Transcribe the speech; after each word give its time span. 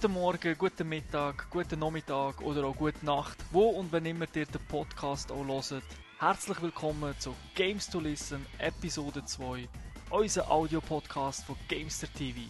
Guten 0.00 0.12
Morgen, 0.12 0.56
guten 0.56 0.88
Mittag, 0.88 1.50
guten 1.50 1.80
Nachmittag 1.80 2.40
oder 2.42 2.64
auch 2.66 2.76
gute 2.76 3.04
Nacht, 3.04 3.36
wo 3.50 3.70
und 3.70 3.90
wenn 3.90 4.06
immer 4.06 4.26
ihr 4.32 4.46
den 4.46 4.64
Podcast 4.68 5.32
auch 5.32 5.44
hört. 5.44 5.82
Herzlich 6.20 6.62
willkommen 6.62 7.16
zu 7.18 7.34
Games 7.56 7.90
to 7.90 7.98
Listen, 7.98 8.46
Episode 8.58 9.24
2, 9.24 9.68
unser 10.10 10.48
Audio-Podcast 10.48 11.46
von 11.46 11.56
Gamester 11.68 12.06
TV. 12.12 12.42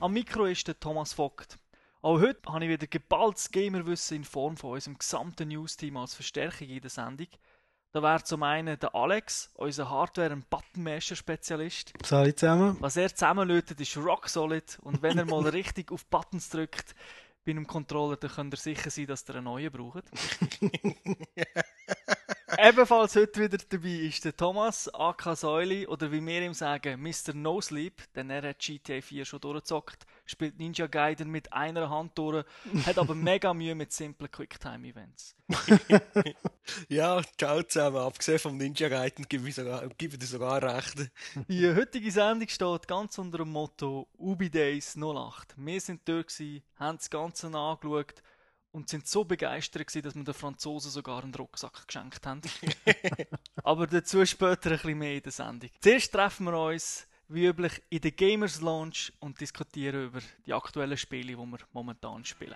Am 0.00 0.14
Mikro 0.14 0.46
ist 0.46 0.66
der 0.66 0.80
Thomas 0.80 1.12
Vogt. 1.12 1.58
Auch 2.00 2.20
heute 2.20 2.40
habe 2.50 2.64
ich 2.64 2.70
wieder 2.70 2.86
geballtes 2.86 3.50
Gamerwissen 3.50 4.16
in 4.16 4.24
Form 4.24 4.56
von 4.56 4.70
unserem 4.70 4.96
gesamten 4.96 5.48
News-Team 5.48 5.98
als 5.98 6.14
Verstärkung 6.14 6.70
in 6.70 6.80
der 6.80 6.88
Sendung. 6.88 7.28
Da 7.94 8.02
wäre 8.02 8.24
zum 8.24 8.42
einen 8.42 8.76
der 8.76 8.92
Alex, 8.92 9.50
unser 9.54 9.88
Hardware- 9.88 10.32
und 10.32 10.50
Buttonmasher-Spezialist. 10.50 11.92
Salut 12.04 12.40
zusammen. 12.40 12.76
Was 12.80 12.96
er 12.96 13.14
zusammenlötet, 13.14 13.80
ist 13.80 13.96
rock 13.96 14.28
solid. 14.28 14.80
Und 14.82 15.00
wenn 15.00 15.16
er 15.16 15.24
mal 15.24 15.46
richtig 15.48 15.92
auf 15.92 16.04
Buttons 16.06 16.48
drückt 16.48 16.96
bei 17.44 17.52
einem 17.52 17.68
Controller, 17.68 18.16
dann 18.16 18.32
könnt 18.32 18.52
ihr 18.52 18.56
sicher 18.56 18.90
sein, 18.90 19.06
dass 19.06 19.28
ihr 19.28 19.36
einen 19.36 19.44
neuen 19.44 19.70
braucht. 19.70 20.02
Ebenfalls 22.58 23.14
heute 23.14 23.42
wieder 23.42 23.58
dabei 23.58 23.88
ist 23.88 24.24
der 24.24 24.36
Thomas 24.36 24.92
AK 24.92 25.36
Säuli 25.36 25.86
oder 25.86 26.10
wie 26.10 26.26
wir 26.26 26.42
ihm 26.42 26.54
sagen, 26.54 27.00
Mr. 27.00 27.32
No 27.32 27.60
Sleep, 27.60 28.12
denn 28.14 28.28
er 28.28 28.42
hat 28.42 28.58
GTA 28.58 29.02
4 29.02 29.24
schon 29.24 29.40
durchgezockt, 29.40 30.04
spielt 30.26 30.58
Ninja 30.58 30.86
Gaiden 30.86 31.30
mit 31.30 31.52
einer 31.52 31.90
Hand 31.90 32.16
durch, 32.18 32.44
hat 32.86 32.98
aber 32.98 33.14
mega 33.14 33.52
Mühe 33.54 33.74
mit 33.74 33.92
simplen 33.92 34.30
Quicktime-Events. 34.30 35.36
ja, 36.88 37.20
ciao 37.38 37.62
zusammen. 37.62 37.98
Abgesehen 37.98 38.38
vom 38.38 38.56
Ninja 38.56 38.88
Gaiden 38.88 39.26
gebe 39.28 39.48
ich, 39.48 39.54
sogar, 39.54 39.86
gebe 39.98 40.14
ich 40.14 40.18
dir 40.18 40.26
sogar 40.26 40.62
recht. 40.62 41.10
Die 41.48 41.74
heutige 41.74 42.10
Sendung 42.10 42.48
steht 42.48 42.88
ganz 42.88 43.18
unter 43.18 43.38
dem 43.38 43.50
Motto 43.50 44.08
Ubi 44.16 44.50
Days 44.50 44.96
08. 44.96 45.54
Wir 45.56 45.80
sind 45.80 46.00
dort 46.06 46.28
gewesen, 46.28 46.62
haben 46.76 46.98
das 46.98 47.10
Ganze 47.10 47.46
angeschaut 47.48 48.22
und 48.74 48.88
sind 48.88 49.06
so 49.06 49.24
begeistert 49.24 49.86
gewesen, 49.86 50.02
dass 50.02 50.14
wir 50.16 50.24
den 50.24 50.34
Franzosen 50.34 50.90
sogar 50.90 51.22
einen 51.22 51.34
Rucksack 51.34 51.86
geschenkt 51.86 52.26
haben. 52.26 52.40
Aber 53.62 53.86
dazu 53.86 54.26
später 54.26 54.70
ein 54.70 54.76
bisschen 54.76 54.98
mehr 54.98 55.14
in 55.14 55.22
der 55.22 55.32
Sendung. 55.32 55.70
Zuerst 55.80 56.12
treffen 56.12 56.46
wir 56.46 56.58
uns 56.58 57.06
wie 57.34 57.46
üblich 57.46 57.82
in 57.90 58.00
der 58.00 58.12
Gamers 58.12 58.60
Lounge 58.60 59.10
und 59.18 59.40
diskutieren 59.40 60.06
über 60.06 60.20
die 60.46 60.52
aktuellen 60.52 60.96
Spiele, 60.96 61.28
die 61.28 61.36
wir 61.36 61.58
momentan 61.72 62.24
spielen. 62.24 62.54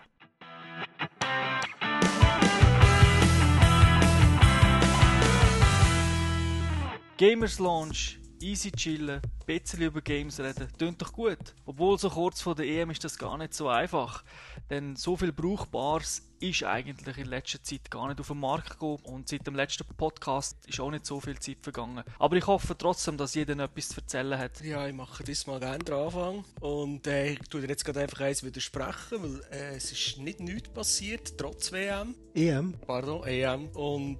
Gamers 7.16 7.58
Lounge 7.58 8.20
easy 8.42 8.70
chillen, 8.72 9.20
ein 9.20 9.46
bisschen 9.46 9.82
über 9.82 10.00
Games 10.00 10.40
reden, 10.40 10.68
tönt 10.78 11.00
doch 11.00 11.12
gut. 11.12 11.38
Obwohl 11.66 11.98
so 11.98 12.10
kurz 12.10 12.40
vor 12.40 12.54
der 12.54 12.66
EM 12.66 12.90
ist 12.90 13.04
das 13.04 13.18
gar 13.18 13.36
nicht 13.38 13.54
so 13.54 13.68
einfach. 13.68 14.24
Denn 14.70 14.96
so 14.96 15.16
viel 15.16 15.32
Brauchbares 15.32 16.22
ist 16.40 16.62
eigentlich 16.62 17.18
in 17.18 17.26
letzter 17.26 17.62
Zeit 17.62 17.90
gar 17.90 18.08
nicht 18.08 18.20
auf 18.20 18.28
den 18.28 18.38
Markt 18.38 18.70
gekommen 18.70 18.98
und 19.04 19.28
seit 19.28 19.46
dem 19.46 19.54
letzten 19.54 19.84
Podcast 19.96 20.56
ist 20.66 20.78
auch 20.80 20.90
nicht 20.90 21.06
so 21.06 21.20
viel 21.20 21.38
Zeit 21.38 21.58
vergangen. 21.62 22.04
Aber 22.18 22.36
ich 22.36 22.46
hoffe 22.46 22.76
trotzdem, 22.76 23.16
dass 23.16 23.34
jeder 23.34 23.58
etwas 23.58 23.88
zu 23.88 24.00
erzählen 24.00 24.38
hat. 24.38 24.60
Ja, 24.62 24.86
ich 24.86 24.94
mache 24.94 25.24
diesmal 25.24 25.60
gerne 25.60 25.82
den 25.84 25.94
Anfang 25.94 26.44
und 26.60 27.06
äh, 27.06 27.32
ich 27.32 27.40
tue 27.48 27.60
dir 27.62 27.68
jetzt 27.68 27.84
gerade 27.84 28.00
einfach 28.00 28.20
eins 28.20 28.44
widersprechen, 28.44 29.22
weil 29.22 29.40
äh, 29.50 29.76
es 29.76 29.90
ist 29.90 30.18
nicht 30.18 30.40
nichts 30.40 30.68
passiert, 30.68 31.36
trotz 31.36 31.72
WM. 31.72 32.14
EM? 32.34 32.74
Pardon, 32.86 33.24
EM. 33.26 33.68
Und 33.68 34.18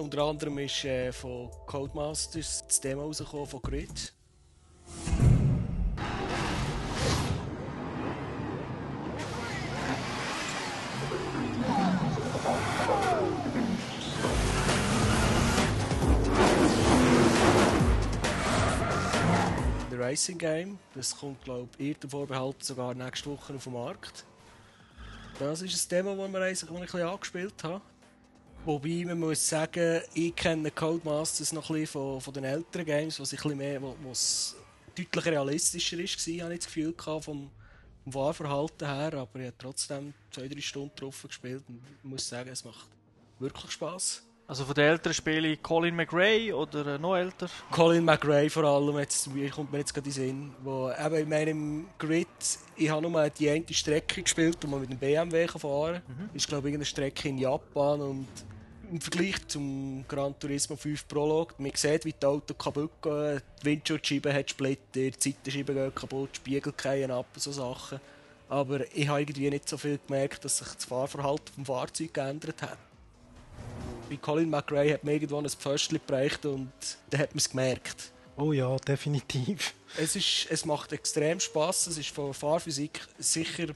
unter 0.00 0.22
anderem 0.22 0.58
ist 0.58 0.84
äh, 0.84 1.12
von 1.12 1.50
Codemasters 1.66 2.64
das 2.66 2.80
Demo 2.80 3.02
rausgekommen 3.02 3.46
von 3.46 3.60
Grid. 3.60 4.12
The 19.90 19.96
Racing 19.96 20.38
Game, 20.38 20.78
das 20.94 21.16
kommt 21.16 21.44
glaube 21.44 21.68
ich, 21.76 21.88
ihr 22.02 22.08
Vorbehalt 22.08 22.64
sogar 22.64 22.94
nächste 22.94 23.30
Woche 23.30 23.54
auf 23.54 23.64
den 23.64 23.72
Markt. 23.74 24.24
Das 25.38 25.60
ist 25.62 25.86
ein 25.86 25.88
Demo, 25.90 26.16
das 26.16 26.32
wir 26.32 26.40
ein 26.40 26.80
bisschen 26.80 27.02
angespielt 27.02 27.64
haben. 27.64 27.82
Wobei 28.66 29.04
man 29.06 29.18
muss 29.18 29.48
sagen, 29.48 30.02
ich 30.12 30.36
kenne 30.36 30.70
Codemasters 30.70 31.50
noch 31.54 31.70
ein 31.70 31.80
bisschen 31.80 31.92
von, 31.92 32.20
von 32.20 32.34
den 32.34 32.44
älteren 32.44 32.84
Games, 32.84 33.18
was 33.18 33.32
ich 33.32 33.42
ein 33.42 33.56
mehr, 33.56 33.80
was 34.04 34.54
deutlich 34.94 35.26
realistischer 35.26 35.98
ist, 35.98 36.28
war, 36.28 36.44
habe 36.44 36.52
ich 36.52 36.60
das 36.60 36.66
Gefühl 36.66 36.92
gehabt, 36.92 37.24
vom, 37.24 37.50
vom 38.04 38.14
Wahlverhalten 38.14 38.86
her, 38.86 39.14
aber 39.14 39.40
ich 39.40 39.46
habe 39.46 39.56
trotzdem 39.58 40.12
zwei, 40.30 40.46
drei 40.46 40.60
Stunden 40.60 40.94
drauf 40.94 41.22
gespielt 41.26 41.64
und 41.68 41.82
muss 42.02 42.28
sagen, 42.28 42.50
es 42.50 42.62
macht 42.62 42.86
wirklich 43.38 43.72
Spaß. 43.72 44.22
Also 44.50 44.64
von 44.64 44.74
den 44.74 44.86
älteren 44.86 45.14
Spielen 45.14 45.62
Colin 45.62 45.94
McRae 45.94 46.52
oder 46.52 46.96
äh, 46.96 46.98
noch 46.98 47.14
älter? 47.14 47.48
Colin 47.70 48.04
McRae 48.04 48.50
vor 48.50 48.64
allem, 48.64 48.98
jetzt, 48.98 49.30
kommt 49.54 49.70
mir 49.70 49.78
jetzt 49.78 49.94
gerade 49.94 50.08
in 50.08 50.12
den 50.12 50.26
Sinn. 50.26 50.54
Wo, 50.64 50.90
eben 50.90 51.14
in 51.14 51.28
meinem 51.28 51.86
Grid, 51.96 52.26
ich 52.74 52.90
habe 52.90 53.08
nur 53.08 53.30
die 53.30 53.48
eine 53.48 53.64
Strecke 53.70 54.24
gespielt, 54.24 54.58
wo 54.62 54.66
man 54.66 54.80
mit 54.80 54.90
dem 54.90 54.98
BMW 54.98 55.46
fahren 55.46 56.02
kann. 56.04 56.16
Mhm. 56.16 56.30
ist 56.34 56.48
glaube 56.48 56.68
ich 56.68 56.74
eine 56.74 56.84
Strecke 56.84 57.28
in 57.28 57.38
Japan 57.38 58.00
und 58.00 58.26
im 58.90 59.00
Vergleich 59.00 59.46
zum 59.46 60.04
Gran 60.08 60.36
Turismo 60.36 60.74
5 60.74 61.06
Prolog, 61.06 61.54
man 61.60 61.70
sieht, 61.72 62.04
wie 62.04 62.12
die 62.12 62.26
Autos 62.26 62.58
kaputt 62.58 62.90
gehen, 63.00 63.40
die 63.62 63.66
Windschutzscheibe 63.66 64.34
hat 64.34 64.50
Splitter, 64.50 64.82
die 64.94 65.12
Seitenscheibe 65.16 65.74
geht 65.74 65.94
kaputt, 65.94 66.30
die 66.32 66.36
Spiegel 66.38 66.74
fallen 66.76 67.12
ab, 67.12 67.26
so 67.36 67.52
Sachen. 67.52 68.00
Aber 68.48 68.80
ich 68.96 69.06
habe 69.06 69.20
irgendwie 69.20 69.48
nicht 69.48 69.68
so 69.68 69.78
viel 69.78 70.00
gemerkt, 70.04 70.44
dass 70.44 70.58
sich 70.58 70.74
das 70.74 70.86
Fahrverhalten 70.86 71.54
vom 71.54 71.64
Fahrzeug 71.64 72.12
geändert 72.12 72.62
hat. 72.62 72.89
Bei 74.10 74.16
Colin 74.16 74.50
McRae 74.50 74.92
hat 74.92 75.04
man 75.04 75.14
irgendwo 75.14 75.38
ein 75.38 75.48
Pföstchen 75.48 76.00
gebracht 76.04 76.44
und 76.44 76.72
dann 77.10 77.20
hat 77.20 77.30
man 77.30 77.38
es 77.38 77.48
gemerkt. 77.48 78.10
Oh 78.36 78.52
ja, 78.52 78.76
definitiv. 78.78 79.72
Es, 79.96 80.16
ist, 80.16 80.48
es 80.50 80.64
macht 80.64 80.92
extrem 80.92 81.38
Spaß. 81.38 81.86
Es 81.86 81.98
ist 81.98 82.08
von 82.08 82.26
der 82.26 82.34
Fahrphysik 82.34 83.06
sicher 83.18 83.68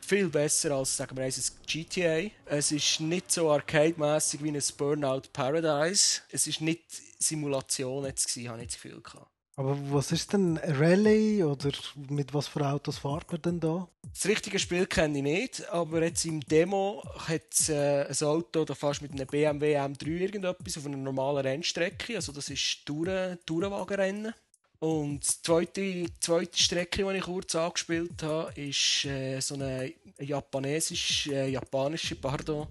viel 0.00 0.30
besser 0.30 0.72
als 0.72 0.96
sagen 0.96 1.14
wir 1.14 1.24
ein 1.24 1.32
GTA. 1.66 2.30
Es 2.46 2.72
ist 2.72 3.00
nicht 3.00 3.30
so 3.30 3.50
arcade-mäßig 3.50 4.42
wie 4.42 4.48
ein 4.48 4.62
Burnout 4.78 5.24
Paradise. 5.30 6.22
Es 6.30 6.46
ist 6.46 6.62
nicht 6.62 6.84
Simulation 7.18 8.06
jetzt 8.06 8.28
gewesen, 8.28 8.48
habe 8.48 8.62
ich 8.62 8.68
das 8.68 8.80
Gefühl 8.80 9.00
gehabt. 9.02 9.31
Aber 9.54 9.76
was 9.92 10.12
ist 10.12 10.32
denn 10.32 10.56
Rallye 10.56 11.44
oder 11.44 11.72
mit 12.08 12.32
was 12.32 12.48
für 12.48 12.66
Autos 12.66 12.98
fahrt 12.98 13.30
man 13.30 13.42
denn 13.42 13.60
da? 13.60 13.86
Das 14.14 14.26
richtige 14.26 14.58
Spiel 14.58 14.86
kenne 14.86 15.18
ich 15.18 15.24
nicht, 15.24 15.68
aber 15.68 16.02
jetzt 16.02 16.24
im 16.24 16.40
Demo 16.40 17.02
hat 17.28 17.52
es 17.52 17.68
äh, 17.68 18.06
ein 18.08 18.26
Auto, 18.26 18.64
da 18.64 18.74
fährst 18.74 19.02
mit 19.02 19.12
einem 19.12 19.26
BMW 19.26 19.76
M3 19.76 20.06
irgendetwas 20.06 20.78
auf 20.78 20.86
einer 20.86 20.96
normalen 20.96 21.44
Rennstrecke, 21.44 22.16
also 22.16 22.32
das 22.32 22.48
ist 22.48 22.86
Tourenwagenrennen. 22.86 24.32
Und 24.80 25.20
die 25.20 25.42
zweite, 25.42 26.06
zweite 26.18 26.58
Strecke, 26.58 27.04
die 27.04 27.18
ich 27.18 27.22
kurz 27.22 27.54
angespielt 27.54 28.22
habe, 28.22 28.52
ist 28.58 29.04
äh, 29.04 29.38
so 29.38 29.54
eine 29.54 29.92
japanesisch, 30.18 31.28
äh, 31.28 31.50
japanische 31.50 32.16
pardon, 32.16 32.66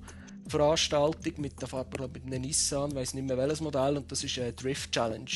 Veranstaltung 0.48 1.34
mit, 1.38 1.62
mit 1.62 2.26
einem 2.26 2.42
Nissan, 2.42 2.90
ich 2.90 2.96
weiß 2.96 3.14
nicht 3.14 3.28
mehr 3.28 3.38
welches 3.38 3.62
Modell, 3.62 3.98
und 3.98 4.12
das 4.12 4.24
ist 4.24 4.38
eine 4.40 4.52
Drift 4.52 4.92
Challenge. 4.92 5.30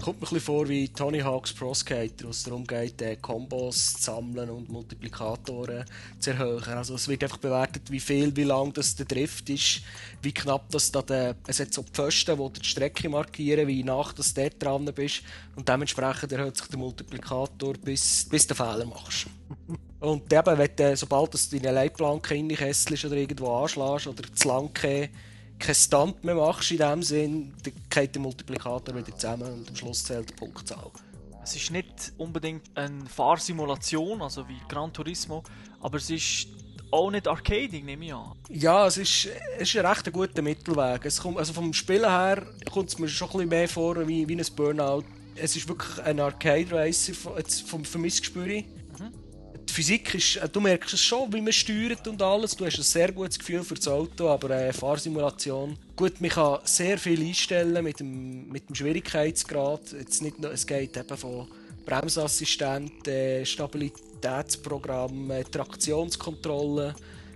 Kommt 0.00 0.20
mir 0.20 0.26
ein 0.28 0.30
bisschen 0.30 0.40
vor 0.40 0.68
wie 0.68 0.88
Tony 0.88 1.18
Hawk's 1.18 1.52
Pro 1.52 1.74
Skater, 1.74 2.26
wo 2.26 2.30
es 2.30 2.44
darum 2.44 2.64
geht, 2.64 3.02
äh, 3.02 3.16
Kombos 3.16 3.94
zu 3.94 4.02
sammeln 4.02 4.48
und 4.48 4.68
Multiplikatoren 4.68 5.84
zu 6.20 6.30
erhöhen. 6.30 6.74
Also 6.74 6.94
es 6.94 7.08
wird 7.08 7.24
einfach 7.24 7.38
bewertet, 7.38 7.90
wie 7.90 7.98
viel, 7.98 8.34
wie 8.36 8.44
lang 8.44 8.72
das 8.72 8.94
der 8.94 9.06
Drift 9.06 9.50
ist, 9.50 9.82
wie 10.22 10.32
knapp 10.32 10.70
das 10.70 10.92
da 10.92 11.02
der, 11.02 11.34
es 11.48 11.58
hat 11.58 11.74
so 11.74 11.82
Pfosten, 11.82 12.38
die 12.38 12.60
die 12.60 12.64
Strecke 12.64 13.08
markieren, 13.08 13.66
wie 13.66 13.82
nach 13.82 14.12
du 14.12 14.22
dort 14.34 14.62
dran 14.62 14.84
bist 14.94 15.22
und 15.56 15.68
dementsprechend 15.68 16.30
erhöht 16.30 16.56
sich 16.56 16.68
der 16.68 16.78
Multiplikator, 16.78 17.74
bis, 17.74 18.28
bis 18.30 18.46
du 18.46 18.54
Fehler 18.54 18.86
machst. 18.86 19.26
und 20.00 20.32
eben, 20.32 20.58
wenn 20.58 20.76
du, 20.76 20.96
sobald 20.96 21.34
du 21.34 21.58
deine 21.58 21.74
Leitplanke 21.74 22.34
reinkesselst 22.34 23.04
oder 23.04 23.16
irgendwo 23.16 23.52
anschlägst 23.52 24.06
oder 24.06 24.22
zu 24.32 24.46
lang 24.46 24.70
gehst, 24.72 25.10
kein 25.58 25.74
Stunt 25.74 26.24
mehr 26.24 26.34
machst 26.34 26.70
in 26.70 26.78
dem 26.78 27.02
Sinn, 27.02 27.54
dann 27.62 27.72
geht 27.90 28.14
der 28.14 28.22
Multiplikator 28.22 28.94
wieder 28.94 29.14
zusammen 29.16 29.52
und 29.52 29.68
am 29.68 29.76
Schluss 29.76 30.04
zählt 30.04 30.30
die 30.30 30.34
Punktzahl. 30.34 30.90
Es 31.42 31.56
ist 31.56 31.70
nicht 31.70 32.12
unbedingt 32.18 32.64
eine 32.74 33.06
Fahrsimulation, 33.06 34.20
also 34.20 34.46
wie 34.48 34.58
Gran 34.68 34.92
Turismo, 34.92 35.42
aber 35.80 35.96
es 35.96 36.10
ist 36.10 36.48
auch 36.90 37.10
nicht 37.10 37.28
arcadig, 37.28 37.84
nehme 37.84 38.06
ich 38.06 38.14
an. 38.14 38.32
Ja, 38.48 38.86
es 38.86 38.96
ist, 38.96 39.28
es 39.58 39.74
ist 39.74 39.76
ein 39.76 39.86
recht 39.86 40.12
guter 40.12 40.42
Mittelweg. 40.42 41.04
Es 41.04 41.20
kommt, 41.20 41.38
also 41.38 41.52
vom 41.52 41.72
Spielen 41.72 42.08
her 42.08 42.46
kommt 42.70 42.88
es 42.88 42.98
mir 42.98 43.08
schon 43.08 43.28
ein 43.28 43.32
bisschen 43.32 43.48
mehr 43.48 43.68
vor 43.68 44.08
wie, 44.08 44.28
wie 44.28 44.36
ein 44.36 44.46
Burnout. 44.56 45.04
Es 45.34 45.54
ist 45.54 45.68
wirklich 45.68 46.02
ein 46.02 46.18
Arcade-Racer 46.18 47.14
vom, 47.14 47.84
vom 47.84 48.00
mein 48.00 48.10
Gespür 48.10 48.62
die 49.68 49.72
Physik 49.72 50.14
ist, 50.14 50.36
äh, 50.36 50.48
du 50.48 50.60
merkst 50.60 50.94
es 50.94 51.00
schon, 51.00 51.32
wie 51.32 51.40
man 51.40 51.52
steuert 51.52 52.06
und 52.08 52.20
alles. 52.22 52.56
Du 52.56 52.66
hast 52.66 52.78
ein 52.78 52.82
sehr 52.82 53.12
gutes 53.12 53.38
Gefühl 53.38 53.62
für 53.62 53.74
das 53.74 53.88
Auto, 53.88 54.28
aber 54.28 54.50
äh, 54.50 54.72
Fahrsimulation. 54.72 55.76
Gut, 55.96 56.20
man 56.20 56.30
kann 56.30 56.58
sehr 56.64 56.98
viel 56.98 57.20
einstellen 57.20 57.84
mit 57.84 58.00
dem, 58.00 58.48
mit 58.48 58.68
dem 58.68 58.74
Schwierigkeitsgrad. 58.74 59.92
Jetzt 59.92 60.22
nicht 60.22 60.38
nur, 60.38 60.52
es 60.52 60.66
geht 60.66 60.96
eben 60.96 61.16
von 61.16 61.48
Bremsassistent, 61.84 63.06
äh, 63.08 63.44
Stabilität, 63.44 64.08
Stabilitätsprogramm, 64.18 65.32
Traktionskontrolle. 65.50 66.94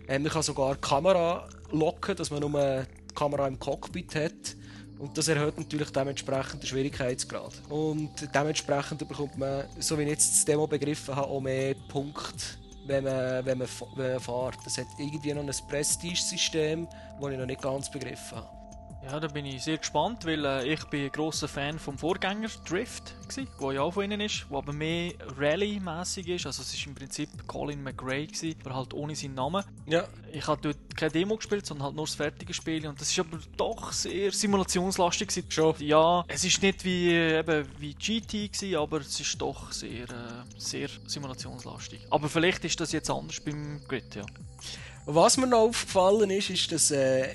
Äh, 0.08 0.18
man 0.18 0.32
kann 0.32 0.42
sogar 0.42 0.74
die 0.74 0.80
Kamera 0.80 1.48
locken, 1.70 2.16
dass 2.16 2.30
man 2.30 2.40
nur 2.40 2.50
die 3.10 3.14
Kamera 3.14 3.46
im 3.46 3.58
Cockpit 3.58 4.14
hat. 4.14 4.56
Und 5.02 5.18
das 5.18 5.26
erhöht 5.26 5.58
natürlich 5.58 5.90
dementsprechend 5.90 6.62
den 6.62 6.66
Schwierigkeitsgrad. 6.68 7.54
Und 7.68 8.10
dementsprechend 8.32 9.08
bekommt 9.08 9.36
man, 9.36 9.64
so 9.80 9.98
wie 9.98 10.04
ich 10.04 10.10
jetzt 10.10 10.32
das 10.32 10.44
Demo 10.44 10.68
begriffen 10.68 11.16
habe, 11.16 11.26
auch 11.26 11.40
mehr 11.40 11.74
Punkte, 11.88 12.44
wenn 12.86 13.02
man, 13.02 13.44
wenn 13.44 13.58
man, 13.58 13.68
wenn 13.96 14.12
man 14.12 14.20
fährt. 14.20 14.58
Das 14.64 14.78
hat 14.78 14.86
irgendwie 14.98 15.34
noch 15.34 15.42
ein 15.42 15.50
Prestige-System, 15.68 16.86
das 17.20 17.30
ich 17.32 17.36
noch 17.36 17.46
nicht 17.46 17.60
ganz 17.60 17.90
begriffen 17.90 18.38
habe. 18.38 18.48
Ja, 19.04 19.18
da 19.18 19.26
bin 19.26 19.44
ich 19.46 19.64
sehr 19.64 19.78
gespannt, 19.78 20.24
weil 20.24 20.44
äh, 20.44 20.72
ich 20.72 20.84
bin 20.84 21.04
ein 21.04 21.10
grosser 21.10 21.48
Fan 21.48 21.78
vom 21.78 21.98
Vorgänger 21.98 22.48
Drift 22.64 23.16
gsi, 23.26 23.48
wo 23.58 23.72
ja 23.72 23.82
auch 23.82 23.92
von 23.92 24.04
ihnen 24.04 24.20
ist, 24.20 24.46
wo 24.48 24.58
aber 24.58 24.72
mehr 24.72 25.12
Rallye-mäßig 25.38 26.28
ist. 26.28 26.46
Also 26.46 26.62
es 26.62 26.72
ist 26.72 26.86
im 26.86 26.94
Prinzip 26.94 27.28
Colin 27.48 27.82
McRae 27.82 28.28
gsi, 28.28 28.56
aber 28.64 28.76
halt 28.76 28.94
ohne 28.94 29.16
seinen 29.16 29.34
Namen. 29.34 29.64
Ja. 29.86 30.06
Ich 30.32 30.46
habe 30.46 30.60
dort 30.62 30.96
keine 30.96 31.10
Demo 31.10 31.36
gespielt, 31.36 31.66
sondern 31.66 31.86
halt 31.86 31.96
nur 31.96 32.06
das 32.06 32.14
fertige 32.14 32.54
Spiel 32.54 32.86
und 32.86 33.00
das 33.00 33.10
ist 33.10 33.18
aber 33.18 33.40
doch 33.56 33.92
sehr 33.92 34.30
simulationslastig 34.30 35.28
gewesen. 35.28 35.50
Schon. 35.50 35.74
Ja, 35.80 36.24
es 36.28 36.44
ist 36.44 36.62
nicht 36.62 36.84
wie 36.84 37.10
äh, 37.10 37.40
eben 37.40 37.66
wie 37.78 37.94
GT 37.94 38.52
gsi, 38.52 38.76
aber 38.76 39.00
es 39.00 39.18
ist 39.18 39.40
doch 39.42 39.72
sehr 39.72 40.04
äh, 40.04 40.44
sehr 40.56 40.88
simulationslastig. 41.06 42.06
Aber 42.08 42.28
vielleicht 42.28 42.64
ist 42.64 42.78
das 42.80 42.92
jetzt 42.92 43.10
anders 43.10 43.40
beim 43.40 43.80
Grid, 43.88 44.14
ja. 44.14 44.24
Was 45.04 45.36
mir 45.36 45.48
noch 45.48 45.62
aufgefallen 45.62 46.30
ist, 46.30 46.50
ist, 46.50 46.70
dass 46.70 46.92
äh, 46.92 47.34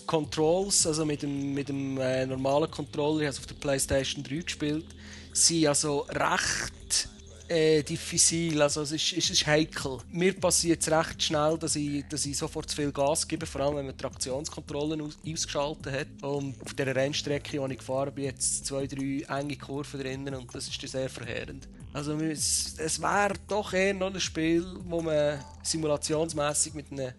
die 0.00 0.06
Controls, 0.06 0.86
also 0.86 1.04
mit 1.04 1.22
dem, 1.22 1.54
mit 1.54 1.68
dem 1.68 1.98
äh, 1.98 2.26
normalen 2.26 2.70
Controller, 2.70 3.20
ich 3.20 3.26
habe 3.26 3.34
es 3.34 3.38
auf 3.38 3.46
der 3.46 3.54
PlayStation 3.54 4.24
3 4.24 4.36
gespielt, 4.36 4.86
sind 5.32 5.66
also 5.66 6.06
recht 6.10 7.08
äh, 7.48 7.82
diffizil, 7.82 8.62
also 8.62 8.82
es 8.82 8.92
ist, 8.92 9.12
es 9.12 9.30
ist 9.30 9.46
heikel. 9.46 9.98
Mir 10.10 10.32
passiert 10.32 10.80
es 10.80 10.90
recht 10.90 11.22
schnell, 11.22 11.58
dass 11.58 11.76
ich, 11.76 12.04
dass 12.08 12.24
ich 12.24 12.36
sofort 12.36 12.70
zu 12.70 12.76
viel 12.76 12.92
Gas 12.92 13.28
gebe, 13.28 13.44
vor 13.44 13.60
allem 13.60 13.76
wenn 13.76 13.86
man 13.86 13.96
Traktionskontrollen 13.96 15.02
aus, 15.02 15.18
ausgeschaltet 15.26 15.92
hat. 15.92 16.22
Und 16.22 16.60
auf 16.62 16.74
der 16.74 16.94
Rennstrecke, 16.94 17.58
die 17.58 17.72
ich 17.72 17.78
gefahren 17.78 18.14
bin, 18.14 18.24
jetzt 18.24 18.66
zwei, 18.66 18.86
drei 18.86 19.24
enge 19.28 19.56
Kurven 19.56 20.00
drinnen 20.00 20.34
und 20.34 20.54
das 20.54 20.68
ist 20.68 20.82
dann 20.82 20.90
sehr 20.90 21.10
verheerend. 21.10 21.68
Also 21.92 22.14
es, 22.14 22.74
es 22.78 23.00
wäre 23.02 23.34
doch 23.48 23.72
eher 23.74 23.92
noch 23.92 24.14
ein 24.14 24.20
Spiel, 24.20 24.64
wo 24.84 25.02
man 25.02 25.44
simulationsmäßig 25.62 26.72
mit 26.72 26.90
einem 26.90 27.12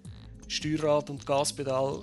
Steuerrad 0.47 1.11
und 1.11 1.25
Gaspedal 1.25 2.01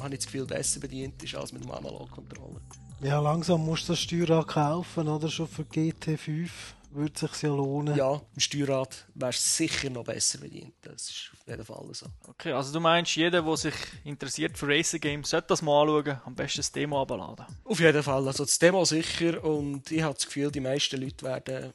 habe 0.00 0.14
ich 0.14 0.20
das 0.20 0.26
Gefühl, 0.26 0.46
besser 0.46 0.80
bedient 0.80 1.22
ist 1.22 1.34
als 1.34 1.52
mit 1.52 1.64
dem 1.64 1.70
Analogcontroller. 1.70 2.60
Ja, 3.02 3.20
langsam 3.20 3.64
musst 3.64 3.88
du 3.88 3.92
das 3.92 4.00
Steuerrad 4.00 4.48
kaufen, 4.48 5.08
oder? 5.08 5.28
Schon 5.28 5.48
für 5.48 5.62
GT5 5.62 6.48
würde 6.90 7.12
es 7.14 7.20
sich 7.20 7.42
ja 7.42 7.48
lohnen. 7.48 7.96
Ja, 7.96 8.20
im 8.34 8.40
Steuerrad 8.40 9.06
wärst 9.14 9.44
du 9.44 9.66
sicher 9.66 9.90
noch 9.90 10.04
besser 10.04 10.38
bedient. 10.38 10.74
Das 10.82 11.10
ist 11.10 11.30
auf 11.32 11.48
jeden 11.48 11.64
Fall 11.64 11.88
so. 11.92 12.06
Okay, 12.28 12.52
also 12.52 12.72
du 12.72 12.80
meinst, 12.80 13.16
jeder, 13.16 13.42
der 13.42 13.56
sich 13.56 13.74
interessiert 14.04 14.56
für 14.56 14.68
Racing 14.68 15.00
Games, 15.00 15.30
sollte 15.30 15.48
das 15.48 15.60
mal 15.60 15.82
anschauen, 15.82 16.20
am 16.24 16.34
besten 16.34 16.58
das 16.58 16.72
Demo 16.72 17.02
abladen. 17.02 17.46
Auf 17.64 17.80
jeden 17.80 18.02
Fall, 18.02 18.26
also 18.26 18.44
das 18.44 18.58
Demo 18.58 18.84
sicher 18.84 19.42
und 19.42 19.90
ich 19.90 20.02
habe 20.02 20.14
das 20.14 20.26
Gefühl, 20.26 20.50
die 20.50 20.60
meisten 20.60 21.00
Leute 21.00 21.26
werden 21.26 21.72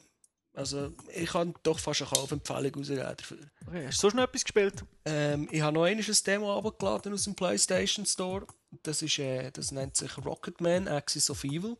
also 0.59 0.91
ich 1.15 1.29
kann 1.29 1.53
doch 1.63 1.79
fast 1.79 2.01
eine 2.01 2.11
Kaufempfehlung 2.11 2.73
rausgeben 2.75 3.15
dafür. 3.17 3.37
Okay, 3.65 3.87
hast 3.87 3.97
du 3.97 4.01
sonst 4.01 4.15
noch 4.15 4.23
etwas 4.23 4.43
gespielt? 4.43 4.83
Ähm, 5.05 5.47
ich 5.51 5.61
habe 5.61 5.73
noch 5.73 5.85
ein 5.85 6.03
Demo 6.27 6.57
abgeladen 6.57 7.13
aus 7.13 7.23
dem 7.23 7.33
PlayStation 7.33 8.05
Store. 8.05 8.45
Das, 8.83 9.01
ist, 9.01 9.17
äh, 9.19 9.51
das 9.51 9.71
nennt 9.71 9.95
sich 9.95 10.17
Rocketman 10.17 10.89
Axis 10.89 11.29
of 11.29 11.43
Evil. 11.45 11.77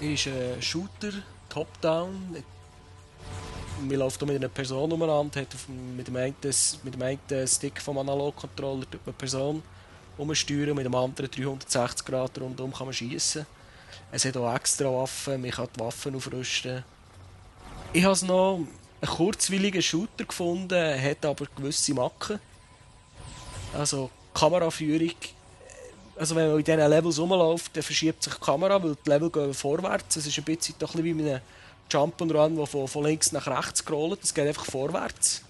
ist 0.00 0.26
ein 0.26 0.60
Shooter, 0.60 1.12
Top-Down, 1.48 2.36
man 3.88 3.98
läuft 3.98 4.20
mit 4.22 4.36
einer 4.36 4.48
Person 4.48 4.92
umeinander, 4.92 5.40
hat 5.40 5.48
mit, 5.96 6.08
dem 6.08 6.16
einen, 6.16 6.34
mit 6.82 6.94
dem 6.94 7.02
einen 7.02 7.48
Stick 7.48 7.80
vom 7.80 7.98
Analog-Controller 7.98 8.86
eine 9.04 9.12
Person 9.12 9.62
umsteuern, 10.18 10.76
mit 10.76 10.84
dem 10.84 10.94
anderen 10.94 11.30
360 11.30 12.04
Grad 12.06 12.38
rundum 12.38 12.72
kann 12.72 12.86
man 12.86 12.94
schießen. 12.94 13.46
Es 14.10 14.24
hat 14.24 14.36
auch 14.36 14.54
extra 14.54 14.86
Waffen, 14.92 15.40
man 15.40 15.50
kann 15.50 15.68
die 15.74 15.80
Waffen 15.80 16.14
aufrüsten. 16.14 16.84
Ich 17.92 18.04
habe 18.04 18.26
noch 18.26 18.60
einen 19.00 19.10
kurzwilligen 19.10 19.82
Shooter 19.82 20.24
gefunden, 20.24 21.02
hat 21.02 21.24
aber 21.24 21.46
gewisse 21.56 21.94
Macken. 21.94 22.38
Also 23.74 24.10
Kameraführung, 24.34 25.14
also 26.16 26.36
wenn 26.36 26.48
man 26.48 26.58
in 26.58 26.64
diesen 26.64 26.78
Levels 26.78 27.18
rumläuft, 27.18 27.74
dann 27.76 27.82
verschiebt 27.82 28.22
sich 28.22 28.34
die 28.34 28.40
Kamera, 28.40 28.82
weil 28.82 28.96
die 29.04 29.08
Level 29.08 29.30
gehen 29.30 29.54
vorwärts. 29.54 30.16
Es 30.16 30.26
ist 30.26 30.38
ein 30.38 30.44
bisschen, 30.44 30.74
wie 31.04 31.14
mit 31.14 31.26
einem 31.26 31.40
Jump'n'Run, 31.92 32.56
der 32.56 32.66
von, 32.66 32.88
von 32.88 33.04
links 33.04 33.32
nach 33.32 33.46
rechts 33.46 33.80
scrollt. 33.80 34.22
Das 34.22 34.34
geht 34.34 34.46
einfach 34.46 34.64
vorwärts. 34.64 35.42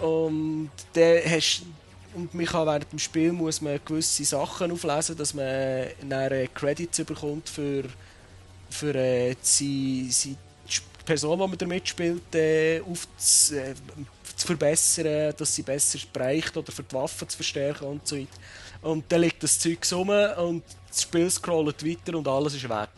Und 0.00 0.70
dann 0.94 1.18
hast 1.30 1.62
und 2.16 2.32
man 2.32 2.46
kann 2.46 2.66
während 2.66 2.90
dem 2.90 2.98
Spiel 2.98 3.30
muss 3.30 3.60
man 3.60 3.78
gewisse 3.84 4.24
Sachen 4.24 4.72
auflesen, 4.72 5.16
dass 5.18 5.34
man 5.34 5.86
dann 6.08 6.48
Credits 6.54 7.04
bekommt 7.04 7.46
für, 7.46 7.84
für 8.70 8.94
äh, 8.94 9.36
die, 9.60 10.10
die 10.24 10.36
Person, 11.04 11.38
die 11.38 11.46
man 11.46 11.58
damit 11.58 11.86
spielt, 11.86 12.34
äh, 12.34 12.80
auf 12.80 13.06
zu, 13.18 13.60
äh, 13.60 13.74
zu 14.34 14.46
verbessern, 14.46 15.34
dass 15.36 15.54
sie 15.54 15.62
besser 15.62 15.98
spricht 15.98 16.56
oder 16.56 16.72
für 16.72 16.82
die 16.82 16.94
Waffen 16.94 17.28
zu 17.28 17.36
verstärken 17.36 17.86
und 17.86 18.08
so 18.08 18.16
weiter. 18.16 18.28
Und 18.80 19.04
dann 19.10 19.20
liegt 19.20 19.42
das 19.42 19.58
Zeug 19.58 19.78
rum 19.92 20.08
und 20.08 20.62
das 20.88 21.02
Spiel 21.02 21.30
scrollt 21.30 21.86
weiter 21.86 22.16
und 22.16 22.26
alles 22.26 22.54
ist 22.54 22.68
weg. 22.68 22.88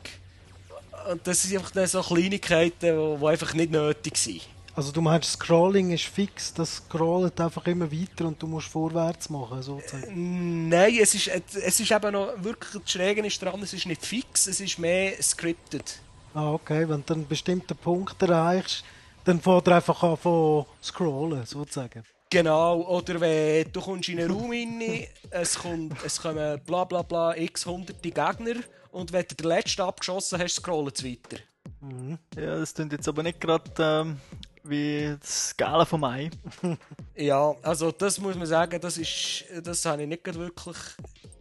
Und 1.11 1.27
das 1.27 1.43
sind 1.43 1.57
einfach 1.57 1.87
so 1.87 2.03
Kleinigkeiten, 2.03 3.19
die 3.19 3.27
einfach 3.27 3.55
nicht 3.55 3.71
nötig 3.71 4.17
sind. 4.19 4.43
Also 4.77 4.93
du 4.93 5.01
meinst, 5.01 5.33
Scrolling 5.33 5.91
ist 5.91 6.05
fix, 6.05 6.55
das 6.55 6.77
scrollt 6.77 7.41
einfach 7.41 7.67
immer 7.67 7.91
weiter 7.91 8.27
und 8.27 8.41
du 8.41 8.47
musst 8.47 8.69
vorwärts 8.69 9.29
machen, 9.29 9.61
sozusagen? 9.61 10.69
Nein, 10.69 10.99
es 11.01 11.15
ist, 11.15 11.29
es 11.29 11.81
ist 11.81 11.91
eben 11.91 12.13
noch, 12.13 12.33
wirklich, 12.37 12.81
das 12.81 12.93
Schräge 12.93 13.27
ist 13.27 13.43
dran, 13.43 13.61
es 13.61 13.73
ist 13.73 13.87
nicht 13.87 14.07
fix, 14.07 14.47
es 14.47 14.61
ist 14.61 14.79
mehr 14.79 15.21
scripted. 15.21 15.99
Ah, 16.33 16.53
okay, 16.53 16.88
wenn 16.88 17.03
du 17.05 17.15
einen 17.15 17.27
bestimmten 17.27 17.77
Punkt 17.77 18.23
erreichst, 18.23 18.85
dann 19.25 19.41
fährt 19.41 19.67
er 19.67 19.77
einfach 19.77 20.00
an 20.05 20.17
von 20.17 20.67
scrollen, 20.81 21.45
sozusagen. 21.45 22.05
Genau, 22.31 22.83
oder 22.83 23.21
wenn 23.21 23.73
du 23.73 23.81
kommst 23.81 24.11
in 24.11 24.21
einen 24.21 24.31
Raum 24.31 24.50
rein, 24.50 25.07
es, 25.31 25.59
kommt, 25.59 26.05
es 26.05 26.21
kommen 26.21 26.61
bla 26.65 26.85
bla 26.85 27.03
bla 27.03 27.35
x 27.37 27.67
hunderte 27.67 28.11
Gegner 28.11 28.61
und 28.99 29.12
wenn 29.12 29.25
du 29.28 29.35
den 29.37 29.47
letzten 29.47 29.83
abgeschossen 29.83 30.40
hast, 30.40 30.57
scrollt 30.57 30.99
es 30.99 31.05
weiter. 31.05 31.43
Mhm. 31.81 32.19
Ja, 32.35 32.59
das 32.59 32.75
klingt 32.75 32.93
jetzt 32.93 33.07
aber 33.07 33.23
nicht 33.23 33.40
gerade 33.40 33.71
ähm, 33.78 34.21
wie 34.64 35.17
das 35.21 35.57
Gale 35.57 35.87
vom 35.87 36.02
Ei. 36.02 36.31
ja, 37.14 37.55
also 37.62 37.93
das 37.93 38.19
muss 38.19 38.35
man 38.35 38.47
sagen, 38.47 38.81
das, 38.81 38.99
ist, 38.99 39.45
das 39.62 39.85
habe 39.85 40.02
ich 40.02 40.09
nicht 40.09 40.35
wirklich 40.35 40.76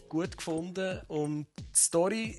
gut 0.07 0.37
gefunden. 0.37 1.01
Und 1.07 1.47
die 1.57 1.63
Story, 1.79 2.37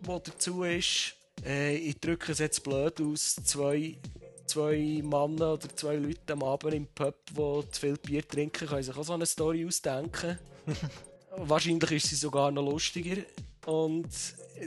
die 0.00 0.06
dazu 0.06 0.62
ist, 0.62 1.14
äh, 1.44 1.76
ich 1.76 1.98
drücke 1.98 2.30
es 2.30 2.38
jetzt 2.38 2.62
blöd 2.62 3.00
aus, 3.00 3.34
zwei 3.44 3.98
zwei 4.46 5.00
Männer 5.04 5.52
oder 5.52 5.68
zwei 5.76 5.94
Leute 5.94 6.32
am 6.32 6.42
Abend 6.42 6.74
im 6.74 6.86
Pub, 6.88 7.14
die 7.28 7.70
zu 7.70 7.80
viel 7.80 7.96
Bier 7.98 8.26
trinken, 8.26 8.66
können 8.66 8.82
sich 8.82 8.96
auch 8.96 9.04
so 9.04 9.12
eine 9.12 9.26
Story 9.26 9.64
ausdenken. 9.64 10.38
Wahrscheinlich 11.36 11.92
ist 11.92 12.08
sie 12.08 12.16
sogar 12.16 12.50
noch 12.50 12.68
lustiger. 12.68 13.22
Und 13.70 14.08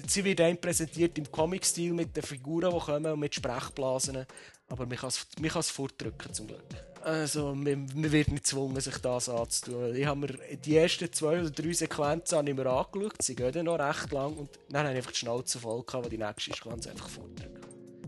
sie 0.07 0.23
wird 0.23 0.39
einem 0.39 0.57
präsentiert 0.57 1.17
im 1.17 1.29
Comic-Stil 1.29 1.91
mit 1.91 2.15
den 2.15 2.23
Figuren, 2.23 2.71
die 2.73 2.79
kommen 2.79 3.11
und 3.11 3.19
mit 3.19 3.35
Sprechblasen. 3.35 4.25
Aber 4.69 4.85
man 4.85 4.97
kann 4.97 5.09
es 5.09 5.69
fortdrücken 5.69 6.33
zum 6.33 6.47
Glück. 6.47 6.63
Also, 7.03 7.53
man, 7.53 7.85
man 7.93 8.11
wird 8.13 8.29
nicht 8.29 8.45
gezwungen, 8.45 8.79
sich 8.79 8.97
das 8.99 9.27
anzutun. 9.27 9.93
Ich 9.93 10.05
habe 10.05 10.21
mir 10.21 10.39
die 10.55 10.77
ersten 10.77 11.11
zwei 11.11 11.41
oder 11.41 11.49
drei 11.49 11.73
Sequenzen 11.73 12.47
ich 12.47 12.55
mir 12.55 12.65
angeschaut. 12.65 13.21
Sie 13.21 13.35
gehen 13.35 13.51
dann 13.51 13.65
noch 13.65 13.77
recht 13.77 14.09
lang. 14.13 14.37
Und 14.37 14.49
dann 14.69 14.85
habe 14.85 14.91
ich 14.91 14.97
einfach 14.97 15.11
die 15.11 15.19
Schnauze 15.19 15.59
voll 15.59 15.83
gehabt, 15.83 16.05
weil 16.05 16.09
die 16.09 16.17
nächste 16.17 16.51
ist, 16.51 16.65
es 16.65 16.87
einfach 16.87 17.09
fortdrücken. 17.09 17.61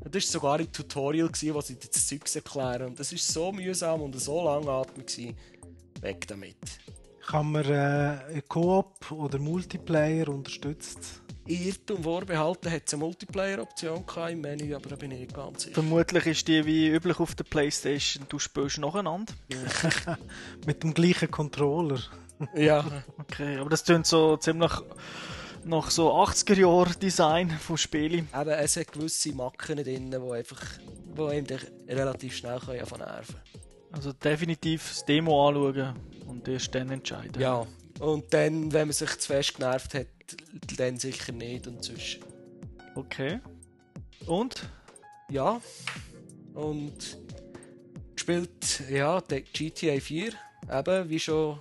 Das 0.05 0.13
war 0.13 0.21
sogar 0.21 0.59
im 0.61 0.71
Tutorial, 0.71 1.29
wo 1.29 1.59
sie 1.59 1.75
das 1.75 2.07
Zeug 2.07 2.23
erklären. 2.33 2.87
Und 2.87 2.99
das 3.01 3.11
war 3.11 3.19
so 3.19 3.51
mühsam 3.51 4.01
und 4.01 4.17
so 4.17 4.41
langatmig. 4.45 5.35
Weg 5.99 6.25
damit. 6.27 6.55
Kann 7.27 7.51
man 7.51 7.65
äh, 7.65 8.41
Koop 8.47 9.11
oder 9.11 9.39
Multiplayer 9.39 10.29
unterstützt? 10.29 11.21
Irrtum 11.47 12.03
vorbehalten 12.03 12.71
hat 12.71 12.83
es 12.85 12.93
eine 12.93 13.03
Multiplayer-Option 13.03 14.03
im 14.31 14.41
Menü, 14.41 14.75
aber 14.75 14.89
da 14.89 14.95
bin 14.95 15.11
ich 15.11 15.19
nicht 15.21 15.33
ganz 15.33 15.63
sicher. 15.63 15.75
Vermutlich 15.75 16.25
ist 16.25 16.47
die 16.47 16.65
wie 16.65 16.89
üblich 16.89 17.19
auf 17.19 17.35
der 17.35 17.43
Playstation, 17.43 18.25
du 18.29 18.39
spielst 18.39 18.79
nacheinander. 18.79 19.33
Mit 20.65 20.83
dem 20.83 20.93
gleichen 20.93 21.29
Controller. 21.29 21.99
ja. 22.55 22.83
Okay, 23.17 23.57
aber 23.57 23.69
das 23.69 23.83
klingt 23.83 24.05
so 24.07 24.37
ziemlich 24.37 24.71
Nach 25.63 25.89
so 25.89 26.13
80er-Jahr-Design 26.13 27.49
von 27.51 27.77
Spielen. 27.77 28.27
Eben, 28.39 28.49
es 28.49 28.77
hat 28.77 28.91
gewisse 28.91 29.33
Macken 29.33 29.77
drin, 29.77 30.11
die 30.11 30.17
einfach, 30.17 30.61
die 31.17 31.21
einem 31.21 31.45
relativ 31.87 32.35
schnell 32.35 32.59
von 32.59 32.99
nerven 32.99 33.35
Also 33.91 34.13
definitiv 34.13 34.89
das 34.89 35.05
Demo 35.05 35.47
anschauen 35.47 35.95
und 36.25 36.47
erst 36.47 36.73
dann 36.75 36.89
entscheiden. 36.89 37.41
Ja, 37.41 37.65
und 37.99 38.33
dann, 38.33 38.71
wenn 38.73 38.87
man 38.87 38.93
sich 38.93 39.17
zu 39.19 39.27
fest 39.27 39.55
genervt 39.55 39.93
hat, 39.93 40.07
dann 40.77 40.97
sicher 40.97 41.31
nicht 41.31 41.67
und 41.67 41.83
sonst. 41.83 42.19
Okay. 42.95 43.39
Und? 44.25 44.69
Ja. 45.29 45.61
Und 46.53 47.17
gespielt, 48.15 48.83
ja, 48.89 49.21
der 49.21 49.41
GTA 49.41 49.99
4. 49.99 50.33
Eben, 50.71 51.09
wie 51.09 51.19
schon 51.19 51.59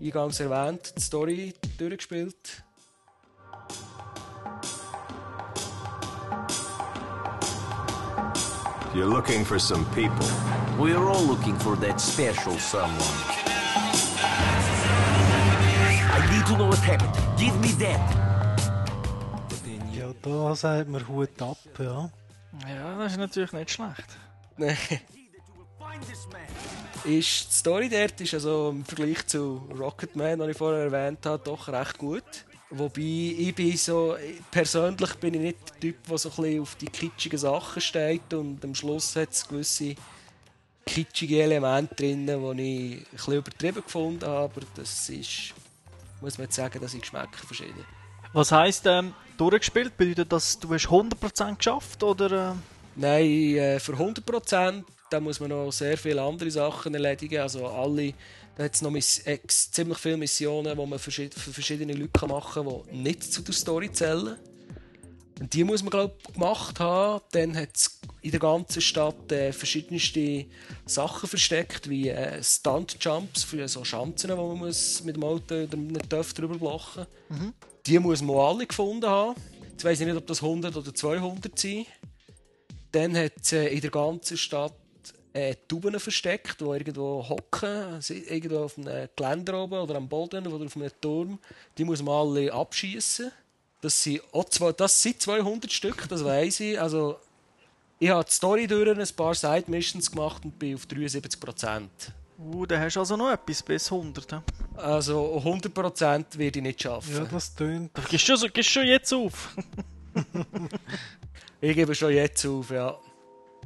eingangs 0.00 0.40
erwähnt, 0.40 0.94
die 0.96 1.02
Story 1.02 1.54
durchgespielt. 1.78 2.62
You're 8.94 9.04
looking 9.04 9.44
for 9.44 9.58
some 9.58 9.84
people. 9.94 10.26
We're 10.78 10.96
all 10.96 11.22
looking 11.22 11.58
for 11.58 11.76
that 11.80 12.00
special 12.00 12.58
someone. 12.58 13.35
To 16.46 16.54
know 16.54 16.68
what 16.68 16.78
happened. 16.78 17.14
Give 17.36 17.56
me 17.58 17.68
that. 17.78 18.00
Ja, 19.92 20.12
da 20.22 20.54
sagt 20.54 20.88
man 20.88 21.06
Hut 21.08 21.42
ab, 21.42 21.58
ja. 21.78 22.10
Ja, 22.68 22.98
das 22.98 23.12
ist 23.12 23.18
natürlich 23.18 23.52
nicht 23.52 23.70
schlecht. 23.70 24.16
Nein. 24.56 24.76
ist 27.04 27.48
die 27.50 27.54
Story 27.54 27.88
dort 27.88 28.20
ist 28.20 28.34
also 28.34 28.70
im 28.70 28.84
Vergleich 28.84 29.26
zu 29.26 29.62
Rocketman, 29.76 30.38
den 30.38 30.50
ich 30.50 30.56
vorher 30.56 30.84
erwähnt 30.84 31.24
habe, 31.26 31.42
doch 31.42 31.68
recht 31.68 31.98
gut. 31.98 32.44
Wobei 32.70 33.00
ich 33.00 33.54
bin 33.54 33.76
so, 33.76 34.16
persönlich 34.50 35.14
bin 35.14 35.34
ich 35.34 35.40
nicht 35.40 35.70
der 35.70 35.80
Typ, 35.80 36.06
der 36.06 36.18
so 36.18 36.28
ein 36.30 36.36
bisschen 36.36 36.62
auf 36.62 36.74
die 36.76 36.86
kitschigen 36.86 37.38
Sachen 37.38 37.80
steht 37.80 38.34
und 38.34 38.64
am 38.64 38.74
Schluss 38.74 39.16
hat 39.16 39.32
es 39.32 39.46
gewisse 39.46 39.94
kitschige 40.84 41.42
Elemente 41.42 41.94
drin, 41.94 42.26
die 42.26 42.32
ich 42.32 42.98
ein 42.98 43.06
bisschen 43.12 43.34
übertrieben 43.34 43.82
gefunden 43.82 44.26
habe, 44.26 44.44
aber 44.44 44.60
das 44.74 45.08
ist, 45.08 45.54
muss 46.26 46.38
man 46.38 46.46
jetzt 46.46 46.56
sagen, 46.56 46.80
dass 46.80 46.92
ich 46.92 47.00
Geschmäcker 47.00 47.46
verschieden. 47.46 47.84
Was 48.32 48.52
heisst 48.52 48.86
ähm, 48.86 49.14
durchgespielt? 49.38 49.96
Bedeutet 49.96 50.32
das, 50.32 50.58
du 50.58 50.74
hast 50.74 50.88
100% 50.88 51.56
geschafft 51.56 52.02
oder? 52.02 52.50
Äh? 52.50 52.54
Nein, 52.96 53.24
äh, 53.24 53.80
für 53.80 53.92
100% 53.92 54.84
da 55.10 55.20
muss 55.20 55.40
man 55.40 55.50
noch 55.50 55.70
sehr 55.70 55.96
viele 55.96 56.22
andere 56.22 56.50
Sachen 56.50 56.94
erledigen. 56.94 57.40
Also 57.40 57.66
alle, 57.66 58.12
da 58.56 58.64
hat 58.64 58.74
es 58.74 58.82
noch 58.82 58.98
ziemlich 58.98 59.98
viele 59.98 60.16
Missionen, 60.16 60.76
die 60.76 60.86
man 60.86 60.98
für 60.98 61.10
verschiedene 61.10 61.92
Leute 61.92 62.26
machen 62.26 62.64
kann, 62.64 62.82
die 62.90 62.96
nicht 62.96 63.32
zu 63.32 63.42
der 63.42 63.54
Story 63.54 63.92
zählen. 63.92 64.36
Und 65.38 65.52
die 65.52 65.64
muss 65.64 65.82
man, 65.82 65.90
glaube 65.90 66.14
ich, 66.18 66.34
gemacht 66.34 66.80
haben. 66.80 67.22
Dann 67.32 67.56
hat 67.56 67.70
es 67.74 68.00
in 68.22 68.30
der 68.30 68.40
ganzen 68.40 68.80
Stadt 68.80 69.30
äh, 69.30 69.52
verschiedenste 69.52 70.46
Sachen 70.86 71.28
versteckt, 71.28 71.90
wie 71.90 72.08
äh, 72.08 72.42
Stunt-Jumps 72.42 73.44
für 73.44 73.68
so 73.68 73.84
Schanzen, 73.84 74.36
wo 74.36 74.48
man 74.48 74.58
muss 74.58 75.04
mit 75.04 75.16
dem 75.16 75.24
Auto 75.24 75.54
oder 75.54 75.76
mit 75.76 76.00
einem 76.00 76.08
Töpf 76.08 76.32
drüber 76.32 76.58
blocken 76.58 77.06
mhm. 77.28 77.52
Die 77.86 77.98
muss 77.98 78.22
man 78.22 78.36
alle 78.36 78.66
gefunden 78.66 79.08
haben. 79.08 79.36
Jetzt 79.70 79.84
weiss 79.84 80.00
ich 80.00 80.06
nicht, 80.06 80.16
ob 80.16 80.26
das 80.26 80.42
100 80.42 80.74
oder 80.74 80.94
200 80.94 81.58
sind. 81.58 81.86
Dann 82.92 83.16
hat 83.16 83.32
es 83.42 83.52
äh, 83.52 83.66
in 83.66 83.80
der 83.82 83.90
ganzen 83.90 84.38
Stadt 84.38 84.72
äh, 85.34 85.54
Tuben 85.68 86.00
versteckt, 86.00 86.62
die 86.62 86.64
irgendwo 86.64 87.28
hocken, 87.28 88.00
irgendwo 88.08 88.60
auf 88.60 88.78
einem 88.78 89.08
Geländer 89.14 89.62
oben 89.62 89.78
oder 89.78 89.96
am 89.96 90.08
Boden 90.08 90.46
oder 90.46 90.64
auf 90.64 90.76
einem 90.76 90.90
Turm. 91.00 91.38
Die 91.76 91.84
muss 91.84 92.02
man 92.02 92.14
alle 92.14 92.52
abschießen. 92.52 93.30
Das 93.80 94.02
sind, 94.02 94.22
zwei, 94.50 94.72
das 94.72 95.02
sind 95.02 95.20
200 95.20 95.70
Stück, 95.70 96.08
das 96.08 96.24
weiß 96.24 96.60
ich. 96.60 96.80
Also, 96.80 97.18
ich 97.98 98.10
habe 98.10 98.24
die 98.24 98.32
Story 98.32 98.66
durch 98.66 98.88
ein 98.88 99.16
paar 99.16 99.34
Side-Missions 99.34 100.10
gemacht 100.10 100.44
und 100.44 100.58
bin 100.58 100.74
auf 100.74 100.86
73 100.86 101.40
Uh, 102.38 102.66
da 102.66 102.78
hast 102.78 102.96
du 102.96 103.00
also 103.00 103.16
noch 103.16 103.32
etwas 103.32 103.62
bis 103.62 103.90
100. 103.90 104.30
He? 104.30 104.38
Also 104.76 105.36
100 105.38 105.74
werde 105.74 106.58
ich 106.58 106.62
nicht 106.62 106.82
schaffen. 106.82 107.14
Ja, 107.14 107.24
das 107.24 107.54
tönt. 107.54 107.92
Gehst 108.10 108.28
du, 108.28 108.36
gehst 108.50 108.68
schon 108.68 108.86
jetzt 108.86 109.12
auf? 109.14 109.56
ich 111.62 111.74
gebe 111.74 111.94
schon 111.94 112.12
jetzt 112.12 112.44
auf, 112.44 112.70
ja. 112.70 112.98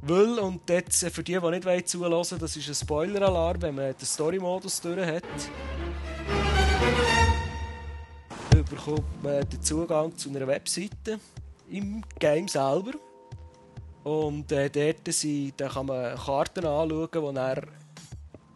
Weil, 0.03 0.39
und 0.39 0.69
jetzt 0.71 1.05
für 1.11 1.23
die, 1.23 1.39
die 1.39 1.51
nicht 1.51 1.89
zulassen 1.89 2.39
das 2.39 2.57
ist 2.57 2.69
ein 2.69 2.75
Spoiler-Alarm, 2.75 3.61
wenn 3.61 3.75
man 3.75 3.95
den 3.97 4.07
Story-Modus 4.07 4.81
durch 4.81 5.05
hat. 5.05 5.25
Bekommt 8.65 9.23
man 9.23 9.49
den 9.49 9.63
Zugang 9.63 10.17
zu 10.17 10.29
einer 10.31 10.47
Webseite 10.47 11.19
im 11.71 12.03
Game 12.19 12.49
selber. 12.49 12.93
Und 14.05 14.51
äh, 14.53 14.71
dort 14.71 15.13
sind, 15.15 15.61
da 15.61 15.69
kann 15.69 15.87
man 15.87 16.17
Karten 16.17 16.65
anschauen, 16.65 17.09
wo 17.15 17.33
dann 17.33 17.67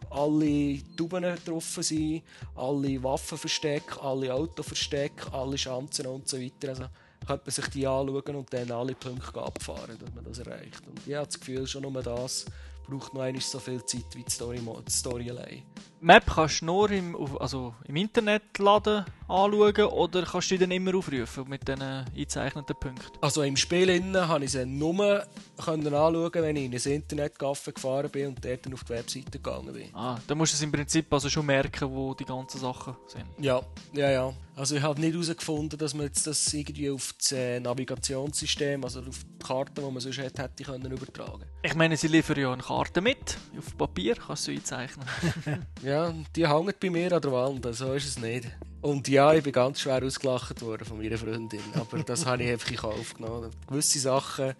alle 0.09 0.79
Tuben 0.95 1.23
drauf 1.45 1.77
sind, 1.81 2.23
alle 2.55 3.03
Waffenverstecke, 3.03 4.01
alle 4.01 4.33
Autoverstecke, 4.33 5.31
alle 5.31 5.57
Schanzen 5.57 6.07
und 6.07 6.27
so 6.27 6.39
weiter. 6.39 6.69
Also, 6.69 6.85
könnte 7.25 7.43
man 7.45 7.51
sich 7.51 7.67
die 7.67 7.87
anschauen 7.87 8.35
und 8.35 8.53
dann 8.53 8.71
alle 8.71 8.95
Punkte 8.95 9.41
abfahren, 9.41 9.97
dass 9.99 10.13
man 10.13 10.23
das 10.23 10.39
erreicht. 10.39 10.87
Und 10.87 10.99
ich 11.05 11.15
habe 11.15 11.25
das 11.25 11.39
Gefühl, 11.39 11.67
schon 11.67 11.81
nur 11.81 12.03
das 12.03 12.45
braucht 12.87 13.13
noch 13.13 13.21
einmal 13.21 13.41
so 13.41 13.59
viel 13.59 13.83
Zeit 13.85 14.05
wie 14.13 14.23
die 14.23 14.31
Story, 14.31 14.59
die 14.59 14.91
Story 14.91 15.29
allein. 15.31 15.63
Map 16.05 16.27
kannst 16.27 16.61
du 16.61 16.65
nur 16.65 16.91
im, 16.91 17.17
also 17.39 17.73
im 17.87 17.95
Internet 17.95 18.59
laden, 18.59 19.05
anschauen 19.27 19.85
oder 19.85 20.21
kannst 20.21 20.51
du 20.51 20.55
die 20.55 20.59
dann 20.59 20.69
immer 20.69 20.95
aufrufen 20.95 21.49
mit 21.49 21.67
diesen 21.67 21.81
eingezeichneten 21.81 22.75
Punkten? 22.79 23.17
Also 23.21 23.41
im 23.41 23.57
Spiel 23.57 23.89
innen 23.89 24.27
habe 24.27 24.45
ich 24.45 24.51
sie 24.51 24.67
nur 24.67 25.25
können 25.63 25.87
anschauen, 25.87 26.31
wenn 26.33 26.55
ich 26.57 26.65
in 26.65 26.73
ein 26.73 27.01
Internetcafé 27.01 27.71
gefahren 27.73 28.11
bin 28.11 28.27
und 28.27 28.45
dort 28.45 28.71
auf 28.71 28.83
die 28.83 28.89
Webseite 28.89 29.31
gegangen 29.31 29.73
bin. 29.73 29.89
Ah, 29.95 30.19
dann 30.27 30.37
musst 30.37 30.53
du 30.53 30.57
es 30.57 30.61
im 30.61 30.71
Prinzip 30.71 31.11
also 31.11 31.27
schon 31.27 31.47
merken, 31.47 31.89
wo 31.91 32.13
die 32.13 32.25
ganzen 32.25 32.59
Sachen 32.59 32.95
sind. 33.07 33.25
Ja, 33.39 33.61
ja, 33.93 34.11
ja. 34.11 34.33
Also 34.55 34.75
ich 34.75 34.83
habe 34.83 35.01
nicht 35.01 35.13
herausgefunden, 35.13 35.77
dass 35.77 35.93
man 35.93 36.05
jetzt 36.05 36.27
das 36.27 36.53
irgendwie 36.53 36.89
auf 36.89 37.13
das 37.17 37.31
äh, 37.33 37.59
Navigationssystem, 37.59 38.83
also 38.83 39.01
auf 39.01 39.23
die 39.23 39.45
Karten, 39.45 39.73
die 39.75 39.91
man 39.91 39.99
sonst 39.99 40.19
hat, 40.19 40.39
hätte 40.39 40.63
können 40.63 40.91
übertragen. 40.91 41.43
Ich 41.61 41.75
meine, 41.75 41.97
sie 41.97 42.07
liefern 42.07 42.39
ja 42.39 42.53
eine 42.53 42.61
Karte 42.61 43.01
mit, 43.01 43.37
auf 43.57 43.75
Papier 43.77 44.15
kannst 44.15 44.47
du 44.47 44.51
einzeichnen. 44.51 45.05
ja, 45.83 45.94
die 46.35 46.47
hängen 46.47 46.73
bei 46.79 46.89
mir 46.89 47.11
an 47.11 47.21
der 47.21 47.31
Wand, 47.31 47.67
so 47.75 47.93
ist 47.93 48.07
es 48.07 48.19
nicht. 48.19 48.47
Und 48.81 49.07
ja, 49.07 49.33
ich 49.33 49.43
bin 49.43 49.51
ganz 49.51 49.79
schwer 49.79 50.03
ausgelacht 50.03 50.61
worden 50.61 50.85
von 50.85 50.97
meiner 50.97 51.17
Freundin, 51.17 51.59
aber 51.73 52.03
das 52.03 52.25
habe 52.25 52.43
ich 52.43 52.51
einfach 52.51 52.69
in 52.69 52.77
Kauf 52.77 53.13
genommen. 53.15 53.51
Gewisse 53.67 53.99
Sachen, 53.99 54.53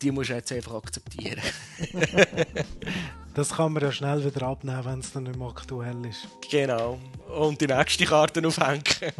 die 0.00 0.10
musst 0.10 0.30
du 0.30 0.34
jetzt 0.34 0.52
einfach 0.52 0.74
akzeptieren. 0.74 1.40
Das 3.34 3.54
kann 3.54 3.72
man 3.72 3.82
ja 3.82 3.90
schnell 3.90 4.22
wieder 4.24 4.46
abnehmen, 4.46 4.84
wenn 4.84 4.98
es 4.98 5.12
dann 5.12 5.22
nicht 5.22 5.38
mehr 5.38 5.48
aktuell 5.48 6.04
ist. 6.04 6.28
Genau. 6.50 6.98
Und 7.34 7.60
die 7.60 7.66
nächste 7.66 8.04
Karte 8.04 8.46
aufhängen. 8.46 8.82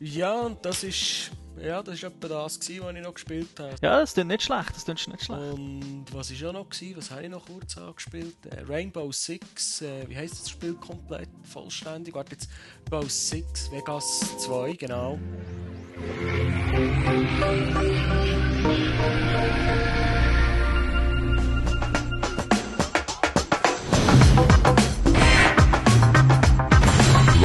ja, 0.00 0.40
und 0.40 0.64
das 0.64 0.82
ist. 0.82 1.30
Ja, 1.62 1.82
das 1.82 2.02
war 2.02 2.10
etwa 2.10 2.28
das, 2.28 2.58
gewesen, 2.58 2.84
was 2.84 2.94
ich 2.94 3.02
noch 3.02 3.14
gespielt 3.14 3.48
habe. 3.58 3.74
Ja, 3.82 4.00
das 4.00 4.14
klingt 4.14 4.28
nicht 4.28 4.42
schlecht. 4.42 4.74
Das 4.74 4.84
klingt 4.84 5.06
nicht 5.06 5.24
schlecht. 5.24 5.40
Und 5.40 6.06
was 6.12 6.42
war 6.42 6.48
auch 6.48 6.52
noch? 6.54 6.68
Gewesen? 6.68 6.96
Was 6.96 7.10
habe 7.10 7.22
ich 7.22 7.28
noch 7.28 7.44
kurz 7.44 7.76
angespielt? 7.76 8.46
Äh, 8.46 8.62
Rainbow 8.66 9.12
Six. 9.12 9.82
Äh, 9.82 10.08
wie 10.08 10.16
heisst 10.16 10.40
das 10.40 10.50
Spiel 10.50 10.74
komplett? 10.74 11.28
Vollständig? 11.44 12.14
Warte 12.14 12.32
jetzt. 12.32 12.48
Rainbow 12.90 13.08
Six 13.08 13.70
Vegas 13.70 14.20
2, 14.38 14.72
genau. 14.72 15.18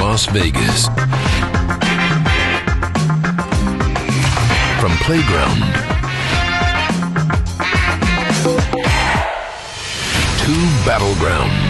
Las 0.08 0.26
Vegas. 0.32 0.88
From 4.78 4.92
playground 5.02 5.60
to 10.44 10.54
battleground. 10.86 11.65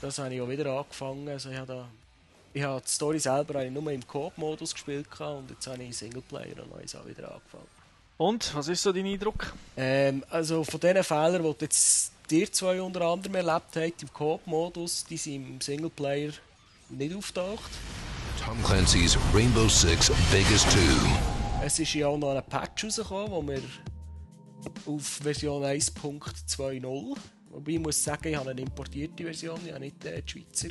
Das 0.00 0.18
habe 0.18 0.34
ich 0.34 0.40
auch 0.40 0.48
wieder 0.48 0.66
angefangen. 0.66 1.28
Also 1.28 1.50
ich 1.50 1.56
habe, 1.56 1.66
da, 1.66 1.88
ich 2.52 2.62
habe 2.62 2.82
die 2.84 2.90
Story 2.90 3.18
selber 3.20 3.64
nur 3.70 3.92
im 3.92 4.06
Coop-Modus 4.06 4.72
gespielt 4.74 5.06
und 5.20 5.50
jetzt 5.50 5.66
habe 5.66 5.82
ich 5.82 5.96
Singleplayer 5.96 6.62
und 6.62 6.70
neues 6.76 6.94
auch 6.96 7.06
wieder 7.06 7.32
angefangen. 7.32 7.68
Und, 8.18 8.54
was 8.54 8.68
ist 8.68 8.82
so 8.82 8.92
dein 8.92 9.06
Eindruck? 9.06 9.52
Ähm, 9.76 10.24
also 10.30 10.64
von 10.64 10.80
diesen 10.80 11.04
Fehlern, 11.04 11.42
die 11.42 11.64
jetzt 11.64 12.12
ihr 12.30 12.52
zwei 12.52 12.80
unter 12.80 13.02
anderem 13.02 13.34
erlebt 13.36 13.76
habt 13.76 14.02
im 14.02 14.12
Coop-Modus, 14.12 15.04
die 15.04 15.16
sind 15.16 15.48
im 15.48 15.60
Singleplayer 15.60 16.32
nicht 16.88 17.14
auftaucht. 17.14 17.70
Tom 18.44 18.62
Clancy's 18.64 19.16
Rainbow 19.32 19.68
Six 19.68 20.10
Vegas 20.30 20.62
2. 20.62 20.78
Es 21.64 21.78
ist 21.78 21.94
ja 21.94 22.08
auch 22.08 22.18
noch 22.18 22.34
ein 22.34 22.42
Patch 22.42 22.84
rausgekommen, 22.84 23.30
wo 23.30 23.42
wir 23.46 23.62
auf 24.86 25.02
Version 25.02 25.62
1.20 25.62 27.16
Wobei 27.50 27.72
ich 27.72 27.80
muss 27.80 28.02
sagen, 28.02 28.28
ich 28.28 28.36
habe 28.36 28.50
eine 28.50 28.62
importierte 28.62 29.24
Version, 29.24 29.60
ich 29.64 29.72
habe 29.72 29.80
nicht 29.80 30.04
äh, 30.04 30.22
die 30.22 30.30
Schweizer 30.30 30.68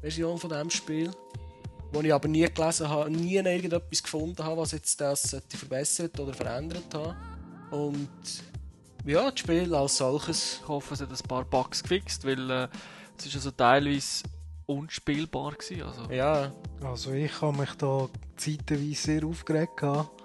Version 0.00 0.38
von 0.38 0.50
diesem 0.50 0.70
Spiel. 0.70 1.10
Wo 1.92 2.00
ich 2.02 2.14
aber 2.14 2.28
nie 2.28 2.46
gelesen 2.46 2.88
habe, 2.88 3.10
nie 3.10 3.34
irgendetwas 3.34 4.02
gefunden 4.02 4.44
habe, 4.44 4.60
was 4.60 4.70
jetzt 4.70 5.00
das 5.00 5.36
verbessert 5.48 6.18
oder 6.20 6.32
verändert 6.32 6.94
hat. 6.94 7.16
Und 7.72 8.08
ja, 9.04 9.28
das 9.28 9.40
Spiel 9.40 9.74
als 9.74 9.96
solches. 9.96 10.60
Ich 10.62 10.68
hoffe, 10.68 10.94
es 10.94 11.00
hat 11.00 11.10
ein 11.10 11.28
paar 11.28 11.44
Bugs 11.44 11.82
gefixt, 11.82 12.24
weil 12.24 12.48
äh, 12.48 12.68
es 13.18 13.26
ist 13.26 13.34
also 13.34 13.50
teilweise 13.50 14.22
unspielbar 14.66 15.52
gewesen. 15.52 15.82
Also, 15.82 16.12
Ja, 16.12 16.52
Also 16.82 17.12
ich 17.12 17.40
habe 17.40 17.58
mich 17.58 17.72
da 17.74 18.08
zeitweise 18.36 18.94
sehr 18.94 19.24
aufgeregt 19.24 19.78
gehabt, 19.78 20.19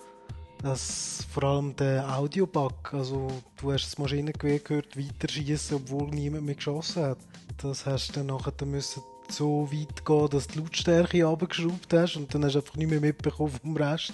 dass 0.66 1.28
vor 1.32 1.44
allem 1.44 1.76
der 1.76 2.18
Audiobug, 2.18 2.92
also 2.92 3.28
du 3.62 3.72
hast 3.72 3.86
das 3.86 3.98
Maschinengewehr 4.00 4.58
gehört, 4.58 4.98
weiterschießen, 4.98 5.78
obwohl 5.78 6.10
niemand 6.10 6.44
mehr 6.44 6.56
geschossen 6.56 7.04
hat. 7.04 7.20
Das 7.62 7.86
hast 7.86 8.10
du 8.10 8.14
dann 8.14 8.26
nachher 8.26 8.66
müssen 8.66 9.04
so 9.30 9.72
weit 9.72 10.04
gehen, 10.04 10.30
dass 10.30 10.48
die 10.48 10.60
Lautstärke 10.60 11.24
runtergeschraubt 11.24 11.94
hast 11.94 12.16
und 12.16 12.34
dann 12.34 12.46
hast 12.46 12.54
du 12.54 12.60
einfach 12.60 12.76
nicht 12.76 12.90
mehr 12.90 13.00
mitbekommen 13.00 13.54
vom 13.62 13.78
Rest. 13.78 14.14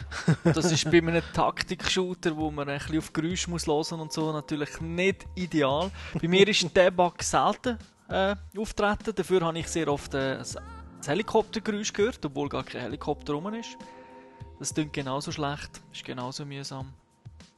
das 0.44 0.70
ist 0.70 0.84
bei 0.90 0.98
einem 0.98 1.22
Taktik-Shooter, 1.32 2.36
wo 2.36 2.50
man 2.50 2.68
ein 2.68 2.78
bisschen 2.78 2.98
auf 2.98 3.12
Geräusche 3.12 3.48
muss 3.48 3.66
hören 3.66 4.00
und 4.00 4.12
so, 4.12 4.32
natürlich 4.32 4.80
nicht 4.82 5.26
ideal. 5.34 5.90
Bei 6.20 6.28
mir 6.28 6.46
ist 6.46 6.76
der 6.76 6.90
Bug 6.90 7.22
selten 7.22 7.78
äh, 8.08 8.36
auftreten, 8.56 9.14
dafür 9.14 9.40
habe 9.40 9.58
ich 9.58 9.68
sehr 9.68 9.88
oft 9.88 10.12
äh, 10.12 10.38
das 10.38 10.56
Helikoptergeräusch 11.06 11.92
gehört, 11.92 12.24
obwohl 12.24 12.50
gar 12.50 12.64
kein 12.64 12.82
Helikopter 12.82 13.32
rum 13.32 13.54
ist. 13.54 13.78
Das 14.58 14.72
klingt 14.72 14.92
genauso 14.92 15.32
schlecht, 15.32 15.82
ist 15.92 16.04
genauso 16.04 16.44
mühsam. 16.46 16.92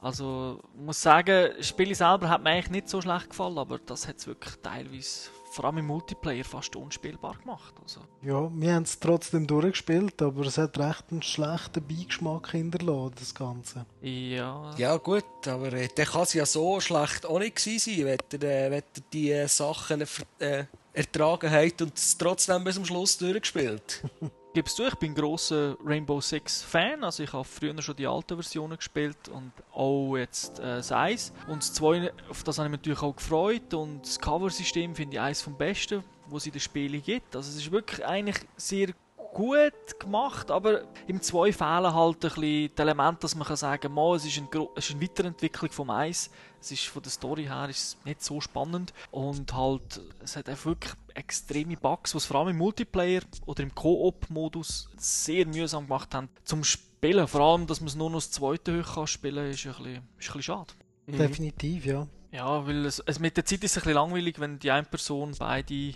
Also, 0.01 0.59
ich 0.75 0.81
muss 0.81 1.01
sagen, 1.01 1.51
das 1.57 1.67
Spiel 1.67 1.93
selber 1.93 2.29
hat 2.29 2.41
mir 2.41 2.51
eigentlich 2.51 2.69
nicht 2.69 2.89
so 2.89 3.01
schlecht 3.01 3.29
gefallen, 3.31 3.57
aber 3.57 3.79
das 3.79 4.07
hat 4.07 4.17
es 4.17 4.27
wirklich 4.27 4.55
teilweise, 4.63 5.29
vor 5.51 5.65
allem 5.65 5.79
im 5.79 5.87
Multiplayer, 5.87 6.45
fast 6.45 6.73
unspielbar 6.77 7.35
gemacht. 7.37 7.73
Also, 7.81 7.99
Ja, 8.21 8.49
wir 8.53 8.73
haben 8.73 8.83
es 8.83 8.97
trotzdem 8.97 9.45
durchgespielt, 9.45 10.21
aber 10.21 10.45
es 10.45 10.57
hat 10.57 10.77
recht 10.79 11.05
einen 11.11 11.21
schlechten 11.21 11.85
Beigeschmack 11.85 12.51
hinterlassen, 12.51 13.15
das 13.19 13.35
Ganze. 13.35 13.85
ja, 14.01 14.73
ja 14.77 14.95
gut, 14.95 15.25
aber 15.47 15.73
äh, 15.73 15.89
der 15.89 16.05
kann 16.05 16.23
es 16.23 16.33
ja 16.33 16.45
so 16.45 16.79
schlecht 16.79 17.25
auch 17.25 17.39
nicht 17.39 17.57
gewesen 17.57 17.79
sein, 17.79 18.05
wenn 18.05 18.41
ihr, 18.41 18.71
äh, 18.71 18.81
die 19.11 19.31
äh, 19.31 19.47
Sachen 19.49 20.05
äh, 20.39 20.63
ertragen 20.93 21.51
habt 21.51 21.81
und 21.81 21.97
es 21.97 22.17
trotzdem 22.17 22.63
bis 22.63 22.75
zum 22.75 22.85
Schluss 22.85 23.17
durchgespielt. 23.17 24.03
gibst 24.53 24.79
du, 24.79 24.87
ich 24.87 24.95
bin 24.95 25.13
grosser 25.13 25.77
Rainbow 25.85 26.19
Six 26.21 26.63
Fan, 26.63 27.03
also 27.03 27.23
ich 27.23 27.33
habe 27.33 27.43
früher 27.43 27.79
schon 27.81 27.95
die 27.95 28.07
alten 28.07 28.35
Versionen 28.35 28.77
gespielt 28.77 29.29
und 29.29 29.51
auch 29.71 30.17
jetzt 30.17 30.59
äh, 30.59 30.77
das 30.77 30.91
1. 30.91 31.33
Und 31.47 31.61
das 31.61 31.73
2, 31.73 32.11
auf 32.29 32.43
das 32.43 32.57
habe 32.57 32.67
ich 32.67 32.71
mich 32.71 32.79
natürlich 32.79 33.01
auch 33.01 33.15
gefreut 33.15 33.73
und 33.73 34.01
das 34.01 34.19
Cover-System 34.19 34.95
finde 34.95 35.15
ich 35.15 35.21
eines 35.21 35.41
vom 35.41 35.55
besten, 35.55 36.03
was 36.27 36.43
es 36.43 36.47
in 36.47 36.51
den 36.53 36.61
Spielen 36.61 37.01
gibt. 37.01 37.35
Also 37.35 37.49
es 37.49 37.57
ist 37.57 37.71
wirklich 37.71 38.05
eigentlich 38.05 38.37
sehr 38.57 38.89
gut 39.33 39.99
gemacht, 39.99 40.49
aber 40.49 40.81
im 41.07 41.21
2 41.21 41.53
fehlen 41.53 41.93
halt 41.93 42.15
ein 42.15 42.19
bisschen 42.19 42.41
die 42.41 42.71
Elemente, 42.77 43.21
dass 43.21 43.35
man 43.35 43.47
kann 43.47 43.57
sagen 43.57 43.93
kann, 43.95 44.15
es 44.15 44.25
es 44.25 44.37
ist 44.37 44.91
eine 44.91 45.01
Weiterentwicklung 45.01 45.71
vom 45.71 45.89
1. 45.89 46.31
Es 46.61 46.71
ist 46.71 46.85
von 46.85 47.01
der 47.01 47.11
Story 47.11 47.45
her 47.45 47.69
ist 47.69 47.77
es 47.77 48.05
nicht 48.05 48.23
so 48.23 48.41
spannend 48.41 48.93
und 49.11 49.53
halt, 49.53 50.01
es 50.21 50.35
hat 50.35 50.49
einfach 50.49 50.65
wirklich 50.65 50.93
extreme 51.13 51.77
Bugs, 51.77 52.13
was 52.15 52.25
vor 52.25 52.37
allem 52.37 52.49
im 52.49 52.57
Multiplayer 52.57 53.21
oder 53.45 53.63
im 53.63 53.73
Koop-Modus 53.73 54.89
sehr 54.97 55.45
mühsam 55.45 55.85
gemacht 55.85 56.13
haben 56.13 56.29
zum 56.43 56.63
Spielen. 56.63 57.27
Vor 57.27 57.41
allem, 57.41 57.67
dass 57.67 57.79
man 57.79 57.87
es 57.87 57.95
nur 57.95 58.09
noch 58.09 58.17
das 58.17 58.31
zweite 58.31 58.79
hoch 58.81 58.95
kann 58.95 59.07
spielen, 59.07 59.49
ist 59.49 59.65
ein 59.65 59.73
bisschen, 59.73 59.95
ist 59.95 59.97
ein 59.97 60.07
bisschen 60.17 60.41
schade. 60.43 60.73
Definitiv, 61.07 61.85
ja. 61.85 62.07
Ja, 62.31 62.65
weil 62.67 62.85
es, 62.85 62.99
es 62.99 63.19
mit 63.19 63.37
der 63.37 63.45
Zeit 63.45 63.63
ist 63.63 63.71
es 63.71 63.77
ein 63.77 63.81
bisschen 63.81 63.95
langweilig, 63.95 64.39
wenn 64.39 64.59
die 64.59 64.69
eine 64.69 64.85
Person 64.85 65.33
beide 65.39 65.93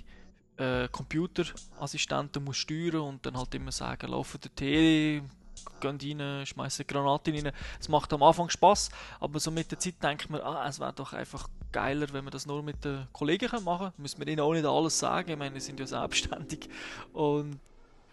äh, 0.58 0.88
Computerassistenten 0.92 2.44
muss 2.44 2.58
steuern 2.58 3.02
und 3.02 3.26
dann 3.26 3.38
halt 3.38 3.54
immer 3.54 3.72
sagen, 3.72 4.12
laufen 4.12 4.40
der 4.42 4.56
Tee, 4.56 5.22
gehen 5.80 6.20
rein, 6.20 6.46
schmeißen 6.46 6.86
Granaten 6.88 7.36
rein. 7.36 7.52
Es 7.80 7.90
macht 7.90 8.14
am 8.14 8.24
Anfang 8.24 8.50
Spaß, 8.50 8.90
aber 9.20 9.40
so 9.40 9.52
mit 9.52 9.72
der 9.72 9.80
Zeit 9.80 9.96
denkt 10.02 10.30
man, 10.30 10.42
ah, 10.42 10.68
es 10.68 10.80
wäre 10.80 10.94
doch 10.94 11.14
einfach 11.14 11.48
geiler, 11.72 12.08
wenn 12.12 12.24
wir 12.24 12.32
das 12.32 12.46
nur 12.46 12.64
mit 12.64 12.84
den 12.86 13.08
Kollegen 13.12 13.64
machen 13.64 13.88
können. 13.88 13.94
Müssen 13.98 14.20
wir 14.20 14.28
ihnen 14.28 14.40
auch 14.40 14.54
nicht 14.54 14.66
alles 14.66 15.00
sagen, 15.00 15.32
ich 15.32 15.38
meine, 15.38 15.54
wir 15.54 15.62
sind 15.62 15.80
ja 15.80 15.88
selbstständig. 15.88 16.70
Und 17.12 17.60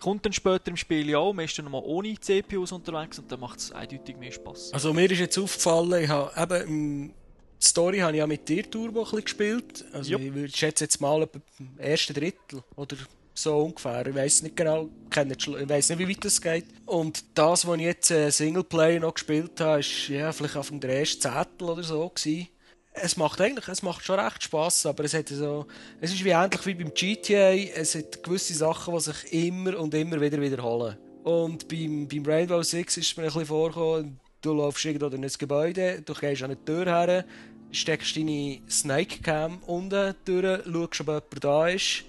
kommt 0.01 0.25
dann 0.25 0.33
später 0.33 0.69
im 0.69 0.77
Spiel 0.77 1.09
ja 1.09 1.19
auch, 1.19 1.33
man 1.33 1.45
ist 1.45 1.57
dann 1.59 1.67
nochmal 1.67 1.83
ohne 1.85 2.19
CPUs 2.19 2.73
unterwegs 2.73 3.19
und 3.19 3.31
dann 3.31 3.41
macht 3.41 3.59
es 3.59 3.73
eindeutig 3.73 4.17
mehr 4.17 4.33
Spaß. 4.33 4.73
Also 4.73 4.93
mir 4.93 5.11
ist 5.11 5.19
jetzt 5.19 5.39
aufgefallen, 5.39 6.05
ich 6.05 6.09
habe 6.09 6.59
eben 6.59 6.69
im 6.69 7.15
die 7.63 7.67
Story 7.67 7.99
habe 7.99 8.13
ich 8.13 8.19
ja 8.19 8.27
mit 8.27 8.49
dir 8.49 8.69
Turbo 8.71 9.01
ein 9.01 9.05
bisschen 9.05 9.25
gespielt. 9.25 9.85
Also 9.93 10.13
Jupp. 10.13 10.23
ich 10.23 10.35
würde 10.35 10.57
schätze 10.57 10.85
jetzt 10.85 11.01
mal 11.01 11.23
etwa 11.23 11.41
im 11.59 11.79
ersten 11.79 12.15
Drittel 12.15 12.63
oder 12.75 12.97
so 13.35 13.59
ungefähr. 13.59 14.07
Ich 14.07 14.15
weiß 14.15 14.43
nicht 14.43 14.57
genau, 14.57 14.89
ich 15.11 15.69
weiß 15.69 15.91
nicht, 15.91 15.99
wie 15.99 16.09
weit 16.09 16.25
das 16.25 16.41
geht. 16.41 16.67
Und 16.87 17.25
das, 17.35 17.67
was 17.67 17.77
ich 17.77 17.85
jetzt 17.85 18.11
äh, 18.11 18.31
Singleplayer 18.31 19.01
noch 19.01 19.15
gespielt 19.15 19.61
habe, 19.61 19.81
ist 19.81 20.09
ja 20.09 20.33
vielleicht 20.33 20.57
auf 20.57 20.69
dem 20.69 20.81
ersten 20.83 21.23
Zettel 21.23 21.69
oder 21.69 21.83
so 21.83 22.09
gewesen. 22.09 22.49
Es 22.93 23.17
macht 23.17 23.41
eigentlich, 23.41 23.69
es 23.69 23.83
macht 23.83 24.05
schon 24.05 24.19
recht 24.19 24.43
Spaß, 24.43 24.87
aber 24.87 25.05
es 25.05 25.15
hat 25.15 25.29
so, 25.29 25.67
es 26.01 26.13
ist 26.13 26.25
wie 26.25 26.31
ähnlich 26.31 26.67
wie 26.67 26.75
beim 26.75 26.93
GTA. 26.93 27.53
Es 27.53 27.95
hat 27.95 28.23
gewisse 28.23 28.55
Sachen, 28.55 28.95
die 28.95 29.01
sich 29.01 29.33
immer 29.33 29.79
und 29.79 29.95
immer 29.95 30.21
wieder 30.21 30.41
wiederholen. 30.41 30.97
Und 31.23 31.69
beim, 31.69 32.09
beim 32.09 32.25
Rainbow 32.25 32.63
Six 32.63 32.97
ist 32.97 33.07
es 33.07 33.17
mir 33.17 33.25
ein 33.25 33.27
bisschen 33.27 33.47
vorgekommen, 33.47 34.19
du 34.41 34.55
läufst 34.55 34.85
irgendwo 34.85 35.09
durch 35.09 35.23
ein 35.23 35.39
Gebäude, 35.39 36.03
du 36.03 36.15
gehst 36.15 36.43
an 36.43 36.51
eine 36.51 36.65
Tür 36.65 36.87
her, 36.87 37.25
steckst 37.71 38.17
deine 38.17 38.61
Snake 38.69 39.21
Cam 39.23 39.59
unten 39.67 40.15
durch, 40.25 40.65
schaust, 40.65 41.01
ob 41.03 41.09
jemand 41.09 41.45
da 41.45 41.69
ist. 41.69 42.05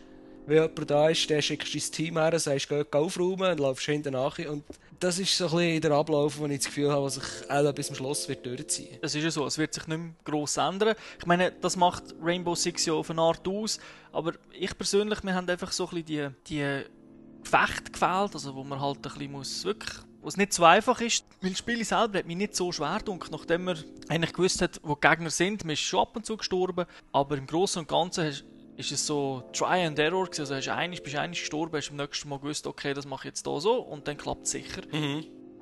Wenn 0.52 0.64
jemand 0.64 0.92
da 0.92 1.08
ist, 1.08 1.32
dann 1.32 1.42
schickst 1.42 1.74
du 1.74 1.80
dein 1.80 1.92
Team 1.92 2.18
her, 2.18 2.38
sagst, 2.38 2.68
geh 2.68 2.84
geh 2.84 2.98
aufräumen 2.98 3.52
und 3.52 3.60
laufst 3.62 3.86
hinten 3.86 4.12
nach. 4.12 4.38
Und 4.38 4.66
das 5.00 5.18
ist 5.18 5.38
so 5.38 5.46
ein 5.46 5.52
bisschen 5.52 5.82
der 5.82 5.92
Ablauf, 5.92 6.40
wo 6.40 6.46
ich 6.46 6.58
das 6.58 6.66
Gefühl 6.66 6.92
habe, 6.92 7.06
was 7.06 7.14
sich 7.14 7.50
alle 7.50 7.72
bis 7.72 7.88
zum 7.88 7.96
Schluss 7.96 8.28
wird 8.28 8.46
durchziehen 8.46 8.98
Es 9.02 9.16
ist 9.16 9.24
ja 9.24 9.32
so, 9.32 9.46
es 9.46 9.58
wird 9.58 9.74
sich 9.74 9.88
nicht 9.88 9.98
mehr 9.98 10.14
gross 10.26 10.58
ändern. 10.58 10.96
Ich 11.18 11.26
meine, 11.26 11.54
das 11.54 11.78
macht 11.78 12.04
Rainbow 12.22 12.54
Six 12.54 12.86
ja 12.86 12.92
auf 12.92 13.10
eine 13.10 13.22
Art 13.22 13.48
aus, 13.48 13.80
aber 14.12 14.34
ich 14.52 14.78
persönlich, 14.78 15.24
wir 15.24 15.34
haben 15.34 15.50
einfach 15.50 15.72
so 15.72 15.88
ein 15.88 16.04
bisschen 16.04 16.34
die, 16.46 16.50
die 16.50 16.84
Gefechte 17.44 17.90
gefehlt, 17.90 18.34
also 18.34 18.54
wo 18.54 18.66
man 18.66 18.82
halt 18.82 18.98
ein 18.98 19.02
bisschen 19.04 19.32
muss, 19.32 19.64
wirklich, 19.64 20.00
wo 20.22 20.28
es 20.28 20.36
nicht 20.36 20.52
so 20.52 20.66
einfach 20.66 21.00
ist, 21.00 21.24
weil 21.40 21.52
das 21.52 21.60
Spiel 21.60 21.86
selber 21.86 22.20
hat 22.20 22.26
mich 22.26 22.36
nicht 22.36 22.58
so 22.58 22.74
schwer 22.74 23.00
gedacht, 23.04 23.32
nachdem 23.32 23.64
man 23.64 23.82
eigentlich 24.10 24.34
gewusst 24.34 24.62
hat, 24.62 24.82
wo 24.84 24.96
die 24.96 25.08
Gegner 25.08 25.30
sind, 25.30 25.64
man 25.64 25.76
ist 25.76 25.80
schon 25.80 26.02
ab 26.02 26.14
und 26.14 26.26
zu 26.26 26.36
gestorben, 26.36 26.86
aber 27.14 27.38
im 27.38 27.48
Großen 27.48 27.80
und 27.80 27.88
Ganzen 27.88 28.34
ist 28.78 28.92
es 28.92 29.06
so 29.06 29.44
Try 29.54 29.86
and 29.86 30.00
Error 30.00 30.26
gewesen, 30.26 30.42
also 30.42 30.56
hast 30.56 30.68
du 30.68 30.74
einig, 30.74 31.04
bist 31.04 31.16
einig 31.16 31.40
gestorben, 31.40 31.78
hast 31.78 31.92
am 31.92 31.98
nächsten 31.98 32.30
Mal 32.30 32.40
gewusst, 32.40 32.68
okay, 32.68 32.94
das 32.94 33.06
mache 33.06 33.28
ich 33.28 33.32
jetzt 33.32 33.46
da 33.46 33.60
so 33.60 33.82
und 33.82 34.08
dann 34.08 34.18
klappt 34.18 34.46
es 34.46 34.52
sicher. 34.52 34.82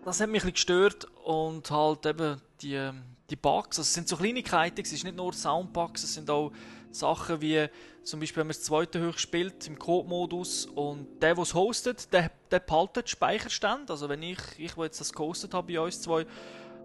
Das 0.05 0.19
hat 0.19 0.29
mich 0.29 0.43
ein 0.43 0.51
bisschen 0.51 0.53
gestört 0.53 1.07
und 1.23 1.69
halt 1.71 2.05
eben 2.05 2.41
die, 2.61 2.75
ähm, 2.75 3.03
die 3.29 3.35
Bugs, 3.35 3.77
also 3.77 3.81
es 3.81 3.93
sind 3.93 4.07
so 4.07 4.15
Kleinigkeiten, 4.15 4.81
es 4.81 4.91
ist 4.91 5.03
nicht 5.03 5.17
nur 5.17 5.33
Soundbugs, 5.33 6.03
es 6.03 6.13
sind 6.13 6.29
auch 6.29 6.51
Sachen 6.91 7.41
wie 7.41 7.67
zum 8.03 8.19
Beispiel, 8.19 8.41
wenn 8.41 8.47
man 8.47 8.55
das 8.55 8.63
zweite 8.63 9.07
hoch 9.07 9.17
spielt 9.17 9.67
im 9.67 9.77
Code-Modus 9.77 10.65
und 10.65 11.21
der, 11.21 11.35
der 11.35 11.43
es 11.43 11.53
hostet, 11.53 12.11
der, 12.11 12.31
der 12.49 12.59
behaltet 12.59 13.09
Speicherstand, 13.09 13.91
also 13.91 14.09
wenn 14.09 14.23
ich, 14.23 14.39
ich, 14.57 14.75
wo 14.77 14.83
jetzt 14.83 14.99
das 14.99 15.13
gehostet 15.13 15.53
habe 15.53 15.71
bei 15.71 15.79
uns 15.79 16.01
zwei, 16.01 16.25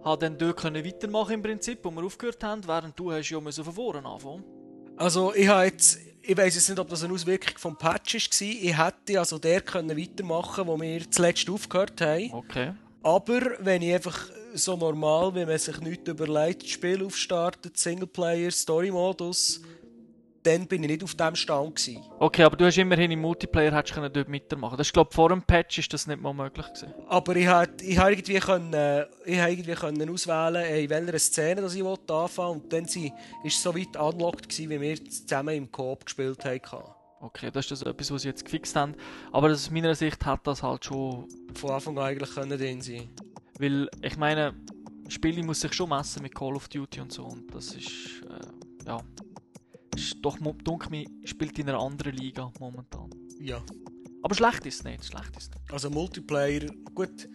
habe 0.04 0.20
dann 0.20 0.36
dort 0.36 0.58
können 0.58 0.84
weitermachen 0.84 1.34
im 1.34 1.42
Prinzip, 1.42 1.78
wo 1.82 1.90
wir 1.90 2.04
aufgehört 2.04 2.44
haben, 2.44 2.66
während 2.66 2.98
du 2.98 3.10
hast 3.10 3.30
ja 3.30 3.40
müssen 3.40 3.64
von 3.64 3.72
vorne 3.72 4.06
anfangen. 4.06 4.44
Also 4.96 5.34
ich 5.34 5.48
habe 5.48 5.64
jetzt, 5.64 5.98
ich 6.26 6.36
weiß 6.36 6.54
jetzt 6.54 6.68
nicht, 6.68 6.78
ob 6.78 6.88
das 6.88 7.04
eine 7.04 7.12
Auswirkung 7.12 7.58
vom 7.58 7.76
Patch 7.76 8.14
war. 8.14 8.48
Ich 8.48 8.78
hätte 8.78 9.18
also 9.18 9.38
der 9.38 9.60
können 9.60 9.96
weitermachen, 9.96 10.66
wo 10.66 10.80
wir 10.80 11.10
zuletzt 11.10 11.48
aufgehört 11.50 12.00
haben. 12.00 12.32
Okay. 12.32 12.72
Aber 13.02 13.40
wenn 13.60 13.82
ich 13.82 13.94
einfach 13.94 14.30
so 14.54 14.76
normal, 14.76 15.34
wenn 15.34 15.48
man 15.48 15.58
sich 15.58 15.78
nichts 15.80 16.08
überlegt, 16.08 16.62
das 16.62 16.70
Spiel 16.70 17.04
aufstartet, 17.04 17.76
Singleplayer, 17.76 18.50
Story-Modus, 18.50 19.60
dann 20.44 20.66
bin 20.66 20.82
ich 20.82 20.90
nicht 20.90 21.02
auf 21.02 21.14
dem 21.14 21.34
Stand 21.34 21.74
gewesen. 21.74 22.02
Okay, 22.18 22.44
aber 22.44 22.56
du 22.56 22.66
hast 22.66 22.76
immerhin 22.76 23.10
im 23.10 23.20
Multiplayer 23.20 23.74
hättest 23.74 23.94
können 23.94 24.12
dort 24.12 24.28
mitmachen. 24.28 24.76
Das 24.76 24.88
ist 24.88 24.92
glaube 24.92 25.12
vor 25.12 25.30
dem 25.30 25.42
Patch 25.42 25.78
ist 25.78 25.92
das 25.92 26.06
nicht 26.06 26.20
mal 26.20 26.34
möglich 26.34 26.66
gewesen. 26.66 26.94
Aber 27.08 27.34
ich 27.34 27.46
habe 27.46 27.72
ich 27.82 27.98
hab 27.98 28.10
irgendwie, 28.10 28.38
können, 28.38 28.72
äh, 28.74 29.06
ich 29.24 29.40
hab 29.40 29.48
irgendwie 29.48 29.74
können 29.74 30.10
auswählen, 30.10 30.64
äh, 30.64 30.84
in 30.84 30.90
welcher 30.90 31.18
Szene 31.18 31.62
dass 31.62 31.74
ich 31.74 31.82
wollte 31.82 32.12
anfangen 32.14 32.60
und 32.60 32.72
dann 32.72 32.84
war 32.84 33.12
es 33.44 33.62
so 33.62 33.74
weit 33.74 33.96
unlocked, 33.96 34.48
gewesen, 34.48 34.70
wie 34.70 34.80
wir 34.80 35.04
zusammen 35.10 35.54
im 35.54 35.72
Coop 35.72 36.04
gespielt 36.04 36.44
haben. 36.44 36.84
Okay, 37.20 37.50
das 37.50 37.64
ist 37.64 37.70
das 37.70 37.82
etwas, 37.82 38.10
was 38.10 38.22
sie 38.22 38.28
jetzt 38.28 38.44
gefixt 38.44 38.76
haben. 38.76 38.94
Aber 39.32 39.50
aus 39.50 39.70
meiner 39.70 39.94
Sicht 39.94 40.24
hat 40.26 40.46
das 40.46 40.62
halt 40.62 40.84
schon 40.84 41.26
Von 41.54 41.70
Anfang 41.70 41.96
an 41.98 42.04
eigentlich 42.04 42.34
können 42.34 42.58
drin 42.58 42.82
sein. 42.82 43.08
Weil, 43.58 43.88
ich 44.02 44.18
meine, 44.18 44.54
Spiele 45.08 45.42
muss 45.42 45.62
sich 45.62 45.72
schon 45.72 45.88
messen 45.88 46.22
mit 46.22 46.34
Call 46.34 46.54
of 46.54 46.68
Duty 46.68 47.00
und 47.00 47.12
so. 47.12 47.24
Und 47.24 47.54
das 47.54 47.74
ist, 47.74 48.22
äh, 48.28 48.86
ja, 48.86 48.98
doch, 50.22 50.38
dunkel 50.38 50.90
mir, 50.90 51.06
spielt 51.24 51.58
in 51.58 51.68
einer 51.68 51.80
anderen 51.80 52.14
Liga 52.14 52.52
momentan. 52.60 53.10
Ja. 53.40 53.62
Aber 54.22 54.34
schlecht 54.34 54.64
ist 54.66 54.76
es 54.76 54.84
nicht, 54.84 55.04
schlecht 55.04 55.36
ist 55.36 55.50
nicht. 55.54 55.72
Also 55.72 55.90
Multiplayer, 55.90 56.66
gut, 56.94 57.28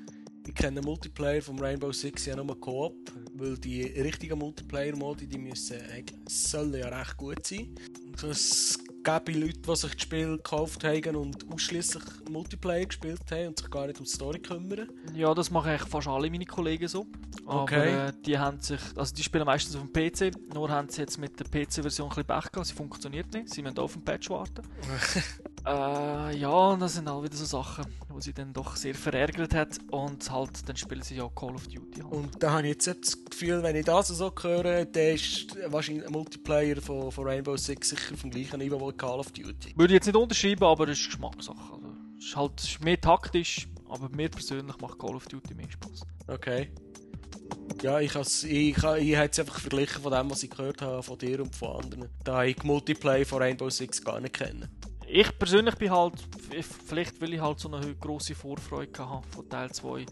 ich 0.48 0.56
kenne 0.56 0.82
Multiplayer 0.82 1.42
vom 1.42 1.60
Rainbow 1.60 1.92
Six 1.92 2.26
ja 2.26 2.36
nur 2.36 2.60
Coop, 2.60 2.96
weil 3.36 3.58
die 3.60 3.84
richtigen 3.84 4.40
Multiplayer-Modi, 4.40 5.28
die 5.28 5.38
müssen, 5.38 5.80
eigentlich- 5.92 6.18
sollen 6.28 6.74
ja 6.74 6.88
recht 6.88 7.16
gut 7.18 7.46
sein. 7.46 7.76
Es 8.28 8.78
gäbe 9.10 9.40
Leute, 9.40 9.60
die 9.60 9.76
sich 9.76 9.94
das 9.94 10.02
Spiel 10.02 10.38
gekauft 10.38 10.84
haben 10.84 11.16
und 11.16 11.52
ausschließlich 11.52 12.04
Multiplayer 12.30 12.86
gespielt 12.86 13.20
haben 13.32 13.48
und 13.48 13.60
sich 13.60 13.70
gar 13.70 13.88
nicht 13.88 14.00
um 14.00 14.06
die 14.06 14.12
Story 14.12 14.40
kümmern. 14.40 14.90
Ja, 15.14 15.34
das 15.34 15.50
machen 15.50 15.72
eigentlich 15.72 15.90
fast 15.90 16.08
alle 16.08 16.30
meine 16.30 16.46
Kollegen 16.46 16.88
so. 16.88 17.08
Okay. 17.46 17.94
Aber 17.94 18.08
äh, 18.08 18.14
die 18.26 18.38
haben 18.38 18.60
sich, 18.62 18.80
also 18.96 19.16
die 19.16 19.24
spielen 19.24 19.46
meistens 19.46 19.76
auf 19.76 19.84
dem 19.84 19.92
PC, 19.92 20.54
nur 20.54 20.70
haben 20.70 20.90
sie 20.90 21.02
jetzt 21.02 21.18
mit 21.18 21.40
der 21.40 21.46
PC-Version 21.46 22.10
ein 22.10 22.16
bisschen 22.16 22.28
Pech 22.28 22.52
gehabt, 22.52 22.68
sie 22.68 22.74
funktioniert 22.74 23.34
nicht, 23.34 23.54
sie 23.54 23.62
müssen 23.62 23.80
auf 23.80 23.94
den 23.94 24.04
Patch 24.04 24.30
warten. 24.30 24.62
äh, 25.66 26.38
ja, 26.38 26.76
das 26.76 26.94
sind 26.94 27.08
all 27.08 27.24
wieder 27.24 27.36
so 27.36 27.46
Sachen, 27.46 27.86
wo 28.08 28.20
sie 28.20 28.34
dann 28.34 28.54
doch 28.54 28.76
sehr 28.76 28.96
verärgert 28.96 29.54
hat 29.54 29.78
und 29.92 30.30
halt, 30.32 30.68
dann 30.68 30.76
spielen 30.76 31.02
sie 31.02 31.16
ja 31.16 31.30
Call 31.30 31.56
of 31.56 31.68
Duty. 31.68 32.02
Halt. 32.02 32.12
Und 32.12 32.42
da 32.44 32.52
habe 32.52 32.64
ich 32.64 32.74
jetzt 32.74 32.88
das 32.88 33.26
Gefühl, 33.26 33.64
wenn 33.64 33.76
ich 33.76 33.86
das 33.86 34.08
so 34.10 34.32
höre, 34.42 34.86
dann 34.86 35.16
ist 35.16 35.56
wahrscheinlich 35.68 36.06
ein 36.06 36.12
Multiplayer 36.12 36.82
von, 36.82 37.12
von 37.12 37.28
Rainbow 37.28 37.58
Six 37.58 37.90
sicher 37.90 38.14
auf 38.14 38.22
dem 38.22 38.32
gleichen 38.32 38.60
Niveau 38.60 38.88
wie 38.88 38.98
Call 38.98 39.20
of 39.20 39.32
Duty. 39.32 39.74
Würde 39.76 39.94
ich 39.94 39.98
jetzt 39.98 40.06
nicht 40.08 40.16
unterschreiben, 40.16 40.64
aber 40.64 40.88
es 40.88 41.00
ist 41.00 41.08
Geschmackssache. 41.08 41.74
Also, 41.74 41.88
es 42.18 42.26
ist 42.26 42.36
halt 42.36 42.64
ist 42.64 42.84
mehr 42.84 43.00
taktisch, 43.00 43.68
aber 43.90 44.10
mir 44.10 44.30
persönlich 44.30 44.78
macht 44.80 45.00
Call 45.00 45.16
of 45.16 45.28
Duty 45.28 45.54
mehr 45.54 45.70
Spaß. 45.70 46.02
Okay. 46.28 46.72
Ja, 47.82 48.00
ich, 48.00 48.14
has, 48.16 48.44
ich, 48.44 48.78
ich 48.78 48.84
habe 48.84 49.30
es 49.30 49.40
einfach 49.40 49.60
verglichen 49.60 50.02
von 50.02 50.12
dem, 50.12 50.30
was 50.30 50.44
ich 50.44 50.50
gehört 50.50 50.82
habe, 50.82 51.02
von 51.02 51.18
dir 51.18 51.42
und 51.42 51.56
von 51.56 51.84
anderen. 51.84 52.10
Da 52.24 52.44
ich 52.44 52.58
die 52.58 52.68
Multiplayer 52.68 53.26
von 53.26 53.42
Rainbow 53.42 53.70
Six 53.70 54.04
gar 54.04 54.20
nicht 54.20 54.34
kenne. 54.34 54.70
Ich 55.12 55.40
persönlich 55.40 55.76
bin 55.76 55.90
halt, 55.90 56.14
vielleicht 56.88 57.20
weil 57.20 57.34
ich 57.34 57.42
halt 57.42 57.60
so 57.60 57.72
eine 57.72 57.96
grosse 57.96 58.36
Vorfreude 58.36 59.10
hatte 59.10 59.28
von 59.30 59.50
Teil 59.50 59.72
2, 59.72 60.06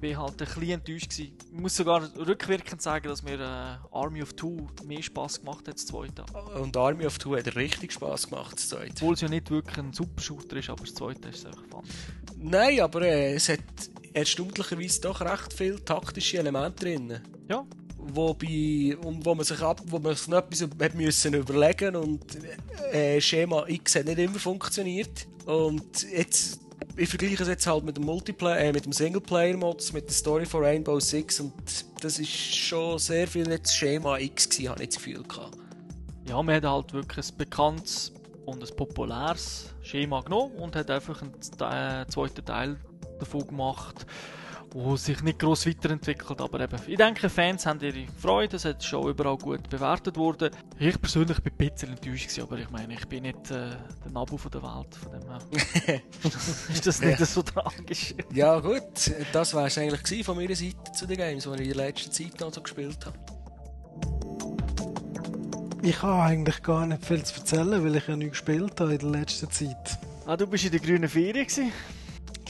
bin 0.00 0.16
halt 0.16 0.30
ein 0.32 0.36
bisschen 0.36 0.70
enttäuscht 0.70 1.10
gewesen. 1.10 1.36
Ich 1.52 1.60
muss 1.60 1.76
sogar 1.76 2.08
rückwirkend 2.16 2.80
sagen, 2.80 3.08
dass 3.08 3.24
mir 3.24 3.40
äh, 3.40 3.96
Army 3.96 4.22
of 4.22 4.34
Two 4.34 4.68
mehr 4.84 5.02
Spaß 5.02 5.40
gemacht 5.40 5.66
hat 5.66 5.74
als 5.74 5.86
das 5.86 5.86
zweite. 5.86 6.24
Und 6.60 6.76
Army 6.76 7.04
of 7.04 7.18
Two 7.18 7.36
hat 7.36 7.56
richtig 7.56 7.92
Spaß 7.92 8.28
gemacht, 8.28 8.54
das 8.54 8.68
zweite. 8.68 8.92
Obwohl 8.92 9.14
es 9.14 9.22
ja 9.22 9.28
nicht 9.28 9.50
wirklich 9.50 9.76
ein 9.78 9.92
Super-Shooter 9.92 10.56
ist, 10.56 10.70
aber 10.70 10.84
das 10.84 10.94
zweite 10.94 11.28
ist 11.28 11.46
einfach 11.46 11.64
fun. 11.68 11.82
Nein, 12.36 12.80
aber 12.80 13.02
äh, 13.02 13.34
es 13.34 13.48
hat 13.48 13.58
erstaunlicherweise 14.12 15.00
doch 15.00 15.20
recht 15.20 15.52
viele 15.52 15.84
taktische 15.84 16.38
Elemente 16.38 16.84
drin. 16.84 17.20
Ja, 17.48 17.66
Wobei, 18.12 18.96
um, 19.02 19.24
wo 19.24 19.34
man 19.34 19.44
sich 19.44 19.60
ab, 19.60 19.80
wo 19.86 19.98
man 19.98 20.14
sich 20.14 20.28
noch 20.28 20.38
etwas 20.38 20.62
hat 20.62 20.94
müssen 20.94 21.34
überlegen 21.34 21.96
und 21.96 22.22
äh, 22.92 23.20
Schema 23.20 23.64
X 23.66 23.96
hat 23.96 24.06
nicht 24.06 24.18
immer 24.18 24.38
funktioniert. 24.38 25.26
Und 25.46 26.06
jetzt, 26.12 26.60
ich 26.96 27.08
vergleiche 27.08 27.42
es 27.42 27.48
jetzt 27.48 27.66
halt 27.66 27.84
mit 27.84 27.96
dem 27.96 28.04
Multiplayer, 28.04 28.58
äh, 28.58 28.72
mit 28.72 28.84
dem 28.84 28.92
Singleplayer-Modus, 28.92 29.92
mit 29.92 30.04
der 30.04 30.14
Story 30.14 30.46
von 30.46 30.62
Rainbow 30.62 31.00
Six 31.00 31.40
und 31.40 31.52
das 32.00 32.18
ist 32.18 32.28
schon 32.28 32.98
sehr 32.98 33.26
viel 33.26 33.48
jetzt 33.48 33.74
Schema 33.74 34.18
X 34.18 34.48
gewesen, 34.48 34.68
habe 34.70 34.82
ich 34.82 34.88
das 34.90 34.96
Gefühl 34.96 35.22
gehabt. 35.22 35.56
ja, 36.28 36.42
man 36.42 36.54
hat 36.54 36.64
halt 36.64 36.92
wirklich 36.92 37.26
ein 37.26 37.36
bekanntes 37.36 38.12
und 38.46 38.62
ein 38.62 38.76
populäres 38.76 39.74
Schema 39.82 40.20
genommen 40.20 40.54
und 40.56 40.76
hat 40.76 40.90
einfach 40.90 41.22
einen 41.22 41.32
äh, 41.32 42.06
zweiten 42.08 42.44
Teil 42.44 42.76
davon 43.18 43.46
gemacht, 43.46 44.06
wo 44.74 44.96
sich 44.96 45.22
nicht 45.22 45.38
gross 45.38 45.66
weiterentwickelt, 45.68 46.40
aber 46.40 46.60
eben, 46.60 46.76
ich 46.88 46.96
denke, 46.96 47.30
Fans 47.30 47.64
haben 47.64 47.80
ihre 47.80 48.06
Freude, 48.18 48.56
es 48.56 48.64
hat 48.64 48.82
schon 48.82 49.08
überall 49.08 49.38
gut 49.38 49.70
bewertet 49.70 50.16
worden. 50.16 50.50
Ich 50.80 51.00
persönlich 51.00 51.40
bin 51.40 51.52
ein 51.52 51.70
bisschen 51.70 51.90
enttäuscht 51.90 52.24
gewesen, 52.28 52.42
aber 52.42 52.58
ich 52.58 52.70
meine, 52.70 52.92
ich 52.94 53.06
bin 53.06 53.22
nicht 53.22 53.52
äh, 53.52 53.70
der 54.04 54.12
Nabu 54.12 54.36
von 54.36 54.50
der 54.50 54.62
Welt, 54.62 54.94
von 54.96 55.12
dem 55.12 55.22
her 55.86 56.00
ist 56.74 56.86
das 56.86 57.00
nicht 57.00 57.18
so 57.24 57.42
tragisch. 57.42 58.16
Ja 58.32 58.58
gut, 58.58 58.82
das 59.32 59.54
war 59.54 59.66
es 59.66 59.78
eigentlich 59.78 60.26
von 60.26 60.36
meiner 60.36 60.56
Seite 60.56 60.92
zu 60.92 61.06
den 61.06 61.18
Games, 61.18 61.44
die 61.44 61.50
ich 61.50 61.60
in 61.60 61.76
der 61.76 61.86
letzten 61.86 62.10
Zeit 62.10 62.40
noch 62.40 62.52
so 62.52 62.60
gespielt 62.60 62.98
habe. 63.06 63.16
Ich 65.82 66.02
habe 66.02 66.22
eigentlich 66.22 66.62
gar 66.64 66.84
nicht 66.86 67.04
viel 67.04 67.22
zu 67.22 67.38
erzählen, 67.38 67.84
weil 67.84 67.94
ich 67.94 68.08
ja 68.08 68.16
nicht 68.16 68.30
gespielt 68.30 68.80
habe 68.80 68.94
in 68.94 68.98
der 68.98 69.10
letzten 69.20 69.48
Zeit. 69.52 69.98
Ah, 70.26 70.36
du 70.36 70.48
bist 70.48 70.64
in 70.64 70.72
der 70.72 70.80
grünen 70.80 71.08
Ferien 71.08 71.46
gewesen, 71.46 71.72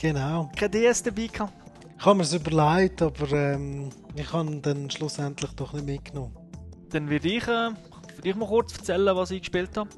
Genau. 0.01 0.49
kein 0.55 0.71
DS 0.71 1.03
dabei 1.03 1.27
gehabt. 1.27 1.64
Ich 1.97 2.05
habe 2.05 2.17
mir 2.17 2.23
es 2.23 2.33
überlegt, 2.33 3.01
aber 3.01 3.31
ähm, 3.31 3.89
ich 4.15 4.31
habe 4.31 4.51
ihn 4.51 4.61
dann 4.61 4.89
schlussendlich 4.89 5.51
doch 5.51 5.73
nicht 5.73 5.85
mitgenommen. 5.85 6.35
Dann 6.89 7.09
werde 7.09 7.27
ich, 7.27 7.47
äh, 7.47 7.71
würde 8.21 8.39
mal 8.39 8.47
kurz 8.47 8.77
erzählen, 8.77 9.15
was 9.15 9.31
ich 9.31 9.41
gespielt 9.41 9.75
habe. 9.77 9.89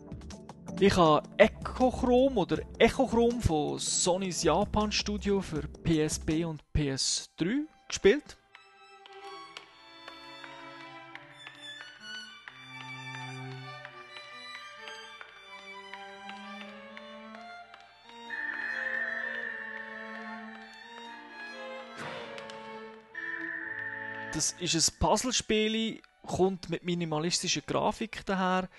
Ich 0.80 0.96
habe 0.96 1.28
Echochrome 1.38 2.40
oder 2.40 2.60
Echochrome 2.78 3.42
von 3.42 3.80
Sony's 3.80 4.44
Japan 4.44 4.92
Studio 4.92 5.42
für 5.42 5.64
PSP 5.84 6.46
und 6.46 6.64
PS3 6.76 7.66
gespielt. 7.88 8.38
Das 24.38 24.52
ist 24.60 24.76
ein 24.76 25.00
Puzzlespiel, 25.00 26.00
kommt 26.22 26.70
mit 26.70 26.84
minimalistischer 26.84 27.62
Grafik 27.62 28.24
daher, 28.24 28.70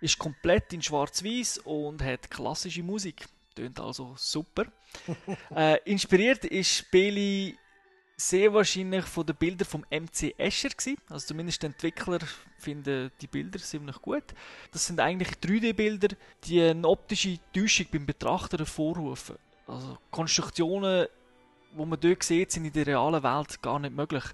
ist 0.00 0.18
komplett 0.18 0.72
in 0.72 0.82
Schwarz-Weiß 0.82 1.58
und 1.58 2.02
hat 2.02 2.32
klassische 2.32 2.82
Musik. 2.82 3.24
Tönt 3.54 3.78
also 3.78 4.14
super. 4.16 4.66
äh, 5.54 5.78
inspiriert 5.84 6.44
ist 6.44 6.68
das 6.68 6.78
Spiel 6.78 7.56
sehr 8.16 8.52
wahrscheinlich 8.52 9.04
von 9.04 9.24
den 9.24 9.36
Bildern 9.36 9.68
vom 9.68 9.84
MC 9.88 10.34
Escher 10.36 10.70
gewesen. 10.70 10.98
Also 11.08 11.28
zumindest 11.28 11.62
die 11.62 11.66
Entwickler 11.66 12.18
finden 12.58 13.12
die 13.20 13.28
Bilder 13.28 13.60
ziemlich 13.60 14.02
gut. 14.02 14.34
Das 14.72 14.84
sind 14.84 14.98
eigentlich 14.98 15.28
3D-Bilder, 15.40 16.16
die 16.42 16.60
eine 16.60 16.88
optische 16.88 17.38
Täuschung 17.52 17.86
beim 17.92 18.04
Betrachter 18.04 18.58
hervorrufen. 18.58 19.36
Also 19.68 19.96
Konstruktionen, 20.10 21.06
wo 21.72 21.84
man 21.84 22.00
dort 22.00 22.24
sieht, 22.24 22.50
sind 22.50 22.64
in 22.64 22.72
der 22.72 22.88
realen 22.88 23.22
Welt 23.22 23.62
gar 23.62 23.78
nicht 23.78 23.94
möglich. 23.94 24.24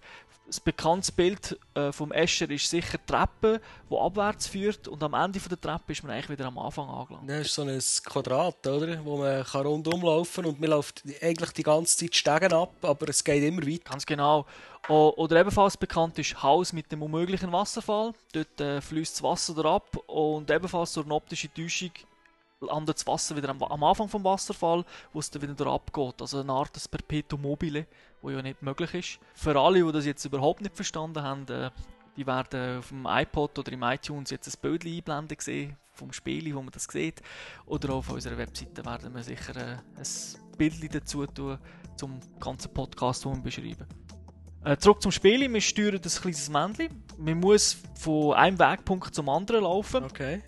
Das 0.50 0.58
bekannte 0.58 1.12
Bild 1.12 1.56
äh, 1.74 1.92
vom 1.92 2.10
Escher 2.10 2.50
ist 2.50 2.68
sicher 2.68 2.98
die 2.98 3.06
Treppe, 3.06 3.60
die 3.88 3.96
abwärts 3.96 4.48
führt 4.48 4.88
und 4.88 5.00
am 5.00 5.14
Ende 5.14 5.38
von 5.38 5.48
der 5.48 5.60
Treppe 5.60 5.92
ist 5.92 6.02
man 6.02 6.10
eigentlich 6.10 6.28
wieder 6.28 6.46
am 6.46 6.58
Anfang 6.58 6.88
angelangt. 6.88 7.30
Das 7.30 7.46
ist 7.46 7.54
so 7.54 7.62
ein 7.62 7.80
Quadrat, 8.04 8.66
oder? 8.66 9.04
Wo 9.04 9.18
man 9.18 9.44
kann 9.44 9.64
rundum 9.64 10.02
laufen 10.02 10.46
und 10.46 10.60
man 10.60 10.70
läuft 10.70 11.04
eigentlich 11.22 11.52
die 11.52 11.62
ganze 11.62 11.98
Zeit 11.98 12.16
Stegen 12.16 12.52
ab, 12.52 12.72
aber 12.82 13.08
es 13.10 13.22
geht 13.22 13.44
immer 13.44 13.64
weiter. 13.64 13.90
Ganz 13.90 14.04
genau. 14.04 14.44
O 14.88 15.12
oder 15.18 15.38
ebenfalls 15.38 15.76
bekannt 15.76 16.18
ist 16.18 16.42
Haus 16.42 16.72
mit 16.72 16.90
dem 16.90 17.04
unmöglichen 17.04 17.52
Wasserfall. 17.52 18.12
Dort 18.32 18.60
äh, 18.60 18.80
fließt 18.80 19.14
das 19.14 19.22
Wasser 19.22 19.64
ab 19.64 19.96
und 20.08 20.50
ebenfalls 20.50 20.94
durch 20.94 21.06
eine 21.06 21.14
optische 21.14 21.54
Täuschung 21.54 21.92
landet 22.61 22.96
das 22.96 23.07
Wasser 23.07 23.37
wieder 23.37 23.49
am, 23.49 23.62
am 23.62 23.85
Anfang 23.85 24.09
vom 24.09 24.25
Wasserfall, 24.25 24.85
wo 25.12 25.18
es 25.18 25.31
dann 25.31 25.42
wieder 25.42 25.66
abgeht. 25.66 26.20
Also 26.20 26.40
eine 26.40 26.53
Art 26.53 26.75
des 26.77 26.88
Perpetuum 26.88 27.42
mobile, 27.42 27.87
wo 28.23 28.31
ja 28.31 28.42
nicht 28.42 28.62
möglich 28.62 28.94
ist. 28.94 29.18
Für 29.35 29.59
alle, 29.59 29.85
die 29.85 29.92
das 29.92 30.07
jetzt 30.07 30.25
überhaupt 30.25 30.61
nicht 30.61 30.77
verstanden 30.77 31.23
haben, 31.23 31.49
äh, 31.49 31.70
die 32.16 32.27
werden 32.27 32.79
auf 32.79 32.88
dem 32.88 33.07
iPod 33.07 33.59
oder 33.59 33.73
im 33.73 33.83
iTunes 33.83 34.31
jetzt 34.31 34.49
ein 34.49 34.61
Bild 34.61 34.85
einblenden 34.85 35.38
sehen 35.40 35.77
vom 35.92 36.12
Spiel, 36.12 36.55
wo 36.55 36.62
man 36.62 36.73
das 36.73 36.85
sieht. 36.85 37.23
Oder 37.66 37.94
auf 37.94 38.11
unserer 38.11 38.38
Webseite 38.38 38.85
werden 38.85 39.14
wir 39.14 39.23
sicher 39.23 39.57
äh, 39.57 39.77
ein 39.96 40.57
Bild 40.59 40.94
dazu 40.94 41.27
tun 41.27 41.59
zum 41.96 42.20
ganzen 42.38 42.73
Podcast, 42.73 43.25
den 43.25 43.37
wir 43.37 43.42
beschreiben. 43.42 43.87
Äh, 44.64 44.77
zurück 44.77 45.01
zum 45.01 45.12
Spiel. 45.12 45.51
Wir 45.51 45.61
steuern 45.62 45.94
ein 45.94 46.03
kleines 46.03 46.51
Männchen. 46.51 47.05
Man 47.16 47.40
muss 47.40 47.79
von 47.99 48.35
einem 48.35 48.59
Wegpunkt 48.59 49.14
zum 49.14 49.29
anderen 49.31 49.62
laufen. 49.62 50.05
Okay. 50.05 50.42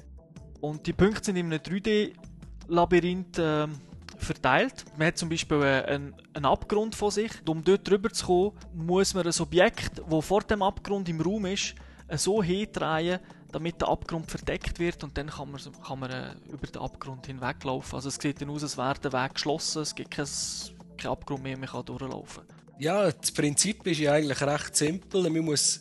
Und 0.62 0.86
die 0.86 0.92
Punkte 0.92 1.24
sind 1.24 1.36
in 1.36 1.46
einem 1.46 1.58
3D-Labyrinth 1.58 3.36
ähm, 3.38 3.72
verteilt. 4.16 4.84
Man 4.96 5.08
hat 5.08 5.18
zum 5.18 5.28
Beispiel 5.28 5.60
äh, 5.60 5.82
einen, 5.86 6.14
einen 6.34 6.44
Abgrund 6.44 6.94
vor 6.94 7.10
sich. 7.10 7.32
Um 7.48 7.64
dort 7.64 7.88
drüber 7.88 8.10
zu 8.10 8.26
kommen, 8.26 8.52
muss 8.72 9.12
man 9.12 9.26
ein 9.26 9.34
Objekt, 9.40 10.00
das 10.08 10.24
vor 10.24 10.42
dem 10.42 10.62
Abgrund 10.62 11.08
im 11.08 11.20
Raum 11.20 11.46
ist, 11.46 11.74
äh, 12.06 12.16
so 12.16 12.40
hindrehen, 12.44 13.18
damit 13.50 13.80
der 13.80 13.88
Abgrund 13.88 14.30
verdeckt 14.30 14.78
wird 14.78 15.02
und 15.02 15.18
dann 15.18 15.26
kann 15.26 15.50
man, 15.50 15.60
kann 15.84 15.98
man 15.98 16.10
äh, 16.12 16.34
über 16.52 16.68
den 16.68 16.80
Abgrund 16.80 17.26
hinweglaufen. 17.26 17.96
Also 17.96 18.08
es 18.08 18.14
sieht 18.14 18.40
dann 18.40 18.50
aus, 18.50 18.62
als 18.62 18.78
wäre 18.78 18.94
der 19.00 19.12
Weg 19.12 19.34
geschlossen, 19.34 19.82
es 19.82 19.92
gibt 19.92 20.12
kein, 20.12 20.28
kein 20.96 21.10
Abgrund 21.10 21.42
mehr, 21.42 21.58
man 21.58 21.68
kann 21.68 21.84
durchlaufen. 21.84 22.44
Ja, 22.78 23.10
das 23.10 23.32
Prinzip 23.32 23.84
ist 23.88 23.98
ja 23.98 24.12
eigentlich 24.12 24.40
recht 24.40 24.76
simpel. 24.76 25.28
Man 25.28 25.44
muss 25.44 25.80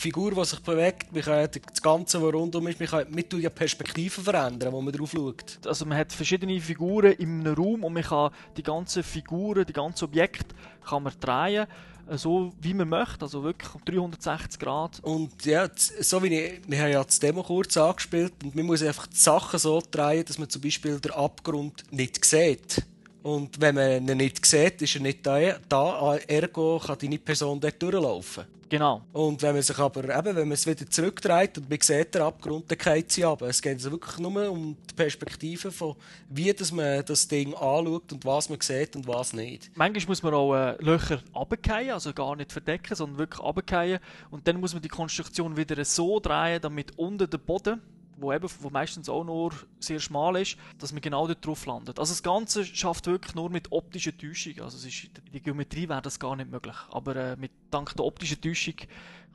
Figur, 0.00 0.32
die 0.32 0.44
sich 0.44 0.60
bewegt, 0.60 1.12
man 1.12 1.22
kann 1.22 1.48
das 1.50 1.82
Ganze, 1.82 2.22
was 2.22 2.34
rundum 2.34 2.66
ist, 2.68 2.80
man 2.80 2.88
kann 2.88 3.10
mit 3.10 3.32
ja 3.32 3.50
Perspektiven 3.50 4.24
verändern, 4.24 4.72
wo 4.72 4.80
man 4.80 4.92
drauf 4.92 5.12
schaut. 5.12 5.58
Also 5.66 5.86
man 5.86 5.98
hat 5.98 6.12
verschiedene 6.12 6.60
Figuren 6.60 7.12
in 7.12 7.40
einem 7.40 7.54
Raum 7.54 7.84
und 7.84 7.92
man 7.92 8.02
kann 8.02 8.30
die 8.56 8.62
ganzen 8.62 9.02
Figuren, 9.02 9.64
die 9.64 9.72
ganzen 9.72 10.04
Objekte 10.04 10.54
kann 10.84 11.02
man 11.02 11.12
drehen, 11.20 11.66
äh, 12.08 12.18
so 12.18 12.52
wie 12.60 12.74
man 12.74 12.88
möchte, 12.88 13.22
also 13.22 13.42
wirklich 13.42 13.70
um 13.74 13.80
360 13.84 14.60
Grad. 14.60 15.00
Und 15.02 15.44
ja, 15.44 15.68
so 15.74 16.22
wie 16.22 16.34
ich, 16.34 16.60
wir 16.66 16.78
haben 16.80 16.92
ja 16.92 17.04
das 17.04 17.18
Demo 17.18 17.42
kurz 17.42 17.76
angespielt 17.76 18.32
und 18.42 18.54
man 18.54 18.66
muss 18.66 18.82
einfach 18.82 19.06
die 19.06 19.16
Sachen 19.16 19.58
so 19.58 19.82
drehen, 19.90 20.24
dass 20.24 20.38
man 20.38 20.48
zum 20.48 20.62
Beispiel 20.62 20.98
den 21.00 21.12
Abgrund 21.12 21.84
nicht 21.90 22.24
sieht. 22.24 22.84
Und 23.24 23.58
wenn 23.58 23.74
man 23.74 24.06
ihn 24.06 24.16
nicht 24.18 24.44
sieht, 24.44 24.82
ist 24.82 24.96
er 24.96 25.00
nicht 25.00 25.26
da, 25.26 25.56
da 25.66 26.16
ergo 26.28 26.78
kann 26.78 26.98
deine 27.00 27.18
Person 27.18 27.58
dort 27.58 27.82
durchlaufen. 27.82 28.44
Genau. 28.68 29.00
Und 29.14 29.40
wenn 29.40 29.54
man 29.54 29.62
sich 29.62 29.78
aber 29.78 30.04
eben, 30.04 30.36
wenn 30.36 30.48
man 30.48 30.52
es 30.52 30.66
wieder 30.66 30.88
zurückdreht 30.90 31.56
und 31.56 31.70
man 31.70 31.80
sieht 31.80 32.14
den 32.14 32.20
Abgrund, 32.20 32.70
dann 32.70 32.76
geht 32.76 33.12
sie 33.12 33.24
ab. 33.24 33.40
Es 33.40 33.62
geht 33.62 33.74
also 33.74 33.92
wirklich 33.92 34.18
nur 34.18 34.50
um 34.50 34.76
die 34.90 34.94
Perspektive 34.94 35.72
von, 35.72 35.96
wie 36.28 36.52
dass 36.52 36.70
man 36.70 37.02
das 37.04 37.26
Ding 37.26 37.54
anschaut 37.54 38.12
und 38.12 38.24
was 38.26 38.50
man 38.50 38.60
sieht 38.60 38.94
und 38.94 39.08
was 39.08 39.32
nicht. 39.32 39.70
Manchmal 39.74 40.06
muss 40.06 40.22
man 40.22 40.34
auch 40.34 40.54
äh, 40.54 40.76
Löcher 40.82 41.22
runterfallen, 41.34 41.92
also 41.92 42.12
gar 42.12 42.36
nicht 42.36 42.52
verdecken, 42.52 42.94
sondern 42.94 43.18
wirklich 43.18 43.40
runterfallen. 43.40 44.00
Und 44.30 44.46
dann 44.46 44.60
muss 44.60 44.74
man 44.74 44.82
die 44.82 44.88
Konstruktion 44.88 45.56
wieder 45.56 45.82
so 45.84 46.20
drehen, 46.20 46.60
damit 46.60 46.98
unter 46.98 47.26
dem 47.26 47.40
Boden 47.40 47.80
wo, 48.16 48.32
eben, 48.32 48.48
wo 48.60 48.70
meistens 48.70 49.08
auch 49.08 49.24
nur 49.24 49.52
sehr 49.80 50.00
schmal 50.00 50.40
ist, 50.40 50.56
dass 50.78 50.92
man 50.92 51.00
genau 51.00 51.26
dort 51.26 51.44
drauf 51.44 51.66
landet. 51.66 51.98
Also 51.98 52.12
das 52.12 52.22
Ganze 52.22 52.64
schafft 52.64 53.06
wirklich 53.06 53.34
nur 53.34 53.50
mit 53.50 53.72
optischer 53.72 54.16
Täuschung. 54.16 54.60
Also 54.60 54.76
es 54.76 54.84
ist, 54.84 55.04
in 55.04 55.32
der 55.32 55.40
Geometrie 55.40 55.88
wäre 55.88 56.02
das 56.02 56.18
gar 56.18 56.36
nicht 56.36 56.50
möglich. 56.50 56.76
Aber 56.90 57.16
äh, 57.16 57.36
mit, 57.36 57.52
dank 57.70 57.94
der 57.96 58.04
optischen 58.04 58.40
Täuschung 58.40 58.74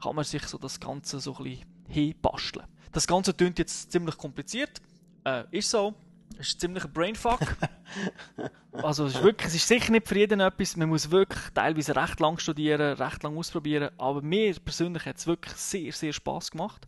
kann 0.02 0.16
man 0.16 0.26
sich 0.26 0.44
so 0.44 0.58
das 0.58 0.80
Ganze 0.80 1.20
so 1.20 1.36
ein 1.38 1.44
bisschen 1.44 1.66
hinbasteln. 1.88 2.66
Das 2.92 3.08
Ganze 3.08 3.34
klingt 3.34 3.60
jetzt 3.60 3.92
ziemlich 3.92 4.18
kompliziert. 4.18 4.82
Äh, 5.24 5.44
ist 5.52 5.70
so. 5.70 5.94
Es 6.38 6.50
ist 6.50 6.62
ziemlich 6.62 6.86
ein 6.86 6.94
Brainfuck. 6.94 7.40
also 8.72 9.06
es 9.06 9.16
ist, 9.16 9.24
wirklich, 9.24 9.48
es 9.48 9.56
ist 9.56 9.68
sicher 9.68 9.92
nicht 9.92 10.08
für 10.08 10.18
jeden 10.18 10.40
etwas. 10.40 10.78
Man 10.78 10.90
muss 10.90 11.12
wirklich 11.12 11.42
teilweise 11.54 11.96
recht 11.96 12.20
lang 12.20 12.38
studieren, 12.40 12.94
recht 12.98 13.24
lang 13.24 13.36
ausprobieren. 13.38 13.90
Aber 13.98 14.22
mir 14.22 14.54
persönlich 14.60 15.06
hat 15.06 15.18
es 15.18 15.28
wirklich 15.28 15.56
sehr, 15.56 15.92
sehr 15.92 16.14
Spaß 16.14 16.52
gemacht. 16.52 16.88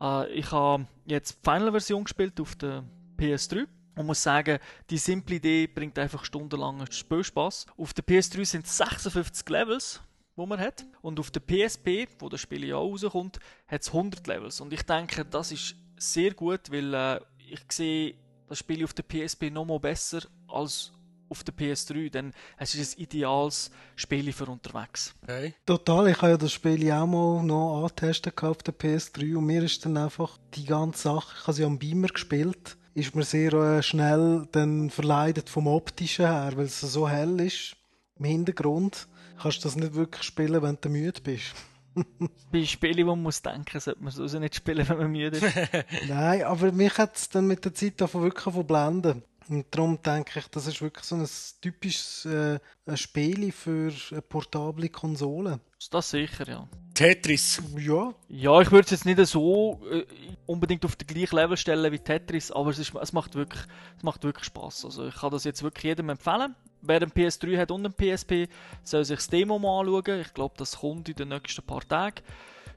Äh, 0.00 0.32
ich 0.32 0.50
habe 0.52 0.86
jetzt 1.06 1.38
die 1.38 1.50
Final-Version 1.50 2.04
gespielt 2.04 2.40
auf 2.40 2.56
der 2.56 2.84
PS3 3.18 3.66
und 3.96 4.06
muss 4.06 4.22
sagen, 4.22 4.58
die 4.90 4.98
simple 4.98 5.36
Idee 5.36 5.66
bringt 5.66 5.98
einfach 5.98 6.24
stundenlangen 6.24 6.90
Spielspaß. 6.90 7.66
Auf 7.76 7.92
der 7.92 8.04
PS3 8.04 8.44
sind 8.44 8.66
es 8.66 8.76
56 8.76 9.48
Levels, 9.48 10.00
wo 10.36 10.46
man 10.46 10.60
hat. 10.60 10.86
Und 11.02 11.18
auf 11.18 11.30
der 11.30 11.40
PSP, 11.40 12.06
wo 12.18 12.28
das 12.28 12.40
Spiel 12.40 12.64
ja 12.64 12.76
auch 12.76 12.90
rauskommt, 12.90 13.40
hat 13.66 13.82
es 13.82 13.88
100 13.88 14.26
Levels. 14.26 14.60
Und 14.60 14.72
ich 14.72 14.82
denke, 14.82 15.24
das 15.24 15.52
ist 15.52 15.74
sehr 15.96 16.32
gut, 16.32 16.70
weil 16.70 16.94
äh, 16.94 17.20
ich 17.38 17.60
sehe 17.70 18.14
das 18.48 18.58
Spiel 18.58 18.84
auf 18.84 18.94
der 18.94 19.02
PSP 19.02 19.50
noch 19.50 19.64
mal 19.64 19.80
besser 19.80 20.22
als 20.46 20.92
auf 21.28 21.44
der 21.44 21.54
PS3, 21.54 22.10
denn 22.10 22.32
es 22.56 22.74
ist 22.74 22.98
ein 22.98 23.02
ideales 23.02 23.70
Spiel 23.96 24.32
für 24.32 24.46
unterwegs. 24.46 25.14
Okay. 25.22 25.54
Total, 25.66 26.08
ich 26.08 26.16
habe 26.18 26.32
ja 26.32 26.36
das 26.36 26.52
Spiel 26.52 26.90
auch 26.90 27.06
mal 27.06 27.42
noch 27.42 27.82
angetestet 27.82 28.42
auf 28.42 28.58
der 28.58 28.74
PS3 28.74 29.36
und 29.36 29.46
mir 29.46 29.62
ist 29.62 29.84
dann 29.84 29.96
einfach 29.96 30.38
die 30.54 30.64
ganze 30.64 31.02
Sache, 31.02 31.34
ich 31.38 31.42
habe 31.46 31.52
sie 31.52 31.64
am 31.64 31.78
Beamer 31.78 32.08
gespielt, 32.08 32.76
ist 32.94 33.14
mir 33.14 33.24
sehr 33.24 33.52
äh, 33.52 33.82
schnell 33.82 34.48
dann 34.52 34.90
verleidet 34.90 35.48
vom 35.48 35.66
Optischen 35.66 36.26
her, 36.26 36.52
weil 36.56 36.66
es 36.66 36.80
so 36.80 37.08
hell 37.08 37.40
ist 37.40 37.76
im 38.18 38.24
Hintergrund. 38.24 39.08
Kannst 39.40 39.58
du 39.58 39.68
das 39.68 39.76
nicht 39.76 39.94
wirklich 39.94 40.24
spielen, 40.24 40.62
wenn 40.62 40.78
du 40.80 40.88
müde 40.88 41.20
bist. 41.20 41.54
Bei 42.52 42.64
Spielen, 42.64 43.06
wo 43.06 43.10
man 43.10 43.22
muss 43.24 43.42
denken, 43.42 43.80
sollte 43.80 44.02
man 44.02 44.12
es 44.12 44.32
nicht 44.32 44.54
spielen, 44.56 44.88
wenn 44.88 44.98
man 44.98 45.10
müde 45.10 45.38
ist. 45.38 45.56
Nein, 46.08 46.42
aber 46.42 46.72
mich 46.72 46.96
hat 46.98 47.16
es 47.16 47.28
dann 47.28 47.46
mit 47.46 47.64
der 47.64 47.74
Zeit 47.74 48.00
davon 48.00 48.22
wirklich 48.22 48.52
verblenden. 48.52 49.22
Und 49.48 49.66
darum 49.70 50.00
denke 50.02 50.40
ich, 50.40 50.48
das 50.48 50.66
ist 50.66 50.82
wirklich 50.82 51.04
so 51.04 51.16
ein 51.16 51.26
typisches 51.62 52.26
äh, 52.26 52.58
ein 52.86 52.96
Spiel 52.96 53.50
für 53.50 53.92
eine 54.10 54.22
portable 54.22 54.88
Konsole. 54.90 55.60
Das 55.90 56.10
sicher, 56.10 56.46
ja. 56.46 56.68
Tetris. 56.92 57.62
Ja. 57.78 58.12
Ja, 58.28 58.60
ich 58.60 58.70
würde 58.70 58.84
es 58.84 58.90
jetzt 58.90 59.06
nicht 59.06 59.24
so 59.26 59.80
äh, 59.90 60.04
unbedingt 60.46 60.84
auf 60.84 60.96
den 60.96 61.06
gleichen 61.06 61.36
Level 61.36 61.56
stellen 61.56 61.92
wie 61.92 61.98
Tetris, 61.98 62.50
aber 62.50 62.70
es, 62.70 62.78
ist, 62.78 62.92
es, 62.94 63.12
macht 63.12 63.36
wirklich, 63.36 63.62
es 63.96 64.02
macht 64.02 64.24
wirklich 64.24 64.44
Spaß. 64.44 64.84
Also 64.84 65.06
ich 65.06 65.14
kann 65.14 65.30
das 65.30 65.44
jetzt 65.44 65.62
wirklich 65.62 65.84
jedem 65.84 66.10
empfehlen. 66.10 66.54
Wer 66.82 67.00
einen 67.00 67.10
PS3 67.10 67.58
hat 67.58 67.70
und 67.70 67.86
einen 67.86 67.94
PSP, 67.94 68.48
soll 68.82 69.04
sich 69.04 69.16
das 69.16 69.28
Demo 69.28 69.58
mal 69.58 69.80
anschauen. 69.80 70.20
Ich 70.20 70.34
glaube, 70.34 70.54
das 70.58 70.78
kommt 70.78 71.08
in 71.08 71.14
den 71.14 71.28
nächsten 71.28 71.62
paar 71.62 71.86
Tagen. 71.86 72.22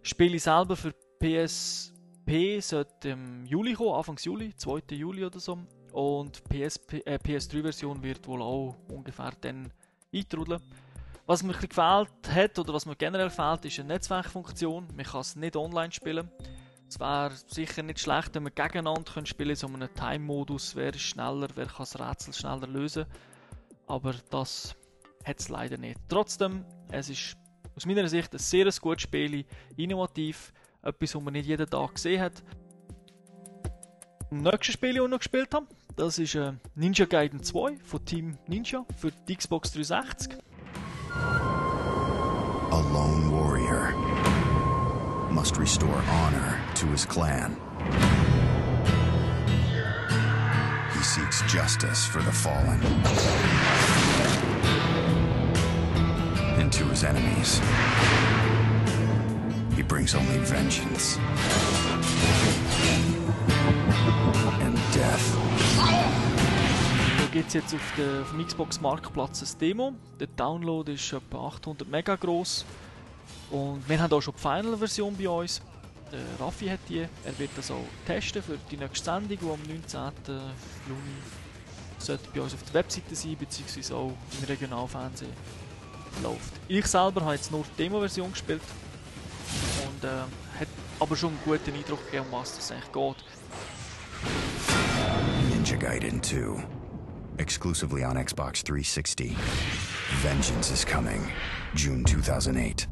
Spiele 0.04 0.40
selber 0.40 0.76
für 0.76 0.94
PSP 1.20 2.60
sollte 2.62 3.10
im 3.10 3.46
Juli 3.46 3.74
kommen, 3.74 3.94
Anfang 3.94 4.18
Juli, 4.18 4.56
2. 4.56 4.84
Juli 4.92 5.26
oder 5.26 5.40
so. 5.40 5.58
Und 5.92 6.44
PSP, 6.46 7.02
äh, 7.06 7.18
PS3-Version 7.18 8.02
wird 8.02 8.26
wohl 8.28 8.42
auch 8.42 8.76
ungefähr 8.90 9.32
dann 9.42 9.72
eintrudeln. 10.14 10.62
Was 11.26 11.44
mir 11.44 11.54
gefällt 11.54 12.10
hat 12.30 12.60
oder 12.60 12.74
was 12.74 12.86
mir 12.86 12.96
generell 12.96 13.30
fehlt, 13.30 13.66
ist 13.66 13.80
eine 13.80 13.90
Netzwerkfunktion. 13.90 14.88
Man 14.96 15.06
kann 15.06 15.22
es 15.22 15.36
nicht 15.36 15.56
online 15.56 15.92
spielen. 15.92 16.30
Es 16.88 17.00
wäre 17.00 17.32
sicher 17.48 17.84
nicht 17.84 18.00
schlecht, 18.00 18.36
wenn 18.36 18.44
wir 18.44 18.52
gegeneinander 18.52 19.14
können 19.14 19.26
spielen 19.26 19.56
so 19.56 19.68
einem 19.68 19.94
Time-Modus. 19.94 20.76
Wer 20.76 20.94
ist 20.94 21.02
schneller, 21.02 21.48
wer 21.56 21.68
kann 21.68 21.76
das 21.80 22.00
Rätsel 22.00 22.34
schneller 22.34 22.68
lösen. 22.68 23.06
Aber 23.88 24.14
das 24.30 24.76
hat 25.24 25.40
es 25.40 25.50
leider 25.50 25.78
nicht. 25.78 26.00
Trotzdem, 26.10 26.66
es 26.90 27.10
ist 27.10 27.38
aus 27.76 27.86
meiner 27.86 28.08
Sicht 28.08 28.34
ein 28.34 28.40
sehr 28.40 28.70
gutes 28.82 29.04
Spiel, 29.04 29.46
innovativ, 29.78 30.52
etwas, 30.82 31.16
was 31.16 31.24
man 31.24 31.34
nicht 31.34 31.48
jeden 31.48 31.70
Tag 31.70 31.96
gesehen 31.96 32.22
hat. 32.22 32.44
Das 34.32 34.40
nächste 34.40 34.72
Spiel, 34.72 34.94
das 34.94 35.04
ich 35.04 35.10
noch 35.10 35.18
gespielt 35.18 35.54
habe, 35.54 35.66
das 35.98 36.18
ist 36.18 36.36
äh, 36.36 36.54
Ninja 36.76 37.06
Gaiden 37.06 37.44
2 37.44 37.76
von 37.84 38.06
Team 38.06 38.38
Ninja 38.48 38.86
für 38.98 39.12
die 39.28 39.36
Xbox 39.36 39.74
360. 39.74 40.38
A 41.14 42.80
lone 42.94 43.30
warrior 43.30 43.94
must 45.30 45.60
restore 45.60 46.02
honor 46.08 46.58
to 46.76 46.88
his 46.88 47.06
clan. 47.06 47.58
He 50.94 51.04
seeks 51.04 51.44
justice 51.52 52.06
for 52.06 52.22
the 52.22 52.32
fallen. 52.32 52.80
And 56.58 56.72
to 56.72 56.86
his 56.86 57.04
enemies, 57.04 57.60
he 59.76 59.84
brings 59.84 60.16
only 60.16 60.38
vengeance 60.46 61.20
gibt 67.32 67.48
es 67.48 67.54
jetzt 67.54 67.74
auf, 67.74 67.94
dem 67.98 68.46
Xbox 68.46 68.82
Marktplatz 68.82 69.42
ein 69.42 69.60
Demo. 69.60 69.94
Der 70.20 70.28
Download 70.28 70.92
ist 70.92 71.14
etwa 71.14 71.48
800 71.48 71.88
Mega 71.88 72.16
groß. 72.16 72.66
Und 73.52 73.88
wir 73.88 74.02
haben 74.02 74.12
auch 74.12 74.22
schon 74.22 74.34
die 74.36 74.42
Final-Version 74.42 75.16
bei 75.16 75.30
uns. 75.30 75.62
Der 76.12 76.46
Raffi 76.46 76.68
hat 76.68 76.80
die. 76.90 77.00
Er 77.00 77.40
wird 77.40 77.52
das 77.56 77.72
auch 77.72 77.86
testen 78.06 78.44
für 78.44 78.58
die 78.70 78.78
nächste 78.78 79.06
Sendung, 79.06 79.38
die 79.40 79.46
am 79.46 79.60
19. 79.62 80.00
Juni 80.88 81.00
sollte 82.00 82.28
bei 82.34 82.42
uns 82.42 82.54
auf 82.54 82.64
der 82.64 82.74
Webseite 82.74 83.16
sein, 83.16 83.38
beziehungsweise 83.40 83.96
auch 83.96 84.12
im 84.40 84.46
Regionalfernsehen 84.46 85.32
läuft. 86.24 86.54
Ich 86.68 86.86
selber 86.88 87.22
habe 87.22 87.36
jetzt 87.36 87.52
nur 87.52 87.64
die 87.64 87.84
Demo-Version 87.84 88.32
gespielt 88.32 88.62
und 89.86 90.04
äh, 90.04 90.10
hat 90.60 90.68
aber 91.00 91.16
schon 91.16 91.30
einen 91.30 91.40
guten 91.46 91.74
Eindruck 91.74 92.04
gegeben, 92.06 92.26
um 92.32 92.40
was 92.40 92.56
das 92.56 92.72
eigentlich 92.72 92.92
geht. 92.92 93.16
Ninja 95.50 95.78
Gaiden 95.78 96.22
2. 96.22 96.81
Exclusively 97.38 98.04
on 98.04 98.24
Xbox 98.24 98.64
360. 98.64 99.36
Vengeance 100.22 100.72
is 100.72 100.86
coming. 100.86 101.22
June 101.76 102.04
2008. 102.04 102.88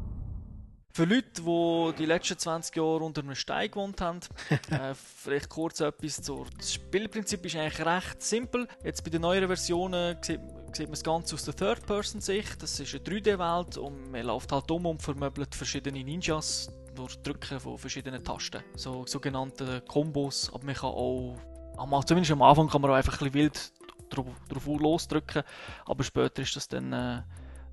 Für 0.92 1.04
Leute, 1.04 1.42
die 1.42 1.92
die 1.98 2.06
letzten 2.06 2.36
20 2.36 2.74
Jahre 2.74 3.04
unter 3.04 3.22
einem 3.22 3.34
Stein 3.36 3.70
gewohnt 3.70 4.00
haben, 4.00 4.20
äh, 4.70 4.94
vielleicht 4.94 5.48
kurz 5.48 5.80
etwas 5.80 6.20
zur. 6.20 6.46
Das 6.58 6.72
Spielprinzip 6.72 7.44
ist 7.46 7.56
eigentlich 7.56 7.86
recht 7.86 8.22
simpel. 8.22 8.66
Jetzt 8.82 9.04
bei 9.04 9.10
den 9.10 9.22
neueren 9.22 9.46
Versionen 9.46 10.16
sieht, 10.20 10.40
sieht 10.72 10.86
man 10.86 10.92
das 10.92 11.04
Ganze 11.04 11.34
aus 11.36 11.44
der 11.44 11.54
Third-Person-Sicht. 11.54 12.62
Das 12.62 12.80
ist 12.80 12.94
eine 12.94 13.04
3D-Welt 13.04 13.76
und 13.76 14.10
man 14.10 14.22
läuft 14.26 14.50
halt 14.50 14.70
um 14.70 14.86
und 14.86 15.00
vermöbelt 15.00 15.54
verschiedene 15.54 16.02
Ninjas 16.02 16.70
durch 16.94 17.16
Drücken 17.22 17.60
von 17.60 17.78
verschiedenen 17.78 18.24
Tasten. 18.24 18.64
So 18.74 19.06
sogenannte 19.06 19.82
Kombos. 19.82 20.50
Aber 20.52 20.64
man 20.64 20.74
kann 20.74 20.90
auch, 20.90 22.04
zumindest 22.04 22.32
am 22.32 22.42
Anfang 22.42 22.68
kann 22.68 22.80
man 22.80 22.90
auch 22.90 22.96
einfach 22.96 23.20
ein 23.20 23.30
bisschen 23.30 23.34
wild 23.34 23.72
drauf, 24.10 24.26
drauf 24.48 24.66
losdrücken, 24.66 25.42
aber 25.86 26.04
später 26.04 26.42
ist 26.42 26.56
das 26.56 26.68
dann 26.68 26.92
äh, 26.92 27.22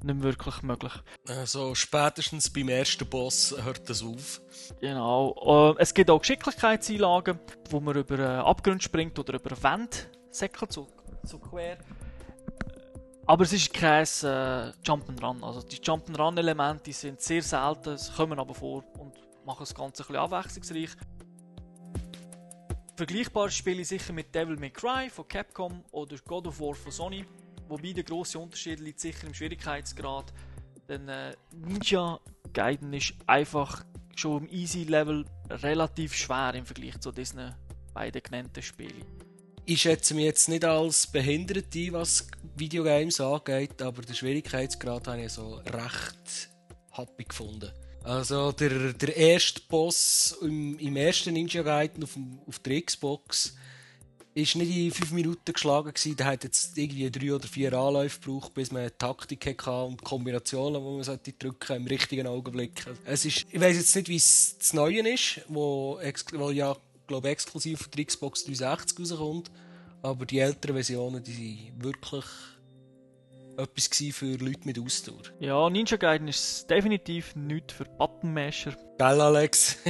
nicht 0.03 0.15
mehr 0.15 0.23
wirklich 0.23 0.61
möglich. 0.61 0.93
Also 1.27 1.75
spätestens 1.75 2.49
beim 2.51 2.69
ersten 2.69 3.07
Boss 3.07 3.55
hört 3.63 3.89
das 3.89 4.03
auf. 4.03 4.41
Genau. 4.79 5.73
Äh, 5.77 5.81
es 5.81 5.93
gibt 5.93 6.09
auch 6.09 6.19
Geschicklichkeitseinlagen, 6.19 7.39
wo 7.69 7.79
man 7.79 7.95
über 7.97 8.19
äh, 8.19 8.37
Abgründe 8.37 8.83
springt 8.83 9.17
oder 9.19 9.35
über 9.35 9.51
Wände 9.61 9.97
säckelt, 10.31 10.71
so, 10.71 10.87
so 11.23 11.39
quer. 11.39 11.77
Aber 13.25 13.43
es 13.43 13.51
ist 13.51 13.73
kein 13.73 14.03
äh, 14.03 14.71
Jump'n'Run. 14.85 15.43
Also 15.43 15.61
die 15.61 15.77
Jump'n'Run-Elemente 15.77 16.93
sind 16.93 17.19
sehr 17.19 17.41
selten, 17.41 17.97
kommen 18.15 18.39
aber 18.39 18.53
vor 18.53 18.83
und 18.97 19.13
machen 19.45 19.59
das 19.59 19.75
Ganze 19.75 20.03
ein 20.03 20.07
bisschen 20.07 20.15
abwechslungsreich. 20.15 20.91
Vergleichbare 22.97 23.51
Spiele 23.51 23.85
sicher 23.85 24.11
mit 24.11 24.33
Devil 24.33 24.57
May 24.57 24.71
Cry 24.71 25.07
von 25.11 25.27
Capcom 25.27 25.85
oder 25.91 26.17
God 26.25 26.47
of 26.47 26.59
War 26.59 26.73
von 26.73 26.91
Sony, 26.91 27.23
wobei 27.67 27.93
der 27.93 28.03
grosse 28.03 28.39
Unterschied 28.39 28.79
liegt 28.79 28.99
sicher 28.99 29.27
im 29.27 29.35
Schwierigkeitsgrad, 29.35 30.33
denn 30.89 31.07
äh, 31.07 31.35
Ninja 31.53 32.19
Gaiden 32.53 32.91
ist 32.93 33.13
einfach 33.27 33.85
schon 34.15 34.45
im 34.45 34.49
Easy 34.49 34.85
Level 34.85 35.25
relativ 35.47 36.15
schwer 36.15 36.55
im 36.55 36.65
Vergleich 36.65 36.99
zu 36.99 37.11
diesen 37.11 37.53
beiden 37.93 38.23
genannten 38.23 38.63
Spielen. 38.63 39.05
Ich 39.65 39.83
schätze 39.83 40.15
mich 40.15 40.25
jetzt 40.25 40.49
nicht 40.49 40.65
als 40.65 41.05
behindert 41.05 41.75
ein, 41.75 41.93
was 41.93 42.27
Videogames 42.55 43.21
angeht, 43.21 43.79
aber 43.79 44.01
der 44.01 44.15
Schwierigkeitsgrad 44.15 45.07
habe 45.07 45.21
ich 45.21 45.33
so 45.33 45.57
recht 45.57 46.49
happy 46.93 47.25
gefunden. 47.25 47.71
Also 48.07 48.53
der, 48.53 48.93
der 48.93 49.17
erste 49.17 49.59
Boss 49.67 50.37
im, 50.41 50.79
im 50.79 50.95
ersten 50.95 51.33
Ninja 51.33 51.61
Gaiden 51.61 52.05
auf, 52.05 52.17
auf 52.47 52.59
der 52.59 52.81
Xbox 52.81 53.53
ist 54.33 54.55
nicht 54.55 54.73
in 54.73 54.91
5 54.91 55.11
Minuten 55.11 55.51
geschlagen 55.51 55.93
gewesen. 55.93 56.15
Der 56.15 56.27
hat 56.27 56.45
jetzt 56.45 56.77
irgendwie 56.77 57.11
drei 57.11 57.33
oder 57.33 57.47
vier 57.49 57.73
Anläufe 57.73 58.21
gebraucht, 58.21 58.53
bis 58.53 58.71
man 58.71 58.89
Taktik 58.97 59.45
hatte 59.45 59.83
und 59.83 60.01
Kombinationen, 60.05 60.81
die 60.81 60.89
man 60.89 61.03
sollte 61.03 61.33
drücken 61.33 61.75
im 61.75 61.87
richtigen 61.87 62.27
Augenblick. 62.27 62.85
Es 63.03 63.25
ist, 63.25 63.45
ich 63.51 63.59
weiß 63.59 63.75
jetzt 63.75 63.93
nicht, 63.97 64.07
wie 64.07 64.15
es 64.15 64.55
das 64.57 64.71
Neue 64.71 65.05
ist, 65.09 65.41
wo, 65.49 65.99
wo 66.33 66.51
ja 66.51 66.77
glaube 67.07 67.27
exklusiv 67.27 67.81
für 67.81 67.89
die 67.89 68.05
Xbox 68.05 68.45
360 68.45 68.99
rauskommt. 69.11 69.51
Aber 70.01 70.25
die 70.25 70.39
älteren 70.39 70.75
Versionen, 70.75 71.21
die 71.21 71.73
waren 71.75 71.83
wirklich 71.83 72.25
etwas 73.57 73.89
für 74.13 74.37
Leute 74.37 74.61
mit 74.65 74.79
Ausdauer. 74.79 75.23
Ja, 75.39 75.69
Ninja 75.69 75.97
Gaiden 75.97 76.27
ist 76.27 76.69
definitiv 76.69 77.35
nichts 77.35 77.73
für 77.73 77.85
Buttonmasher. 77.85 78.75
Gell, 78.97 79.21
Alex? 79.21 79.77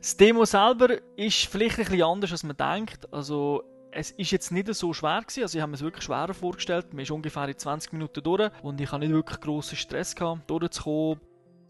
Das 0.00 0.16
Demo 0.16 0.44
selber 0.44 0.98
ist 1.16 1.46
vielleicht 1.46 1.78
ein 1.78 1.84
bisschen 1.84 2.02
anders, 2.02 2.32
als 2.32 2.42
man 2.42 2.56
denkt. 2.56 3.12
Also, 3.12 3.62
es 3.90 4.12
ist 4.12 4.30
jetzt 4.30 4.52
nicht 4.52 4.72
so 4.74 4.92
schwer 4.92 5.20
gewesen. 5.20 5.42
Also, 5.42 5.58
ich 5.58 5.62
habe 5.62 5.70
mir 5.70 5.76
es 5.76 5.82
wirklich 5.82 6.04
schwerer 6.04 6.34
vorgestellt. 6.34 6.92
Man 6.92 7.02
ist 7.02 7.10
ungefähr 7.10 7.48
in 7.48 7.58
20 7.58 7.92
Minuten 7.92 8.22
durch 8.22 8.50
und 8.62 8.80
ich 8.80 8.90
habe 8.90 9.00
nicht 9.04 9.12
wirklich 9.12 9.40
grossen 9.40 9.76
Stress 9.76 10.14
gehabt, 10.14 10.48
durchzukommen. 10.48 11.20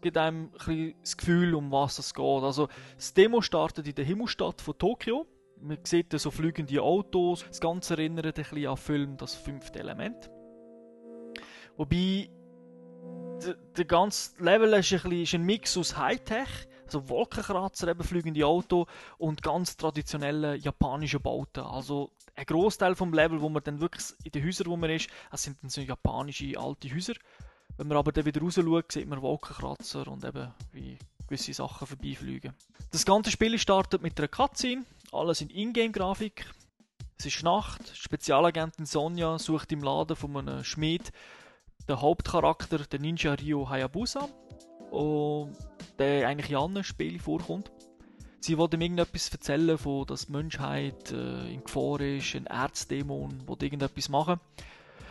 Gibt 0.01 0.17
einem 0.17 0.45
ein 0.45 0.51
bisschen 0.51 0.95
das 1.01 1.17
Gefühl, 1.17 1.55
um 1.55 1.71
was 1.71 1.99
es 1.99 2.13
geht. 2.13 2.23
Also, 2.43 2.67
das 2.95 3.13
Demo 3.13 3.41
startet 3.41 3.87
in 3.87 3.95
der 3.95 4.05
Himmelstadt 4.05 4.61
von 4.61 4.77
Tokio. 4.77 5.25
Man 5.61 5.79
sieht 5.83 6.17
so 6.17 6.31
fliegende 6.31 6.81
Autos. 6.81 7.45
Das 7.47 7.59
Ganze 7.59 7.95
erinnert 7.95 8.25
ein 8.25 8.33
bisschen 8.33 8.67
an 8.67 8.77
Film 8.77 9.17
Das 9.17 9.35
fünfte 9.35 9.79
Element. 9.79 10.29
Wobei 11.79 12.29
der, 13.77 13.85
ganze 13.85 14.31
Level 14.43 14.73
ist 14.73 14.91
ein, 14.91 14.99
bisschen, 14.99 15.21
ist 15.21 15.33
ein 15.33 15.43
Mix 15.43 15.77
aus 15.77 15.95
Hightech, 15.95 16.49
also 16.85 17.07
Wolkenkratzer, 17.07 17.87
eben 17.87 18.03
fliegende 18.03 18.45
Auto 18.45 18.85
und 19.17 19.41
ganz 19.41 19.77
traditionelle 19.77 20.57
japanische 20.57 21.21
Bauten. 21.21 21.61
Also 21.61 22.11
ein 22.35 22.45
Großteil 22.45 22.95
vom 22.95 23.13
Level, 23.13 23.39
wo 23.39 23.47
man 23.47 23.63
dann 23.63 23.79
wirklich 23.79 24.07
in 24.25 24.31
den 24.31 24.45
Häusern, 24.45 24.67
wo 24.67 24.75
man 24.75 24.89
ist, 24.89 25.09
es 25.31 25.43
sind 25.43 25.55
dann 25.61 25.69
so 25.69 25.79
japanische 25.79 26.59
alte 26.59 26.93
Häuser. 26.93 27.13
Wenn 27.77 27.87
man 27.87 27.95
aber 27.95 28.11
dann 28.11 28.25
wieder 28.25 28.41
raus 28.41 28.55
schaut, 28.55 28.91
sieht 28.91 29.07
man 29.07 29.21
Wolkenkratzer 29.21 30.05
und 30.09 30.25
eben 30.25 30.53
wie 30.73 30.97
gewisse 31.27 31.53
Sachen 31.53 31.87
vorbeifliegen. 31.87 32.53
Das 32.91 33.05
ganze 33.05 33.31
Spiel 33.31 33.57
startet 33.57 34.01
mit 34.01 34.19
einer 34.19 34.27
Cutscene, 34.27 34.83
alles 35.13 35.39
in 35.39 35.49
Ingame-Grafik. 35.49 36.45
Es 37.17 37.25
ist 37.25 37.41
Nacht, 37.41 37.95
Spezialagentin 37.95 38.85
Sonja 38.85 39.39
sucht 39.39 39.71
im 39.71 39.81
Laden 39.81 40.17
von 40.17 40.35
einem 40.35 40.65
Schmied 40.65 41.13
den 41.87 42.01
Hauptcharakter, 42.01 42.79
der 42.79 42.99
Ninja 42.99 43.33
Ryo 43.33 43.69
Hayabusa, 43.69 44.27
und 44.91 45.55
der 45.97 46.27
eigentlich 46.27 46.51
in 46.51 46.57
allen 46.57 46.83
Spielen 46.83 47.19
vorkommt. 47.19 47.71
Sie 48.41 48.57
wollte 48.57 48.77
ihm 48.77 48.81
irgendetwas 48.81 49.29
erzählen, 49.29 49.77
von 49.77 50.05
dass 50.05 50.27
die 50.27 50.31
Menschheit 50.31 51.11
äh, 51.11 51.53
in 51.53 51.63
Gefahr 51.63 51.99
ist, 51.99 52.35
ein 52.35 52.45
Erzdämon, 52.45 53.47
will 53.47 53.57
irgendetwas 53.59 54.09
machen. 54.09 54.39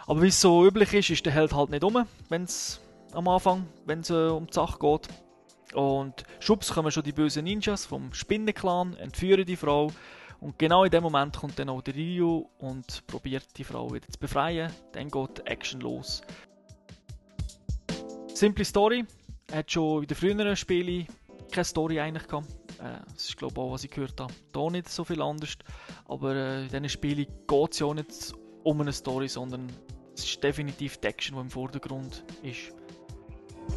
Aber 0.06 0.22
wie 0.22 0.28
es 0.28 0.40
so 0.40 0.66
üblich 0.66 0.94
ist, 0.94 1.10
ist 1.10 1.26
der 1.26 1.34
Held 1.34 1.52
halt 1.52 1.68
nicht 1.68 1.84
um, 1.84 2.06
wenn 2.30 2.44
es 2.44 2.80
am 3.12 3.28
Anfang, 3.28 3.66
wenn 3.84 4.02
äh, 4.08 4.30
um 4.30 4.46
die 4.46 4.54
Sache 4.54 4.78
geht. 4.78 5.08
Und 5.74 6.24
schubs 6.40 6.72
kommen 6.72 6.90
schon 6.90 7.02
die 7.02 7.12
bösen 7.12 7.44
Ninjas 7.44 7.84
vom 7.84 8.14
Spinnenclan, 8.14 8.96
entführen 8.96 9.44
die 9.44 9.56
Frau. 9.56 9.92
Und 10.40 10.58
genau 10.58 10.84
in 10.84 10.90
dem 10.90 11.02
Moment 11.02 11.36
kommt 11.36 11.58
dann 11.58 11.68
auch 11.68 11.82
der 11.82 11.96
Ryu 11.96 12.46
und 12.58 13.06
probiert 13.06 13.46
die 13.58 13.64
Frau 13.64 13.92
wieder 13.92 14.08
zu 14.08 14.18
befreien. 14.18 14.72
Dann 14.92 15.10
geht 15.10 15.38
die 15.38 15.46
Action 15.46 15.80
los. 15.80 16.22
Simple 18.38 18.64
Story. 18.64 19.04
Hat 19.52 19.68
schon 19.68 20.02
in 20.02 20.06
den 20.06 20.16
früheren 20.16 20.54
Spielen 20.54 21.08
keine 21.50 21.64
Story 21.64 21.98
eigentlich 21.98 22.28
gehabt. 22.28 22.46
Äh, 22.78 23.00
das 23.12 23.30
ist 23.30 23.36
glaube 23.36 23.54
ich 23.54 23.58
auch, 23.58 23.72
was 23.72 23.82
ich 23.82 23.90
gehört 23.90 24.20
habe. 24.20 24.32
Da 24.52 24.70
nicht 24.70 24.88
so 24.88 25.02
viel 25.02 25.20
anders. 25.20 25.58
Aber 26.06 26.36
äh, 26.36 26.62
in 26.62 26.68
diesen 26.68 26.88
Spielen 26.88 27.26
geht 27.48 27.72
es 27.72 27.80
ja 27.80 27.92
nicht 27.92 28.32
um 28.62 28.80
eine 28.80 28.92
Story, 28.92 29.26
sondern 29.26 29.66
es 30.14 30.22
ist 30.22 30.44
definitiv 30.44 30.98
die 30.98 31.08
Action, 31.08 31.34
die 31.34 31.40
im 31.40 31.50
Vordergrund 31.50 32.22
ist. 32.44 32.72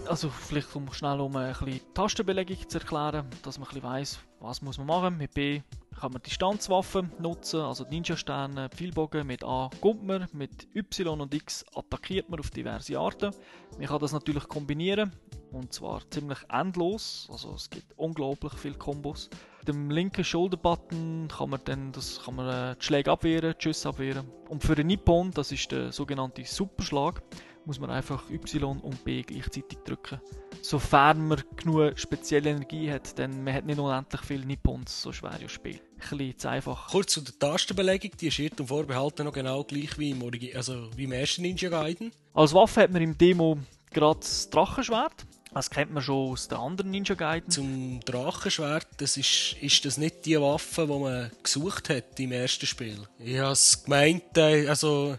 Also 0.08 0.30
vielleicht 0.30 0.76
um 0.76 0.94
schnell 0.94 1.20
um 1.22 1.36
ein 1.38 1.54
bisschen 1.54 1.82
Tastenbelegung 1.96 2.70
zu 2.70 2.78
erklären, 2.78 3.26
dass 3.42 3.58
man 3.58 3.68
ein 3.68 3.74
bisschen 3.74 3.90
weiss, 3.90 4.20
was 4.42 4.62
muss 4.62 4.78
man 4.78 4.86
machen. 4.86 5.18
Mit 5.18 5.34
B 5.34 5.62
kann 6.00 6.14
man 6.14 6.22
Distanzwaffen 6.22 7.12
nutzen, 7.20 7.62
also 7.62 7.84
die 7.84 7.96
Ninja-Sterne, 7.96 8.70
Pfeilbogen. 8.70 9.28
Mit 9.28 9.44
A 9.44 9.70
kommt 9.82 10.04
man, 10.04 10.28
mit 10.34 10.68
Y 10.76 11.22
und 11.22 11.34
X 11.34 11.66
attackiert 11.76 12.30
man 12.30 12.40
auf 12.40 12.50
diverse 12.50 12.98
Arten. 12.98 13.32
Man 13.78 13.88
kann 13.88 14.00
das 14.00 14.14
natürlich 14.14 14.48
kombinieren 14.48 15.12
und 15.52 15.74
zwar 15.74 16.02
ziemlich 16.10 16.40
endlos, 16.50 17.28
also 17.32 17.54
es 17.54 17.70
gibt 17.70 17.98
unglaublich 17.98 18.54
viele 18.54 18.76
Kombos. 18.76 19.30
Mit 19.60 19.68
dem 19.68 19.92
linken 19.92 20.24
Shoulder-Button 20.24 21.28
kann 21.28 21.50
man 21.50 21.60
dann 21.66 21.92
das, 21.92 22.22
kann 22.24 22.36
man, 22.36 22.72
äh, 22.72 22.76
die 22.76 22.84
Schläge 22.84 23.12
abwehren, 23.12 23.54
die 23.58 23.62
Schüsse 23.62 23.90
abwehren. 23.90 24.28
Und 24.50 24.64
für 24.64 24.76
den 24.76 24.88
Nippon, 24.88 25.32
das 25.32 25.52
ist 25.52 25.72
der 25.72 25.92
sogenannte 25.92 26.44
Superschlag, 26.46 27.22
muss 27.66 27.80
man 27.80 27.90
einfach 27.90 28.30
Y 28.30 28.80
und 28.80 29.04
B 29.04 29.22
gleichzeitig 29.22 29.78
drücken. 29.86 30.20
Sofern 30.62 31.28
man 31.28 31.44
genug 31.56 31.98
spezielle 31.98 32.52
Energie 32.52 32.92
hat, 32.92 33.18
denn 33.18 33.44
man 33.44 33.54
hat 33.54 33.66
nicht 33.66 33.80
unendlich 33.80 34.22
viele 34.22 34.46
Nippons, 34.46 35.02
so 35.02 35.12
schwer 35.12 35.38
das 35.42 35.52
Spiel. 35.52 35.80
Ein 36.12 36.18
bisschen 36.18 36.38
zu 36.38 36.50
einfach. 36.50 36.88
Kurz 36.90 37.14
zu 37.14 37.22
der 37.22 37.38
Tastenbelegung, 37.38 38.12
die 38.20 38.28
ist 38.28 38.60
und 38.60 38.68
vorbehalten 38.68 39.26
noch 39.26 39.34
genau 39.34 39.64
gleich 39.64 39.98
wie 39.98 40.12
im, 40.12 40.24
Origi 40.24 40.56
also 40.56 40.90
wie 40.96 41.06
im 41.06 41.12
ersten 41.12 41.44
Ninja 41.44 41.70
Gaiden. 41.70 42.12
Als 42.34 42.54
Waffe 42.54 42.82
hat 42.82 42.92
man 42.92 43.02
im 43.02 43.18
Demo 43.18 43.58
gerade 43.92 44.20
das 44.20 44.50
Drachenschwert. 44.50 45.26
Das 45.54 45.70
kennt 45.70 45.92
man 45.92 46.02
schon 46.02 46.32
aus 46.32 46.48
den 46.48 46.58
anderen 46.58 46.92
Ninja 46.92 47.16
Gaiden. 47.16 47.52
Zum 47.52 48.00
Drachenschwert, 48.06 48.88
das 48.98 49.18
ist, 49.18 49.58
ist 49.62 49.84
das 49.84 49.98
nicht 49.98 50.26
die 50.26 50.40
Waffe, 50.40 50.88
die 50.88 50.98
man 50.98 51.32
gesucht 51.44 51.90
hat 51.90 52.18
im 52.20 52.32
ersten 52.32 52.66
Spiel. 52.66 53.00
Ich 53.20 53.38
habe 53.38 53.52
es 53.52 53.84
gemeint, 53.84 54.38
äh, 54.38 54.68
also 54.68 55.18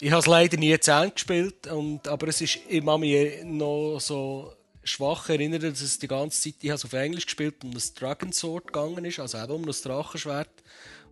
ich 0.00 0.10
habe 0.10 0.20
es 0.20 0.26
leider 0.26 0.56
nie 0.56 0.78
zu 0.80 0.90
Ende 0.90 1.10
gespielt, 1.10 1.66
und, 1.66 2.08
aber 2.08 2.28
es 2.28 2.40
ist, 2.40 2.60
ich 2.66 2.84
kann 2.84 3.00
mich 3.00 3.44
noch 3.44 3.98
so 4.00 4.54
schwach 4.84 5.28
erinnern, 5.28 5.60
dass 5.60 5.80
es 5.82 5.98
die 5.98 6.08
ganze 6.08 6.40
Zeit, 6.40 6.54
ich 6.62 6.70
habe 6.70 6.76
es 6.76 6.84
auf 6.84 6.92
Englisch 6.94 7.26
gespielt, 7.26 7.62
um 7.62 7.72
das 7.74 7.92
Dragon 7.92 8.32
Sword 8.32 8.68
gegangen 8.68 9.04
ist, 9.04 9.20
also 9.20 9.38
eben 9.38 9.52
um 9.52 9.66
das 9.66 9.82
Drachenschwert. 9.82 10.62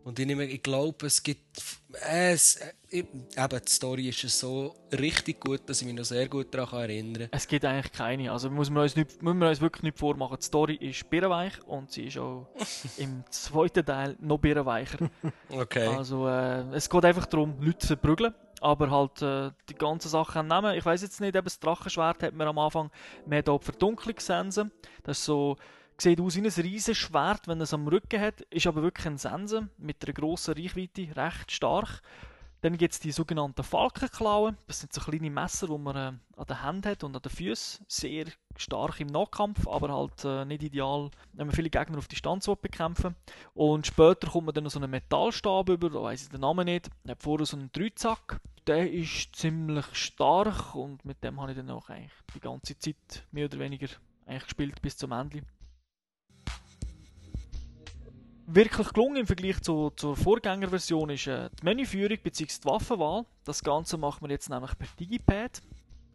Und 0.05 0.19
ich, 0.19 0.27
nehme, 0.27 0.47
ich 0.47 0.63
glaube, 0.63 1.07
es 1.07 1.23
gibt. 1.23 1.63
Es, 2.01 2.57
äh, 2.57 2.73
eben, 2.91 3.27
die 3.29 3.71
Story 3.71 4.09
ist 4.09 4.21
so 4.39 4.75
richtig 4.93 5.41
gut, 5.41 5.61
dass 5.67 5.81
ich 5.81 5.87
mich 5.87 5.97
noch 5.97 6.05
sehr 6.05 6.29
gut 6.29 6.55
daran 6.55 6.81
erinnern 6.81 7.15
kann. 7.15 7.29
Es 7.33 7.47
gibt 7.47 7.65
eigentlich 7.65 7.93
keine. 7.93 8.33
Also 8.33 8.51
muss 8.51 8.71
man 8.71 8.85
uns, 8.85 8.97
nicht, 8.97 9.23
müssen 9.23 9.39
wir 9.39 9.49
uns 9.49 9.61
wirklich 9.61 9.83
nicht 9.83 9.99
vormachen. 9.99 10.37
Die 10.41 10.45
Story 10.45 10.75
ist 10.77 11.09
birrenweich 11.11 11.63
und 11.67 11.91
sie 11.91 12.07
ist 12.07 12.19
auch 12.19 12.49
im 12.97 13.25
zweiten 13.31 13.85
Teil 13.85 14.17
noch 14.21 14.39
birrenweicher. 14.39 15.11
Okay. 15.51 15.87
Also 15.87 16.29
äh, 16.29 16.65
es 16.75 16.89
geht 16.89 17.05
einfach 17.05 17.27
darum, 17.27 17.57
Leute 17.61 17.79
zu 17.79 17.87
verprügeln. 17.89 18.35
Aber 18.61 18.91
halt 18.91 19.21
äh, 19.23 19.51
die 19.69 19.75
ganzen 19.75 20.09
Sachen 20.09 20.47
nehmen. 20.47 20.77
Ich 20.77 20.85
weiß 20.85 21.03
jetzt 21.03 21.21
nicht, 21.21 21.35
eben 21.35 21.45
das 21.45 21.59
Drachenschwert 21.59 22.23
hat 22.23 22.35
man 22.35 22.47
am 22.47 22.59
Anfang 22.59 22.93
mehr 23.27 23.43
die 23.43 23.59
Verdunklungssense. 23.61 24.71
Das 25.03 25.19
ist 25.19 25.25
so, 25.25 25.57
sieht 26.03 26.21
aus 26.21 26.35
wie 26.35 26.41
ein 26.41 26.47
riesiges 26.47 26.99
Schwert, 26.99 27.47
wenn 27.47 27.61
es 27.61 27.73
am 27.73 27.87
Rücken 27.87 28.21
hat, 28.21 28.41
ist 28.51 28.67
aber 28.67 28.83
wirklich 28.83 29.07
ein 29.07 29.19
Sense 29.19 29.69
mit 29.79 30.05
einer 30.05 30.13
grossen 30.13 30.55
Reichweite, 30.55 31.15
recht 31.17 31.53
stark. 31.53 32.03
Dann 32.61 32.77
gibt 32.77 32.95
es 32.95 33.01
die 33.01 33.13
sogenannten 33.13 33.63
Falkenklauen. 33.63 34.57
Das 34.67 34.81
sind 34.81 34.93
so 34.93 35.01
kleine 35.01 35.31
Messer, 35.31 35.67
die 35.69 35.79
man 35.79 35.97
äh, 35.97 36.13
an 36.37 36.47
der 36.49 36.63
Hand 36.63 36.87
hat 36.87 37.03
und 37.03 37.15
an 37.15 37.23
den 37.23 37.31
Füßen. 37.31 37.87
Sehr 37.89 38.27
stark 38.57 39.01
im 39.01 39.09
Nahkampf, 39.09 39.67
aber 39.67 39.93
halt 39.93 40.25
äh, 40.25 40.45
nicht 40.45 40.63
ideal, 40.63 41.11
wenn 41.33 41.47
man 41.47 41.57
viele 41.57 41.71
Gegner 41.71 41.99
auf 41.99 42.09
Distanz 42.09 42.47
will 42.47 42.57
bekämpfen 42.57 43.17
Und 43.55 43.87
später 43.87 44.29
kommt 44.29 44.47
man 44.47 44.55
dann 44.55 44.65
noch 44.65 44.71
so 44.71 44.79
einen 44.79 44.91
Metallstab 44.91 45.69
über, 45.69 45.91
da 45.91 46.03
weiss 46.03 46.25
ich 46.25 46.29
den 46.31 46.41
Namen 46.41 46.65
nicht. 46.65 46.89
Er 47.05 47.13
hat 47.13 47.23
vorher 47.23 47.47
so 47.47 47.57
einen 47.57 47.71
Dreizack. 47.73 48.41
Der 48.67 48.91
ist 48.91 49.35
ziemlich 49.35 49.87
stark 49.93 50.75
und 50.75 51.05
mit 51.05 51.23
dem 51.25 51.41
habe 51.41 51.53
ich 51.53 51.57
dann 51.57 51.71
auch 51.71 51.89
eigentlich 51.89 52.13
die 52.35 52.41
ganze 52.41 52.79
Zeit 52.79 53.27
mehr 53.33 53.47
oder 53.47 53.59
weniger 53.59 53.89
eigentlich 54.27 54.45
gespielt 54.45 54.81
bis 54.83 54.97
zum 54.97 55.11
Ende 55.11 55.43
wirklich 58.47 58.93
gelungen 58.93 59.17
im 59.17 59.27
Vergleich 59.27 59.61
zu, 59.61 59.91
zur 59.97 60.17
Vorgängerversion 60.17 61.11
ist 61.11 61.27
äh, 61.27 61.51
die 61.61 61.65
Menüführung 61.65 62.19
bzw. 62.23 62.61
die 62.63 62.65
Waffenwahl. 62.65 63.25
Das 63.45 63.63
Ganze 63.63 63.97
macht 63.97 64.23
man 64.23 64.31
jetzt 64.31 64.49
nämlich 64.49 64.77
per 64.79 64.89
Digipad 64.99 65.63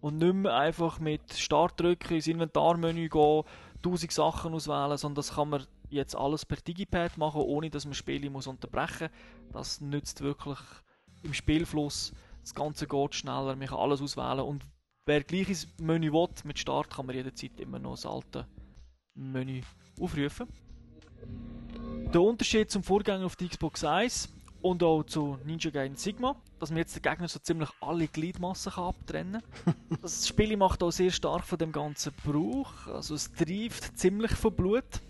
und 0.02 0.18
nicht 0.18 0.34
mehr 0.34 0.56
einfach 0.56 1.00
mit 1.00 1.34
Startdrücken 1.34 2.16
ins 2.16 2.28
Inventarmenü 2.28 3.10
gehen, 3.10 3.44
tausend 3.82 4.12
Sachen 4.12 4.54
auswählen, 4.54 4.98
sondern 4.98 5.16
das 5.16 5.36
kann 5.36 5.50
man 5.50 5.66
jetzt 5.90 6.16
alles 6.16 6.46
per 6.46 6.58
Digipad 6.58 7.18
machen, 7.18 7.42
ohne 7.42 7.70
dass 7.70 7.86
man 7.86 7.94
Spiele 7.94 8.30
muss 8.30 8.48
unterbrechen 8.48 9.10
muss. 9.52 9.54
Das 9.54 9.82
nützt 9.82 10.22
wirklich 10.22 10.60
im 11.24 11.34
Spielfluss. 11.34 12.14
Das 12.42 12.54
Ganze 12.54 12.88
geht 12.88 13.16
schneller, 13.16 13.56
man 13.56 13.68
kann 13.68 13.80
alles 13.80 14.02
auswählen 14.02 14.42
und 14.42 14.64
wer 15.06 15.24
gleiches 15.24 15.68
Menü 15.80 16.12
will, 16.12 16.30
mit 16.44 16.60
Start 16.60 16.90
kann 16.90 17.06
man 17.06 17.16
jederzeit 17.16 17.60
immer 17.60 17.80
noch 17.80 17.96
das 17.96 18.06
alte 18.06 18.48
Menü 19.16 19.62
aufrufen. 20.00 20.48
Der 22.14 22.22
Unterschied 22.22 22.72
zum 22.72 22.84
Vorgänger 22.84 23.26
auf 23.26 23.36
der 23.36 23.49
Xbox 23.49 23.84
1 23.84 24.30
und 24.62 24.82
auch 24.82 25.03
zu 25.03 25.38
Ninja 25.43 25.70
Gaiden 25.72 25.97
Sigma, 25.97 26.38
dass 26.58 26.70
man 26.70 26.78
jetzt 26.78 26.95
den 26.95 27.01
Gegner 27.01 27.28
so 27.28 27.38
ziemlich 27.39 27.70
alle 27.82 28.08
Gliedmassen 28.08 28.72
kann 28.72 28.86
abtrennen 28.86 29.41
kann. 29.66 29.76
das 30.01 30.26
Spiel 30.26 30.55
macht 30.55 30.82
auch 30.84 30.91
sehr 30.91 31.12
stark 31.12 31.43
von 31.43 31.58
dem 31.58 31.74
ganzen 31.74 32.14
Brauch, 32.26 32.88
also 32.88 33.14
es 33.14 33.32
trieft 33.34 33.99
ziemlich 33.99 34.32
von 34.32 34.55
Blut. 34.55 35.01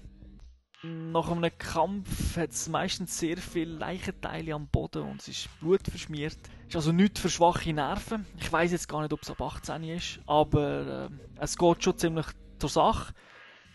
Nach 0.83 1.29
einem 1.29 1.51
Kampf 1.57 2.35
hat 2.35 2.51
es 2.51 2.67
meistens 2.67 3.17
sehr 3.17 3.37
viele 3.37 3.73
Leichenteile 3.73 4.53
am 4.53 4.67
Boden 4.67 5.03
und 5.03 5.21
es 5.21 5.27
ist 5.27 5.59
blutverschmiert. 5.59 6.37
Es 6.63 6.69
ist 6.69 6.75
also 6.75 6.91
nichts 6.91 7.19
für 7.19 7.29
schwache 7.29 7.73
Nerven. 7.73 8.25
Ich 8.39 8.51
weiß 8.51 8.71
jetzt 8.71 8.87
gar 8.87 9.01
nicht, 9.01 9.13
ob 9.13 9.21
es 9.21 9.29
ab 9.29 9.41
18 9.41 9.83
ist, 9.83 10.19
aber 10.25 11.09
äh, 11.09 11.41
es 11.41 11.57
geht 11.57 11.83
schon 11.83 11.97
ziemlich 11.97 12.25
zur 12.59 12.69
Sache. 12.69 13.13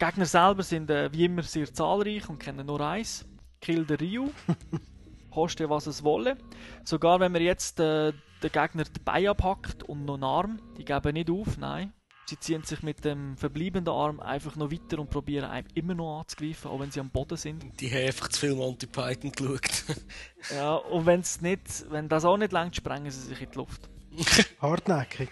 Die 0.03 0.07
Gegner 0.07 0.27
selber 0.27 0.65
sind 0.65 0.91
äh, 0.91 1.13
wie 1.13 1.27
immer 1.27 1.45
sehr 1.45 1.73
zahlreich 1.73 2.29
und 2.29 2.41
kennen 2.41 2.67
nur 2.67 2.81
eins. 2.81 3.25
Kill 3.61 3.87
the 3.87 3.95
Ryu. 3.95 4.31
Koste 5.31 5.71
was 5.71 5.87
es 5.87 6.03
wolle. 6.03 6.39
Sogar 6.83 7.21
wenn 7.21 7.31
man 7.31 7.41
jetzt 7.41 7.79
äh, 7.79 8.13
den 8.43 8.51
Gegner 8.51 8.83
die 8.83 8.99
Beine 8.99 9.31
abhackt 9.31 9.85
und 9.85 10.05
noch 10.05 10.15
einen 10.15 10.25
Arm, 10.25 10.59
die 10.77 10.85
geben 10.85 11.13
nicht 11.13 11.31
auf, 11.31 11.57
nein. 11.57 11.93
Sie 12.27 12.37
ziehen 12.37 12.65
sich 12.65 12.83
mit 12.83 13.05
dem 13.05 13.37
verbleibenden 13.37 13.95
Arm 13.95 14.19
einfach 14.19 14.57
noch 14.57 14.73
weiter 14.73 14.99
und 14.99 15.09
probieren 15.09 15.49
einem 15.49 15.69
immer 15.75 15.95
noch 15.95 16.19
anzugreifen, 16.19 16.73
auch 16.73 16.81
wenn 16.81 16.91
sie 16.91 16.99
am 16.99 17.11
Boden 17.11 17.37
sind. 17.37 17.65
Die 17.81 17.89
haben 17.89 18.07
einfach 18.07 18.27
zu 18.27 18.41
viel 18.41 18.57
Monty 18.57 18.89
Python 18.89 19.31
geschaut. 19.31 19.85
ja, 20.53 20.75
und 20.75 21.07
wenn's 21.07 21.41
nicht, 21.41 21.89
wenn 21.91 22.09
das 22.09 22.25
auch 22.25 22.39
nicht 22.39 22.51
langt, 22.51 22.75
sprengen 22.75 23.13
sie 23.13 23.29
sich 23.29 23.41
in 23.41 23.53
die 23.53 23.57
Luft. 23.57 23.89
Hartnäckig. 24.61 25.29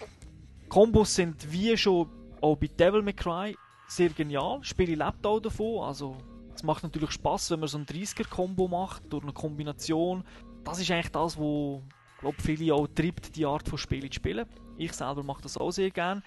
Kombos 0.68 1.16
sind 1.16 1.51
wie 1.51 1.77
schon 1.77 2.09
auch 2.41 2.55
bei 2.55 2.68
Devil 2.68 3.03
May 3.03 3.14
Cry 3.14 3.57
sehr 3.91 4.11
genial. 4.11 4.59
Das 4.59 4.68
Spiel 4.68 4.91
lebt 4.91 5.26
auch 5.26 5.41
davon, 5.41 5.84
also 5.84 6.16
es 6.55 6.62
macht 6.62 6.82
natürlich 6.82 7.11
Spaß, 7.12 7.51
wenn 7.51 7.61
man 7.61 7.68
so 7.68 7.78
ein 7.78 7.86
30er-Kombo 7.86 8.68
macht, 8.68 9.12
durch 9.12 9.22
eine 9.22 9.32
Kombination. 9.32 10.24
Das 10.64 10.78
ist 10.78 10.91
eigentlich 10.91 11.12
das, 11.12 11.38
was 11.38 11.82
glaube 12.20 12.43
viele 12.43 12.74
auch 12.74 12.86
treibt, 12.86 13.34
die 13.34 13.47
Art 13.47 13.68
von 13.68 13.78
Spielen 13.78 14.11
zu 14.11 14.16
spielen. 14.16 14.47
Ich 14.76 14.93
selber 14.93 15.22
mache 15.22 15.43
das 15.43 15.57
auch 15.57 15.70
sehr 15.70 15.91
gerne. 15.91 16.22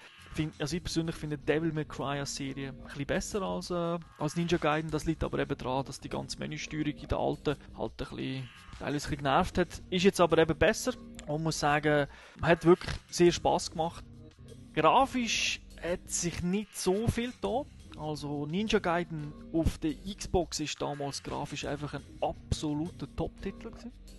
Also 0.58 0.76
ich 0.76 0.82
persönlich 0.82 1.14
finde 1.14 1.38
Devil 1.38 1.72
May 1.72 1.84
Cry 1.84 2.18
als 2.18 2.34
Serie 2.34 2.70
ein 2.70 2.82
bisschen 2.84 3.06
besser 3.06 3.42
als, 3.42 3.70
äh, 3.70 3.98
als 4.18 4.34
Ninja 4.34 4.58
Gaiden. 4.58 4.90
Das 4.90 5.04
liegt 5.04 5.22
aber 5.22 5.38
eben 5.38 5.56
daran, 5.56 5.84
dass 5.84 6.00
die 6.00 6.08
ganze 6.08 6.38
Menüsteuerung 6.40 6.94
in 6.94 7.08
der 7.08 7.18
alten 7.18 7.56
halt 7.78 7.92
ein 7.92 8.16
bisschen, 8.16 8.48
teilweise 8.78 8.86
ein 8.86 8.92
bisschen 8.94 9.16
genervt 9.18 9.58
hat. 9.58 9.82
Ist 9.90 10.02
jetzt 10.02 10.20
aber 10.20 10.38
eben 10.38 10.58
besser 10.58 10.92
und 11.28 11.44
muss 11.44 11.60
sagen, 11.60 12.08
man 12.40 12.50
hat 12.50 12.64
wirklich 12.64 12.94
sehr 13.08 13.30
Spaß 13.30 13.70
gemacht. 13.70 14.04
Grafisch 14.74 15.60
hat 15.84 16.10
sich 16.10 16.42
nicht 16.42 16.76
so 16.76 17.06
viel 17.08 17.32
da. 17.40 17.64
Also 17.96 18.46
Ninja 18.46 18.80
Gaiden 18.80 19.32
auf 19.52 19.78
der 19.78 19.94
Xbox 19.94 20.58
ist 20.60 20.80
damals 20.82 21.22
grafisch 21.22 21.64
einfach 21.64 21.94
ein 21.94 22.02
absoluter 22.20 23.06
Top-Titel 23.14 23.70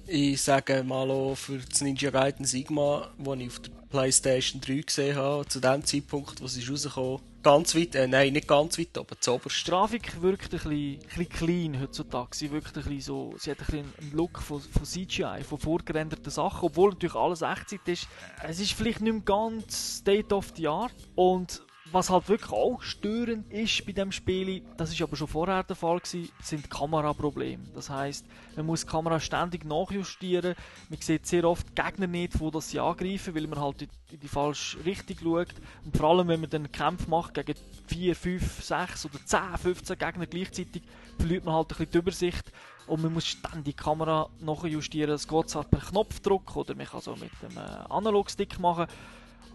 Ich 0.08 0.42
sage 0.42 0.84
mal 0.84 1.10
auch 1.10 1.36
für 1.36 1.58
das 1.58 1.82
Ninja 1.82 2.12
Gaiden 2.12 2.46
Sigma, 2.46 3.10
das 3.18 3.40
ich 3.40 3.48
auf 3.48 3.60
der 3.60 3.72
Playstation 3.90 4.62
3 4.62 4.82
gesehen 4.82 5.16
habe, 5.16 5.48
zu 5.48 5.60
dem 5.60 5.84
Zeitpunkt, 5.84 6.42
wo 6.42 6.46
es 6.46 6.70
rausgekommen 6.70 7.22
ganz 7.46 7.76
weit, 7.76 7.94
äh, 7.94 8.08
nein, 8.08 8.34
nicht 8.34 8.48
ganz 8.48 8.80
weit, 8.80 8.98
aber 8.98 9.20
zuoberst. 9.20 9.68
Die 9.68 9.70
Grafik 9.70 10.20
wirkt 10.20 10.46
ein 10.46 10.50
bisschen, 10.50 10.72
ein 10.72 11.00
bisschen 11.00 11.30
clean 11.30 11.80
heutzutage. 11.80 12.30
Sie 12.34 12.52
wirkt 12.52 12.76
ein 12.76 12.84
bisschen 12.84 13.02
so, 13.02 13.36
sie 13.38 13.52
hat 13.52 13.60
ein 13.60 13.66
bisschen 13.68 13.94
einen 14.02 14.12
Look 14.14 14.40
von, 14.40 14.60
von 14.62 14.84
CGI, 14.84 15.44
von 15.48 15.60
vorgerenderten 15.60 16.32
Sachen, 16.32 16.66
obwohl 16.66 16.90
natürlich 16.90 17.14
alles 17.14 17.44
Echtzeit 17.44 17.88
ist. 17.88 18.08
Es 18.42 18.60
ist 18.60 18.74
vielleicht 18.74 19.02
nicht 19.02 19.14
mehr 19.14 19.22
ganz 19.22 19.98
State 20.00 20.34
of 20.34 20.54
the 20.56 20.68
Art 20.68 20.96
und 21.14 21.62
was 21.92 22.10
halt 22.10 22.28
wirklich 22.30 22.52
auch 22.52 22.82
störend 22.82 23.52
ist 23.52 23.86
bei 23.86 23.92
dem 23.92 24.12
Spiel, 24.12 24.64
das 24.78 24.92
ist 24.92 25.02
aber 25.02 25.16
schon 25.16 25.28
vorher 25.28 25.64
der 25.64 25.76
Fall 25.76 26.00
gewesen, 26.00 26.30
sind 26.42 26.70
Kameraprobleme. 26.70 27.64
Das 27.76 27.90
heißt, 27.90 28.26
man 28.56 28.66
muss 28.66 28.82
die 28.82 28.88
Kamera 28.88 29.20
ständig 29.20 29.66
nachjustieren. 29.66 30.56
Man 30.90 31.00
sieht 31.00 31.28
sehr 31.28 31.46
oft 31.46 31.76
Gegner 31.76 32.08
nicht, 32.08 32.40
wo 32.40 32.50
das 32.50 32.70
sie 32.70 32.80
angreifen, 32.80 33.36
weil 33.36 33.48
man 33.48 33.60
halt 33.60 33.84
in 33.84 34.20
die 34.20 34.28
falsche 34.28 34.84
Richtung 34.84 35.18
schaut. 35.22 35.54
Und 35.86 35.96
vor 35.96 36.10
allem, 36.10 36.28
wenn 36.28 36.42
man 36.42 36.50
dann 36.50 36.72
Kämpfe 36.72 37.10
macht 37.10 37.36
gegen 37.36 37.56
4, 37.88 38.16
5, 38.16 38.64
6 38.64 39.06
oder 39.06 39.20
10, 39.24 39.40
15 39.62 39.98
Gegner 39.98 40.26
gleichzeitig, 40.26 40.82
verliert 41.18 41.46
man 41.46 41.54
halt 41.54 41.68
ein 41.72 41.78
bisschen 41.78 41.92
die 41.92 41.98
Übersicht 42.00 42.52
und 42.88 43.04
man 43.04 43.14
muss 43.14 43.28
ständig 43.28 43.64
die 43.64 43.74
Kamera 43.74 44.30
nachjustieren. 44.40 45.12
Das 45.12 45.28
geht 45.28 45.50
zwar 45.50 45.64
per 45.64 45.80
Knopfdruck 45.80 46.56
oder 46.56 46.76
man 46.76 46.88
kann 46.88 47.00
auch 47.00 47.18
mit 47.18 47.32
dem 47.42 47.58
Analogstick 47.58 48.60
machen. 48.60 48.88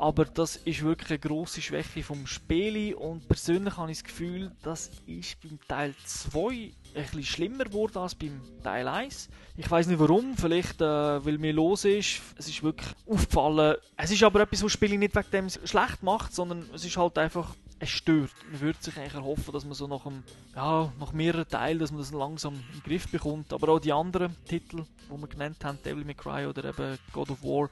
Aber 0.01 0.25
das 0.25 0.57
ist 0.57 0.83
wirklich 0.83 1.11
eine 1.11 1.19
grosse 1.19 1.61
Schwäche 1.61 2.03
vom 2.03 2.27
Spiel 2.27 2.95
und 2.95 3.29
persönlich 3.29 3.77
habe 3.77 3.91
ich 3.91 3.99
das 3.99 4.05
Gefühl, 4.05 4.51
das 4.63 4.91
ist 5.07 5.39
beim 5.43 5.59
Teil 5.69 5.95
2 6.07 6.41
ein 6.43 6.73
bisschen 6.95 7.23
schlimmer 7.23 7.65
geworden 7.65 7.99
als 7.99 8.15
beim 8.15 8.41
Teil 8.63 8.89
1. 8.89 9.29
Ich 9.59 9.71
weiß 9.71 9.89
nicht 9.89 10.01
warum, 10.01 10.39
vielleicht 10.39 10.81
äh, 10.81 11.23
weil 11.23 11.37
mir 11.37 11.53
los 11.53 11.85
ist. 11.85 12.23
Es 12.39 12.49
ist 12.49 12.63
wirklich 12.63 12.89
aufgefallen. 13.07 13.77
Es 13.99 14.11
ist 14.11 14.23
aber 14.23 14.41
etwas, 14.41 14.61
was 14.61 14.69
das 14.69 14.73
Spiel 14.73 14.97
nicht 14.97 15.15
wegen 15.15 15.31
dem 15.33 15.51
schlecht 15.51 16.03
macht, 16.03 16.35
sondern 16.35 16.71
es 16.75 16.83
ist 16.83 16.97
halt 16.97 17.19
einfach 17.19 17.55
es 17.79 17.91
stört. 17.91 18.31
Man 18.51 18.61
würde 18.63 18.79
sich 18.81 18.97
eigentlich 18.97 19.15
erhoffen, 19.15 19.53
dass 19.53 19.67
man 19.67 19.75
so 19.75 19.87
nach, 19.87 20.07
einem, 20.07 20.23
ja, 20.57 20.91
nach 20.99 21.13
mehreren 21.13 21.47
Teilen, 21.47 21.79
dass 21.79 21.91
man 21.91 22.01
das 22.01 22.13
langsam 22.13 22.55
in 22.55 22.81
den 22.81 22.83
Griff 22.85 23.07
bekommt. 23.09 23.53
Aber 23.53 23.69
auch 23.69 23.81
die 23.81 23.93
anderen 23.93 24.35
Titel, 24.47 24.85
die 25.11 25.21
wir 25.21 25.29
genannt 25.29 25.63
haben, 25.63 25.79
Devil 25.85 26.05
May 26.05 26.15
Cry 26.15 26.47
oder 26.47 26.65
eben 26.65 26.99
God 27.13 27.31
of 27.31 27.43
War, 27.43 27.69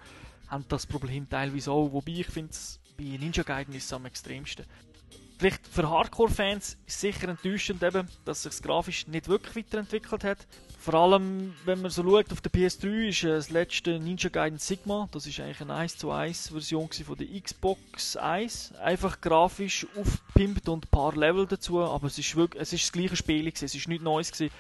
haben 0.48 0.64
das 0.68 0.86
Problem 0.86 1.28
teilweise 1.28 1.70
auch. 1.70 1.92
Wobei 1.92 2.12
ich 2.12 2.26
finde, 2.26 2.54
bei 2.96 3.04
Ninja 3.04 3.42
Gaiden 3.42 3.74
ist 3.74 3.84
es 3.84 3.92
am 3.92 4.06
extremsten. 4.06 4.64
Vielleicht 5.38 5.68
für 5.68 5.88
Hardcore-Fans 5.88 6.70
ist 6.70 6.78
es 6.86 7.00
sicher 7.00 7.28
enttäuschend, 7.28 7.82
eben, 7.84 8.08
dass 8.24 8.42
sich 8.42 8.50
das 8.50 8.62
grafisch 8.62 9.06
nicht 9.06 9.28
wirklich 9.28 9.54
weiterentwickelt 9.54 10.24
hat. 10.24 10.38
Vor 10.80 10.94
allem, 10.94 11.54
wenn 11.64 11.80
man 11.80 11.92
so 11.92 12.02
schaut, 12.02 12.32
auf 12.32 12.40
der 12.40 12.50
PS3 12.50 13.08
ist 13.08 13.22
äh, 13.22 13.28
das 13.28 13.50
letzte 13.50 14.00
Ninja 14.00 14.30
Gaiden 14.30 14.58
Sigma, 14.58 15.08
das 15.12 15.26
ist 15.26 15.38
eigentlich 15.38 15.60
eine 15.60 15.74
1 15.74 15.98
zu 15.98 16.10
1 16.10 16.48
Version 16.48 16.88
von 16.90 17.16
der 17.16 17.40
Xbox 17.40 18.16
1. 18.16 18.72
Einfach 18.82 19.20
grafisch 19.20 19.86
aufpimpt 19.96 20.68
und 20.68 20.86
ein 20.86 20.90
paar 20.90 21.14
Level 21.14 21.46
dazu, 21.46 21.80
aber 21.84 22.08
es 22.08 22.18
ist, 22.18 22.34
wirklich, 22.34 22.60
es 22.60 22.72
ist 22.72 22.84
das 22.84 22.92
gleiche 22.92 23.16
Spiel, 23.16 23.46
es 23.48 23.62
ist 23.62 23.86
nichts 23.86 24.04
Neues. 24.04 24.32
Gewesen 24.32 24.52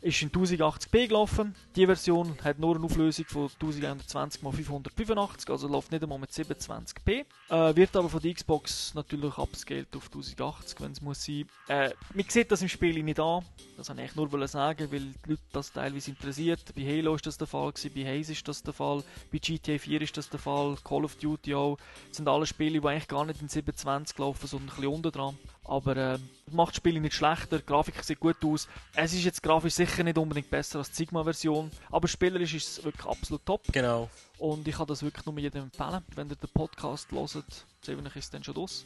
ist 0.00 0.22
in 0.22 0.30
1080p 0.30 1.08
gelaufen. 1.08 1.54
Die 1.74 1.86
Version 1.86 2.36
hat 2.44 2.58
nur 2.58 2.76
eine 2.76 2.84
Auflösung 2.84 3.24
von 3.26 3.44
1120 3.44 4.42
x 4.42 4.54
585, 4.66 5.50
also 5.50 5.68
läuft 5.68 5.92
nicht 5.92 6.02
einmal 6.02 6.18
mit 6.18 6.30
27p. 6.30 7.24
Äh, 7.48 7.76
wird 7.76 7.96
aber 7.96 8.08
von 8.08 8.20
der 8.20 8.34
Xbox 8.34 8.94
natürlich 8.94 9.36
upscaled 9.38 9.94
auf 9.96 10.06
1080, 10.06 10.80
wenn 10.80 10.92
es 10.92 11.00
muss 11.00 11.24
sein. 11.24 11.48
Äh, 11.68 11.90
man 12.14 12.24
sieht 12.28 12.50
das 12.50 12.62
im 12.62 12.68
Spiel 12.68 13.02
nicht 13.02 13.20
an. 13.20 13.44
Das 13.76 13.88
wollte 13.88 14.02
ich 14.02 14.14
nur 14.14 14.48
sagen, 14.48 14.90
weil 14.90 15.00
die 15.00 15.30
Leute 15.30 15.42
das 15.52 15.72
teilweise 15.72 16.10
interessiert. 16.10 16.74
Bei 16.74 16.82
Halo 16.82 17.14
ist 17.14 17.26
das 17.26 17.38
der 17.38 17.46
Fall, 17.46 17.72
gewesen, 17.72 17.92
bei 17.94 18.04
Haze 18.04 18.32
ist 18.32 18.46
das 18.46 18.62
der 18.62 18.72
Fall, 18.72 19.02
bei 19.32 19.38
GTA 19.38 19.78
4 19.78 20.02
ist 20.02 20.16
das 20.16 20.28
der 20.30 20.40
Fall, 20.40 20.76
Call 20.84 21.04
of 21.04 21.16
Duty 21.16 21.54
auch. 21.54 21.78
Das 22.08 22.18
sind 22.18 22.28
alle 22.28 22.46
Spiele, 22.46 22.80
die 22.80 22.86
eigentlich 22.86 23.08
gar 23.08 23.24
nicht 23.24 23.40
in 23.42 23.48
720 23.48 24.18
laufen, 24.18 24.46
sondern 24.46 24.68
ein 24.68 24.76
bisschen 24.76 24.92
unten 24.92 25.12
dran. 25.12 25.38
Aber 25.68 25.96
äh, 25.96 26.18
macht 26.52 26.70
das 26.70 26.76
Spiel 26.76 27.00
nicht 27.00 27.14
schlechter, 27.14 27.58
die 27.58 27.66
Grafik 27.66 28.02
sieht 28.04 28.20
gut 28.20 28.36
aus. 28.44 28.68
Es 28.94 29.12
ist 29.12 29.24
jetzt 29.24 29.42
grafisch 29.42 29.74
sicher 29.74 30.04
nicht 30.04 30.16
unbedingt 30.16 30.48
besser 30.48 30.78
als 30.78 30.90
die 30.90 30.96
Sigma-Version, 30.96 31.70
aber 31.90 32.06
spielerisch 32.06 32.54
ist 32.54 32.78
es 32.78 32.84
wirklich 32.84 33.06
absolut 33.06 33.44
top. 33.44 33.62
Genau. 33.72 34.08
Und 34.38 34.66
ich 34.68 34.76
kann 34.76 34.86
das 34.86 35.02
wirklich 35.02 35.26
nur 35.26 35.38
jedem 35.38 35.64
empfehlen, 35.64 36.04
wenn 36.14 36.28
ihr 36.30 36.36
den 36.36 36.50
Podcast 36.50 37.10
hört. 37.10 37.66
Sehen 37.82 38.06
ist 38.06 38.16
es 38.16 38.30
dann 38.30 38.44
schon 38.44 38.56
aus. 38.56 38.84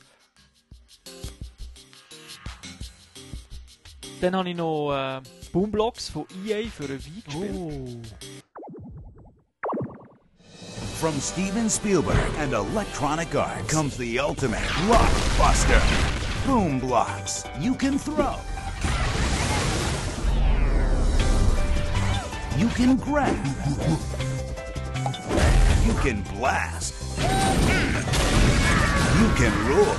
Dann 4.20 4.36
habe 4.36 4.50
ich 4.50 4.56
noch 4.56 4.92
äh, 4.92 5.20
Boomblocks 5.52 6.08
von 6.08 6.26
EA 6.46 6.68
für 6.68 6.84
ein 6.84 7.04
Wii 7.04 7.22
gespielt. 7.22 7.54
Oh. 7.54 8.02
From 11.00 11.18
Steven 11.18 11.70
Spielberg 11.70 12.38
and 12.38 12.52
Electronic 12.52 13.34
Arts 13.34 13.72
comes 13.72 13.96
the 13.96 14.20
ultimate 14.20 14.60
blockbuster. 14.86 16.19
Boom 16.46 16.78
blocks 16.80 17.44
you 17.60 17.74
can 17.74 17.98
throw. 17.98 18.34
You 22.56 22.68
can 22.70 22.96
grab. 22.96 23.36
You 25.86 25.94
can 26.00 26.22
blast. 26.34 27.18
You 29.18 29.28
can 29.36 29.66
rule. 29.66 29.96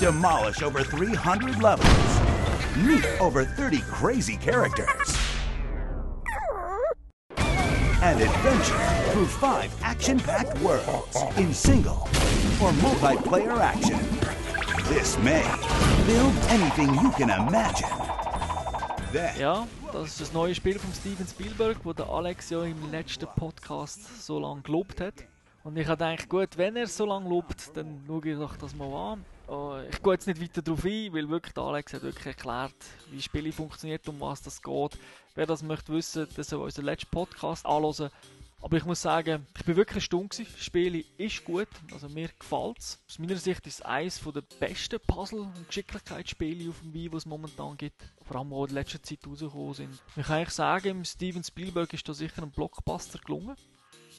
Demolish 0.00 0.62
over 0.62 0.82
300 0.82 1.62
levels. 1.62 2.20
Meet 2.76 3.06
over 3.20 3.44
30 3.44 3.80
crazy 3.82 4.36
characters. 4.36 5.16
And 7.38 8.20
adventure 8.20 9.12
through 9.12 9.26
five 9.26 9.72
action-packed 9.82 10.58
worlds 10.58 11.16
in 11.36 11.54
single 11.54 12.08
or 12.60 12.72
multiplayer 12.72 13.58
action. 13.60 14.15
This 14.88 15.18
May. 15.18 15.42
Build 16.06 16.34
anything 16.50 16.94
you 17.02 17.10
can 17.12 17.30
imagine. 17.30 17.88
Then, 19.12 19.38
Ja, 19.38 19.66
das 19.92 20.08
ist 20.08 20.20
das 20.20 20.32
neue 20.32 20.54
Spiel 20.54 20.78
von 20.78 20.92
Steven 20.92 21.26
Spielberg, 21.26 21.78
wo 21.84 21.92
der 21.92 22.08
Alex 22.08 22.50
ja 22.50 22.62
im 22.64 22.90
letzten 22.90 23.26
Podcast 23.26 24.24
so 24.24 24.38
lange 24.38 24.62
gelobt 24.62 25.00
hat. 25.00 25.14
Und 25.64 25.76
ich 25.76 25.86
habe 25.88 26.04
gedacht, 26.04 26.28
gut, 26.28 26.56
wenn 26.56 26.76
er 26.76 26.86
so 26.86 27.06
lange 27.06 27.28
lobt, 27.28 27.76
dann 27.76 28.02
schaue 28.06 28.28
ich 28.28 28.38
doch 28.38 28.56
das 28.56 28.74
mal 28.74 29.12
an. 29.12 29.24
Äh, 29.48 29.88
Ich 29.90 30.02
gehe 30.02 30.12
jetzt 30.12 30.26
nicht 30.26 30.40
weiter 30.40 30.62
darauf 30.62 30.84
ein, 30.84 31.12
weil 31.12 31.28
wirklich 31.28 31.56
Alex 31.56 31.92
hat 31.94 32.02
wirklich 32.02 32.26
erklärt, 32.26 32.74
wie 33.10 33.20
Spiele 33.20 33.52
funktioniert, 33.52 34.06
um 34.08 34.20
was 34.20 34.42
das 34.42 34.62
geht. 34.62 34.98
Wer 35.34 35.46
das 35.46 35.62
möchte 35.62 35.92
wissen, 35.92 36.26
der 36.36 36.44
soll 36.44 36.62
unseren 36.62 36.84
letzten 36.84 37.10
Podcast 37.10 37.66
anhören. 37.66 38.10
Aber 38.62 38.76
ich 38.76 38.84
muss 38.84 39.02
sagen, 39.02 39.46
ich 39.56 39.64
bin 39.64 39.76
wirklich 39.76 40.04
stumm. 40.04 40.28
Das 40.28 40.64
Spiel 40.64 41.04
ist 41.18 41.44
gut, 41.44 41.68
also 41.92 42.08
mir 42.08 42.28
gefällt 42.38 42.78
es. 42.78 42.98
Aus 43.08 43.18
meiner 43.18 43.36
Sicht 43.36 43.66
ist 43.66 43.74
es 43.74 43.82
eines 43.82 44.20
der 44.20 44.42
besten 44.58 44.98
Puzzle- 45.06 45.40
und 45.40 45.68
Geschicklichkeitsspiele 45.68 46.70
auf 46.70 46.80
dem 46.80 46.92
Wii, 46.92 47.10
die 47.10 47.16
es 47.16 47.26
momentan 47.26 47.76
gibt. 47.76 48.02
Vor 48.24 48.36
allem, 48.36 48.50
die 48.50 48.70
in 48.70 48.74
letzter 48.74 49.02
Zeit 49.02 49.20
rausgekommen 49.26 49.74
sind. 49.74 50.02
Ich 50.16 50.26
kann 50.26 50.36
eigentlich 50.36 50.50
sagen, 50.50 51.04
Steven 51.04 51.44
Spielberg 51.44 51.92
ist 51.92 52.08
da 52.08 52.14
sicher 52.14 52.42
ein 52.42 52.50
Blockbuster 52.50 53.18
gelungen. 53.18 53.56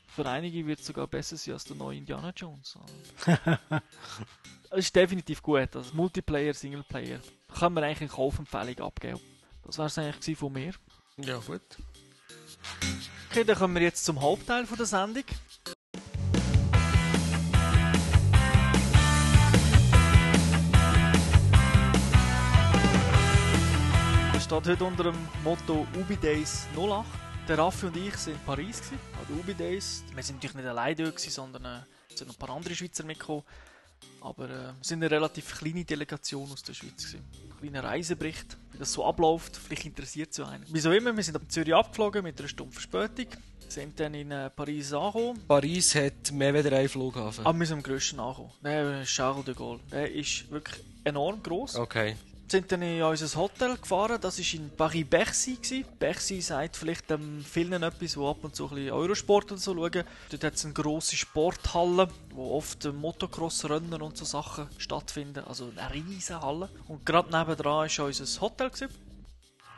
Für 0.08 0.26
einige 0.28 0.66
wird 0.66 0.80
es 0.80 0.86
sogar 0.86 1.08
besser 1.08 1.38
sein 1.38 1.56
als 1.56 1.66
der 1.66 1.76
neue 1.76 1.98
Indiana 1.98 2.32
Jones. 2.36 2.78
Es 4.70 4.78
ist 4.78 4.96
definitiv 4.96 5.42
gut. 5.42 5.76
Also 5.76 5.94
Multiplayer, 5.94 6.54
Singleplayer. 6.54 7.20
Können 7.60 7.76
wir 7.76 7.84
eigentlich 7.84 8.02
eine 8.02 8.10
Kaufempfehlung 8.10 8.80
abgeben. 8.80 9.20
Das 9.64 9.78
wäre 9.78 9.88
es 9.88 9.98
eigentlich 9.98 10.38
von 10.38 10.54
mir. 10.54 10.74
Ja, 11.18 11.38
gut. 11.40 11.62
Okay, 13.38 13.46
dann 13.46 13.56
kommen 13.56 13.76
wir 13.76 13.84
jetzt 13.84 14.04
zum 14.04 14.20
Hauptteil 14.20 14.66
von 14.66 14.78
der 14.78 14.88
Sendung. 14.88 15.24
Das 24.34 24.44
steht 24.44 24.52
heute 24.52 24.84
unter 24.84 25.04
dem 25.04 25.16
Motto 25.44 25.86
Ubi 26.00 26.16
Days 26.16 26.66
08. 26.76 27.06
Der 27.48 27.60
Raffi 27.60 27.86
und 27.86 27.98
ich 27.98 28.12
waren 28.12 28.34
in 28.34 28.40
Paris 28.44 28.82
an 28.92 29.28
den 29.30 29.40
Ubi 29.40 29.54
Days. 29.54 30.04
Wir 30.16 30.24
sind 30.24 30.38
natürlich 30.38 30.56
nicht 30.56 30.66
alleine 30.66 30.96
dort, 30.96 31.20
sondern 31.20 31.64
äh, 31.64 31.80
es 32.10 32.18
sind 32.18 32.30
noch 32.30 32.36
ein 32.38 32.40
paar 32.40 32.56
andere 32.56 32.74
Schweizer 32.74 33.04
mitgekommen. 33.04 33.44
Aber 34.22 34.45
äh, 34.45 34.50
wir 34.50 34.76
sind 34.82 35.04
eine 35.04 35.12
relativ 35.12 35.58
kleine 35.60 35.86
Delegation 35.86 36.52
aus 36.52 36.64
der 36.64 36.74
Schweiz. 36.74 36.98
Gewesen. 36.98 37.24
Ein 37.50 37.60
kleiner 37.60 37.84
Reisebericht, 37.84 38.58
wie 38.72 38.78
das 38.78 38.91
so 38.93 39.06
abläuft. 39.06 39.58
Vielleicht 39.58 39.86
interessiert 39.86 40.32
es 40.32 40.38
ja 40.38 40.48
einen. 40.48 40.66
Wieso 40.70 40.91
immer, 40.91 41.16
wir 41.16 41.24
sind 41.24 41.36
ab 41.36 41.43
Zürich 41.48 41.74
abgeflogen 41.74 42.24
mit 42.24 42.39
einer 42.39 42.48
Stunde 42.48 42.74
Verspätung. 42.74 43.28
Sind 43.68 44.00
dann 44.00 44.14
in 44.14 44.32
äh, 44.32 44.50
Paris 44.50 44.93
angekommen. 44.93 45.41
Paris 45.48 45.93
hat 45.95 46.32
mehr 46.32 46.54
als 46.54 46.66
einen 46.66 46.89
Flughafen. 46.89 47.45
Aber 47.45 47.60
wir 47.60 47.66
sind 47.66 47.78
am 47.78 47.84
grössten 47.84 48.20
angekommen. 48.20 48.52
Der 48.64 49.04
Charles 49.04 49.45
de 49.45 49.54
Gaulle. 49.54 49.80
Der 49.91 50.12
ist 50.12 50.50
wirklich 50.50 50.84
enorm 51.04 51.43
gross. 51.43 51.76
Okay. 51.76 52.16
Sind 52.52 52.72
dann 52.72 52.82
in 52.82 53.02
unser 53.02 53.39
Hotel 53.39 53.78
gefahren. 53.78 54.20
Das 54.22 54.39
war 54.39 54.60
in 54.60 54.70
Paris-Bercy. 54.70 55.86
Bercy 56.00 56.41
sagt 56.41 56.78
vielleicht 56.78 57.12
ähm, 57.12 57.43
vielen 57.43 57.84
etwas, 57.84 58.14
die 58.14 58.20
ab 58.20 58.38
und 58.43 58.56
zu 58.56 58.70
ein 58.70 58.89
Eurosport 58.89 59.52
und 59.52 59.60
so 59.60 59.74
schauen. 59.74 60.04
Dort 60.30 60.43
hat 60.43 60.54
es 60.54 60.66
eine 60.66 60.74
grosse 60.74 61.16
Sporthalle, 61.16 62.10
wo 62.32 62.52
oft 62.56 62.86
äh, 62.86 62.91
Motocross-Rennen 62.91 64.02
und 64.02 64.18
so 64.18 64.26
Sachen 64.26 64.68
stattfinden. 64.78 65.43
Also 65.45 65.72
eine 65.76 65.93
riesige 65.93 66.41
Halle. 66.41 66.70
Und 66.88 67.06
gerade 67.06 67.38
nebendran 67.38 67.89
war 67.89 68.06
unser 68.06 68.41
Hotel. 68.41 68.70
Gewesen. 68.70 68.89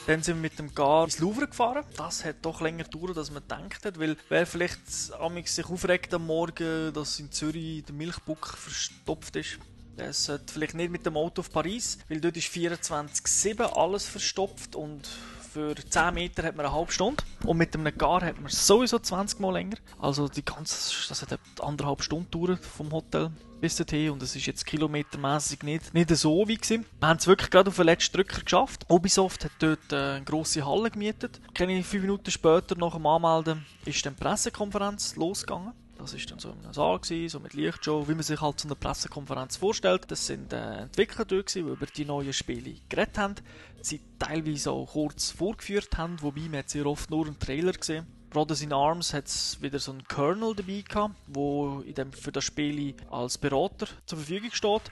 Dann 0.08 0.24
sind 0.24 0.38
wir 0.38 0.42
mit 0.42 0.58
dem 0.58 0.74
Gar 0.74 1.06
ins 1.06 1.20
Louvre 1.20 1.48
gefahren. 1.48 1.84
Das 1.98 2.24
hat 2.24 2.38
doch 2.42 2.62
länger 2.62 2.86
gedauert, 2.86 3.18
als 3.18 3.32
man 3.32 3.44
gedacht 3.44 3.86
hat, 3.86 4.00
weil 4.00 4.18
wer 4.30 4.48
vielleicht 4.48 4.80
sich 4.90 5.66
aufregt 5.66 6.14
am 6.14 6.26
Morgen, 6.26 6.94
dass 6.94 7.20
in 7.20 7.32
Zürich 7.32 7.84
der 7.86 7.94
Milchbuck 7.94 8.48
verstopft 8.48 9.36
ist, 9.36 9.60
der 10.00 10.14
sollte 10.14 10.54
vielleicht 10.54 10.76
nicht 10.76 10.92
mit 10.92 11.06
dem 11.06 11.18
Auto 11.18 11.42
auf 11.42 11.52
Paris, 11.52 12.00
weil 12.08 12.22
dort 12.22 12.38
ist 12.38 12.48
24-7 12.54 13.62
alles 13.62 14.08
verstopft 14.08 14.76
und 14.76 15.08
für 15.52 15.76
10 15.76 16.14
Meter 16.14 16.44
hat 16.44 16.56
man 16.56 16.66
eine 16.66 16.76
halbe 16.76 16.92
Stunde 16.92 17.24
und 17.44 17.58
mit 17.58 17.76
einem 17.76 17.98
Gar 17.98 18.22
hat 18.22 18.40
man 18.40 18.52
sowieso 18.52 19.00
20 19.00 19.40
Mal 19.40 19.54
länger. 19.54 19.78
Also 20.00 20.28
die 20.28 20.46
ganze, 20.46 20.94
das 21.10 21.22
hat 21.22 21.40
anderthalb 21.60 22.04
Stunden 22.04 22.30
gedauert 22.32 22.64
vom 22.64 22.92
Hotel 22.92 23.32
bis 23.60 23.76
dorthin 23.76 24.12
und 24.12 24.24
es 24.24 24.36
ist 24.36 24.46
jetzt 24.46 24.66
kilometermäßig 24.66 25.64
nicht, 25.64 25.94
nicht 25.94 26.16
so 26.16 26.48
wie 26.48 26.56
gewesen. 26.56 26.86
Wir 27.00 27.10
haben 27.10 27.18
es 27.18 27.28
wirklich 27.28 27.50
gerade 27.50 27.70
auf 27.70 27.76
den 27.76 27.86
letzten 27.86 28.16
Drücker 28.16 28.42
geschafft. 28.42 28.86
Ubisoft 28.90 29.46
hat 29.46 29.52
dort 29.60 29.92
äh, 29.92 29.96
eine 29.96 30.24
grosse 30.24 30.66
Halle 30.66 30.92
gemietet. 30.92 31.42
Keine 31.54 31.84
fünf 31.84 32.04
Minuten 32.04 32.32
später 32.32 32.78
nach 32.78 32.94
dem 32.94 33.06
Anmelden 33.06 33.66
ist 33.86 34.06
dann 34.06 34.16
die 34.16 34.22
Pressekonferenz 34.22 35.16
losgegangen. 35.16 35.74
Das 36.00 36.14
ist 36.14 36.32
dann 36.32 36.40
so 36.40 36.52
in 36.52 36.64
einem 36.64 36.74
Saal, 36.74 36.98
gewesen, 37.00 37.30
so 37.30 37.40
mit 37.42 37.54
Lichtshow, 37.54 38.08
wie 38.08 38.14
man 38.14 38.24
sich 38.24 38.40
halt 38.40 38.60
so 38.60 38.70
eine 38.70 38.76
Pressekonferenz 38.76 39.58
vorstellt. 39.58 40.04
Das 40.08 40.26
sind 40.26 40.54
äh, 40.54 40.84
Entwickler 40.84 41.26
dort, 41.26 41.48
gewesen, 41.48 41.66
die 41.66 41.72
über 41.72 41.86
die 41.86 42.06
neuen 42.06 42.32
Spiele 42.32 42.76
geredet 42.88 43.18
haben. 43.18 43.36
Sie 43.82 44.00
teilweise 44.18 44.72
auch 44.72 44.86
kurz 44.86 45.30
vorgeführt 45.30 45.98
haben, 45.98 46.22
wobei 46.22 46.48
man 46.50 46.64
sehr 46.66 46.86
oft 46.86 47.10
nur 47.10 47.26
einen 47.28 47.38
Trailer 47.38 47.74
gesehen. 47.74 48.08
Brothers 48.30 48.62
in 48.62 48.72
Arms 48.72 49.14
hat 49.14 49.26
wieder 49.60 49.80
so 49.80 49.92
einen 49.92 50.06
Colonel 50.06 50.56
dabei 50.56 50.84
der 50.88 51.84
in 51.86 51.94
dem, 51.96 52.14
für 52.14 52.32
das 52.32 52.46
Spiel 52.46 52.96
als 53.10 53.38
Berater 53.38 53.88
zur 54.06 54.20
Verfügung 54.20 54.52
steht. 54.52 54.84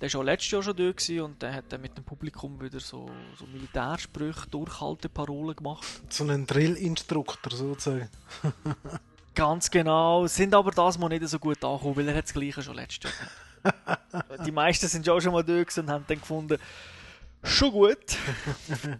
Der 0.00 0.12
war 0.12 0.20
auch 0.20 0.24
letztes 0.24 0.50
Jahr 0.50 0.62
schon 0.62 0.76
gewesen 0.76 1.20
und 1.20 1.42
der 1.42 1.52
hat 1.52 1.64
dann 1.68 1.82
mit 1.82 1.96
dem 1.96 2.04
Publikum 2.04 2.60
wieder 2.60 2.80
so, 2.80 3.10
so 3.38 3.46
Militärsprüche, 3.46 4.48
Durchhalteparolen 4.48 5.56
gemacht. 5.56 5.84
So 6.08 6.24
ein 6.24 6.46
Drill-Instruktor 6.46 7.52
sozusagen. 7.52 8.08
Ganz 9.34 9.70
genau, 9.70 10.26
sind 10.26 10.54
aber 10.54 10.70
das 10.70 10.98
mal 10.98 11.08
nicht 11.08 11.26
so 11.28 11.38
gut 11.38 11.62
angekommen, 11.64 11.96
weil 11.96 12.08
er 12.08 12.16
hat 12.16 12.24
das 12.24 12.34
Gleiche 12.34 12.62
schon 12.62 12.76
letztes 12.76 13.10
Jahr. 13.10 13.98
Die 14.46 14.52
meisten 14.52 14.86
sind 14.86 15.06
ja 15.06 15.12
auch 15.12 15.20
schon 15.20 15.32
mal 15.32 15.42
gewesen 15.42 15.80
und 15.80 15.90
haben 15.90 16.04
dann 16.06 16.20
gefunden, 16.20 16.58
schon 17.42 17.72
gut. 17.72 18.16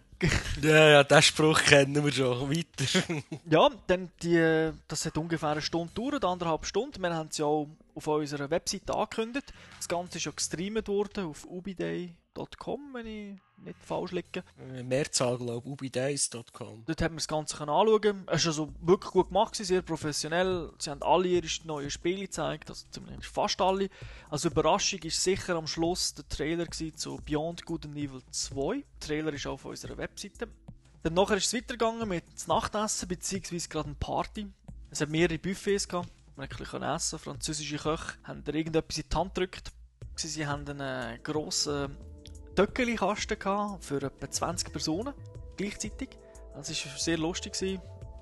Ja, 0.62 0.88
ja, 0.88 1.04
den 1.04 1.20
Spruch 1.20 1.60
kennen 1.60 2.02
wir 2.02 2.12
schon. 2.12 2.50
Weiter. 2.50 3.02
Ja, 3.50 3.68
dann 3.86 4.10
die, 4.22 4.70
das 4.88 5.04
hat 5.04 5.18
ungefähr 5.18 5.50
eine 5.50 5.60
Stunde 5.60 5.92
gedauert, 5.92 6.24
anderthalb 6.24 6.64
Stunden. 6.64 7.02
Wir 7.02 7.14
haben 7.14 7.28
es 7.28 7.36
ja 7.36 7.44
auch 7.44 7.68
auf 7.94 8.06
unserer 8.06 8.48
Webseite 8.48 8.94
angekündigt. 8.94 9.52
Das 9.76 9.86
Ganze 9.86 10.16
ist 10.16 10.24
ja 10.24 10.32
gestreamt 10.34 10.88
worden 10.88 11.26
auf 11.26 11.44
ubiday.com, 11.44 12.14
wenn 12.36 13.06
ich 13.06 13.40
nicht 13.58 13.82
falsch 13.82 14.12
liege. 14.12 14.44
Mehrzahl, 14.84 15.38
glaube 15.38 15.66
ich, 15.66 15.72
ubidays.com. 15.72 16.84
Dort 16.84 17.02
haben 17.02 17.14
wir 17.14 17.18
das 17.18 17.28
Ganze 17.28 17.56
können 17.56 17.70
anschauen. 17.70 18.24
Es 18.26 18.44
war 18.44 18.50
also 18.50 18.72
wirklich 18.80 19.12
gut 19.12 19.28
gemacht, 19.28 19.54
sehr 19.56 19.82
professionell. 19.82 20.70
Sie 20.78 20.90
haben 20.90 21.02
alle 21.02 21.28
ihre 21.28 21.46
neuen 21.64 21.90
Spiele 21.90 22.22
gezeigt, 22.22 22.70
also 22.70 22.86
zumindest 22.90 23.26
fast 23.26 23.60
alle. 23.60 23.88
Also 24.30 24.48
Überraschung 24.48 25.00
ist 25.00 25.22
sicher 25.22 25.56
am 25.56 25.66
Schluss 25.66 26.14
der 26.14 26.28
Trailer 26.28 26.70
zu 26.70 27.20
Beyond 27.24 27.64
Good 27.64 27.86
and 27.86 27.96
Evil 27.96 28.22
2. 28.30 28.74
Der 28.74 28.84
Trailer 29.00 29.32
ist 29.32 29.46
auch 29.46 29.54
auf 29.54 29.64
unserer 29.64 29.96
Webseite. 29.96 30.48
Dann 31.02 31.14
nachher 31.14 31.36
ist 31.36 31.46
es 31.46 31.54
weitergegangen 31.54 32.08
mit 32.08 32.24
dem 32.24 32.48
Nachtessen, 32.48 33.08
beziehungsweise 33.08 33.68
gerade 33.68 33.86
eine 33.86 33.96
Party. 33.96 34.46
Es 34.90 35.00
hat 35.00 35.10
mehrere 35.10 35.38
Buffets 35.38 35.88
gehabt, 35.88 36.08
man 36.36 36.48
konnte 36.48 36.86
essen. 36.86 37.18
Französische 37.18 37.76
Köche 37.76 38.14
haben 38.24 38.42
da 38.44 38.52
irgendetwas 38.52 38.98
in 38.98 39.04
die 39.10 39.16
Hand 39.16 39.34
gedrückt. 39.34 39.72
Sie 40.16 40.46
haben 40.46 40.66
einen 40.68 41.22
grossen 41.22 41.96
Töckeli-Kasten 42.54 43.38
für 43.80 44.02
etwa 44.02 44.30
20 44.30 44.72
Personen 44.72 45.14
gleichzeitig. 45.56 46.10
Das 46.54 46.68
war 46.68 46.98
sehr 46.98 47.18
lustig. 47.18 47.54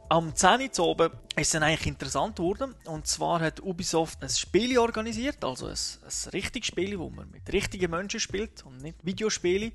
Am 0.08 0.34
10 0.34 0.70
Uhr 0.78 0.86
oben 0.86 1.10
ist 1.36 1.46
es 1.46 1.50
dann 1.50 1.62
eigentlich 1.62 1.86
interessant 1.86 2.36
geworden. 2.36 2.74
Und 2.84 3.06
zwar 3.06 3.40
hat 3.40 3.62
Ubisoft 3.62 4.22
ein 4.22 4.28
Spiel 4.28 4.78
organisiert, 4.78 5.42
also 5.42 5.66
ein, 5.66 5.72
ein 5.72 6.30
richtiges 6.32 6.66
Spiel, 6.66 6.98
wo 6.98 7.08
man 7.08 7.30
mit 7.30 7.50
richtigen 7.52 7.90
Menschen 7.90 8.20
spielt 8.20 8.64
und 8.66 8.82
nicht 8.82 8.96
Videospiele. 9.02 9.72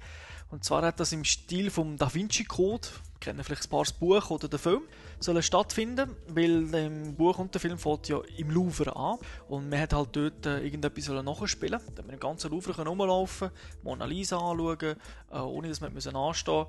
Und 0.51 0.63
zwar 0.63 0.83
hat 0.83 0.99
das 0.99 1.11
im 1.11 1.23
Stil 1.23 1.71
vom 1.71 1.97
Da 1.97 2.13
Vinci 2.13 2.43
Code, 2.43 2.87
kennen 3.19 3.43
vielleicht 3.43 3.65
ein 3.65 3.69
paar 3.69 3.83
das 3.83 3.93
Buch 3.93 4.29
oder 4.29 4.47
den 4.47 4.59
Film, 4.59 4.83
sollen 5.19 5.41
stattfinden, 5.41 6.15
weil 6.27 6.73
im 6.73 7.15
Buch 7.15 7.37
und 7.39 7.53
der 7.53 7.61
Film 7.61 7.77
fängt 7.77 8.07
ja 8.07 8.19
im 8.37 8.51
Louvre 8.51 8.95
an 8.95 9.17
und 9.49 9.69
man 9.69 9.79
hat 9.79 9.93
halt 9.93 10.09
dort 10.15 10.45
äh, 10.45 10.59
irgendetwas 10.59 11.07
nachspielen. 11.09 11.79
Da 11.95 12.01
haben 12.01 12.07
wir 12.07 12.13
im 12.13 12.19
ganzen 12.19 12.51
Louvre 12.51 12.85
rumlaufen, 12.85 13.49
Mona 13.83 14.05
Lisa 14.05 14.37
anschauen, 14.37 14.95
äh, 15.31 15.37
ohne 15.37 15.69
dass 15.69 15.81
müssen 15.81 16.15
anstehen. 16.15 16.65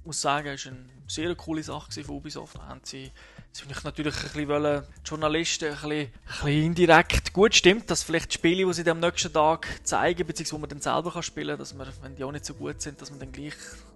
Ich 0.00 0.06
muss 0.06 0.20
sagen, 0.20 0.48
es 0.48 0.66
war 0.66 0.72
eine 0.72 0.84
sehr 1.06 1.34
coole 1.34 1.62
Sache 1.62 2.04
von 2.04 2.16
Ubisoft. 2.16 2.56
Da 2.56 2.66
haben 2.66 2.80
sie, 2.82 3.10
sie 3.52 3.64
natürlich 3.84 4.14
ein 4.16 4.22
bisschen 4.22 4.48
wollen, 4.48 4.82
die 4.82 5.08
Journalisten 5.08 5.64
ein 5.66 5.70
bisschen, 5.72 5.90
ein 5.90 6.10
bisschen 6.26 6.64
indirekt 6.64 7.32
gut 7.32 7.54
stimmt, 7.54 7.90
dass 7.90 8.02
vielleicht 8.02 8.30
die 8.30 8.34
Spiele, 8.34 8.66
die 8.66 8.72
sie 8.74 8.90
am 8.90 9.00
nächsten 9.00 9.32
Tag 9.32 9.66
zeigen, 9.82 10.26
beziehungsweise 10.26 10.56
wo 10.56 10.58
man 10.58 10.70
dann 10.70 10.80
selber 10.80 11.10
kann 11.10 11.22
spielen 11.22 11.48
kann, 11.48 11.58
dass 11.58 11.74
man, 11.74 11.88
wenn 12.02 12.16
die 12.16 12.24
auch 12.24 12.32
nicht 12.32 12.44
so 12.44 12.54
gut 12.54 12.82
sind, 12.82 13.00
dass 13.00 13.10
man 13.10 13.20
dann 13.20 13.32
gleich 13.32 13.54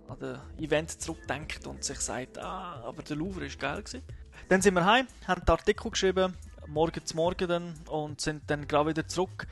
an 0.08 0.18
das 0.18 0.38
Event 0.58 0.90
zurückdenkt 0.90 1.66
und 1.66 1.84
sich 1.84 2.00
sagt, 2.00 2.38
ah, 2.38 2.82
aber 2.84 3.02
der 3.02 3.16
Louvre 3.16 3.42
war 3.42 3.56
geil 3.56 3.82
gewesen. 3.82 4.02
Dann 4.48 4.62
sind 4.62 4.74
wir 4.74 4.84
heim, 4.84 5.06
haben 5.26 5.42
den 5.44 5.50
Artikel 5.50 5.90
geschrieben, 5.90 6.34
morgen 6.66 7.04
zu 7.04 7.16
morgen 7.16 7.48
dann, 7.48 7.74
und 7.88 8.20
sind 8.20 8.42
dann 8.48 8.66
gerade 8.66 8.90
wieder 8.90 9.06
zurück. 9.06 9.46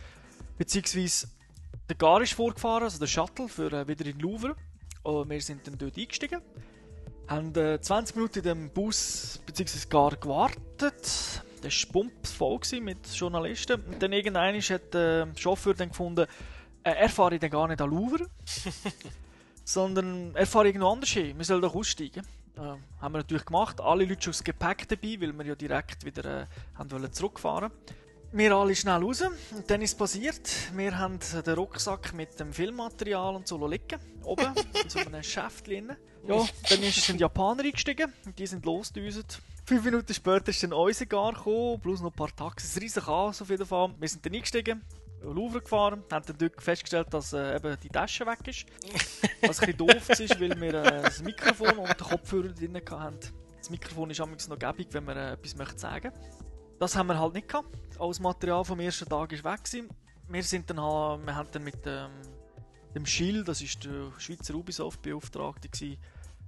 Beziehungsweise 0.58 1.28
der 1.88 1.96
Gar 1.96 2.22
ist 2.22 2.32
vorgefahren, 2.32 2.84
also 2.84 2.98
der 2.98 3.06
Shuttle, 3.06 3.48
für 3.48 3.72
äh, 3.72 3.86
wieder 3.86 4.06
in 4.06 4.18
den 4.18 4.20
Louvre. 4.20 4.56
Und 5.02 5.30
wir 5.30 5.40
sind 5.40 5.66
dann 5.66 5.78
dort 5.78 5.96
eingestiegen. 5.96 6.40
Haben 7.28 7.54
äh, 7.54 7.80
20 7.80 8.16
Minuten 8.16 8.38
in 8.38 8.44
dem 8.44 8.70
Bus 8.70 9.40
bzw. 9.46 9.88
Gar 9.88 10.16
gewartet. 10.16 11.42
Das 11.62 11.84
war 11.84 11.92
pumpsvoll 11.92 12.58
gewesen 12.58 12.84
mit 12.84 13.06
Journalisten. 13.08 13.80
Und 13.82 14.02
dann 14.02 14.12
irgendwann 14.12 14.60
hat 14.60 14.94
der 14.94 15.28
Chauffeur 15.36 15.74
dann 15.74 15.90
gefunden, 15.90 16.26
äh, 16.82 16.90
er 16.90 17.08
fahre 17.08 17.38
dann 17.38 17.50
gar 17.50 17.68
nicht 17.68 17.80
an 17.80 17.90
Louvre, 17.90 18.26
sondern 19.66 20.34
er 20.34 20.46
fahre 20.46 20.68
irgendwo 20.68 20.88
anders 20.88 21.10
hin. 21.10 21.36
Wir 21.36 21.44
sollen 21.44 21.60
doch 21.60 21.74
aussteigen. 21.74 22.24
Äh, 22.56 22.60
haben 22.60 23.12
wir 23.12 23.18
natürlich 23.18 23.44
gemacht. 23.44 23.80
Alle 23.80 24.04
Leute 24.04 24.22
schon 24.22 24.32
das 24.32 24.44
Gepäck 24.44 24.88
dabei, 24.88 25.20
weil 25.20 25.32
wir 25.32 25.44
ja 25.44 25.54
direkt 25.54 26.04
wieder 26.04 26.42
äh, 26.42 26.46
haben 26.76 26.90
wollen 26.90 27.12
zurückfahren 27.12 27.70
wir 28.32 28.52
alle 28.52 28.74
schnell 28.74 29.02
raus 29.02 29.22
und 29.22 29.70
dann 29.70 29.82
ist 29.82 29.92
es 29.92 29.96
passiert. 29.96 30.50
Wir 30.74 30.98
haben 30.98 31.18
den 31.18 31.54
Rucksack 31.54 32.12
mit 32.12 32.38
dem 32.38 32.52
Filmmaterial 32.52 33.34
und 33.34 33.46
so 33.46 33.66
liegen, 33.66 33.98
oben, 34.24 34.52
in 34.82 34.90
so 34.90 34.98
einem 34.98 35.22
Schäftchen. 35.22 35.96
Ja, 36.26 36.44
dann 36.68 36.82
ist 36.82 37.08
ein 37.08 37.18
Japaner 37.18 37.62
eingestiegen 37.62 38.12
und 38.24 38.38
die 38.38 38.46
sind 38.46 38.66
losgedüset. 38.66 39.40
Fünf 39.64 39.84
Minuten 39.84 40.12
später 40.12 40.48
ist 40.48 40.62
dann 40.62 40.72
unser 40.72 41.06
Gar 41.06 41.34
gekommen, 41.34 41.80
plus 41.80 42.00
noch 42.00 42.10
ein 42.10 42.16
paar 42.16 42.34
Taxis, 42.34 42.80
riesig 42.80 43.04
Chaos 43.04 43.40
auf 43.40 43.48
jeden 43.48 43.66
Fall. 43.66 43.94
Wir 43.98 44.08
sind 44.08 44.26
dann 44.26 44.34
eingestiegen, 44.34 44.82
Louvre 45.22 45.60
gefahren, 45.60 46.02
haben 46.10 46.26
dann 46.26 46.38
dort 46.38 46.62
festgestellt, 46.62 47.12
dass 47.12 47.32
äh, 47.32 47.56
eben 47.56 47.76
die 47.82 47.88
Tasche 47.88 48.26
weg 48.26 48.46
ist. 48.46 48.66
Was 49.42 49.60
ein 49.60 49.66
bisschen 49.66 49.86
doof 49.86 50.08
ist, 50.10 50.40
weil 50.40 50.60
wir 50.60 50.74
äh, 50.74 51.02
das 51.02 51.22
Mikrofon 51.22 51.78
und 51.78 51.88
den 51.88 52.06
Kopfhörer 52.06 52.48
drin 52.48 52.76
hatten. 52.76 53.18
Das 53.58 53.70
Mikrofon 53.70 54.10
ist 54.10 54.20
manchmal 54.20 54.58
noch 54.58 54.58
gäbig, 54.58 54.88
wenn 54.92 55.04
man 55.04 55.16
äh, 55.16 55.32
etwas 55.32 55.56
möchte 55.56 55.78
sagen 55.78 56.12
Das 56.78 56.94
haben 56.94 57.08
wir 57.08 57.18
halt 57.18 57.34
nicht 57.34 57.48
gehabt. 57.48 57.68
Alles 57.98 58.20
Material 58.20 58.64
vom 58.64 58.78
ersten 58.78 59.08
Tag 59.08 59.32
ist 59.32 59.44
weg 59.44 59.64
gewesen. 59.64 59.88
Wir 60.28 60.42
sind 60.42 60.70
dann 60.70 60.76
wir 60.76 61.34
haben 61.34 61.48
dann 61.50 61.64
mit 61.64 61.86
ähm, 61.86 62.10
dem 62.94 63.06
Schild, 63.06 63.48
das 63.48 63.60
ist 63.60 63.84
der 63.84 64.12
Schweizer 64.18 64.54
Ubisoft 64.54 65.02
Beauftragte 65.02 65.68
gewesen, 65.68 65.98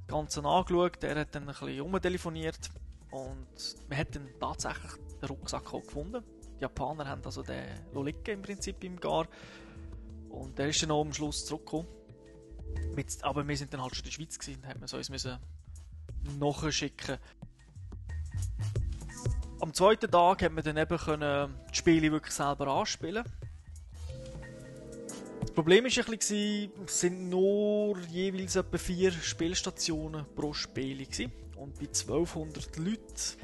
das 0.07 0.15
Ganze 0.15 0.45
angeschaut. 0.45 1.03
Der 1.03 1.17
hat 1.17 1.35
dann 1.35 1.43
ein 1.43 1.49
bisschen 1.49 1.81
rumtelefoniert 1.81 2.71
und 3.11 3.77
wir 3.89 3.97
haben 3.97 4.11
dann 4.13 4.29
tatsächlich 4.41 4.93
den 5.21 5.29
Rucksack 5.29 5.71
gefunden. 5.71 6.25
Die 6.59 6.63
Japaner 6.63 7.07
haben 7.07 7.23
also 7.25 7.43
den 7.43 7.65
liegen 7.95 8.31
im 8.31 8.43
Prinzip 8.43 8.83
im 8.83 8.99
Gar. 8.99 9.29
Und 10.29 10.59
der 10.59 10.69
ist 10.69 10.83
dann 10.83 10.91
auch 10.91 11.03
am 11.03 11.13
Schluss 11.13 11.47
zurückgekommen. 11.47 11.87
Mit, 12.95 13.07
aber 13.23 13.47
wir 13.47 13.57
sind 13.57 13.73
dann 13.73 13.81
halt 13.81 13.95
schon 13.95 14.05
in 14.05 14.11
der 14.11 14.13
Schweiz 14.13 14.39
gewesen, 14.39 14.67
haben 14.67 14.81
wir 14.81 14.99
uns 14.99 15.09
müssen 15.09 15.39
nachschicken. 16.39 17.19
Am 19.61 19.73
zweiten 19.73 20.11
Tag 20.11 20.43
hat 20.43 20.53
man 20.53 20.65
dann 20.65 20.77
eben 20.77 20.99
können 20.99 21.55
die 21.73 21.77
Spiele 21.77 22.13
wirklich 22.13 22.35
selber 22.35 22.69
anspielen. 22.69 23.25
Das 25.41 25.51
Problem 25.53 25.85
war 25.85 25.91
ein 25.91 26.19
bisschen, 26.19 26.71
es 26.87 27.01
sind 27.01 27.29
nur 27.29 27.99
jeweils 28.11 28.55
etwa 28.57 28.79
vier 28.79 29.11
Spielstationen 29.11 30.27
pro 30.37 30.53
Spiel 30.53 31.05
gewesen. 31.05 31.33
Und 31.59 31.75
bei 31.75 31.87
1200 31.87 32.77
Leuten 32.77 33.01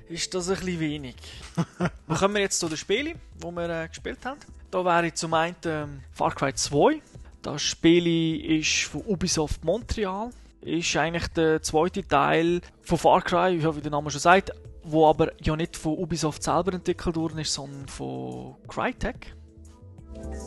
ist 0.09 0.35
das 0.35 0.49
ein 0.49 0.55
bisschen 0.57 0.79
wenig. 0.79 1.17
Dann 1.79 2.17
kommen 2.17 2.35
wir 2.35 2.43
jetzt 2.43 2.61
zu 2.61 2.69
den 2.69 2.77
Spielen, 2.77 3.19
die 3.37 3.51
wir 3.51 3.69
äh, 3.69 3.89
gespielt 3.89 4.25
haben. 4.25 4.39
Da 4.71 4.85
wäre 4.85 5.13
zum 5.13 5.35
einen 5.35 5.57
ähm, 5.65 6.01
Far 6.13 6.33
Cry 6.33 6.55
2. 6.55 7.01
Das 7.43 7.61
Spiel 7.63 8.61
ist 8.61 8.85
von 8.85 9.01
Ubisoft 9.03 9.65
Montreal. 9.65 10.31
Ist 10.61 10.97
eigentlich 10.97 11.27
der 11.29 11.61
zweite 11.63 12.07
Teil 12.07 12.61
von 12.83 12.99
Far 12.99 13.21
Cry, 13.21 13.61
wie 13.61 13.81
der 13.81 13.91
Name 13.91 14.13
schon 14.13 14.21
sagt, 14.21 14.53
wo 14.85 15.09
aber 15.09 15.33
ja 15.43 15.57
nicht 15.57 15.77
von 15.77 15.99
Ubisoft 15.99 16.45
selber 16.45 16.73
entwickelt 16.73 17.17
worden 17.17 17.39
ist, 17.41 17.53
sondern 17.53 17.89
von 17.89 18.55
Crytek. 18.69 19.35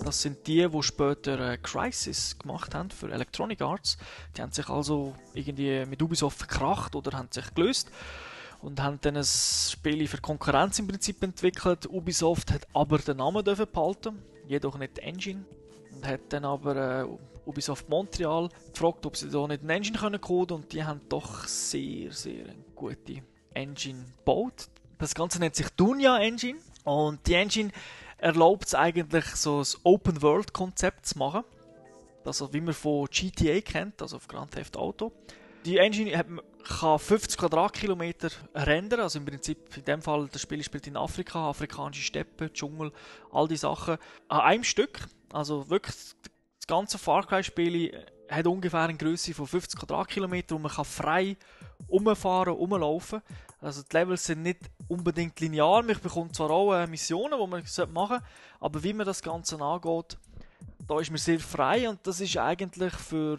Das 0.03 0.21
sind 0.21 0.47
die, 0.47 0.67
die 0.67 0.83
später 0.83 1.51
äh, 1.51 1.57
Crisis 1.57 2.37
gemacht 2.39 2.73
haben 2.73 2.89
für 2.89 3.11
Electronic 3.11 3.61
Arts. 3.61 3.97
Die 4.35 4.41
haben 4.41 4.51
sich 4.51 4.69
also 4.69 5.13
irgendwie 5.33 5.85
mit 5.85 6.01
Ubisoft 6.01 6.37
verkracht 6.37 6.95
oder 6.95 7.17
haben 7.17 7.27
sich 7.31 7.53
gelöst 7.53 7.91
und 8.61 8.81
haben 8.81 8.99
dann 9.01 9.17
ein 9.17 9.23
Spiel 9.23 10.07
für 10.07 10.21
Konkurrenz 10.21 10.79
im 10.79 10.87
Prinzip 10.87 11.21
entwickelt. 11.23 11.87
Ubisoft 11.89 12.51
hat 12.51 12.67
aber 12.73 12.99
den 12.99 13.17
Namen 13.17 13.43
dürfen 13.43 13.67
behalten, 13.71 14.23
jedoch 14.47 14.77
nicht 14.77 14.97
die 14.97 15.01
Engine. 15.01 15.45
Und 15.93 16.07
hat 16.07 16.21
dann 16.29 16.45
aber 16.45 17.01
äh, 17.01 17.05
Ubisoft 17.45 17.89
Montreal 17.89 18.49
gefragt, 18.73 19.05
ob 19.05 19.15
sie 19.15 19.29
da 19.29 19.47
nicht 19.47 19.63
eine 19.63 19.73
Engine 19.73 19.97
können 19.97 20.21
coden 20.21 20.57
und 20.57 20.73
die 20.73 20.83
haben 20.83 21.01
doch 21.09 21.47
sehr, 21.47 22.11
sehr 22.11 22.45
eine 22.45 22.63
gute 22.75 23.23
Engine 23.53 24.05
gebaut. 24.17 24.69
Das 24.99 25.15
Ganze 25.15 25.39
nennt 25.39 25.55
sich 25.55 25.69
Dunya 25.69 26.19
Engine 26.19 26.59
und 26.83 27.25
die 27.27 27.33
Engine 27.35 27.71
erlaubt 28.17 28.67
es 28.67 28.75
eigentlich 28.75 29.25
so 29.35 29.61
ein 29.61 29.67
Open-World-Konzept 29.83 31.05
zu 31.05 31.17
machen. 31.17 31.43
Also 32.25 32.53
wie 32.53 32.61
man 32.61 32.73
von 32.73 33.07
GTA 33.09 33.61
kennt, 33.61 34.01
also 34.01 34.17
auf 34.17 34.27
Grand 34.27 34.51
Theft 34.51 34.75
Auto. 34.75 35.13
Die 35.65 35.77
Engine 35.77 36.17
hat, 36.17 36.27
kann 36.63 36.99
50 36.99 37.37
Quadratkilometer 37.37 38.29
rendern, 38.53 39.01
also 39.01 39.19
im 39.19 39.25
Prinzip 39.25 39.77
in 39.77 39.85
dem 39.85 40.01
Fall, 40.01 40.27
das 40.31 40.41
Spiel 40.41 40.63
spielt 40.63 40.87
in 40.87 40.97
Afrika, 40.97 41.49
afrikanische 41.49 42.03
Steppen, 42.03 42.51
Dschungel, 42.53 42.91
all 43.31 43.47
die 43.47 43.57
Sachen, 43.57 43.97
an 44.27 44.41
einem 44.41 44.63
Stück. 44.63 44.99
Also 45.31 45.69
wirklich, 45.69 45.95
das 45.95 46.67
ganze 46.67 46.97
Far 46.97 47.25
Cry-Spiel 47.25 48.05
hat 48.29 48.47
ungefähr 48.47 48.81
eine 48.81 48.97
Größe 48.97 49.33
von 49.33 49.47
50 49.47 49.79
Quadratkilometer 49.79 50.55
und 50.55 50.63
man 50.63 50.71
kann 50.71 50.85
frei 50.85 51.37
umfahren, 51.87 52.53
umlaufen. 52.53 53.21
Also 53.59 53.81
die 53.81 53.95
Levels 53.95 54.25
sind 54.25 54.43
nicht 54.43 54.59
unbedingt 54.87 55.39
linear. 55.39 55.81
Man 55.83 55.99
bekommt 55.99 56.35
zwar 56.35 56.51
auch 56.51 56.73
äh, 56.73 56.87
Missionen, 56.87 57.39
die 57.39 57.47
man 57.47 57.63
machen 57.93 58.17
sollte, 58.17 58.23
aber 58.59 58.83
wie 58.83 58.93
man 58.93 59.05
das 59.05 59.21
Ganze 59.21 59.59
angeht, 59.59 60.17
da 60.87 60.99
ist 60.99 61.09
man 61.09 61.17
sehr 61.17 61.39
frei 61.39 61.89
und 61.89 62.05
das 62.05 62.21
ist 62.21 62.37
eigentlich 62.37 62.93
für, 62.93 63.37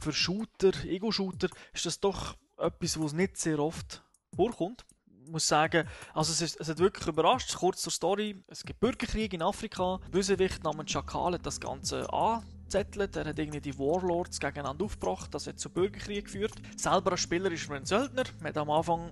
für 0.00 0.12
Shooter, 0.12 0.72
Ego-Shooter, 0.84 1.48
ist 1.72 1.86
das 1.86 2.00
doch 2.00 2.36
etwas, 2.58 2.98
was 2.98 3.12
nicht 3.12 3.36
sehr 3.36 3.58
oft 3.58 4.02
vorkommt. 4.34 4.84
Ich 5.24 5.30
muss 5.30 5.46
sagen, 5.46 5.86
also 6.14 6.32
es, 6.32 6.40
ist, 6.40 6.60
es 6.60 6.68
hat 6.68 6.78
wirklich 6.78 7.06
überrascht. 7.06 7.54
Kurz 7.54 7.82
zur 7.82 7.92
Story: 7.92 8.42
Es 8.48 8.64
gibt 8.64 8.80
Bürgerkrieg 8.80 9.32
in 9.32 9.42
Afrika. 9.42 10.00
Bösewicht 10.10 10.64
namens 10.64 10.90
Schakal 10.90 11.34
hat 11.34 11.46
das 11.46 11.60
Ganze 11.60 12.12
an 12.12 12.42
abgezettelt. 12.70 13.16
Er 13.16 13.26
hat 13.26 13.38
irgendwie 13.38 13.60
die 13.60 13.78
Warlords 13.78 14.38
gegeneinander 14.38 14.84
aufgebracht. 14.84 15.34
Das 15.34 15.46
hat 15.46 15.58
zu 15.58 15.68
Bürgerkrieg 15.68 16.24
geführt. 16.24 16.54
Selber 16.76 17.12
als 17.12 17.20
Spieler 17.20 17.50
ist 17.50 17.70
ein 17.70 17.84
Söldner. 17.84 18.24
Man 18.38 18.48
hat 18.48 18.56
am 18.56 18.70
Anfang 18.70 19.10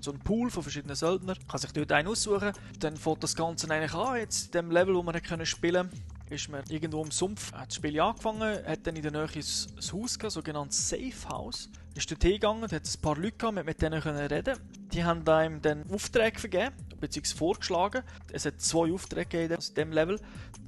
so 0.00 0.10
einen 0.10 0.20
Pool 0.20 0.50
von 0.50 0.62
verschiedenen 0.62 0.96
Söldnern. 0.96 1.36
Kann 1.48 1.60
sich 1.60 1.72
dort 1.72 1.92
einen 1.92 2.08
aussuchen. 2.08 2.52
Dann 2.80 2.96
fängt 2.96 3.22
das 3.22 3.36
Ganze 3.36 3.70
eigentlich 3.70 3.94
an. 3.94 4.16
Jetzt 4.16 4.46
in 4.46 4.52
dem 4.52 4.70
Level, 4.70 4.94
wo 4.94 5.02
man 5.02 5.20
können 5.22 5.46
spielen 5.46 5.90
ist 6.30 6.48
man 6.48 6.64
irgendwo 6.70 7.02
im 7.04 7.10
Sumpf, 7.10 7.52
hat 7.52 7.68
das 7.68 7.74
Spiel 7.74 8.00
angefangen, 8.00 8.66
hat 8.66 8.86
dann 8.86 8.96
in 8.96 9.02
der 9.02 9.12
Nähe 9.12 9.20
ein 9.20 9.28
Haus 9.34 10.18
gehabt, 10.18 10.32
sogenanntes 10.32 10.88
Safe 10.88 11.28
House. 11.28 11.68
Ist 11.94 12.10
dort 12.10 12.22
hingegangen, 12.22 12.62
hat 12.62 12.72
ein 12.72 13.00
paar 13.02 13.16
Leute 13.16 13.32
gehabt, 13.32 13.66
mit 13.66 13.82
denen 13.82 14.00
können 14.00 14.26
reden. 14.26 14.58
Die 14.94 15.04
haben 15.04 15.28
einem 15.28 15.60
dann 15.60 15.84
Aufträge 15.90 16.38
vergeben, 16.38 16.74
beziehungsweise 17.02 17.36
vorgeschlagen. 17.36 18.02
Es 18.32 18.46
hat 18.46 18.60
zwei 18.60 18.92
Aufträge 18.92 19.26
gegeben 19.26 19.60
diesem 19.60 19.92
Level. 19.92 20.20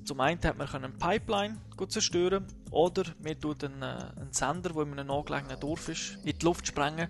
Zum 0.04 0.20
einen 0.20 0.38
hat 0.42 0.58
man 0.58 0.68
eine 0.68 0.88
Pipeline 0.90 1.56
zerstören 1.88 2.46
oder 2.70 3.04
man 3.22 3.40
tut 3.40 3.64
einen, 3.64 3.82
äh, 3.82 4.10
Sender, 4.30 4.70
der 4.70 4.82
in 4.82 4.92
einem 4.92 5.06
nahegelegenen 5.06 5.58
Dorf 5.58 5.88
ist, 5.88 6.18
in 6.24 6.38
die 6.38 6.44
Luft 6.44 6.66
sprengen. 6.66 7.08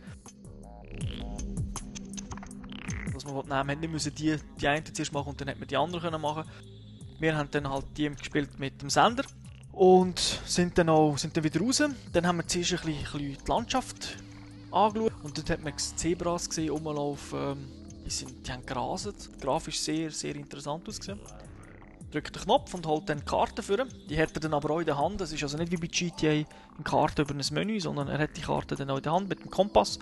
Was 3.12 3.24
man 3.24 3.34
nehmen 3.34 3.70
hat 3.70 3.80
nicht 3.80 3.92
müssen 3.92 4.14
die, 4.14 4.36
die 4.60 4.68
einen 4.68 4.94
zuerst 4.94 5.12
machen 5.12 5.30
und 5.30 5.40
dann 5.40 5.48
hat 5.48 5.58
man 5.58 5.66
die 5.66 5.76
anderen 5.76 6.20
machen. 6.20 6.44
Wir 7.18 7.36
haben 7.36 7.50
dann 7.50 7.68
halt 7.68 7.86
die 7.96 8.10
gespielt 8.10 8.58
mit 8.58 8.80
dem 8.82 8.90
Sender 8.90 9.24
und 9.72 10.18
sind 10.44 10.76
dann, 10.78 10.88
auch, 10.88 11.16
sind 11.16 11.36
dann 11.36 11.42
wieder 11.42 11.60
raus. 11.60 11.82
Dann 12.12 12.26
haben 12.26 12.36
wir 12.36 12.46
zuerst 12.46 12.72
ein 12.72 12.76
bisschen, 12.78 12.94
ein 12.94 13.02
bisschen 13.04 13.44
die 13.44 13.50
Landschaft 13.50 14.16
angeschaut 14.70 15.12
und 15.22 15.38
dort 15.38 15.50
hat 15.50 15.62
man 15.62 15.78
Zebras 15.78 16.48
gesehen, 16.48 16.70
rumlaufen. 16.70 17.38
Ähm, 17.40 17.83
die, 18.04 18.10
sind, 18.10 18.46
die 18.46 18.52
haben 18.52 18.64
gerasert. 18.64 19.30
Grafisch 19.40 19.80
sehr, 19.80 20.10
sehr 20.10 20.36
interessant 20.36 20.88
ausgesehen 20.88 21.20
drückt 22.14 22.36
den 22.36 22.42
Knopf 22.42 22.72
und 22.74 22.86
holt 22.86 23.08
dann 23.08 23.18
die 23.18 23.24
Karte 23.24 23.62
für. 23.62 23.86
Die 24.08 24.16
hat 24.20 24.30
er 24.34 24.40
dann 24.40 24.54
aber 24.54 24.70
auch 24.70 24.78
in 24.78 24.86
der 24.86 24.96
Hand. 24.96 25.20
Es 25.20 25.32
ist 25.32 25.42
also 25.42 25.58
nicht 25.58 25.72
wie 25.72 25.76
bei 25.76 25.88
GTA 25.88 26.28
eine 26.28 26.46
Karte 26.84 27.22
über 27.22 27.34
ein 27.34 27.42
Menü, 27.52 27.80
sondern 27.80 28.08
er 28.08 28.18
hat 28.18 28.36
die 28.36 28.40
Karte 28.40 28.76
dann 28.76 28.90
auch 28.90 28.98
in 28.98 29.02
der 29.02 29.12
Hand 29.12 29.28
mit 29.28 29.40
dem 29.40 29.50
Kompass. 29.50 29.98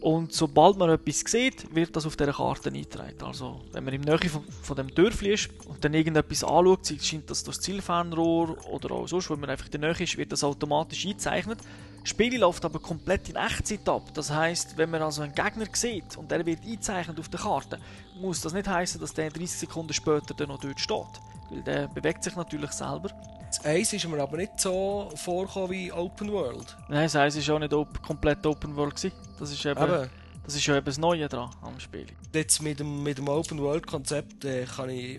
Und 0.00 0.32
sobald 0.32 0.76
man 0.76 0.90
etwas 0.90 1.20
sieht, 1.20 1.74
wird 1.74 1.96
das 1.96 2.06
auf 2.06 2.16
dieser 2.16 2.32
Karte 2.32 2.68
eingetragen. 2.68 3.20
Also, 3.24 3.62
wenn 3.72 3.84
man 3.84 3.94
im 3.94 4.02
Nähe 4.02 4.18
von, 4.28 4.44
von 4.44 4.76
dem 4.76 4.94
Dörfli 4.94 5.32
ist 5.32 5.50
und 5.66 5.84
dann 5.84 5.94
irgendetwas 5.94 6.44
anschaut, 6.44 6.86
scheint 7.02 7.28
das 7.28 7.42
durch 7.42 7.56
das 7.56 7.64
Zielfernrohr 7.64 8.56
oder 8.68 8.92
auch 8.92 9.08
sonst, 9.08 9.28
wenn 9.30 9.40
man 9.40 9.50
einfach 9.50 9.66
in 9.66 9.80
der 9.80 9.80
Nähe 9.80 10.04
ist, 10.04 10.16
wird 10.16 10.30
das 10.30 10.44
automatisch 10.44 11.04
eingezeichnet. 11.04 11.58
Das 12.00 12.10
Spiel 12.10 12.38
läuft 12.38 12.64
aber 12.64 12.78
komplett 12.78 13.28
in 13.28 13.36
Echtzeit 13.36 13.88
ab. 13.88 14.02
Das 14.14 14.30
heißt, 14.30 14.76
wenn 14.76 14.90
man 14.90 15.02
also 15.02 15.22
einen 15.22 15.34
Gegner 15.34 15.66
sieht 15.72 16.16
und 16.16 16.30
der 16.30 16.44
wird 16.46 16.64
eingezeichnet 16.64 17.18
auf 17.18 17.28
der 17.28 17.40
Karte, 17.40 17.78
muss 18.20 18.40
das 18.40 18.52
nicht 18.52 18.68
heißen, 18.68 19.00
dass 19.00 19.12
der 19.12 19.30
30 19.30 19.50
Sekunden 19.50 19.92
später 19.92 20.34
dann 20.34 20.48
noch 20.48 20.60
dort 20.60 20.80
steht. 20.80 21.20
Weil 21.50 21.62
der 21.62 21.88
bewegt 21.88 22.24
sich 22.24 22.36
natürlich 22.36 22.72
selber. 22.72 23.10
Das 23.48 23.64
Eis 23.64 23.92
ist 23.94 24.06
mir 24.06 24.20
aber 24.20 24.36
nicht 24.36 24.60
so 24.60 25.10
vorgekommen 25.14 25.70
wie 25.70 25.90
Open 25.90 26.30
World. 26.30 26.76
Nein, 26.88 27.04
das 27.04 27.16
Eis 27.16 27.48
war 27.48 27.56
auch 27.56 27.58
nicht 27.58 27.72
op 27.72 28.02
komplett 28.02 28.44
Open 28.44 28.76
World. 28.76 28.96
Gewesen. 28.96 29.12
Das 29.38 29.50
ist 29.50 29.64
eben, 29.64 29.82
eben. 29.82 30.10
Das 30.44 30.54
ist 30.54 30.66
ja 30.66 30.76
eben 30.76 30.84
das 30.84 30.98
Neue 30.98 31.28
dran 31.28 31.50
am 31.62 31.80
Spiel. 31.80 32.06
Jetzt 32.34 32.62
mit 32.62 32.80
dem, 32.80 33.02
mit 33.02 33.18
dem 33.18 33.28
Open 33.28 33.58
World 33.60 33.86
Konzept 33.86 34.44
äh, 34.44 34.64
kann 34.64 34.90
ich, 34.90 35.16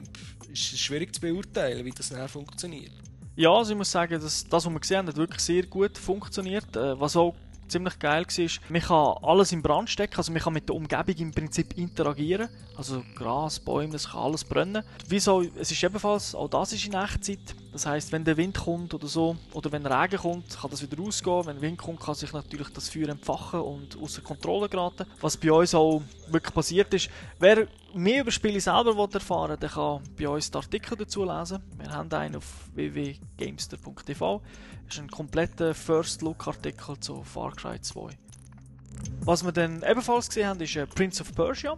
ist 0.52 0.74
es 0.74 0.80
schwierig 0.80 1.14
zu 1.14 1.22
beurteilen, 1.22 1.84
wie 1.86 1.92
das 1.92 2.12
nachher 2.12 2.28
funktioniert. 2.28 2.92
Ja, 3.40 3.54
also 3.54 3.72
ich 3.72 3.78
muss 3.78 3.90
sagen, 3.90 4.20
dass 4.20 4.44
das, 4.50 4.66
was 4.66 4.70
wir 4.70 4.80
gesehen 4.82 4.98
haben, 4.98 5.08
hat 5.08 5.16
wirklich 5.16 5.40
sehr 5.40 5.64
gut 5.66 5.98
funktioniert. 5.98 6.76
Äh, 6.76 7.00
was 7.00 7.16
auch 7.16 7.34
ziemlich 7.70 8.00
geil 8.00 8.26
war, 8.26 8.50
man 8.70 8.82
kann 8.82 9.24
alles 9.24 9.52
in 9.52 9.62
Brand 9.62 9.90
stecken, 9.90 10.18
also 10.18 10.32
man 10.32 10.42
kann 10.42 10.54
mit 10.54 10.68
der 10.68 10.76
Umgebung 10.76 11.16
im 11.18 11.32
Prinzip 11.32 11.78
interagieren. 11.78 12.50
Also 12.76 13.04
Gras, 13.16 13.60
Bäume, 13.60 13.92
das 13.92 14.10
kann 14.10 14.22
alles 14.22 14.44
brennen. 14.44 14.84
Wieso, 15.08 15.42
es 15.42 15.72
ist 15.72 15.84
ebenfalls, 15.84 16.34
auch 16.34 16.48
das 16.48 16.74
ist 16.74 16.86
in 16.86 16.94
Echtzeit, 16.94 17.56
Das 17.74 17.86
heißt, 17.86 18.12
wenn 18.12 18.24
der 18.24 18.38
Wind 18.38 18.58
kommt 18.58 18.94
oder 18.94 19.08
so, 19.08 19.36
oder 19.54 19.72
wenn 19.72 19.86
Regen 19.86 20.18
kommt, 20.18 20.58
kann 20.60 20.72
das 20.72 20.82
wieder 20.82 20.98
rausgehen. 20.98 21.46
Wenn 21.46 21.62
Wind 21.62 21.78
kommt, 21.78 22.00
kann 22.00 22.16
sich 22.16 22.32
natürlich 22.32 22.70
das 22.70 22.90
Feuer 22.90 23.10
entfachen 23.10 23.60
und 23.60 23.98
außer 24.02 24.22
Kontrolle 24.22 24.70
geraten. 24.70 25.06
Was 25.20 25.38
bei 25.38 25.52
uns 25.52 25.76
auch 25.76 26.02
wirklich 26.28 26.54
passiert 26.54 26.94
ist. 26.94 27.10
Wer 27.40 27.68
mehr 27.94 28.22
über 28.22 28.32
Spiele 28.32 28.60
selber 28.62 29.10
erfahren 29.12 29.52
will, 29.52 29.58
der 29.58 29.70
kann 29.70 30.02
bei 30.18 30.30
uns 30.30 30.50
die 30.50 30.58
Artikel 30.58 30.98
dazu 30.98 31.24
lesen. 31.24 31.62
Wir 31.78 31.92
haben 31.92 32.12
einen 32.12 32.38
auf 32.38 32.70
www.gamester.tv. 32.74 34.42
Ist 34.90 34.98
ein 34.98 35.12
kompletter 35.12 35.76
First-Look-Artikel 35.76 37.00
zu 37.00 37.24
Far 37.24 37.56
Cry 37.56 37.80
2. 37.80 38.10
Was 39.20 39.46
wir 39.46 39.52
dann 39.52 39.84
ebenfalls 39.84 40.30
gesehen 40.30 40.48
haben, 40.48 40.60
ist 40.62 40.76
äh, 40.76 40.88
Prince 40.88 41.22
of 41.22 41.36
Persia. 41.36 41.78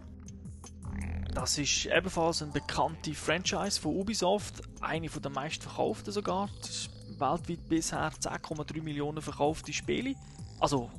Das 1.34 1.58
ist 1.58 1.84
ebenfalls 1.84 2.40
eine 2.40 2.52
bekannte 2.52 3.12
Franchise 3.12 3.78
von 3.78 3.96
Ubisoft, 3.96 4.62
eine 4.80 5.08
der 5.08 5.30
meistverkauften 5.30 6.10
sogar. 6.10 6.48
Das 6.62 6.70
ist 6.70 6.90
weltweit 7.20 7.68
bisher 7.68 8.10
10,3 8.12 8.82
Millionen 8.82 9.20
verkaufte 9.20 9.74
Spiele. 9.74 10.14
Also 10.58 10.90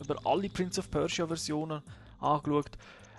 über 0.00 0.16
alle 0.24 0.48
Prince 0.48 0.80
of 0.80 0.90
Persia 0.90 1.26
Versionen 1.26 1.82
angeschaut. 2.20 2.70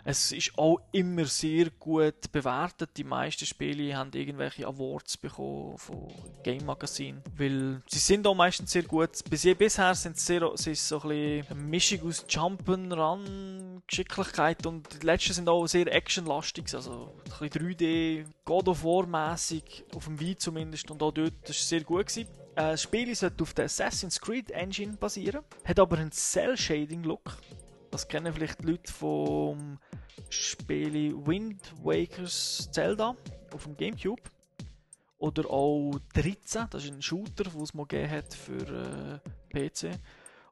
Es 0.03 0.31
ist 0.31 0.57
auch 0.57 0.79
immer 0.91 1.25
sehr 1.25 1.69
gut 1.69 2.31
bewertet. 2.31 2.91
Die 2.97 3.03
meisten 3.03 3.45
Spiele 3.45 3.95
haben 3.95 4.11
irgendwelche 4.13 4.65
Awards 4.65 5.17
bekommen 5.17 5.77
von 5.77 6.07
Game 6.43 6.65
Magazine, 6.65 7.21
weil 7.37 7.81
sie 7.87 7.99
sind 7.99 8.25
auch 8.25 8.35
meistens 8.35 8.71
sehr 8.71 8.83
gut. 8.83 9.11
Bis 9.29 9.43
bisher 9.57 9.93
sind 9.93 10.17
es 10.17 10.25
sehr, 10.25 10.49
sie 10.55 10.71
ist 10.71 10.87
so 10.87 11.01
ein 11.01 11.09
bisschen 11.09 11.51
eine 11.51 11.61
Mischung 11.61 12.07
aus 12.07 12.25
Jump'n'Run, 12.27 13.81
Geschicklichkeit 13.85 14.65
und 14.65 15.01
die 15.01 15.05
letzten 15.05 15.33
sind 15.33 15.49
auch 15.49 15.67
sehr 15.67 15.93
actionlastig, 15.93 16.73
also 16.73 17.13
ein 17.39 17.49
bisschen 17.49 17.69
3D, 17.69 18.25
God 18.45 18.67
of 18.67 18.83
War 18.83 19.05
mäßig 19.05 19.85
auf 19.95 20.05
dem 20.05 20.19
Wii 20.19 20.37
zumindest 20.37 20.89
und 20.89 21.01
auch 21.03 21.11
dort 21.11 21.33
das 21.43 21.57
ist 21.57 21.69
sehr 21.69 21.83
gut 21.83 22.07
gewesen. 22.07 22.27
Äh, 22.55 22.71
das 22.71 22.83
Spiel 22.83 23.13
sollte 23.15 23.43
auf 23.43 23.53
der 23.53 23.65
Assassin's 23.65 24.19
Creed 24.19 24.51
Engine 24.51 24.97
basieren, 24.97 25.43
hat 25.65 25.79
aber 25.79 25.97
einen 25.97 26.11
Cell-Shading-Look. 26.11 27.37
Das 27.91 28.07
kennen 28.07 28.33
vielleicht 28.33 28.61
die 28.61 28.67
Leute 28.67 28.91
vom 28.91 29.77
Spiel 30.29 31.13
Wind 31.25 31.61
Wakers 31.83 32.69
Zelda 32.71 33.15
auf 33.53 33.63
dem 33.63 33.77
Gamecube. 33.77 34.21
Oder 35.17 35.49
auch 35.51 35.99
13, 36.15 36.67
das 36.71 36.85
ist 36.85 36.93
ein 36.93 37.01
Shooter, 37.01 37.43
den 37.43 37.61
es 37.61 37.73
mal 37.73 37.85
gegeben 37.85 38.11
hat 38.11 38.33
für 38.33 39.21
äh, 39.53 39.69
PC 39.69 39.99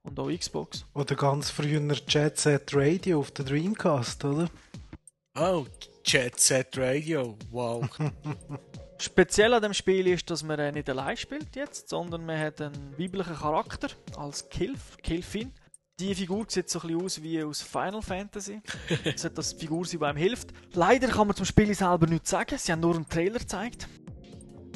und 0.04 0.20
auch 0.20 0.30
Xbox. 0.30 0.86
Oder 0.94 1.16
ganz 1.16 1.50
früher 1.50 1.82
Jet 2.08 2.38
Set 2.38 2.74
Radio 2.74 3.20
auf 3.20 3.32
der 3.32 3.46
Dreamcast, 3.46 4.26
oder? 4.26 4.50
Oh, 5.36 5.66
Jet 6.06 6.40
Set 6.40 6.78
Radio, 6.78 7.36
wow. 7.50 7.88
Speziell 9.02 9.54
an 9.54 9.62
dem 9.62 9.74
Spiel 9.74 10.08
ist, 10.08 10.30
dass 10.30 10.44
man 10.44 10.74
nicht 10.74 10.90
allein 10.90 11.16
spielt 11.16 11.56
jetzt, 11.56 11.88
sondern 11.88 12.26
man 12.26 12.38
hat 12.38 12.62
einen 12.62 12.94
weiblichen 12.98 13.36
Charakter 13.36 13.88
als 14.18 14.50
Kilf, 14.50 14.98
Kilfin. 15.02 15.54
Die 16.00 16.16
Figur 16.16 16.46
sieht 16.48 16.70
so 16.70 16.80
ein 16.80 16.88
bisschen 16.88 17.04
aus 17.04 17.22
wie 17.22 17.44
aus 17.44 17.62
Final 17.62 18.02
Fantasy. 18.02 18.62
Es 19.04 19.26
hat 19.26 19.38
das 19.38 19.52
Figur 19.52 19.86
sein, 19.86 20.00
die 20.00 20.06
einem 20.06 20.18
hilft. 20.18 20.54
Leider 20.74 21.10
kann 21.10 21.28
man 21.28 21.36
zum 21.36 21.46
Spiel 21.46 21.74
selber 21.76 22.08
nichts 22.08 22.30
sagen. 22.30 22.58
Sie 22.58 22.72
haben 22.72 22.80
nur 22.80 22.96
einen 22.96 23.10
Trailer 23.10 23.40
gezeigt. 23.40 23.86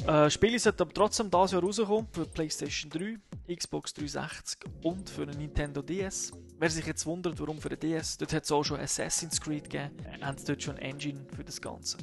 Äh, 0.06 0.28
Spiele 0.28 0.58
sollten 0.58 0.82
aber 0.82 0.92
trotzdem 0.92 1.30
dieses 1.30 1.52
Jahr 1.52 1.62
rauskommen 1.62 2.08
für 2.12 2.26
PlayStation 2.26 2.90
3, 2.90 3.54
Xbox 3.56 3.94
360 3.94 4.58
und 4.82 5.08
für 5.08 5.22
einen 5.22 5.38
Nintendo 5.38 5.80
DS. 5.80 6.30
Wer 6.58 6.68
sich 6.68 6.84
jetzt 6.84 7.06
wundert, 7.06 7.40
warum 7.40 7.58
für 7.58 7.70
den 7.70 7.80
DS, 7.80 8.18
dort 8.18 8.34
hat 8.34 8.44
es 8.44 8.52
auch 8.52 8.62
schon 8.62 8.78
Assassin's 8.78 9.40
Creed 9.40 9.70
gegeben, 9.70 9.96
äh, 10.04 10.22
haben 10.22 10.36
sie 10.36 10.44
dort 10.44 10.62
schon 10.62 10.76
ein 10.76 10.82
Engine 10.82 11.24
für 11.34 11.42
das 11.42 11.58
Ganze. 11.58 11.96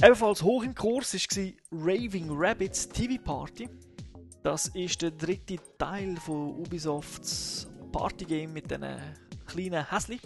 Ebenfalls 0.00 0.44
hoch 0.44 0.62
im 0.62 0.76
Kurs 0.76 1.12
war 1.12 1.52
Raving 1.72 2.28
Rabbits 2.30 2.88
TV 2.88 3.20
Party. 3.20 3.68
Das 4.44 4.68
ist 4.68 5.02
der 5.02 5.10
dritte 5.10 5.56
Teil 5.76 6.16
von 6.18 6.54
Ubisofts 6.60 7.68
Partygame 7.90 8.48
mit 8.48 8.70
diesen 8.70 8.96
kleinen 9.46 9.90
Häsli, 9.90 10.20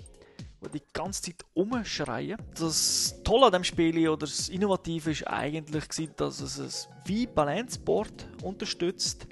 die 0.65 0.79
die 0.79 0.85
ganze 0.93 1.23
Zeit 1.23 1.45
umschreien. 1.55 2.39
Das 2.59 3.15
Tolle 3.25 3.47
an 3.47 3.53
dem 3.53 3.65
Spiel 3.65 4.09
oder 4.09 4.27
das 4.27 4.49
Innovative 4.49 5.11
ist 5.11 5.27
eigentlich, 5.27 5.85
dass 6.17 6.41
es 6.41 6.59
ein 6.89 7.09
Wii-Balance-Board 7.09 8.29
unterstützt 8.43 9.27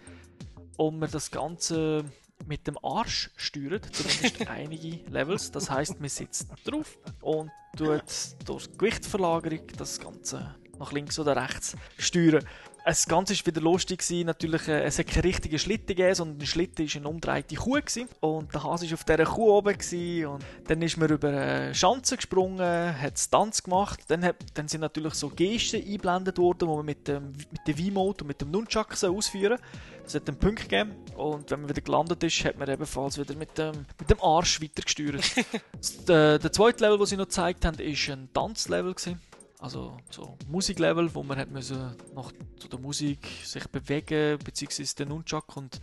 und 0.76 0.98
man 0.98 1.10
das 1.10 1.30
Ganze 1.30 2.04
mit 2.46 2.66
dem 2.66 2.76
Arsch 2.82 3.30
steuert, 3.36 3.94
zumindest 3.94 4.48
einige 4.48 5.08
Levels. 5.10 5.50
Das 5.50 5.70
heißt, 5.70 6.00
man 6.00 6.08
sitzt 6.08 6.48
drauf 6.64 6.98
und 7.20 7.50
tut 7.76 8.02
durch 8.44 8.70
Gewichtsverlagerung 8.76 9.66
das 9.76 10.00
Ganze 10.00 10.56
nach 10.78 10.92
links 10.92 11.18
oder 11.18 11.36
rechts 11.36 11.76
steuern. 11.98 12.44
Das 12.84 13.06
Ganze 13.06 13.34
war 13.34 13.46
wieder 13.46 13.60
lustig. 13.60 14.00
Gewesen. 14.00 14.26
Natürlich, 14.26 14.66
äh, 14.68 14.82
es 14.82 14.98
hat 14.98 15.06
keinen 15.06 15.22
richtigen 15.22 15.58
Schlitten 15.58 15.88
gegeben, 15.88 16.14
sondern 16.14 16.38
der 16.38 16.46
Schlitten 16.46 16.86
war 16.86 16.96
eine 16.96 17.08
umdrehte 17.08 17.54
Kuh. 17.54 17.74
Gewesen. 17.74 18.08
Und 18.20 18.52
der 18.52 18.64
Hase 18.64 18.86
war 18.86 18.94
auf 18.94 19.04
dieser 19.04 19.24
Kuh 19.24 19.50
oben. 19.50 19.78
Gewesen. 19.78 20.26
Und 20.26 20.44
dann 20.66 20.82
ist 20.82 20.96
man 20.96 21.10
über 21.10 21.28
eine 21.28 21.74
Schanze 21.74 22.16
gesprungen, 22.16 23.00
hat 23.00 23.30
Tanz 23.30 23.62
gemacht. 23.62 24.00
Dann, 24.08 24.24
hat, 24.24 24.36
dann 24.54 24.68
sind 24.68 24.80
natürlich 24.80 25.14
so 25.14 25.28
Gesten 25.28 25.76
eingeblendet 25.76 26.38
worden, 26.38 26.58
die 26.60 26.66
man 26.66 26.84
mit 26.84 27.06
dem, 27.06 27.32
mit 27.32 27.66
dem 27.66 27.76
V-Mode 27.76 28.24
und 28.24 28.28
mit 28.28 28.40
dem 28.40 28.50
Nunchuck 28.50 28.92
ausführen 29.02 29.58
Es 30.04 30.14
hat 30.14 30.28
einen 30.28 30.38
Punkt 30.38 30.68
gegeben. 30.68 30.92
Und 31.16 31.50
wenn 31.50 31.60
man 31.60 31.70
wieder 31.70 31.82
gelandet 31.82 32.22
ist, 32.24 32.44
hat 32.44 32.58
man 32.58 32.68
ebenfalls 32.68 33.18
wieder 33.18 33.34
mit 33.36 33.56
dem, 33.56 33.86
mit 33.98 34.10
dem 34.10 34.20
Arsch 34.20 34.60
weitergesteuert. 34.60 35.24
der, 36.08 36.38
der 36.38 36.52
zweite 36.52 36.84
Level, 36.84 36.98
den 36.98 37.06
sie 37.06 37.16
noch 37.16 37.26
gezeigt 37.26 37.64
haben, 37.64 37.78
war 37.78 38.14
ein 38.14 38.28
Tanzlevel. 38.32 38.94
Gewesen. 38.94 39.20
Also 39.62 39.96
so 40.10 40.36
Musiklevel, 40.48 41.14
wo 41.14 41.22
man 41.22 41.38
hat 41.38 41.52
müssen 41.52 41.94
nach 42.16 42.32
so 42.60 42.66
der 42.66 42.80
Musik 42.80 43.28
sich 43.44 43.64
bewegen, 43.68 44.40
beziehungsweise 44.44 44.96
den 44.96 45.10
Nunchuck 45.10 45.56
und 45.56 45.80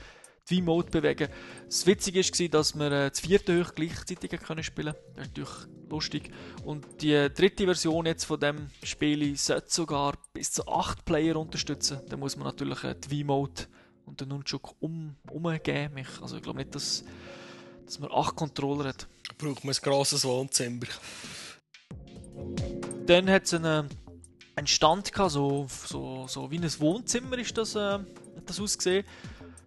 die 0.49 0.57
V-Mode 0.57 0.91
bewegen. 0.91 1.29
Das 1.65 1.85
Witzige 1.85 2.19
war, 2.19 2.49
dass 2.49 2.77
wir 2.77 2.91
äh, 2.91 3.09
das 3.09 3.21
vierte 3.21 3.57
hoch 3.57 3.73
gleichzeitig 3.73 4.31
können 4.41 4.63
spielen 4.63 4.95
Das 5.15 5.27
ist 5.27 5.29
natürlich 5.29 5.49
lustig. 5.89 6.31
Und 6.65 6.85
die 7.01 7.29
dritte 7.33 7.63
Version 7.63 8.05
jetzt 8.05 8.25
von 8.25 8.37
dem 8.37 8.69
Spiel 8.83 9.37
sollte 9.37 9.71
sogar 9.71 10.17
bis 10.33 10.51
zu 10.51 10.67
8 10.67 11.05
Player 11.05 11.37
unterstützen. 11.37 12.01
Da 12.09 12.17
muss 12.17 12.35
man 12.35 12.47
natürlich 12.47 12.83
äh, 12.83 12.95
die 12.95 13.23
V-Mode 13.23 13.67
und 14.03 14.19
den 14.19 14.27
Nunchuck 14.27 14.75
um, 14.81 15.15
umgeben. 15.29 16.05
Also 16.21 16.35
ich 16.35 16.43
glaube 16.43 16.59
nicht, 16.59 16.75
dass, 16.75 17.05
dass 17.85 17.97
man 17.99 18.11
8 18.11 18.35
Controller 18.35 18.89
hat. 18.89 19.07
Braucht 19.37 19.63
man 19.63 19.73
ein 19.73 19.81
grosses 19.81 20.25
Wohnzimmer. 20.25 20.85
Dann 23.09 23.27
hat 23.27 23.45
es 23.45 23.55
einen, 23.55 23.89
einen 24.55 24.67
Stand 24.67 25.11
gehabt, 25.11 25.31
so, 25.31 25.65
so, 25.67 26.27
so 26.27 26.51
wie 26.51 26.59
ein 26.59 26.79
Wohnzimmer 26.79 27.39
ist 27.39 27.57
das, 27.57 27.73
äh, 27.73 27.97
das 28.45 28.59
ausgesehen. 28.59 29.03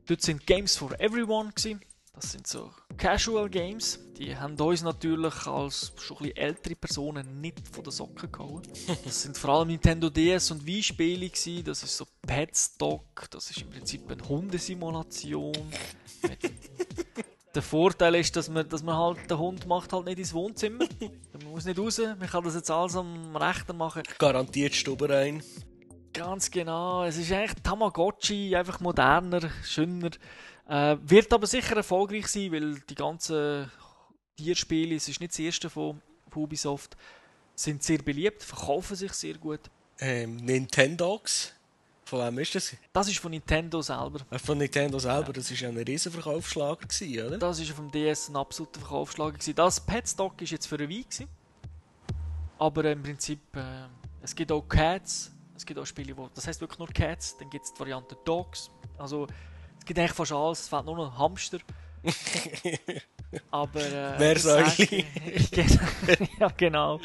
Dort 0.06 0.22
sind 0.22 0.46
Games 0.46 0.76
for 0.76 0.92
Everyone 1.00 1.50
gewesen. 1.50 1.80
Das 2.14 2.30
sind 2.30 2.46
so 2.46 2.70
Casual 2.96 3.50
Games. 3.50 3.98
Die 4.16 4.36
haben 4.36 4.54
uns 4.60 4.84
natürlich 4.84 5.34
als 5.48 5.92
schon 5.98 6.18
ein 6.18 6.22
bisschen 6.22 6.36
ältere 6.36 6.76
Personen 6.76 7.40
nicht 7.40 7.68
von 7.68 7.82
den 7.82 7.90
Socken 7.90 8.30
gehauen. 8.30 8.62
Das 9.04 9.22
sind 9.22 9.36
vor 9.36 9.50
allem 9.54 9.68
Nintendo 9.68 10.08
DS 10.08 10.52
und 10.52 10.64
Wii-Spiele 10.64 11.28
gewesen. 11.28 11.64
Das 11.64 11.82
ist 11.82 11.96
so 11.96 12.06
Petstock. 12.24 13.28
Das 13.28 13.50
ist 13.50 13.60
im 13.60 13.70
Prinzip 13.70 14.08
eine 14.08 14.22
Hundesimulation. 14.28 15.52
Der 17.54 17.62
Vorteil 17.62 18.14
ist, 18.14 18.34
dass 18.34 18.48
man, 18.48 18.66
dass 18.66 18.82
man 18.82 18.96
halt, 18.96 19.28
der 19.28 19.38
Hund 19.38 19.66
macht 19.66 19.92
halt 19.92 20.06
nicht 20.06 20.18
ins 20.18 20.32
Wohnzimmer. 20.32 20.86
Muss 21.62 21.76
nicht 21.76 21.78
raus, 21.78 22.16
man 22.18 22.28
kann 22.28 22.42
das 22.42 22.56
jetzt 22.56 22.72
alles 22.72 22.96
am 22.96 23.36
Rechner 23.36 23.74
machen. 23.74 24.02
Garantiert 24.18 24.74
Stube 24.74 25.08
rein. 25.08 25.44
Ganz 26.12 26.50
genau. 26.50 27.04
Es 27.04 27.16
ist 27.16 27.30
eigentlich 27.30 27.62
Tamagotchi, 27.62 28.56
einfach 28.56 28.80
moderner, 28.80 29.48
schöner. 29.62 30.10
Äh, 30.68 30.96
wird 31.02 31.32
aber 31.32 31.46
sicher 31.46 31.76
erfolgreich 31.76 32.26
sein, 32.26 32.50
weil 32.50 32.80
die 32.80 32.96
ganzen 32.96 33.70
Tierspiele, 34.36 34.96
es 34.96 35.08
ist 35.08 35.20
nicht 35.20 35.34
das 35.34 35.38
erste 35.38 35.70
von, 35.70 36.02
Ubisoft, 36.34 36.96
sind 37.54 37.84
sehr 37.84 37.98
beliebt, 37.98 38.42
verkaufen 38.42 38.96
sich 38.96 39.12
sehr 39.12 39.34
gut. 39.34 39.60
Ähm, 40.00 40.38
Nintendogs. 40.38 41.52
Von 42.06 42.26
wem 42.26 42.40
ist 42.40 42.56
das? 42.56 42.74
Das 42.92 43.06
ist 43.06 43.20
von 43.20 43.30
Nintendo 43.30 43.80
selber. 43.82 44.18
Äh, 44.32 44.38
Von 44.40 44.58
Nintendo 44.58 44.98
selber, 44.98 45.28
ja. 45.28 45.32
das 45.34 45.48
war 45.52 45.58
ja 45.58 45.68
ein 45.68 45.78
riesen 45.78 46.10
Verkaufsschlager, 46.10 46.88
gewesen, 46.88 47.24
oder? 47.24 47.38
Das 47.38 47.60
war 47.60 47.76
dem 47.76 47.92
DS 47.92 48.30
ein 48.30 48.34
absoluter 48.36 48.80
Verkaufsschlager. 48.80 49.34
Gewesen. 49.34 49.54
Das 49.54 49.78
Petstock 49.78 50.42
ist 50.42 50.50
jetzt 50.50 50.66
für 50.66 50.74
eine 50.74 50.88
Wii. 50.88 51.04
Gewesen. 51.04 51.28
Aber 52.62 52.84
im 52.84 53.02
Prinzip, 53.02 53.40
äh, 53.56 53.88
es 54.22 54.36
gibt 54.36 54.52
auch 54.52 54.62
Cats, 54.62 55.32
es 55.56 55.66
gibt 55.66 55.80
auch 55.80 55.84
Spiele, 55.84 56.16
wo, 56.16 56.28
das 56.32 56.46
heißt 56.46 56.60
wirklich 56.60 56.78
nur 56.78 56.86
Cats, 56.86 57.36
dann 57.36 57.50
gibt 57.50 57.64
es 57.64 57.74
die 57.74 57.80
Variante 57.80 58.16
Dogs. 58.24 58.70
Also, 58.96 59.26
es 59.80 59.84
gibt 59.84 59.98
eigentlich 59.98 60.12
fast 60.12 60.30
alles, 60.30 60.60
es 60.60 60.68
fehlt 60.68 60.84
nur 60.84 60.94
noch 60.94 61.18
Hamster. 61.18 61.58
Aber. 63.50 63.80
Äh, 63.80 64.16
Versäuli. 64.36 65.04
ja, 66.38 66.48
genau. 66.56 67.00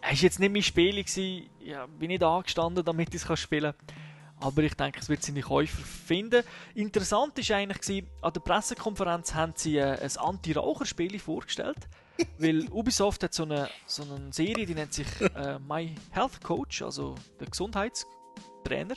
Es 0.00 0.08
war 0.08 0.12
jetzt 0.12 0.40
nicht 0.40 0.52
mein 0.54 0.62
Spiel, 0.62 1.04
gewesen. 1.04 1.50
ja, 1.60 1.84
bin 1.84 2.08
nicht 2.08 2.22
angestanden, 2.22 2.82
damit 2.82 3.14
ich 3.14 3.22
es 3.22 3.38
spielen 3.38 3.74
kann. 3.74 3.96
Aber 4.40 4.62
ich 4.62 4.72
denke, 4.72 5.00
es 5.00 5.10
wird 5.10 5.22
seine 5.22 5.42
Käufer 5.42 5.82
finden. 5.82 6.44
Interessant 6.74 7.36
war 7.36 7.56
eigentlich, 7.56 8.04
an 8.22 8.32
der 8.32 8.40
Pressekonferenz 8.40 9.34
haben 9.34 9.52
sie 9.54 9.76
äh, 9.76 10.00
ein 10.02 10.16
Anti-Raucher-Spiel 10.16 11.18
vorgestellt. 11.18 11.88
Weil 12.38 12.68
Ubisoft 12.70 13.22
hat 13.22 13.34
so 13.34 13.44
eine, 13.44 13.68
so 13.86 14.02
eine 14.02 14.32
Serie, 14.32 14.66
die 14.66 14.74
nennt 14.74 14.92
sich 14.92 15.06
äh, 15.20 15.58
My 15.58 15.94
Health 16.10 16.42
Coach, 16.42 16.82
also 16.82 17.14
der 17.38 17.48
Gesundheitstrainer. 17.48 18.96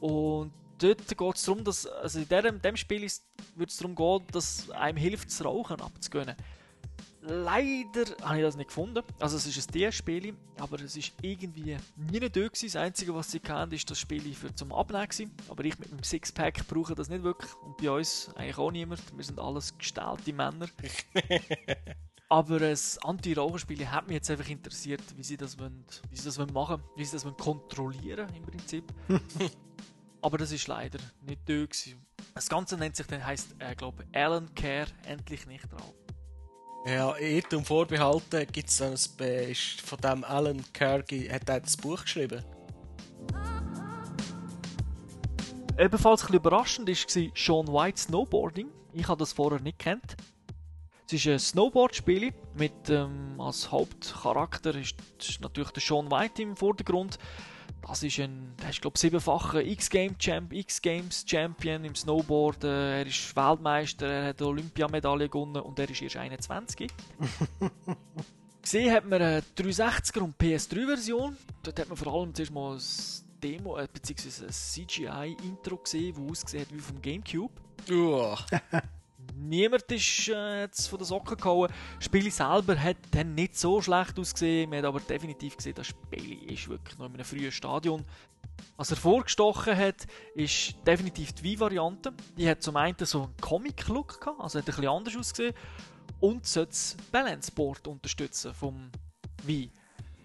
Und 0.00 0.52
dort 0.78 1.06
geht 1.06 1.36
es 1.36 1.44
darum, 1.44 1.64
dass, 1.64 1.86
also 1.86 2.18
in 2.18 2.28
diesem, 2.28 2.60
dem 2.60 2.76
Spiel 2.76 3.02
wird 3.56 3.70
es 3.70 3.76
darum 3.76 3.94
gehen, 3.94 4.26
dass 4.32 4.70
einem 4.70 4.98
hilft, 4.98 5.28
das 5.28 5.44
Rauchen 5.44 5.80
abzugönnen. 5.80 6.36
Leider 7.24 8.16
habe 8.22 8.38
ich 8.38 8.42
das 8.42 8.56
nicht 8.56 8.66
gefunden. 8.66 9.04
Also 9.20 9.36
es 9.36 9.46
ist 9.46 9.68
ein 9.68 9.72
DS-Spiel, 9.72 10.34
aber 10.58 10.80
es 10.80 10.96
ist 10.96 11.12
irgendwie 11.22 11.76
nie 11.96 12.18
gewesen. 12.18 12.66
Das 12.66 12.74
Einzige, 12.76 13.14
was 13.14 13.30
sie 13.30 13.38
kennen, 13.38 13.70
ist 13.70 13.88
das 13.88 14.00
Spiel 14.00 14.34
für 14.34 14.52
zum 14.56 14.72
Abnehmen. 14.72 15.30
Aber 15.48 15.64
ich 15.64 15.78
mit 15.78 15.92
meinem 15.92 16.02
Sixpack 16.02 16.66
brauche 16.66 16.96
das 16.96 17.08
nicht 17.08 17.22
wirklich. 17.22 17.52
Und 17.64 17.76
bei 17.76 17.92
uns 17.92 18.28
eigentlich 18.34 18.58
auch 18.58 18.72
niemand. 18.72 19.00
Wir 19.16 19.24
sind 19.24 19.38
alles 19.38 19.78
gestellte 19.78 20.32
Männer. 20.32 20.66
aber 22.32 22.60
das 22.60 22.96
Anti-Raucherspiel 23.04 23.86
hat 23.90 24.08
mich 24.08 24.14
jetzt 24.14 24.30
einfach 24.30 24.48
interessiert, 24.48 25.02
wie 25.18 25.22
sie 25.22 25.36
das, 25.36 25.58
wollen, 25.58 25.84
wie 26.08 26.16
sie 26.16 26.24
das 26.24 26.38
wollen 26.38 26.50
machen 26.54 26.82
wie 26.96 27.04
sie 27.04 27.12
das 27.12 27.26
wollen 27.26 27.36
kontrollieren 27.36 28.26
im 28.34 28.42
Prinzip. 28.42 28.84
aber 30.22 30.38
das 30.38 30.50
ist 30.50 30.66
leider 30.66 30.98
nicht 31.26 31.42
dort 31.46 31.72
gewesen. 31.72 32.06
Das 32.34 32.48
Ganze 32.48 32.78
nennt 32.78 32.96
sich 32.96 33.06
dann, 33.06 33.22
heisst, 33.22 33.54
äh, 33.58 33.74
glaube 33.74 34.06
Alan 34.14 34.48
Care, 34.54 34.86
endlich 35.04 35.46
nicht 35.46 35.70
rauchen. 35.74 35.92
Ja, 36.86 37.14
Irrtum 37.18 37.66
vorbehalten 37.66 38.46
gibt 38.50 38.70
es 38.70 38.78
dann 38.78 38.94
ein, 38.94 39.50
ist 39.50 39.82
von 39.82 39.98
dem 39.98 40.24
Alan 40.24 40.64
Kergy, 40.72 41.28
hat 41.28 41.50
er 41.50 41.60
das 41.60 41.76
Buch 41.76 42.00
geschrieben. 42.00 42.42
Ebenfalls 45.78 46.22
ein 46.22 46.26
bisschen 46.28 46.36
überraschend 46.36 46.88
war 46.88 47.30
Sean 47.34 47.68
White 47.68 48.00
Snowboarding. 48.00 48.70
Ich 48.94 49.06
habe 49.06 49.18
das 49.18 49.34
vorher 49.34 49.60
nicht 49.60 49.78
kennt. 49.78 50.16
Es 51.12 51.26
ist 51.26 51.28
ein 51.28 51.38
Snowboard-Spiel 51.38 52.32
mit 52.54 52.88
ähm, 52.88 53.38
als 53.38 53.70
Hauptcharakter 53.70 54.74
ist, 54.74 54.96
ist 55.20 55.42
natürlich 55.42 55.68
der 55.72 55.82
Sean 55.82 56.10
White 56.10 56.40
im 56.40 56.56
Vordergrund. 56.56 57.18
Das 57.86 58.02
ist 58.02 58.18
ein, 58.18 58.54
der 58.62 58.70
ist 58.70 58.80
glaube 58.80 58.98
siebenfacher 58.98 59.60
X-Games 59.62 60.16
Champ, 60.16 60.54
X-Games 60.54 61.26
Champion 61.28 61.84
im 61.84 61.94
Snowboard. 61.94 62.64
Er 62.64 63.06
ist 63.06 63.36
Weltmeister, 63.36 64.06
er 64.06 64.28
hat 64.28 64.40
Olympiamedaille 64.40 65.28
gewonnen 65.28 65.60
und 65.60 65.78
er 65.78 65.90
ist 65.90 66.00
erst 66.00 66.16
21. 66.16 66.90
Gesehen 68.62 68.94
hat 68.94 69.04
man 69.04 69.20
eine 69.20 69.42
360er 69.54 70.20
und 70.20 70.38
PS3-Version. 70.38 71.36
Dort 71.62 71.78
hat 71.78 71.88
man 71.88 71.98
vor 71.98 72.14
allem 72.14 72.34
zuerst 72.34 72.52
mal 72.52 72.76
ein 72.76 72.82
Demo 73.42 73.76
äh, 73.76 73.86
bzw. 73.92 74.46
ein 74.46 74.50
CGI-Intro 74.50 75.76
gesehen, 75.76 76.14
das 76.14 76.44
aussieht 76.44 76.68
wie 76.72 76.80
vom 76.80 77.02
Gamecube. 77.02 77.52
Niemand 79.36 79.90
ist 79.90 80.28
äh, 80.28 80.68
von 80.68 80.98
der 80.98 81.06
Socken 81.06 81.36
gehauen. 81.36 81.70
Das 81.96 82.04
Spiel 82.04 82.30
selber 82.30 82.78
hat 82.78 82.96
dann 83.10 83.34
nicht 83.34 83.56
so 83.56 83.80
schlecht 83.80 84.18
ausgesehen. 84.18 84.70
Man 84.70 84.78
hat 84.80 84.86
aber 84.86 85.00
definitiv 85.00 85.56
gesehen, 85.56 85.74
das 85.74 85.88
Spiel 85.88 86.42
ist 86.50 86.68
wirklich 86.68 86.98
noch 86.98 87.06
in 87.06 87.14
einem 87.14 87.24
frühen 87.24 87.52
Stadion. 87.52 88.04
Was 88.76 88.90
er 88.90 88.96
vorgestochen 88.96 89.76
hat, 89.76 90.06
ist 90.34 90.74
definitiv 90.86 91.32
die 91.32 91.44
Wii-Variante. 91.44 92.12
Die 92.36 92.48
hat 92.48 92.62
zum 92.62 92.76
einen 92.76 92.96
so 93.00 93.24
einen 93.24 93.36
Comic-Look 93.40 94.20
gehabt, 94.20 94.40
also 94.40 94.58
hat 94.58 94.64
ein 94.64 94.66
bisschen 94.66 94.88
anders 94.88 95.16
ausgesehen. 95.16 95.54
Und 96.20 96.46
sollte 96.46 96.70
das 96.70 96.96
Balance-Board 97.10 97.88
unterstützen 97.88 98.54
vom 98.54 98.90
Wii. 99.44 99.70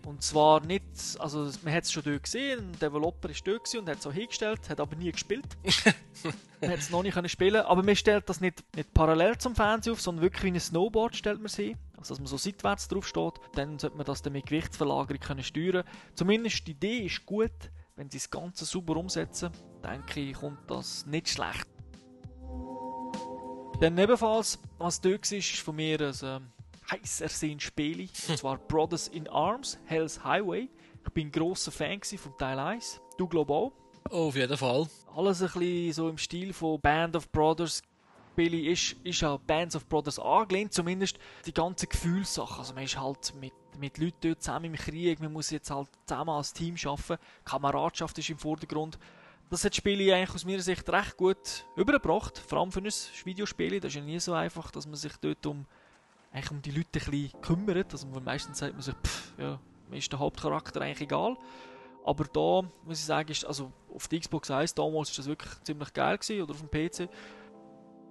Und 0.07 0.23
zwar 0.23 0.65
nicht, 0.65 0.85
also 1.19 1.51
man 1.63 1.73
hat 1.73 1.83
es 1.83 1.91
schon 1.91 2.01
dort 2.01 2.23
gesehen, 2.23 2.59
ein 2.59 2.79
Developer 2.79 3.29
ist 3.29 3.45
dort 3.45 3.75
und 3.75 3.89
hat 3.89 3.99
es 3.99 4.07
auch 4.07 4.13
hingestellt, 4.13 4.69
hat 4.69 4.79
aber 4.79 4.95
nie 4.95 5.11
gespielt. 5.11 5.45
man 6.61 6.71
hat 6.71 6.79
es 6.79 6.89
noch 6.89 7.03
nicht 7.03 7.13
können 7.13 7.27
spielen 7.27 7.61
aber 7.65 7.83
man 7.83 7.93
stellt 7.93 8.29
das 8.29 8.39
nicht, 8.39 8.63
nicht 8.73 8.93
parallel 8.93 9.37
zum 9.37 9.53
Fernsehen 9.53 9.91
auf, 9.91 9.99
sondern 9.99 10.23
wirklich 10.23 10.43
wie 10.43 10.51
ein 10.51 10.59
Snowboard 10.61 11.13
stellt 11.13 11.39
man 11.39 11.49
sie. 11.49 11.75
Also 11.97 12.13
dass 12.13 12.19
man 12.19 12.27
so 12.27 12.37
seitwärts 12.37 12.87
drauf 12.87 13.05
steht, 13.05 13.33
dann 13.55 13.79
sollte 13.79 13.97
man 13.97 14.05
das 14.05 14.21
dann 14.21 14.31
mit 14.31 14.45
Gewichtsverlagerung 14.45 15.19
können 15.19 15.43
steuern. 15.43 15.83
Zumindest 16.15 16.65
die 16.65 16.71
Idee 16.71 16.99
ist 16.99 17.25
gut, 17.25 17.51
wenn 17.97 18.09
sie 18.09 18.19
das 18.19 18.29
Ganze 18.29 18.63
super 18.63 18.95
umsetzen, 18.95 19.51
denke 19.83 20.21
ich, 20.21 20.37
kommt 20.37 20.71
das 20.71 21.05
nicht 21.05 21.27
schlecht. 21.27 21.67
Dann 23.81 23.97
ebenfalls, 23.97 24.57
was 24.77 25.01
dort 25.01 25.29
war, 25.29 25.37
ist 25.37 25.59
von 25.59 25.75
mir 25.75 25.99
ein 25.99 26.15
ähm, 26.23 26.51
heiß 26.91 27.21
ersehnt 27.21 27.61
Spiele. 27.61 28.07
Und 28.27 28.37
zwar 28.37 28.57
Brothers 28.57 29.07
in 29.07 29.27
Arms, 29.27 29.77
Hell's 29.85 30.23
Highway. 30.23 30.69
Ich 31.05 31.13
bin 31.13 31.27
ein 31.27 31.31
grosser 31.31 31.71
Fan 31.71 32.01
von 32.01 32.37
Teil 32.37 32.59
1. 32.59 33.01
Du 33.17 33.27
glaubst 33.27 33.51
auch? 33.51 33.71
Oh, 34.09 34.27
auf 34.27 34.35
jeden 34.35 34.57
Fall. 34.57 34.87
Alles 35.15 35.41
ein 35.41 35.47
bisschen 35.47 35.93
so 35.93 36.09
im 36.09 36.17
Stil 36.17 36.53
von 36.53 36.79
Band 36.79 37.15
of 37.15 37.29
Brothers. 37.31 37.81
Billy 38.37 38.67
ist, 38.67 38.95
ist 39.03 39.23
an 39.23 39.39
Bands 39.47 39.75
of 39.75 39.87
Brothers 39.87 40.19
angelehnt, 40.19 40.71
zumindest 40.71 41.17
die 41.47 41.53
ganze 41.53 41.87
Gefühlssache. 41.87 42.59
Also 42.59 42.75
man 42.75 42.83
ist 42.83 42.99
halt 42.99 43.33
mit, 43.41 43.51
mit 43.79 43.97
Leuten 43.97 44.17
dort 44.21 44.43
zusammen 44.43 44.65
im 44.65 44.73
Krieg, 44.75 45.19
man 45.19 45.33
muss 45.33 45.49
jetzt 45.49 45.71
halt 45.71 45.89
zusammen 46.05 46.29
als 46.29 46.53
Team 46.53 46.75
arbeiten. 46.85 47.17
Kameradschaft 47.43 48.15
ist 48.19 48.29
im 48.29 48.37
Vordergrund. 48.37 48.99
Das 49.49 49.63
hat 49.63 49.71
das 49.71 49.77
Spiel 49.77 50.13
eigentlich 50.13 50.35
aus 50.35 50.45
meiner 50.45 50.61
Sicht 50.61 50.87
recht 50.87 51.17
gut 51.17 51.65
übergebracht, 51.75 52.37
vor 52.37 52.59
allem 52.59 52.71
für 52.71 52.81
ein 52.81 52.85
Videospiel. 53.23 53.79
Das 53.79 53.89
ist 53.89 53.95
ja 53.95 54.01
nie 54.01 54.19
so 54.19 54.33
einfach, 54.33 54.69
dass 54.69 54.85
man 54.85 54.97
sich 54.97 55.13
dort 55.17 55.43
um 55.47 55.65
eigentlich 56.37 56.51
um 56.51 56.61
die 56.61 56.71
Leute 56.71 56.99
ein 56.99 57.11
bisschen 57.11 57.41
kümmert. 57.41 57.91
Also 57.91 58.07
meistens 58.23 58.59
sagt 58.59 58.73
man 58.73 58.81
sich, 58.81 58.95
pff, 58.95 59.33
ja, 59.37 59.59
mir 59.89 59.97
ist 59.97 60.11
der 60.11 60.19
Hauptcharakter 60.19 60.81
eigentlich 60.81 61.01
egal. 61.01 61.37
Aber 62.05 62.23
da 62.25 62.67
muss 62.85 62.99
ich 62.99 63.05
sagen, 63.05 63.31
ist, 63.31 63.45
also 63.45 63.71
auf 63.93 64.07
der 64.07 64.19
Xbox 64.19 64.49
1 64.49 64.73
damals 64.75 65.09
ist 65.09 65.19
das 65.19 65.25
wirklich 65.25 65.51
ziemlich 65.63 65.93
geil 65.93 66.17
gewesen, 66.17 66.41
oder 66.41 66.53
auf 66.53 66.61
dem 66.61 66.69
PC. 66.69 67.09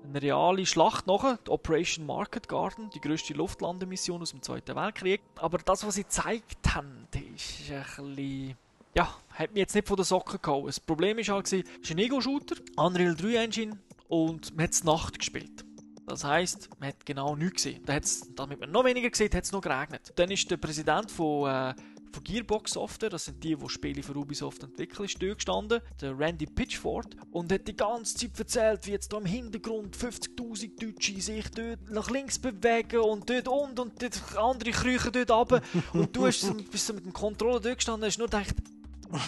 Eine 0.05 0.22
reale 0.22 0.66
Schlacht 0.66 1.07
nachher, 1.07 1.39
die 1.47 1.51
Operation 1.51 2.07
Market 2.07 2.49
Garden, 2.49 2.91
die 2.91 3.01
grösste 3.01 3.35
Luftlandemission 3.35 4.20
aus 4.20 4.31
dem 4.31 4.43
Zweiten 4.43 4.77
Weltkrieg. 4.77 5.22
Aber 5.37 5.59
das, 5.59 5.87
was 5.87 5.95
sie 5.95 6.05
gezeigt 6.05 6.74
haben, 6.74 7.09
ist 7.35 7.70
ein 7.70 8.14
bisschen 8.14 8.57
ja, 8.95 9.14
hat 9.31 9.53
mich 9.53 9.61
jetzt 9.61 9.74
nicht 9.74 9.87
von 9.87 9.97
der 9.97 10.07
Socken 10.07 10.41
gehauen. 10.41 10.66
Das 10.66 10.81
Problem 10.81 11.18
war 11.18 11.35
halt, 11.35 11.47
es 11.47 11.53
ist 11.53 11.91
ein 11.91 11.99
Ego-Shooter, 11.99 12.57
Unreal 12.77 13.14
3 13.14 13.45
Engine 13.45 13.79
und 14.09 14.57
man 14.57 14.64
hat 14.64 14.72
es 14.72 14.85
Nacht 14.85 15.18
gespielt. 15.18 15.66
Das 16.07 16.23
heisst, 16.23 16.71
man 16.79 16.91
hat 16.91 17.05
genau 17.05 17.35
nichts 17.35 17.65
gesehen. 17.65 17.83
Da 17.85 17.95
hat's, 17.95 18.29
damit 18.35 18.61
man 18.61 18.71
noch 18.71 18.85
weniger 18.85 19.11
gesehen 19.11 19.33
hat, 19.35 19.43
es 19.43 19.53
noch 19.53 19.61
geregnet. 19.61 20.13
Dann 20.15 20.31
ist 20.31 20.49
der 20.49 20.57
Präsident 20.57 21.11
von, 21.11 21.49
äh, 21.49 21.75
von 22.13 22.23
Gearbox 22.23 22.73
Software, 22.73 23.11
das 23.11 23.25
sind 23.25 23.43
die, 23.43 23.57
die 23.57 23.69
Spiele 23.69 24.03
für 24.05 24.17
Ubisoft 24.17 24.63
entwickeln, 24.63 25.05
ist 25.05 25.19
gestanden, 25.19 25.81
der 26.01 26.17
Randy 26.17 26.47
Pitchford, 26.47 27.17
und 27.33 27.53
hat 27.53 27.67
die 27.67 27.77
ganze 27.77 28.15
Zeit 28.15 28.39
erzählt, 28.39 28.87
wie 28.87 28.93
jetzt 28.93 29.13
da 29.13 29.19
im 29.19 29.27
Hintergrund 29.27 29.97
50.000 29.97 30.81
Deutsche 30.81 31.21
sich 31.21 31.51
dort 31.51 31.91
nach 31.91 32.09
links 32.09 32.39
bewegen 32.39 33.01
und 33.01 33.29
dort 33.29 33.49
und 33.49 33.81
und 33.81 34.01
dort 34.01 34.39
andere 34.39 34.71
kriechen 34.71 35.11
dort 35.13 35.31
runter. 35.31 35.63
und 35.93 36.15
du 36.15 36.27
hast, 36.27 36.71
bist 36.71 36.95
mit 36.95 37.05
dem 37.05 37.13
Controller 37.13 37.61
dort 37.61 37.77
gestanden 37.77 38.07
hast 38.07 38.19
nur 38.19 38.29
gedacht, 38.29 38.55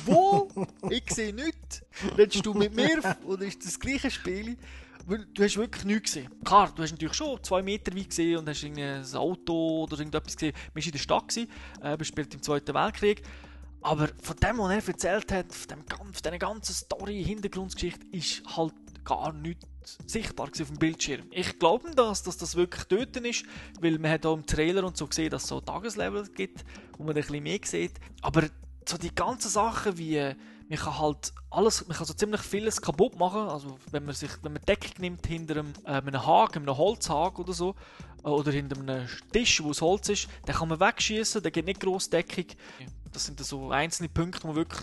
wo? 0.06 0.48
Ich 0.90 1.10
sehe 1.10 1.32
nichts. 1.32 1.82
Redest 2.16 2.44
du 2.44 2.54
mit 2.54 2.74
mir 2.74 3.00
oder 3.26 3.44
ist 3.44 3.64
das 3.64 3.78
gleiche 3.78 4.10
Spiel? 4.10 4.56
Weil 5.08 5.24
du 5.32 5.42
hast 5.42 5.56
wirklich 5.56 5.84
nichts 5.86 6.12
gesehen. 6.12 6.28
Klar, 6.44 6.70
du 6.74 6.82
hast 6.82 6.90
natürlich 6.90 7.14
schon 7.14 7.42
zwei 7.42 7.62
Meter 7.62 7.96
weit 7.96 8.10
gesehen 8.10 8.38
und 8.38 8.48
hast 8.48 8.62
ein 8.62 9.16
Auto 9.16 9.84
oder 9.84 9.98
irgendetwas 9.98 10.36
gesehen. 10.36 10.52
Wir 10.74 10.82
waren 10.82 10.86
in 10.86 10.92
der 10.92 10.98
Stadt, 10.98 11.28
gewesen, 11.28 11.50
äh, 11.80 12.04
spielt 12.04 12.34
im 12.34 12.42
Zweiten 12.42 12.74
Weltkrieg. 12.74 13.22
Aber 13.80 14.08
von 14.20 14.36
dem, 14.36 14.58
was 14.58 14.70
er 14.70 14.88
erzählt 14.88 15.32
hat, 15.32 15.54
von, 15.54 15.68
dem, 15.68 15.84
von 15.86 16.12
dieser 16.12 16.38
ganzen 16.38 16.74
Story, 16.74 17.24
Hintergrundgeschichte, 17.24 18.04
ist 18.12 18.42
halt 18.54 18.74
gar 19.02 19.32
nichts 19.32 19.66
sichtbar 20.04 20.48
auf 20.48 20.52
dem 20.52 20.76
Bildschirm. 20.76 21.22
Ich 21.30 21.58
glaube 21.58 21.90
das, 21.94 22.22
dass 22.22 22.36
das 22.36 22.54
wirklich 22.54 22.84
dort 22.84 23.16
ist, 23.16 23.46
weil 23.80 23.98
man 23.98 24.10
hat 24.10 24.26
auch 24.26 24.34
im 24.34 24.44
Trailer 24.44 24.84
und 24.84 24.98
so 24.98 25.06
gesehen, 25.06 25.30
dass 25.30 25.44
es 25.44 25.48
so 25.48 25.62
Tageslevel 25.62 26.26
gibt, 26.34 26.66
wo 26.98 27.04
man 27.04 27.16
ein 27.16 27.22
bisschen 27.22 27.42
mehr 27.42 27.60
sieht. 27.64 27.92
Aber 28.20 28.44
so 28.86 28.98
die 28.98 29.14
ganzen 29.14 29.48
Sachen 29.48 29.96
wie 29.96 30.34
man 30.68 30.78
kann 30.78 30.98
halt 30.98 31.32
alles, 31.50 31.86
man 31.86 31.96
kann 31.96 32.06
so 32.06 32.12
ziemlich 32.12 32.42
vieles 32.42 32.80
kaputt 32.82 33.18
machen. 33.18 33.48
Also 33.48 33.78
wenn 33.90 34.04
man 34.04 34.14
sich, 34.14 34.30
wenn 34.42 34.52
man 34.52 34.62
Deckung 34.62 34.92
nimmt 34.98 35.26
hinter 35.26 35.60
einem, 35.60 35.72
äh, 35.84 35.92
einem 35.92 36.26
Haken, 36.26 36.62
einem 36.62 36.76
Holzhaken 36.76 37.44
oder 37.44 37.54
so, 37.54 37.74
äh, 38.24 38.28
oder 38.28 38.52
hinter 38.52 38.78
einem 38.78 39.08
Tisch, 39.32 39.62
wo 39.62 39.70
es 39.70 39.80
Holz 39.80 40.08
ist, 40.10 40.28
dann 40.44 40.56
kann 40.56 40.68
man 40.68 40.78
wegschießen, 40.80 41.42
der 41.42 41.50
geht 41.50 41.64
nicht 41.64 41.80
groß 41.80 42.10
Deckung. 42.10 42.46
Das 43.12 43.24
sind 43.24 43.40
so 43.40 43.70
einzelne 43.70 44.10
Punkte, 44.10 44.42
wo 44.42 44.48
man 44.48 44.56
wirklich 44.56 44.82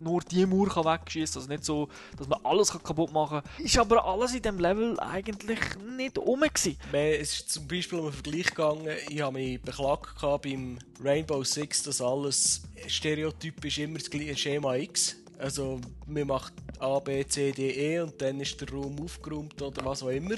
nur 0.00 0.20
die 0.22 0.46
Mauer 0.46 0.68
kann 0.68 0.84
wegschießen, 0.84 1.40
also 1.40 1.48
nicht 1.48 1.64
so, 1.64 1.88
dass 2.16 2.28
man 2.28 2.40
alles 2.44 2.72
kann 2.72 2.82
kaputt 2.82 3.12
machen 3.12 3.42
kann. 3.42 3.64
Ist 3.64 3.78
aber 3.78 4.04
alles 4.04 4.34
in 4.34 4.42
diesem 4.42 4.58
Level 4.58 4.98
eigentlich 5.00 5.60
nicht 5.96 6.18
rum 6.18 6.40
gewesen. 6.40 6.76
Es 6.92 7.32
ist 7.32 7.50
zum 7.50 7.66
Beispiel 7.66 7.98
um 7.98 8.06
einen 8.06 8.14
Vergleich 8.14 8.46
gegangen, 8.46 8.96
ich 9.08 9.20
habe 9.20 9.38
mich 9.38 9.60
beklagt 9.60 10.20
beim 10.42 10.78
Rainbow 11.02 11.42
Six, 11.44 11.82
dass 11.84 12.00
alles 12.00 12.62
stereotypisch 12.86 13.78
immer 13.78 13.98
das 13.98 14.10
gleiche 14.10 14.36
Schema 14.36 14.76
X. 14.76 15.16
Also 15.38 15.80
man 16.06 16.26
macht 16.26 16.54
A, 16.78 16.98
B, 16.98 17.26
C, 17.26 17.52
D, 17.52 17.70
E 17.70 18.00
und 18.00 18.20
dann 18.20 18.40
ist 18.40 18.60
der 18.60 18.70
Raum 18.70 18.96
aufgeräumt 19.02 19.60
oder 19.60 19.84
was 19.84 20.02
auch 20.02 20.08
immer. 20.08 20.36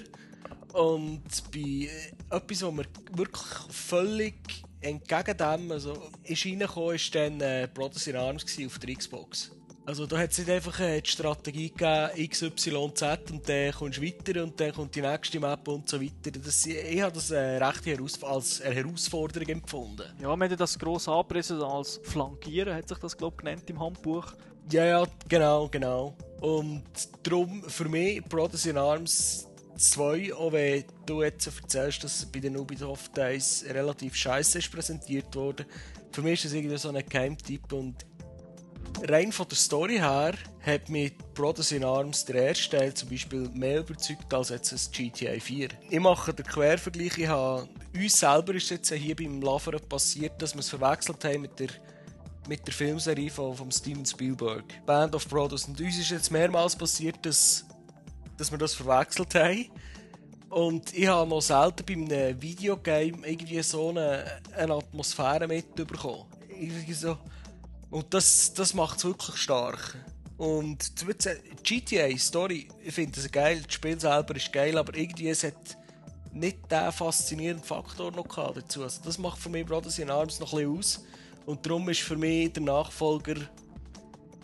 Und 0.72 1.22
bei 1.52 1.88
etwas, 2.30 2.62
was 2.62 2.72
mir 2.72 2.86
wirklich 3.12 3.46
völlig 3.70 4.34
entgegen 4.80 5.36
dem 5.36 5.72
also, 5.72 6.10
ist 6.24 6.44
reingekommen, 6.44 6.94
ist 6.94 7.14
dann 7.14 7.40
äh, 7.40 7.68
Brothers 7.72 8.06
in 8.06 8.16
Arms 8.16 8.44
auf 8.64 8.78
der 8.78 8.94
Xbox. 8.94 9.50
Also 9.88 10.04
da 10.04 10.18
hat 10.18 10.32
es 10.32 10.38
nicht 10.38 10.50
einfach 10.50 10.78
äh, 10.80 11.00
die 11.00 11.08
Strategie 11.08 11.70
gegeben, 11.70 12.10
X, 12.14 12.42
Y, 12.42 12.94
Z 12.94 13.30
und 13.30 13.48
dann 13.48 13.72
kommst 13.72 13.96
du 13.96 14.02
weiter 14.02 14.42
und 14.42 14.60
dann 14.60 14.72
kommt 14.72 14.94
die 14.94 15.00
nächste 15.00 15.40
Map 15.40 15.66
und 15.66 15.88
so 15.88 15.98
weiter. 15.98 16.30
Das, 16.30 16.66
ich 16.66 17.00
habe 17.00 17.14
das 17.14 17.30
äh, 17.30 17.56
recht 17.56 17.86
heraus 17.86 18.22
als 18.22 18.60
eine 18.60 18.74
Herausforderung 18.74 19.48
empfunden. 19.48 20.04
Ja, 20.20 20.36
wir 20.36 20.46
haben 20.46 20.56
das 20.58 20.78
gross 20.78 21.08
angepriesen 21.08 21.62
als 21.62 22.00
Flankieren, 22.02 22.74
hat 22.74 22.86
sich 22.86 22.98
das 22.98 23.16
glaube 23.16 23.36
ich 23.38 23.44
genannt 23.44 23.70
im 23.70 23.80
Handbuch. 23.80 24.34
Ja, 24.70 24.84
ja, 24.84 25.06
genau, 25.26 25.68
genau. 25.68 26.14
Und 26.42 26.84
darum 27.22 27.62
für 27.62 27.88
mich 27.88 28.22
Brothers 28.24 28.66
in 28.66 28.76
Arms 28.76 29.47
2, 29.78 30.34
auch 30.34 30.52
wenn 30.52 30.84
du 31.06 31.22
jetzt 31.22 31.46
erzählst, 31.46 32.04
dass 32.04 32.26
bei 32.26 32.40
den 32.40 32.56
Ubisoft 32.56 33.16
Days 33.16 33.64
relativ 33.68 34.14
scheiße 34.14 34.58
ist 34.58 34.70
präsentiert 34.70 35.34
wurde, 35.34 35.66
für 36.12 36.22
mich 36.22 36.44
ist 36.44 36.46
das 36.46 36.52
irgendwie 36.52 36.76
so 36.76 36.88
ein 36.90 37.02
Geheimtipp 37.08 37.72
und 37.72 38.04
rein 39.08 39.32
von 39.32 39.46
der 39.48 39.56
Story 39.56 39.96
her 39.98 40.34
hat 40.62 40.88
mich 40.88 41.16
Brothers 41.34 41.72
in 41.72 41.84
Arms 41.84 42.24
der 42.24 42.48
erste 42.48 42.76
Teil 42.76 42.94
zum 42.94 43.08
Beispiel 43.10 43.48
mehr 43.54 43.80
überzeugt 43.80 44.32
als 44.34 44.48
jetzt 44.48 44.72
ein 44.72 44.92
GTA 44.92 45.38
4. 45.38 45.68
Ich 45.90 46.00
mache 46.00 46.34
den 46.34 46.46
Quervergleich, 46.46 47.18
ich 47.18 47.28
habe, 47.28 47.68
uns 47.94 48.18
selber 48.18 48.54
ist 48.54 48.70
jetzt 48.70 48.92
hier 48.92 49.14
beim 49.14 49.40
Laveren 49.40 49.80
passiert, 49.88 50.40
dass 50.42 50.54
wir 50.54 50.60
es 50.60 50.68
verwechselt 50.68 51.24
haben 51.24 51.42
mit 51.42 51.58
der 51.58 51.68
mit 52.48 52.66
der 52.66 52.72
Filmserie 52.72 53.30
von, 53.30 53.54
von 53.54 53.70
Steven 53.70 54.06
Spielberg, 54.06 54.64
Band 54.86 55.14
of 55.14 55.28
Brothers. 55.28 55.66
Und 55.66 55.78
uns 55.80 55.98
ist 55.98 56.10
jetzt 56.10 56.30
mehrmals 56.30 56.74
passiert, 56.74 57.16
dass, 57.22 57.66
dass 58.39 58.51
wir 58.51 58.59
das 58.59 58.74
verwechselt 58.74 59.34
haben. 59.34 59.66
Und 60.49 60.97
ich 60.97 61.07
habe 61.07 61.28
noch 61.28 61.43
selten 61.43 61.84
bei 61.84 61.93
einem 61.93 62.41
Videogame 62.41 63.26
irgendwie 63.26 63.62
so 63.62 63.91
eine, 63.91 64.24
eine 64.57 64.74
Atmosphäre 64.74 65.47
mitbekommen. 65.47 66.24
So. 66.91 67.18
Und 67.91 68.14
das, 68.14 68.55
das 68.55 68.72
macht 68.72 68.99
es 68.99 69.05
wirklich 69.05 69.36
stark. 69.36 69.97
Und 70.39 71.03
die 71.03 71.84
GTA-Story, 71.84 72.68
ich 72.82 72.95
finde 72.95 73.20
es 73.20 73.30
geil, 73.30 73.61
das 73.62 73.74
Spiel 73.74 74.01
selber 74.01 74.36
ist 74.36 74.53
geil, 74.53 74.78
aber 74.78 74.97
irgendwie 74.97 75.28
es 75.28 75.43
hat 75.43 75.76
nicht 76.32 76.70
den 76.70 76.93
faszinierenden 76.93 77.64
Faktor 77.64 78.12
noch 78.12 78.28
dazu. 78.28 78.84
Also 78.84 79.01
das 79.05 79.18
macht 79.18 79.39
für 79.39 79.49
mich 79.49 79.66
Brothers 79.66 79.99
in 79.99 80.11
Arms 80.11 80.39
noch 80.39 80.53
ein 80.53 80.59
bisschen 80.59 80.78
aus. 80.78 81.05
Und 81.45 81.66
darum 81.66 81.89
ist 81.89 82.01
für 82.01 82.16
mich 82.16 82.53
der 82.53 82.62
Nachfolger, 82.62 83.34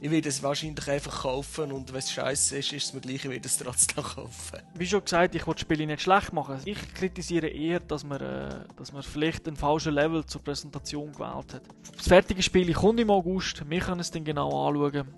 ich 0.00 0.10
werde 0.10 0.28
es 0.28 0.42
wahrscheinlich 0.42 0.88
einfach 0.88 1.22
kaufen 1.22 1.72
und 1.72 1.92
wenn 1.92 1.98
es 1.98 2.12
scheiße 2.12 2.58
ist, 2.58 2.72
ist 2.72 2.86
es 2.86 2.92
mir 2.92 3.00
gleich, 3.00 3.24
ich 3.24 3.30
werde 3.30 3.46
es 3.46 3.56
trotzdem 3.56 4.04
kaufen. 4.04 4.58
Wie 4.74 4.86
schon 4.86 5.02
gesagt, 5.02 5.34
ich 5.34 5.46
will 5.46 5.54
das 5.54 5.60
Spiel 5.62 5.86
nicht 5.86 6.02
schlecht 6.02 6.32
machen. 6.32 6.58
Ich 6.64 6.94
kritisiere 6.94 7.48
eher, 7.48 7.80
dass 7.80 8.04
man, 8.04 8.20
äh, 8.20 8.64
dass 8.76 8.92
man 8.92 9.02
vielleicht 9.02 9.48
ein 9.48 9.56
falsches 9.56 9.92
Level 9.92 10.24
zur 10.26 10.42
Präsentation 10.42 11.12
gewählt 11.12 11.54
hat. 11.54 11.62
Das 11.96 12.08
fertige 12.08 12.42
Spiel 12.42 12.72
kommt 12.74 13.00
im 13.00 13.10
August, 13.10 13.68
wir 13.68 13.80
können 13.80 14.00
es 14.00 14.10
dann 14.10 14.24
genau 14.24 14.68
anschauen. 14.68 15.08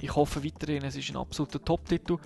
Ich 0.00 0.14
hoffe 0.14 0.42
weiterhin, 0.42 0.84
es 0.84 0.96
ist 0.96 1.10
ein 1.10 1.16
absoluter 1.16 1.62
Top-Titel. 1.62 2.16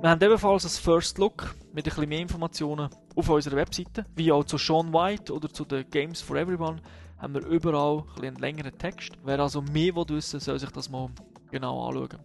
Wir 0.00 0.08
haben 0.08 0.22
ebenfalls 0.22 0.64
ein 0.64 0.82
First 0.82 1.18
Look 1.18 1.54
mit 1.72 1.98
ein 1.98 2.08
mehr 2.08 2.20
Informationen 2.20 2.88
auf 3.16 3.28
unserer 3.28 3.56
Webseite. 3.56 4.06
Wie 4.14 4.30
auch 4.30 4.44
zu 4.44 4.56
Sean 4.56 4.92
White 4.92 5.32
oder 5.32 5.52
zu 5.52 5.64
den 5.64 5.90
Games 5.90 6.20
for 6.20 6.36
Everyone 6.36 6.80
haben 7.20 7.34
wir 7.34 7.46
überall 7.46 8.04
ein 8.16 8.24
einen 8.24 8.36
längeren 8.36 8.76
Text. 8.78 9.12
Wer 9.24 9.40
also 9.40 9.60
mehr 9.60 9.94
wissen 9.94 10.34
will, 10.34 10.40
soll 10.40 10.58
sich 10.58 10.70
das 10.70 10.88
mal 10.88 11.08
genau 11.50 11.88
anschauen. 11.88 12.18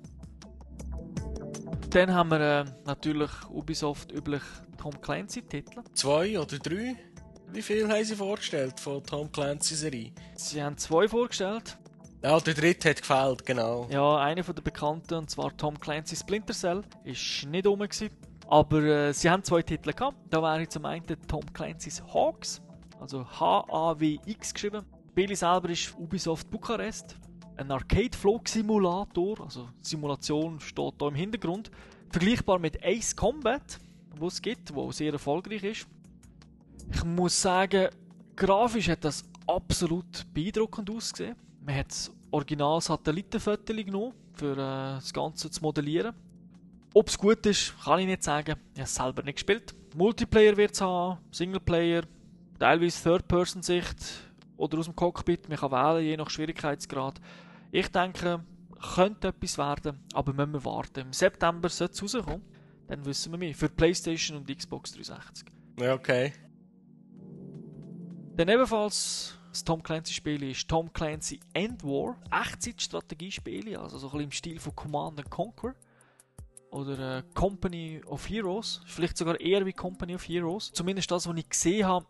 Dann 1.90 2.14
haben 2.14 2.30
wir 2.30 2.40
äh, 2.40 2.66
natürlich 2.86 3.32
Ubisoft 3.50 4.12
üblich 4.12 4.42
Tom 4.78 5.00
Clancy 5.02 5.42
Titel. 5.42 5.82
Zwei 5.94 6.40
oder 6.40 6.60
drei? 6.60 6.96
Wie 7.52 7.62
viel 7.62 7.88
haben 7.88 8.04
sie 8.04 8.16
vorgestellt 8.16 8.80
von 8.80 9.04
Tom 9.04 9.32
Clancy 9.32 9.76
Serie? 9.76 10.12
Sie 10.36 10.62
haben 10.62 10.78
zwei 10.78 11.08
vorgestellt. 11.08 11.78
Ja, 12.22 12.40
der 12.40 12.54
dritte 12.54 12.90
hat 12.90 13.02
gefällt, 13.02 13.46
genau. 13.46 13.88
Ja, 13.92 14.18
einer 14.18 14.44
von 14.44 14.56
den 14.56 14.64
bekannten, 14.64 15.14
und 15.14 15.30
zwar 15.30 15.56
Tom 15.56 15.80
Clancy 15.80 16.16
Splinter 16.16 16.54
Cell, 16.54 16.82
ist 17.04 17.46
nicht 17.46 17.68
rum 17.68 17.80
gewesen. 17.80 18.10
Aber 18.48 18.82
äh, 18.84 19.14
sie 19.14 19.30
haben 19.30 19.44
zwei 19.44 19.62
Titel 19.62 19.94
gehabt. 19.94 20.18
Da 20.30 20.42
wäre 20.42 20.68
zum 20.68 20.86
einen 20.86 21.06
Tom 21.28 21.46
Clancy's 21.54 22.04
Hawks, 22.14 22.62
also 23.06 23.24
H-A-W-X 23.24 24.54
geschrieben. 24.54 24.84
Billy 25.14 25.36
selber 25.36 25.70
ist 25.70 25.96
Ubisoft 25.96 26.50
Bukarest. 26.50 27.16
Ein 27.56 27.72
Arcade-Flug-Simulator, 27.72 29.42
also 29.42 29.70
Simulation 29.80 30.60
steht 30.60 30.96
hier 30.98 31.08
im 31.08 31.14
Hintergrund. 31.14 31.70
Vergleichbar 32.10 32.58
mit 32.58 32.84
Ace 32.84 33.16
Combat, 33.16 33.80
wo 34.18 34.28
es 34.28 34.42
gibt, 34.42 34.74
wo 34.74 34.92
sehr 34.92 35.14
erfolgreich 35.14 35.64
ist. 35.64 35.88
Ich 36.92 37.04
muss 37.04 37.40
sagen, 37.40 37.90
grafisch 38.36 38.90
hat 38.90 39.06
das 39.06 39.24
absolut 39.46 40.26
beeindruckend 40.34 40.90
ausgesehen. 40.90 41.36
Man 41.62 41.76
hat 41.76 41.90
das 41.90 42.12
original 42.32 42.82
Satellitenfotos 42.82 43.76
genommen, 43.76 44.14
für 44.34 44.54
äh, 44.54 44.96
das 44.96 45.14
Ganze 45.14 45.52
zu 45.52 45.62
modellieren. 45.62 46.16
Ob 46.96 47.08
es 47.08 47.18
gut 47.18 47.46
ist, 47.46 47.76
kann 47.84 48.00
ich 48.00 48.08
nicht 48.08 48.24
sagen. 48.24 48.56
Ich 48.74 48.80
habe 48.80 48.84
es 48.84 48.96
selber 48.96 49.22
nicht 49.22 49.36
gespielt. 49.36 49.76
Multiplayer 49.96 50.58
wird 50.58 50.74
es 50.74 50.82
haben, 50.82 51.20
Singleplayer, 51.32 52.04
teilweise 52.60 53.04
Third-Person-Sicht 53.04 53.98
oder 54.58 54.80
aus 54.80 54.86
dem 54.86 54.96
Cockpit. 54.96 55.50
Man 55.50 55.58
kann 55.58 55.72
wählen, 55.72 56.06
je 56.06 56.18
nach 56.18 56.30
Schwierigkeitsgrad. 56.30 57.20
Ich 57.72 57.90
denke, 57.90 58.44
könnte 58.96 59.30
etwas 59.30 59.58
werden, 59.58 60.00
aber 60.14 60.34
müssen 60.34 60.54
wir 60.54 60.66
warten. 60.66 61.02
Im 61.02 61.14
September 61.14 61.70
sollte 61.70 61.94
es 61.94 62.16
rauskommen. 62.16 62.44
Dann 62.88 63.04
wissen 63.06 63.32
wir 63.32 63.40
mehr. 63.40 63.56
Für 63.56 63.70
PlayStation 63.70 64.38
und 64.38 64.56
Xbox 64.56 64.92
360. 64.92 65.48
Ja, 65.80 65.94
okay. 65.94 66.34
Dann 68.36 68.50
ebenfalls 68.50 69.38
das 69.50 69.64
Tom 69.64 69.82
Clancy-Spiel 69.82 70.44
ist 70.44 70.68
Tom 70.68 70.92
Clancy 70.92 71.40
End 71.54 71.84
War. 71.84 72.18
Echtzeit-Strategiespiele, 72.30 73.80
also 73.80 73.98
so 73.98 74.08
ein 74.08 74.12
bisschen 74.12 74.24
im 74.26 74.32
Stil 74.32 74.60
von 74.60 74.76
Command 74.76 75.30
Conquer 75.30 75.74
oder 76.72 77.20
äh, 77.20 77.24
Company 77.34 78.02
of 78.06 78.30
Heroes. 78.30 78.82
Vielleicht 78.86 79.18
sogar 79.18 79.40
eher 79.40 79.66
wie 79.66 79.72
Company 79.72 80.16
of 80.16 80.28
Heroes. 80.28 80.74
Zumindest 80.74 81.10
das, 81.10 81.26
was 81.26 81.38
ich 81.38 81.50
gesehen 81.50 81.88
habe, 81.88 82.06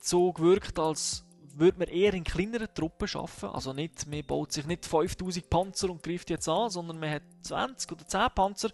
so 0.00 0.32
gewirkt, 0.32 0.78
als 0.78 1.24
würde 1.54 1.78
man 1.78 1.88
eher 1.88 2.14
in 2.14 2.24
kleineren 2.24 2.68
Truppen 2.74 3.08
arbeiten. 3.14 3.46
Also 3.46 3.72
nicht, 3.72 4.06
man 4.06 4.24
baut 4.24 4.52
sich 4.52 4.66
nicht 4.66 4.86
5000 4.86 5.50
Panzer 5.50 5.90
und 5.90 6.02
greift 6.02 6.30
jetzt 6.30 6.48
an, 6.48 6.70
sondern 6.70 6.98
man 6.98 7.10
hat 7.10 7.22
20 7.42 7.92
oder 7.92 8.06
10 8.06 8.28
Panzer 8.34 8.70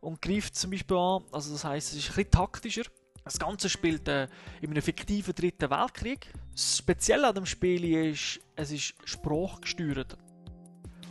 und 0.00 0.20
greift 0.20 0.54
zum 0.54 0.70
Beispiel 0.70 0.96
an. 0.96 1.24
Also 1.32 1.52
das 1.52 1.64
heißt, 1.64 1.92
es 1.92 1.98
ist 1.98 2.10
ein 2.10 2.16
bisschen 2.16 2.30
taktischer. 2.30 2.82
Das 3.24 3.38
Ganze 3.38 3.68
spielt 3.68 4.06
äh, 4.06 4.28
in 4.60 4.70
einem 4.70 4.82
fiktiven 4.82 5.34
Dritten 5.34 5.70
Weltkrieg. 5.70 6.32
Das 6.52 6.78
Spezielle 6.78 7.28
an 7.28 7.34
dem 7.34 7.46
Spiel 7.46 7.84
ist, 7.84 8.40
es 8.54 8.70
ist 8.70 8.94
sprachgesteuert. 9.04 10.16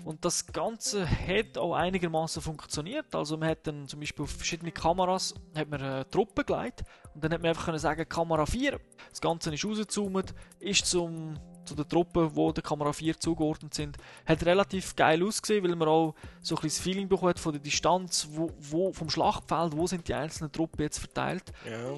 Und 0.05 0.23
das 0.23 0.45
Ganze 0.45 1.09
hat 1.09 1.57
auch 1.57 1.73
einigermaßen 1.73 2.39
funktioniert. 2.39 3.15
Also 3.15 3.37
man 3.37 3.49
hat 3.49 3.65
dann 3.65 3.87
zum 3.87 3.99
Beispiel 3.99 4.23
auf 4.23 4.29
verschiedene 4.29 4.71
Kameras 4.71 5.33
hat 5.55 5.67
man 5.67 5.81
äh, 5.81 6.05
Truppen 6.05 6.45
geleitet 6.45 6.85
und 7.15 7.23
dann 7.23 7.33
hat 7.33 7.41
man 7.41 7.49
einfach 7.49 7.65
können 7.65 7.79
sagen 7.79 8.07
Kamera 8.07 8.45
4. 8.45 8.79
Das 9.09 9.19
Ganze 9.19 9.51
ist 9.51 9.65
rausgezoomt, 9.65 10.35
ist 10.59 10.85
zum 10.85 11.39
zu 11.65 11.73
den 11.73 11.89
Truppen, 11.89 12.35
wo 12.35 12.51
der 12.51 12.63
Kamera 12.63 12.93
4 12.93 13.19
zugeordnet 13.19 13.73
sind, 13.73 13.97
hat 14.27 14.45
relativ 14.45 14.95
geil 14.95 15.23
ausgesehen, 15.23 15.63
weil 15.63 15.75
man 15.75 15.87
auch 15.87 16.13
so 16.39 16.53
ein 16.55 16.61
bisschen 16.61 16.77
das 16.77 16.79
Feeling 16.79 17.07
bekommt 17.09 17.39
von 17.39 17.53
der 17.53 17.61
Distanz, 17.61 18.27
wo, 18.29 18.51
wo, 18.59 18.93
vom 18.93 19.09
Schlachtfeld, 19.09 19.75
wo 19.75 19.87
sind 19.87 20.07
die 20.07 20.13
einzelnen 20.13 20.51
Truppen 20.51 20.83
jetzt 20.83 20.99
verteilt. 20.99 21.51
Ja. 21.67 21.97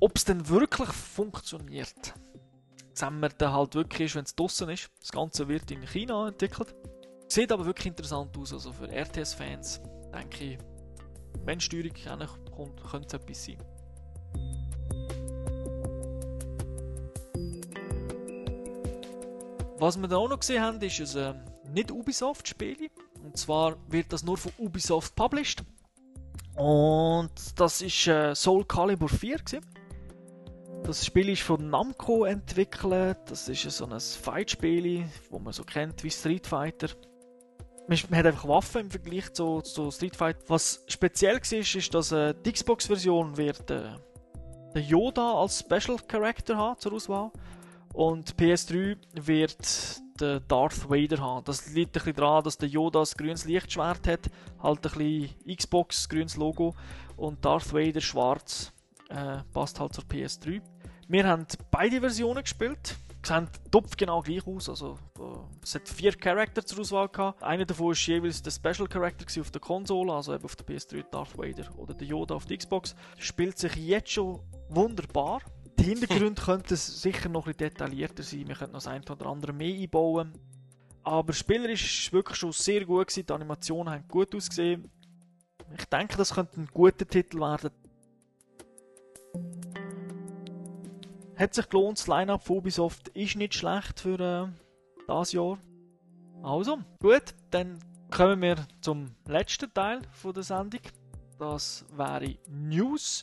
Ob 0.00 0.14
es 0.14 0.26
denn 0.26 0.46
wirklich 0.50 0.90
funktioniert, 0.90 2.12
sehen 2.92 3.20
wir 3.20 3.30
dann 3.30 3.54
halt 3.54 3.74
wirklich, 3.74 4.14
wenn 4.14 4.24
es 4.24 4.34
draußen 4.34 4.68
ist. 4.68 4.90
Das 5.00 5.10
Ganze 5.10 5.48
wird 5.48 5.70
in 5.70 5.80
China 5.86 6.28
entwickelt. 6.28 6.74
Sieht 7.28 7.50
aber 7.50 7.66
wirklich 7.66 7.86
interessant 7.86 8.36
aus. 8.38 8.52
Also 8.52 8.72
für 8.72 8.88
RTS-Fans 8.88 9.80
denke 10.14 10.44
ich, 10.44 10.58
wenn 11.44 11.60
Steuerung 11.60 11.92
kommt, 12.54 12.82
könnte 12.90 13.08
es 13.08 13.14
etwas 13.14 13.44
sein. 13.44 13.58
Was 19.78 20.00
wir 20.00 20.08
da 20.08 20.16
auch 20.16 20.28
noch 20.28 20.40
gesehen 20.40 20.62
haben, 20.62 20.80
ist 20.80 21.16
ein 21.16 21.34
äh, 21.34 21.70
nicht 21.72 21.90
Ubisoft-Spiel. 21.90 22.90
Und 23.22 23.36
zwar 23.36 23.76
wird 23.88 24.12
das 24.12 24.24
nur 24.24 24.38
von 24.38 24.52
Ubisoft 24.58 25.14
published. 25.14 25.62
Und 26.54 27.30
das 27.56 27.82
ist 27.82 28.06
äh, 28.06 28.34
Soul 28.34 28.64
Calibur 28.64 29.08
4. 29.08 29.36
Gewesen. 29.38 29.66
Das 30.84 31.04
Spiel 31.04 31.28
ist 31.28 31.42
von 31.42 31.68
Namco 31.68 32.24
entwickelt. 32.24 33.18
Das 33.26 33.48
ist 33.48 33.62
so 33.62 33.84
ein 33.84 34.00
Fight-Spiel, 34.00 35.04
das 35.30 35.40
man 35.40 35.52
so 35.52 35.64
kennt 35.64 36.02
wie 36.04 36.10
Street 36.10 36.46
Fighter 36.46 36.88
man, 37.88 38.18
hat 38.18 38.26
einfach 38.26 38.48
Waffen 38.48 38.82
im 38.82 38.90
Vergleich 38.90 39.32
zu, 39.32 39.60
zu 39.60 39.90
Street 39.90 40.16
Fighter. 40.16 40.40
Was 40.48 40.84
speziell 40.88 41.36
war, 41.36 41.58
ist, 41.58 41.94
dass 41.94 42.12
äh, 42.12 42.34
die 42.44 42.52
Xbox-Version 42.52 43.36
wird 43.36 43.70
äh, 43.70 43.82
den 44.74 44.84
Yoda 44.84 45.34
als 45.34 45.60
Special 45.60 45.98
Character 46.06 46.56
haben 46.56 46.78
zur 46.78 46.92
Auswahl 46.92 47.30
und 47.94 48.36
PS3 48.36 48.96
wird 49.14 50.02
den 50.20 50.40
Darth 50.48 50.88
Vader 50.88 51.18
haben. 51.18 51.44
Das 51.44 51.66
liegt 51.68 51.90
ein 51.90 51.92
bisschen 51.92 52.16
daran, 52.16 52.44
dass 52.44 52.58
der 52.58 52.68
Yoda 52.68 53.00
ein 53.00 53.06
grünes 53.16 53.44
Lichtschwert 53.44 54.06
hat, 54.06 54.30
halt 54.62 54.86
ein 54.86 54.92
bisschen 54.92 55.56
Xbox 55.56 56.08
grünes 56.08 56.36
Logo 56.36 56.74
und 57.16 57.44
Darth 57.44 57.72
Vader 57.72 58.00
schwarz 58.00 58.72
äh, 59.08 59.38
passt 59.52 59.80
halt 59.80 59.94
zur 59.94 60.04
PS3. 60.04 60.60
Wir 61.08 61.26
haben 61.26 61.46
beide 61.70 62.00
Versionen 62.00 62.42
gespielt 62.42 62.96
sehen 63.26 63.48
topf 63.70 63.96
genau 63.96 64.22
gleich 64.22 64.46
aus. 64.46 64.68
Also 64.68 64.98
Also 65.18 65.48
es 65.62 65.74
hat 65.74 65.88
vier 65.88 66.12
Charakter 66.12 66.64
zur 66.64 66.80
Auswahl 66.80 67.08
gehabt. 67.08 67.42
Einer 67.42 67.64
davon 67.64 67.92
ist 67.92 68.06
jeweils 68.06 68.42
der 68.42 68.50
Special 68.50 68.88
Character 68.88 69.40
auf 69.40 69.50
der 69.50 69.60
Konsole, 69.60 70.12
also 70.12 70.34
eben 70.34 70.44
auf 70.44 70.56
der 70.56 70.66
PS3 70.66 71.04
Darth 71.10 71.36
Vader 71.36 71.68
oder 71.76 71.94
der 71.94 72.06
Yoda 72.06 72.34
auf 72.34 72.46
der 72.46 72.56
Xbox. 72.56 72.94
Spielt 73.18 73.58
sich 73.58 73.74
jetzt 73.76 74.10
schon 74.10 74.40
wunderbar. 74.68 75.40
Die 75.78 75.84
Hintergründe 75.84 76.40
könnten 76.44 76.76
sicher 76.76 77.28
noch 77.28 77.46
ein 77.46 77.54
bisschen 77.54 77.70
detaillierter 77.70 78.22
sein. 78.22 78.48
Wir 78.48 78.54
könnten 78.54 78.72
noch 78.72 78.82
das 78.82 78.86
eine 78.86 79.04
oder 79.10 79.26
andere 79.26 79.52
mehr 79.52 79.74
einbauen. 79.74 80.32
Aber 81.02 81.32
spielerisch 81.32 81.84
ist 81.84 82.06
es 82.06 82.12
wirklich 82.12 82.36
schon 82.36 82.52
sehr 82.52 82.84
gut 82.84 83.08
gewesen. 83.08 83.26
Die 83.26 83.32
Animationen 83.32 83.92
haben 83.92 84.08
gut 84.08 84.34
ausgesehen. 84.34 84.90
Ich 85.78 85.84
denke, 85.86 86.16
das 86.16 86.34
könnte 86.34 86.60
ein 86.60 86.66
guter 86.72 87.06
Titel 87.06 87.40
werden. 87.40 87.70
Hat 91.38 91.52
sich 91.52 91.68
gelohnt, 91.68 91.98
das 91.98 92.06
Line-Up 92.06 92.44
von 92.44 92.56
Ubisoft 92.56 93.08
ist 93.08 93.36
nicht 93.36 93.52
schlecht 93.52 94.00
für 94.00 94.18
äh, 94.18 94.48
das 95.06 95.32
Jahr. 95.32 95.58
Also, 96.42 96.78
gut, 96.98 97.34
dann 97.50 97.78
kommen 98.10 98.40
wir 98.40 98.56
zum 98.80 99.14
letzten 99.28 99.72
Teil 99.74 100.00
von 100.12 100.32
der 100.32 100.44
Sendung. 100.44 100.80
Das 101.38 101.84
wäre 101.94 102.38
News. 102.48 103.22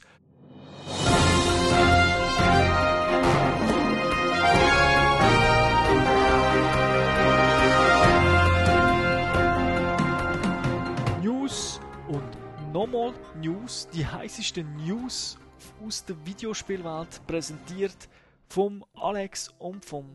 News 11.24 11.80
und 12.10 12.72
nochmal 12.72 13.14
News, 13.42 13.88
die 13.92 14.06
heißesten 14.06 14.76
News 14.76 15.40
aus 15.86 16.06
der 16.06 16.16
Videospielwelt 16.26 17.26
präsentiert 17.28 18.10
vom 18.50 18.84
Alex 18.94 19.50
und 19.60 19.84
vom 19.86 20.06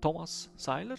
Thomas 0.00 0.50
Seiler. 0.56 0.96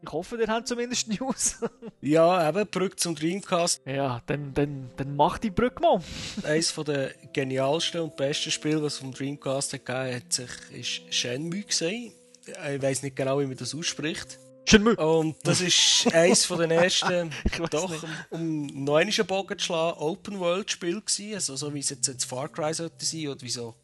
Ich 0.00 0.12
hoffe, 0.12 0.36
ihr 0.40 0.46
habt 0.46 0.68
zumindest 0.68 1.08
News. 1.20 1.58
Ja, 2.00 2.48
eben, 2.48 2.66
Brücke 2.68 2.96
zum 2.96 3.14
Dreamcast. 3.14 3.82
ja, 3.84 4.22
dann, 4.26 4.54
dann, 4.54 4.90
dann 4.96 5.16
mach 5.16 5.38
die 5.38 5.50
Brücke 5.50 5.82
mal. 5.82 6.00
Eines 6.44 6.74
der 6.74 7.12
genialsten 7.32 8.02
und 8.02 8.16
besten 8.16 8.50
Spiele, 8.50 8.82
was 8.82 8.94
es 8.94 8.98
vom 9.00 9.12
Dreamcast 9.12 9.72
gegeben 9.72 10.14
hat, 10.14 10.32
sich, 10.32 10.50
ist 10.72 11.14
Shenmue 11.14 11.62
gesehen. 11.62 12.12
Ich 12.46 12.82
weiß 12.82 13.02
nicht 13.02 13.16
genau, 13.16 13.40
wie 13.40 13.46
man 13.46 13.56
das 13.56 13.74
ausspricht. 13.74 14.38
Shenmue. 14.68 14.96
Und 14.96 15.36
das 15.44 15.62
ist 15.62 16.12
eins 16.12 16.44
von 16.44 16.58
den 16.58 16.70
ersten, 16.70 17.30
doch, 17.70 17.90
nicht. 17.90 18.04
um 18.30 18.66
noch 18.66 18.96
einen 18.96 19.26
Bogen 19.26 19.58
zu 19.58 19.64
schlagen, 19.64 19.98
Open-World-Spiel 19.98 21.00
gewesen. 21.00 21.34
Also 21.34 21.56
so 21.56 21.72
wie 21.72 21.78
es 21.78 21.88
jetzt, 21.88 22.06
jetzt 22.06 22.24
Far 22.24 22.48
Cry 22.50 22.74
sollte 22.74 23.04
sein 23.04 23.28
oder 23.28 23.40
wie 23.40 23.48
so 23.48 23.74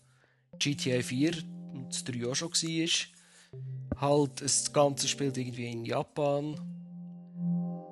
GTA 0.59 1.01
4 1.01 1.33
und 1.73 1.89
das 1.89 2.05
3 2.05 2.27
auch 2.27 2.35
schon 2.35 2.51
war. 2.53 4.01
Halt, 4.01 4.43
das 4.43 4.73
Ganze 4.73 5.09
spielt 5.09 5.39
irgendwie 5.39 5.71
in 5.71 5.87
Japan. 5.87 6.61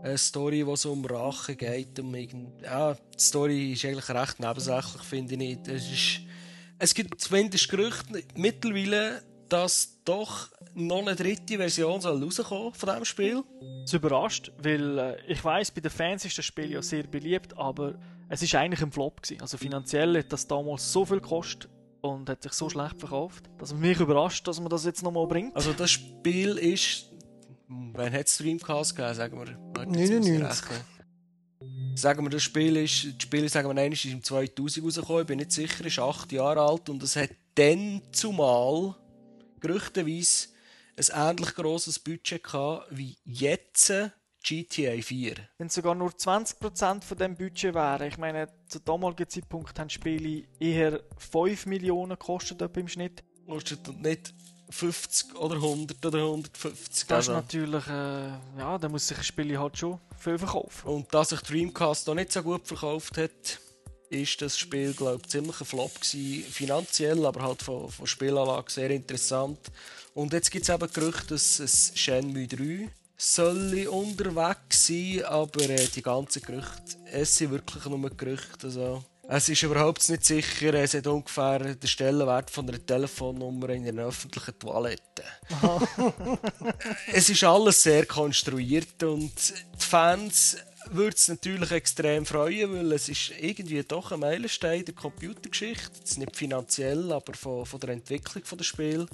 Eine 0.02 0.18
Story, 0.18 0.64
die 0.64 0.76
so 0.76 0.92
um 0.92 1.04
Rache 1.06 1.56
geht. 1.56 1.98
Um 1.98 2.14
irgend... 2.14 2.60
Ja, 2.60 2.94
die 2.94 3.22
Story 3.22 3.72
ist 3.72 3.84
eigentlich 3.84 4.08
recht 4.10 4.38
nebensächlich, 4.38 5.02
finde 5.02 5.32
ich 5.32 5.38
nicht. 5.38 5.68
Es, 5.68 5.90
ist... 5.90 6.20
es 6.78 6.92
gibt 6.92 7.20
zumindest 7.20 7.70
Gerüchte 7.70 8.22
mittlerweile, 8.34 9.22
dass 9.52 9.98
doch 10.04 10.48
noch 10.74 11.00
eine 11.00 11.14
dritte 11.14 11.58
Version 11.58 12.00
soll 12.00 12.24
rauskommen 12.24 12.72
von 12.72 12.88
diesem 12.88 13.04
Spiel. 13.04 13.44
Es 13.84 13.92
überrascht, 13.92 14.50
weil 14.62 14.98
äh, 14.98 15.16
ich 15.26 15.44
weiß, 15.44 15.72
bei 15.72 15.82
den 15.82 15.90
Fans 15.90 16.24
ist 16.24 16.38
das 16.38 16.46
Spiel 16.46 16.70
ja 16.70 16.80
sehr 16.80 17.02
beliebt, 17.02 17.56
aber 17.58 17.94
es 18.30 18.42
ist 18.42 18.54
eigentlich 18.54 18.80
ein 18.80 18.90
Flop 18.90 19.22
gewesen. 19.22 19.42
Also 19.42 19.58
finanziell 19.58 20.16
hat 20.18 20.32
das 20.32 20.46
damals 20.46 20.90
so 20.90 21.04
viel 21.04 21.20
gekostet 21.20 21.70
und 22.00 22.30
hat 22.30 22.42
sich 22.42 22.54
so 22.54 22.70
schlecht 22.70 22.98
verkauft, 22.98 23.50
dass 23.58 23.72
es 23.72 23.78
mich 23.78 24.00
überrascht, 24.00 24.48
dass 24.48 24.58
man 24.58 24.70
das 24.70 24.86
jetzt 24.86 25.02
nochmal 25.02 25.26
bringt. 25.26 25.54
Also 25.54 25.74
das 25.74 25.90
Spiel 25.90 26.56
ist... 26.56 27.10
Wann 27.68 28.12
hat 28.12 28.26
es 28.26 28.38
Dreamcast 28.38 28.96
gegeben, 28.96 29.14
sagen 29.14 29.38
wir? 29.38 29.58
Warte, 29.74 29.98
jetzt 29.98 30.12
muss 30.12 30.26
ich 30.26 30.32
99. 30.32 30.70
rechnen. 30.70 31.96
Sagen 31.96 32.24
wir, 32.24 32.30
das 32.30 32.42
Spiel 32.42 32.76
ist... 32.78 33.04
Das 33.04 33.22
Spiel, 33.22 33.48
sagen 33.50 33.68
wir, 33.68 33.74
nein, 33.74 33.92
ist 33.92 34.04
im 34.06 34.22
2000 34.22 34.84
rausgekommen, 34.86 35.20
ich 35.20 35.26
bin 35.26 35.38
nicht 35.38 35.52
sicher, 35.52 35.84
ist 35.84 35.98
acht 35.98 36.32
Jahre 36.32 36.62
alt 36.62 36.88
und 36.88 37.02
es 37.02 37.16
hat 37.16 37.30
dann 37.54 38.00
zumal, 38.12 38.94
gerüchteweise, 39.62 40.48
ein 40.96 41.30
ähnlich 41.30 41.54
grosses 41.54 41.98
Budget 41.98 42.42
gehabt 42.44 42.86
wie 42.90 43.16
jetzt 43.24 43.92
GTA 44.44 45.00
4. 45.00 45.36
Wenn 45.58 45.68
es 45.68 45.74
sogar 45.74 45.94
nur 45.94 46.10
20% 46.10 47.02
von 47.04 47.16
dem 47.18 47.36
Budget 47.36 47.74
wäre, 47.74 48.08
ich 48.08 48.18
meine, 48.18 48.48
zu 48.68 48.80
damaligen 48.80 49.28
Zeitpunkt 49.28 49.78
haben 49.78 49.88
Spiele 49.88 50.44
eher 50.58 51.00
5 51.16 51.66
Millionen 51.66 52.10
gekostet 52.18 52.60
im 52.76 52.88
Schnitt. 52.88 53.22
Kostet 53.46 53.88
nicht 54.00 54.34
50 54.70 55.36
oder 55.36 55.56
100 55.56 56.04
oder 56.04 56.24
150. 56.24 57.06
Das 57.06 57.28
Also- 57.28 57.32
ist 57.32 57.36
natürlich, 57.36 57.86
äh, 57.86 58.28
ja, 58.58 58.78
da 58.78 58.88
muss 58.88 59.06
sich 59.06 59.18
ein 59.18 59.24
Spiel 59.24 59.58
halt 59.58 59.78
schon 59.78 60.00
viel 60.18 60.38
verkaufen. 60.38 60.88
Und 60.88 61.12
dass 61.14 61.28
sich 61.30 61.40
Dreamcast 61.40 62.06
noch 62.08 62.14
nicht 62.14 62.32
so 62.32 62.42
gut 62.42 62.66
verkauft 62.66 63.16
hat, 63.18 63.60
ist 64.12 64.42
das 64.42 64.58
Spiel, 64.58 64.92
glaube 64.92 65.22
ich, 65.22 65.30
ziemlich 65.30 65.60
ein 65.60 65.66
Flop 65.66 65.94
gewesen. 65.94 66.44
Finanziell, 66.50 67.24
aber 67.24 67.42
halt 67.42 67.62
von, 67.62 67.90
von 67.90 68.06
Spielanlage 68.06 68.70
sehr 68.70 68.90
interessant. 68.90 69.58
Und 70.14 70.32
jetzt 70.32 70.50
gibt 70.50 70.68
es 70.68 70.74
eben 70.74 70.92
Gerüchte, 70.92 71.28
dass 71.28 71.58
es 71.58 71.92
Shenmue 71.94 72.46
3 72.46 72.90
soll 73.16 73.86
unterwegs 73.88 74.86
sein, 74.86 75.24
aber 75.24 75.62
äh, 75.68 75.86
die 75.94 76.02
ganzen 76.02 76.42
Gerüchte, 76.42 76.96
es 77.10 77.36
sind 77.36 77.52
wirklich 77.52 77.84
nur 77.84 78.10
Gerüchte. 78.10 78.66
Also, 78.66 79.04
es 79.28 79.48
ist 79.48 79.62
überhaupt 79.62 80.06
nicht 80.08 80.24
sicher, 80.24 80.74
es 80.74 80.94
hat 80.94 81.06
ungefähr 81.06 81.60
den 81.60 81.86
Stellenwert 81.86 82.50
von 82.50 82.68
einer 82.68 82.84
Telefonnummer 82.84 83.70
in 83.70 83.86
einer 83.88 84.06
öffentlichen 84.06 84.58
Toilette. 84.58 85.22
es 87.12 87.30
ist 87.30 87.44
alles 87.44 87.82
sehr 87.82 88.04
konstruiert 88.04 89.02
und 89.04 89.32
die 89.32 89.84
Fans 89.84 90.56
würde 90.94 91.16
es 91.16 91.28
natürlich 91.28 91.70
extrem 91.70 92.26
freuen, 92.26 92.72
weil 92.72 92.92
es 92.92 93.08
ist 93.08 93.32
irgendwie 93.40 93.82
doch 93.82 94.12
ein 94.12 94.20
Meilenstein 94.20 94.84
der 94.84 94.94
Computergeschichte. 94.94 95.98
Jetzt 95.98 96.18
nicht 96.18 96.36
finanziell, 96.36 97.12
aber 97.12 97.34
von, 97.34 97.66
von 97.66 97.80
der 97.80 97.90
Entwicklung 97.90 98.44
des 98.44 98.66
Spiels. 98.66 99.08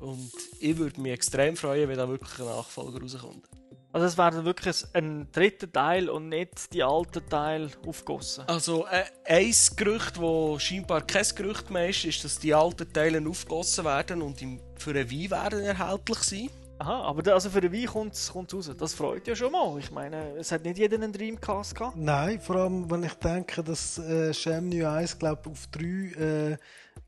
Und 0.00 0.32
ich 0.58 0.76
würde 0.76 1.00
mich 1.00 1.12
extrem 1.12 1.56
freuen, 1.56 1.88
wenn 1.88 1.98
da 1.98 2.08
wirklich 2.08 2.38
ein 2.40 2.46
Nachfolger 2.46 3.00
rauskommt. 3.00 3.46
Also 3.92 4.06
es 4.06 4.16
wäre 4.16 4.44
wirklich 4.44 4.84
ein 4.94 5.28
dritter 5.32 5.70
Teil 5.70 6.08
und 6.08 6.30
nicht 6.30 6.72
die 6.72 6.82
alten 6.82 7.28
Teile 7.28 7.70
aufgossen. 7.86 8.44
Also 8.48 8.86
äh, 8.86 9.04
ein 9.26 9.54
Gerücht, 9.76 10.16
das 10.16 10.62
scheinbar 10.62 11.06
kein 11.06 11.26
Gerücht 11.34 11.70
mehr 11.70 11.90
ist, 11.90 12.06
ist, 12.06 12.24
dass 12.24 12.38
die 12.38 12.54
alten 12.54 12.90
Teile 12.90 13.22
aufgegossen 13.28 13.84
werden 13.84 14.22
und 14.22 14.42
für 14.76 14.90
eine 14.90 15.10
Wein 15.10 15.30
werden 15.30 15.60
erhältlich 15.60 16.18
sein. 16.20 16.50
Aha, 16.82 17.02
aber 17.02 17.22
da- 17.22 17.34
also 17.34 17.48
für 17.48 17.60
den 17.60 17.72
Wein 17.72 17.86
kommt 17.86 18.14
es 18.14 18.34
raus. 18.34 18.68
Das 18.76 18.92
freut 18.92 19.28
ja 19.28 19.36
schon 19.36 19.52
mal. 19.52 19.78
Ich 19.78 19.92
meine, 19.92 20.34
es 20.36 20.50
hat 20.50 20.64
nicht 20.64 20.78
jeder 20.78 20.96
einen 20.96 21.12
Dreamcast 21.12 21.76
gehabt. 21.76 21.96
Nein, 21.96 22.40
vor 22.40 22.56
allem, 22.56 22.90
wenn 22.90 23.04
ich 23.04 23.14
denke, 23.14 23.62
dass 23.62 23.98
äh, 23.98 24.34
Shenmue 24.34 24.88
1, 24.90 25.16
glaube 25.16 25.48
auf 25.48 25.68
drei 25.68 26.54
äh, 26.54 26.56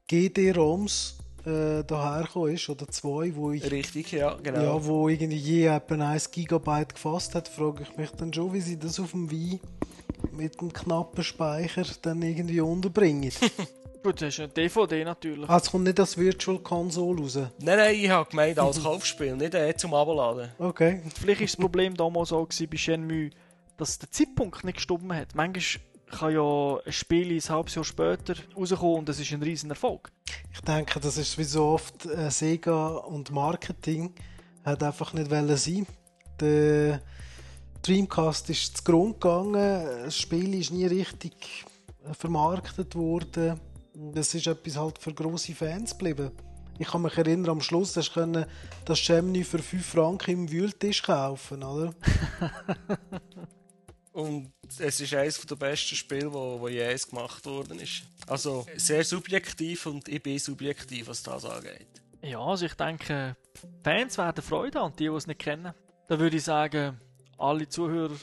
GD-ROMs 0.06 1.18
äh, 1.44 1.82
dahergekommen 1.82 2.54
ist, 2.54 2.68
oder 2.68 2.86
zwei, 2.86 3.34
wo 3.34 3.50
ich 3.50 3.68
Richtig, 3.68 4.12
ja, 4.12 4.34
genau. 4.40 4.62
ja, 4.62 4.84
wo 4.84 5.08
irgendwie 5.08 5.38
je 5.38 5.66
etwa 5.66 5.94
1 6.08 6.30
GB 6.30 6.84
gefasst 6.94 7.34
hat, 7.34 7.48
frage 7.48 7.82
ich 7.82 7.96
mich 7.96 8.10
dann 8.12 8.32
schon, 8.32 8.52
wie 8.52 8.60
sie 8.60 8.78
das 8.78 9.00
auf 9.00 9.10
dem 9.10 9.28
Wii 9.28 9.58
mit 10.30 10.60
dem 10.60 10.72
knappen 10.72 11.24
Speicher 11.24 11.82
dann 12.02 12.22
irgendwie 12.22 12.60
unterbringen. 12.60 13.32
Gut, 14.04 14.20
das 14.20 14.34
ist 14.34 14.40
eine 14.40 14.48
DVD 14.48 15.02
natürlich. 15.02 15.48
ah, 15.48 15.56
es 15.56 15.70
kommt 15.70 15.84
nicht 15.84 15.98
als 15.98 16.18
Virtual 16.18 16.58
Console 16.58 17.22
raus. 17.22 17.36
Nein, 17.36 17.78
nein, 17.78 17.94
ich 17.94 18.10
habe 18.10 18.28
gemeint 18.28 18.58
als 18.58 18.78
Kaufspiel, 18.82 19.34
nicht 19.34 19.54
äh, 19.54 19.74
zum 19.74 19.94
Abladen. 19.94 20.50
Okay. 20.58 21.00
Vielleicht 21.18 21.40
war 21.40 21.46
das 21.46 21.56
Problem 21.56 21.96
damals 21.96 22.30
auch 22.30 22.46
gewesen 22.46 22.68
bei 22.68 22.76
Shenmue, 22.76 23.30
dass 23.78 23.98
der 23.98 24.10
Zeitpunkt 24.10 24.62
nicht 24.62 24.74
gestimmt 24.74 25.10
hat. 25.10 25.34
Manchmal 25.34 25.82
kann 26.10 26.34
ja 26.34 26.80
ein 26.84 26.92
Spiel 26.92 27.34
ein 27.34 27.48
halbes 27.48 27.76
Jahr 27.76 27.84
später 27.86 28.34
rauskommen 28.54 28.96
und 28.96 29.08
es 29.08 29.20
ist 29.20 29.32
ein 29.32 29.42
riesen 29.42 29.70
Erfolg. 29.70 30.12
Ich 30.52 30.60
denke, 30.60 31.00
das 31.00 31.16
ist 31.16 31.38
wie 31.38 31.44
so 31.44 31.64
oft 31.64 32.04
äh, 32.04 32.30
Sega 32.30 32.88
und 32.88 33.30
Marketing 33.30 34.14
hat 34.66 34.82
einfach 34.82 35.14
nicht 35.14 35.30
wollen 35.30 35.56
sein. 35.56 35.86
Der 36.40 37.00
Dreamcast 37.80 38.50
ist 38.50 38.76
zu 38.76 38.84
Grund 38.84 39.18
gegangen, 39.18 39.86
das 40.04 40.18
Spiel 40.18 40.52
ist 40.60 40.72
nie 40.72 40.84
richtig 40.84 41.64
äh, 42.06 42.12
vermarktet 42.12 42.94
worden. 42.96 43.58
Das 43.94 44.34
ist 44.34 44.46
etwas 44.46 44.76
halt 44.76 44.98
für 44.98 45.14
grosse 45.14 45.54
Fans 45.54 45.92
geblieben. 45.92 46.32
Ich 46.78 46.88
kann 46.88 47.02
mich 47.02 47.16
erinnern, 47.16 47.50
am 47.50 47.60
Schluss 47.60 47.96
hast 47.96 48.10
du 48.10 48.14
können 48.14 48.46
das 48.84 49.06
Gemini 49.06 49.44
für 49.44 49.60
5 49.60 49.86
Franken 49.86 50.30
im 50.32 50.50
Wühltisch 50.50 51.02
kaufen, 51.02 51.62
oder? 51.62 51.94
Und 54.12 54.52
es 54.78 55.00
ist 55.00 55.14
eines 55.14 55.40
der 55.40 55.56
besten 55.56 55.96
Spiele, 55.96 56.32
wo, 56.32 56.60
wo 56.60 56.68
je 56.68 56.96
gemacht 57.10 57.44
worden 57.46 57.80
ist. 57.80 58.04
Also 58.28 58.64
sehr 58.76 59.04
subjektiv 59.04 59.86
und 59.86 60.06
ich 60.08 60.22
bin 60.22 60.38
subjektiv, 60.38 61.08
was 61.08 61.24
das 61.24 61.44
angeht. 61.44 61.88
Ja, 62.22 62.38
also 62.38 62.66
ich 62.66 62.74
denke, 62.74 63.36
Fans 63.82 64.16
werden 64.16 64.42
Freude 64.42 64.78
haben 64.78 64.92
und 64.92 65.00
die, 65.00 65.08
die 65.08 65.14
es 65.14 65.26
nicht 65.26 65.40
kennen. 65.40 65.74
Da 66.06 66.20
würde 66.20 66.36
ich 66.36 66.44
sagen, 66.44 67.00
alle 67.38 67.68
Zuhörer 67.68 68.14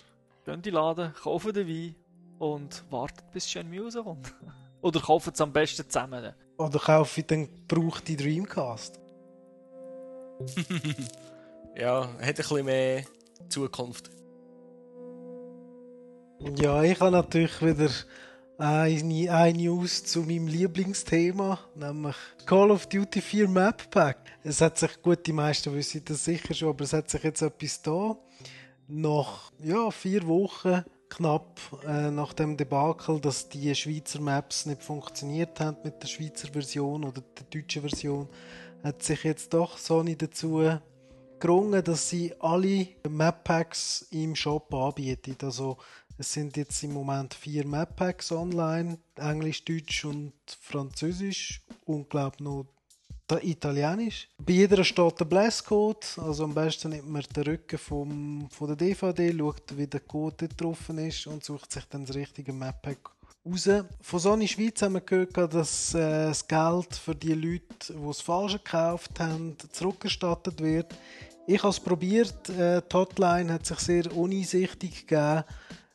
gehen 0.45 0.53
in 0.55 0.61
den 0.61 0.75
Laden, 0.75 1.13
kaufen 1.13 1.51
den 1.53 1.67
Wein 1.67 1.95
und 2.39 2.85
warten, 2.89 3.23
bis 3.33 3.49
Shenmue 3.49 3.83
rauskommt. 3.83 4.33
Oder 4.81 4.99
kaufen 4.99 5.31
es 5.33 5.41
am 5.41 5.53
besten 5.53 5.87
zusammen. 5.87 6.23
dann. 6.23 6.35
Oder 6.57 6.79
kaufe 6.79 7.21
ich 7.21 7.27
den 7.27 7.49
gebrauchten 7.67 8.17
Dreamcast? 8.17 8.99
ja, 11.75 12.01
hat 12.01 12.21
ein 12.21 12.33
bisschen 12.35 12.65
mehr 12.65 13.03
Zukunft. 13.49 14.09
Ja, 16.57 16.81
ich 16.83 16.99
habe 16.99 17.11
natürlich 17.11 17.61
wieder 17.61 17.89
eine, 18.57 19.31
eine 19.31 19.57
News 19.57 20.03
zu 20.03 20.21
meinem 20.21 20.47
Lieblingsthema, 20.47 21.59
nämlich 21.75 22.15
Call 22.45 22.71
of 22.71 22.87
Duty 22.87 23.21
4 23.21 23.47
Map 23.47 23.89
Pack. 23.91 24.17
Es 24.43 24.61
hat 24.61 24.77
sich, 24.77 25.01
gut, 25.01 25.25
die 25.25 25.33
meisten 25.33 25.73
wissen 25.73 26.03
das 26.05 26.25
sicher 26.25 26.53
schon, 26.53 26.69
aber 26.69 26.83
es 26.83 26.93
hat 26.93 27.09
sich 27.09 27.23
jetzt 27.23 27.41
etwas 27.41 27.81
da. 27.81 28.17
Nach 28.87 29.51
ja, 29.63 29.89
vier 29.91 30.27
Wochen 30.27 30.83
knapp 31.11 31.59
äh, 31.85 32.09
nach 32.09 32.33
dem 32.33 32.57
Debakel, 32.57 33.19
dass 33.19 33.49
die 33.49 33.73
Schweizer 33.75 34.21
Maps 34.21 34.65
nicht 34.65 34.81
funktioniert 34.81 35.59
haben 35.59 35.77
mit 35.83 36.01
der 36.01 36.07
Schweizer 36.07 36.47
Version 36.47 37.03
oder 37.03 37.21
der 37.21 37.45
deutschen 37.51 37.81
Version, 37.81 38.29
hat 38.83 39.03
sich 39.03 39.23
jetzt 39.23 39.53
doch 39.53 39.77
Sony 39.77 40.15
dazu 40.15 40.63
gerungen, 41.39 41.83
dass 41.83 42.09
sie 42.09 42.33
alle 42.39 42.87
Map 43.09 43.43
Packs 43.43 44.07
im 44.11 44.35
Shop 44.35 44.73
anbieten. 44.73 45.35
Also 45.43 45.77
es 46.17 46.31
sind 46.33 46.55
jetzt 46.55 46.81
im 46.83 46.93
Moment 46.93 47.33
vier 47.33 47.67
Map 47.67 47.95
Packs 47.95 48.31
online, 48.31 48.97
Englisch, 49.15 49.65
Deutsch 49.65 50.05
und 50.05 50.33
Französisch 50.61 51.61
und 51.85 52.09
glaube 52.09 52.43
noch 52.43 52.67
Italienisch. 53.39 54.27
Bei 54.37 54.53
jeder 54.53 54.83
steht 54.83 55.19
der 55.19 55.25
Blesscode, 55.25 56.05
also 56.17 56.43
am 56.43 56.53
besten 56.53 56.89
nimmt 56.89 57.09
man 57.09 57.23
den 57.35 57.43
Rücken 57.43 57.77
vom, 57.77 58.47
von 58.49 58.67
der 58.67 58.75
DVD, 58.75 59.33
schaut, 59.37 59.77
wie 59.77 59.87
der 59.87 59.99
Code 60.01 60.47
drauf 60.49 60.89
ist 60.89 61.27
und 61.27 61.43
sucht 61.43 61.71
sich 61.71 61.85
dann 61.85 62.05
das 62.05 62.15
richtige 62.15 62.53
Map 62.53 62.81
Pack 62.81 63.09
raus. 63.45 63.69
Von 64.01 64.19
Sony 64.19 64.47
Schweiz 64.47 64.81
haben 64.81 64.93
wir 64.93 65.01
gehört, 65.01 65.53
dass 65.53 65.93
äh, 65.93 66.27
das 66.27 66.47
Geld 66.47 66.95
für 66.95 67.15
die 67.15 67.33
Leute, 67.33 67.93
die 67.93 68.09
es 68.09 68.21
falsch 68.21 68.53
gekauft 68.53 69.19
haben, 69.19 69.55
zurückerstattet 69.71 70.61
wird. 70.61 70.93
Ich 71.47 71.59
habe 71.59 71.69
es 71.69 71.79
probiert, 71.79 72.49
äh, 72.49 72.81
die 72.81 72.95
Hotline 72.95 73.53
hat 73.53 73.65
sich 73.65 73.79
sehr 73.79 74.15
uneinsichtig 74.15 75.07
gegeben. 75.07 75.43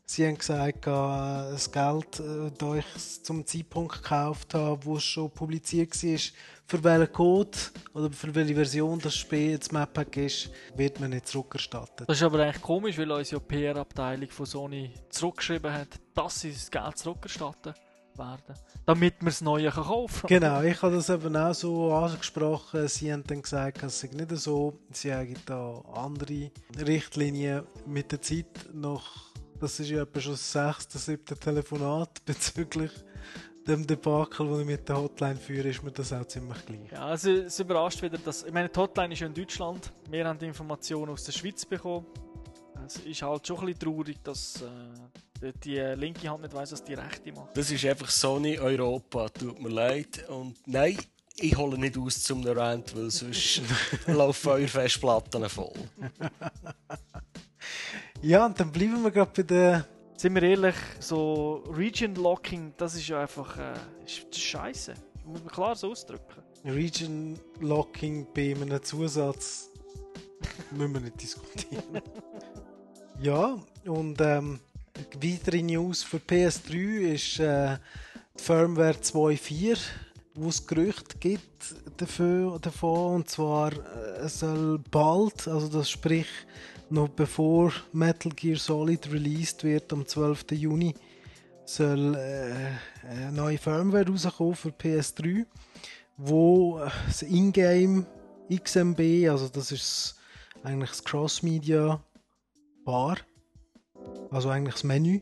Sie 0.09 0.25
haben 0.25 0.39
gesagt, 0.39 0.87
äh, 0.87 0.91
das 0.91 1.73
Geld, 1.73 2.21
äh, 2.21 2.53
das 2.57 2.77
ich 2.77 3.25
zum 3.25 3.45
Zeitpunkt 3.45 4.03
gekauft 4.03 4.55
habe, 4.55 4.79
wo 4.85 4.97
es 4.97 5.03
schon 5.03 5.29
publiziert 5.33 6.01
war, 6.01 6.19
für 6.65 6.85
welchen 6.85 7.13
Code 7.13 7.59
oder 7.93 8.11
für 8.13 8.33
welche 8.33 8.55
Version 8.55 9.01
das 9.01 9.17
Spiel 9.17 9.59
das 9.59 9.73
Map-Pack 9.73 10.17
ist, 10.19 10.51
wird 10.77 11.01
man 11.01 11.11
nicht 11.11 11.27
zurückerstattet. 11.27 12.09
Das 12.09 12.19
ist 12.19 12.23
aber 12.23 12.45
eigentlich 12.45 12.63
komisch, 12.63 12.97
weil 12.97 13.11
unsere 13.11 13.41
PR-Abteilung 13.41 14.31
von 14.31 14.47
Sony 14.47 14.93
zurückgeschrieben 15.09 15.73
hat, 15.73 15.89
dass 16.15 16.41
sie 16.41 16.53
das 16.53 16.71
Geld 16.71 16.99
zurückerstatten 16.99 17.75
werden, 18.17 18.55
damit 18.87 19.21
man 19.23 19.27
das 19.31 19.41
Neue 19.41 19.71
kaufen 19.71 20.21
kann. 20.21 20.29
Genau, 20.29 20.63
ich 20.63 20.81
habe 20.83 20.95
das 20.95 21.11
eben 21.11 21.37
auch 21.37 21.53
so 21.53 21.93
angesprochen. 21.93 22.87
Sie 22.87 23.13
haben 23.13 23.25
dann 23.27 23.43
gesagt, 23.43 23.83
es 23.83 23.99
sei 23.99 24.11
nicht 24.13 24.31
so. 24.37 24.79
Sie 24.93 25.13
haben 25.13 25.35
da 25.47 25.83
andere 25.95 26.53
Richtlinien 26.79 27.65
mit 27.87 28.13
der 28.13 28.23
Zeit 28.23 28.69
noch 28.73 29.35
das 29.57 29.81
ist 29.81 29.91
ja 29.91 30.03
etwa 30.03 30.21
schon 30.21 30.33
das 30.33 30.53
sechste, 30.53 30.99
siebte 30.99 31.37
Telefonat 31.37 32.23
bezüglich 32.25 32.93
dem 33.67 33.87
Debakel, 33.87 34.49
das 34.49 34.61
ich 34.61 34.67
mit 34.67 34.89
der 34.89 34.97
Hotline 34.97 35.37
führe, 35.37 35.69
ist 35.69 35.83
mir 35.83 35.91
das 35.91 36.13
auch 36.13 36.27
ziemlich 36.27 36.65
gleich. 36.65 36.93
Ja, 36.93 37.07
also 37.07 37.31
es 37.31 37.59
überrascht 37.59 38.01
wieder, 38.01 38.19
dass, 38.19 38.45
ich 38.45 38.53
meine, 38.53 38.69
die 38.69 38.79
Hotline 38.79 39.13
ist 39.13 39.21
ja 39.21 39.27
in 39.27 39.35
Deutschland, 39.35 39.91
wir 40.09 40.27
haben 40.27 40.39
die 40.39 40.47
Informationen 40.47 41.13
aus 41.13 41.25
der 41.25 41.33
Schweiz 41.33 41.65
bekommen. 41.65 42.07
Es 42.87 42.99
ist 42.99 43.23
halt 43.23 43.47
schon 43.47 43.59
ein 43.59 43.67
bisschen 43.67 43.81
traurig, 43.81 44.23
dass 44.23 44.63
äh, 45.43 45.53
die 45.65 45.79
linke 45.97 46.29
Hand 46.29 46.43
nicht 46.43 46.55
weiss, 46.55 46.71
was 46.71 46.85
die 46.85 46.95
rechte 46.95 47.33
macht. 47.33 47.57
Das 47.57 47.71
ist 47.71 47.85
einfach 47.85 48.09
Sony 48.09 48.59
Europa, 48.59 49.29
tut 49.31 49.61
mir 49.61 49.71
leid. 49.71 50.29
Und 50.29 50.57
nein, 50.67 50.97
ich 51.39 51.57
hole 51.57 51.77
nicht 51.77 51.99
aus 51.99 52.23
zum 52.23 52.47
Rant, 52.47 52.97
weil 52.97 53.11
sonst 53.11 53.63
laufen 54.07 54.49
eure 54.49 54.69
Festplatten 54.69 55.49
voll. 55.49 55.73
Ja, 58.23 58.47
und 58.47 58.59
dann 58.59 58.73
bleiben 58.73 59.03
wir 59.03 59.11
gerade 59.11 59.31
bei 59.35 59.43
der. 59.43 59.87
Sind 60.17 60.35
wir 60.35 60.43
ehrlich, 60.43 60.75
so 60.99 61.63
Region 61.77 62.15
Locking, 62.15 62.73
das 62.79 62.95
ist 62.95 63.07
ja 63.09 63.21
einfach 63.21 63.59
äh, 63.59 63.75
ist 64.05 64.35
scheiße. 64.35 64.95
Muss 65.27 65.41
man 65.41 65.53
klar 65.53 65.77
so 65.77 65.91
ausdrücken. 65.91 66.43
Region 66.65 67.39
Locking 67.61 68.27
bei 68.35 68.55
einem 68.55 68.83
Zusatz 68.83 69.71
müssen 70.71 70.95
wir 70.95 71.01
nicht 71.01 71.21
diskutieren. 71.21 71.83
ja, 73.21 73.59
und 73.85 74.21
ähm, 74.21 74.61
weitere 75.23 75.63
News 75.63 76.03
für 76.03 76.17
PS3 76.17 77.15
ist 77.15 77.41
äh, 77.41 77.77
die 78.39 78.43
Firmware 78.43 78.95
2.4, 78.95 79.79
wo 80.35 80.49
es 80.49 80.67
Gerüchte 80.67 81.19
gibt 81.19 81.75
dafür, 81.99 82.59
davon. 82.59 83.17
Und 83.17 83.31
zwar 83.31 83.73
äh, 83.73 84.29
soll 84.29 84.79
bald, 84.91 85.47
also 85.47 85.69
das 85.69 85.91
sprich 85.91 86.29
noch 86.91 87.09
bevor 87.09 87.73
Metal 87.93 88.33
Gear 88.33 88.57
Solid 88.57 89.13
released 89.13 89.65
wird 89.65 89.93
am 89.93 90.07
12. 90.07 90.53
Juni, 90.53 90.95
soll 91.65 92.15
äh, 92.15 93.09
eine 93.09 93.33
neue 93.33 93.59
Firmware 93.59 94.07
rauskommen 94.09 94.55
für 94.55 94.69
PS3, 94.69 95.45
wo 96.17 96.81
das 97.07 97.23
Ingame 97.23 98.07
XMB, 98.53 99.29
also 99.29 99.49
das 99.49 99.73
ist 99.73 100.17
eigentlich 100.63 100.91
das 100.91 101.05
Cross-Media 101.05 102.01
Bar, 102.85 103.19
also 104.31 104.49
eigentlich 104.51 104.75
das 104.75 104.85
Menü 104.85 105.21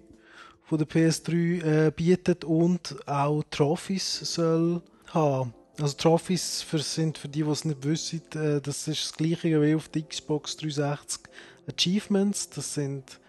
von 0.64 0.78
der 0.78 0.86
PS3 0.86 1.86
äh, 1.86 1.90
bietet 1.90 2.44
und 2.44 2.96
auch 3.08 3.42
Trophies 3.50 4.20
soll 4.20 4.82
haben. 5.08 5.54
Also 5.80 5.96
Trophies 5.96 6.62
für, 6.62 6.78
sind 6.78 7.18
für 7.18 7.28
die, 7.28 7.42
die 7.42 7.50
es 7.50 7.64
nicht 7.64 7.84
wissen, 7.84 8.22
äh, 8.34 8.60
das 8.60 8.86
ist 8.86 9.04
das 9.04 9.12
gleiche 9.14 9.60
wie 9.60 9.74
auf 9.74 9.88
der 9.88 10.02
Xbox 10.02 10.56
360 10.56 11.22
Achievements. 11.68 12.50
Das 12.50 12.74
sind 12.74 13.20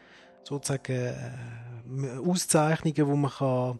sozusagen 0.43 0.91
äh, 0.91 2.17
Auszeichnungen, 2.17 2.95
die 2.95 3.03
man 3.03 3.31
kann 3.31 3.79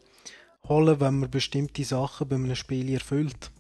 holen 0.68 0.88
kann, 0.88 1.00
wenn 1.00 1.20
man 1.20 1.32
bestimmte 1.32 1.84
Sachen 1.84 2.28
bei 2.28 2.36
einem 2.36 2.56
Spiel 2.56 2.90
erfüllt. 2.92 3.52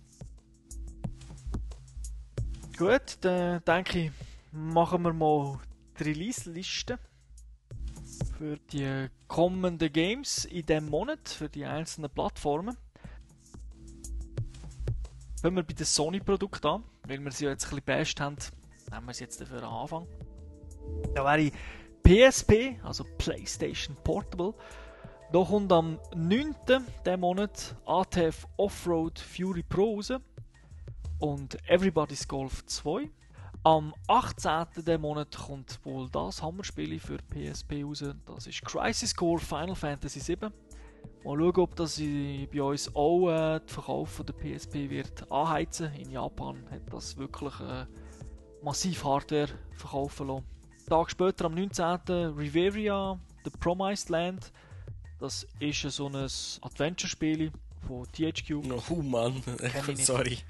Gut, 2.77 3.17
dann 3.21 3.63
denke 3.63 3.99
ich, 3.99 4.11
machen 4.51 5.03
wir 5.03 5.13
mal 5.13 5.59
die 5.97 6.03
Release-Liste 6.03 6.99
für 8.37 8.57
die 8.71 9.07
kommenden 9.27 9.91
Games 9.91 10.45
in 10.45 10.65
diesem 10.65 10.89
Monat, 10.89 11.29
für 11.29 11.47
die 11.47 11.65
einzelnen 11.65 12.09
Plattformen. 12.09 12.75
Fangen 15.41 15.55
wir 15.55 15.63
bei 15.63 15.73
den 15.73 15.85
Sony-Produkten 15.85 16.67
an, 16.67 16.83
weil 17.07 17.23
wir 17.23 17.31
sie 17.31 17.45
ja 17.45 17.51
jetzt 17.51 17.65
ein 17.65 17.69
bisschen 17.69 17.85
best 17.85 18.19
haben, 18.19 18.35
nehmen 18.91 19.07
wir 19.07 19.13
sie 19.13 19.23
jetzt 19.23 19.39
dafür 19.39 19.63
am 19.63 19.73
Anfang. 19.73 20.07
Da 21.13 21.23
wäre 21.23 21.51
PSP, 22.03 22.79
also 22.83 23.03
PlayStation 23.17 23.95
Portable. 24.03 24.53
Da 25.31 25.43
kommt 25.43 25.71
am 25.71 25.99
9. 26.15 26.55
der 27.05 27.17
Monat 27.17 27.75
ATF 27.85 28.47
Offroad 28.57 29.19
Fury 29.19 29.63
Pro 29.63 29.95
raus 29.95 30.13
und 31.19 31.57
Everybody's 31.67 32.27
Golf 32.27 32.65
2. 32.65 33.09
Am 33.63 33.95
18. 34.07 34.85
der 34.85 34.99
Monat 34.99 35.35
kommt 35.35 35.79
wohl 35.83 36.07
das 36.11 36.43
Hammerspiel 36.43 36.99
für 36.99 37.17
PSP 37.17 37.83
raus. 37.83 38.03
Das 38.25 38.45
ist 38.45 38.63
Crisis 38.63 39.15
Core 39.15 39.39
Final 39.39 39.75
Fantasy 39.75 40.19
7. 40.19 40.53
Mal 41.23 41.37
schauen, 41.39 41.55
ob 41.57 41.75
das 41.75 41.97
bei 41.99 42.61
uns 42.61 42.95
auch 42.95 43.29
äh, 43.29 43.59
den 43.59 43.67
Verkauf 43.67 44.23
der 44.23 44.33
PSP 44.33 44.89
wird 44.91 45.31
anheizen. 45.31 45.91
In 45.95 46.11
Japan 46.11 46.63
hat 46.69 46.81
das 46.91 47.17
wirklich 47.17 47.59
äh, 47.61 47.87
massiv 48.61 49.03
Hardware 49.03 49.49
verkaufen 49.73 50.27
lassen. 50.27 50.54
Tag 50.87 51.09
später, 51.09 51.45
am 51.45 51.55
19. 51.55 52.35
Riveria, 52.37 53.19
The 53.43 53.49
Promised 53.59 54.09
Land. 54.09 54.51
Das 55.19 55.47
ist 55.59 55.81
so 55.81 56.07
ein 56.07 56.15
Adventure-Spiel 56.15 57.51
von 57.87 58.05
THQ. 58.11 58.63
Oh 58.89 59.01
Mann, 59.01 59.41
sorry. 59.95 60.37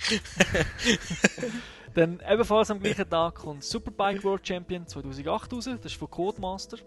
Dann 1.94 2.22
ebenfalls 2.30 2.72
am 2.72 2.82
gleichen 2.82 3.10
Tag 3.10 3.36
kommt 3.36 3.64
Superbike 3.64 4.24
World 4.26 4.46
Champion 4.46 4.86
2008 4.86 5.54
raus. 5.54 5.66
Das 5.66 5.86
ist 5.86 5.96
von 5.96 6.10
Codemaster. 6.10 6.78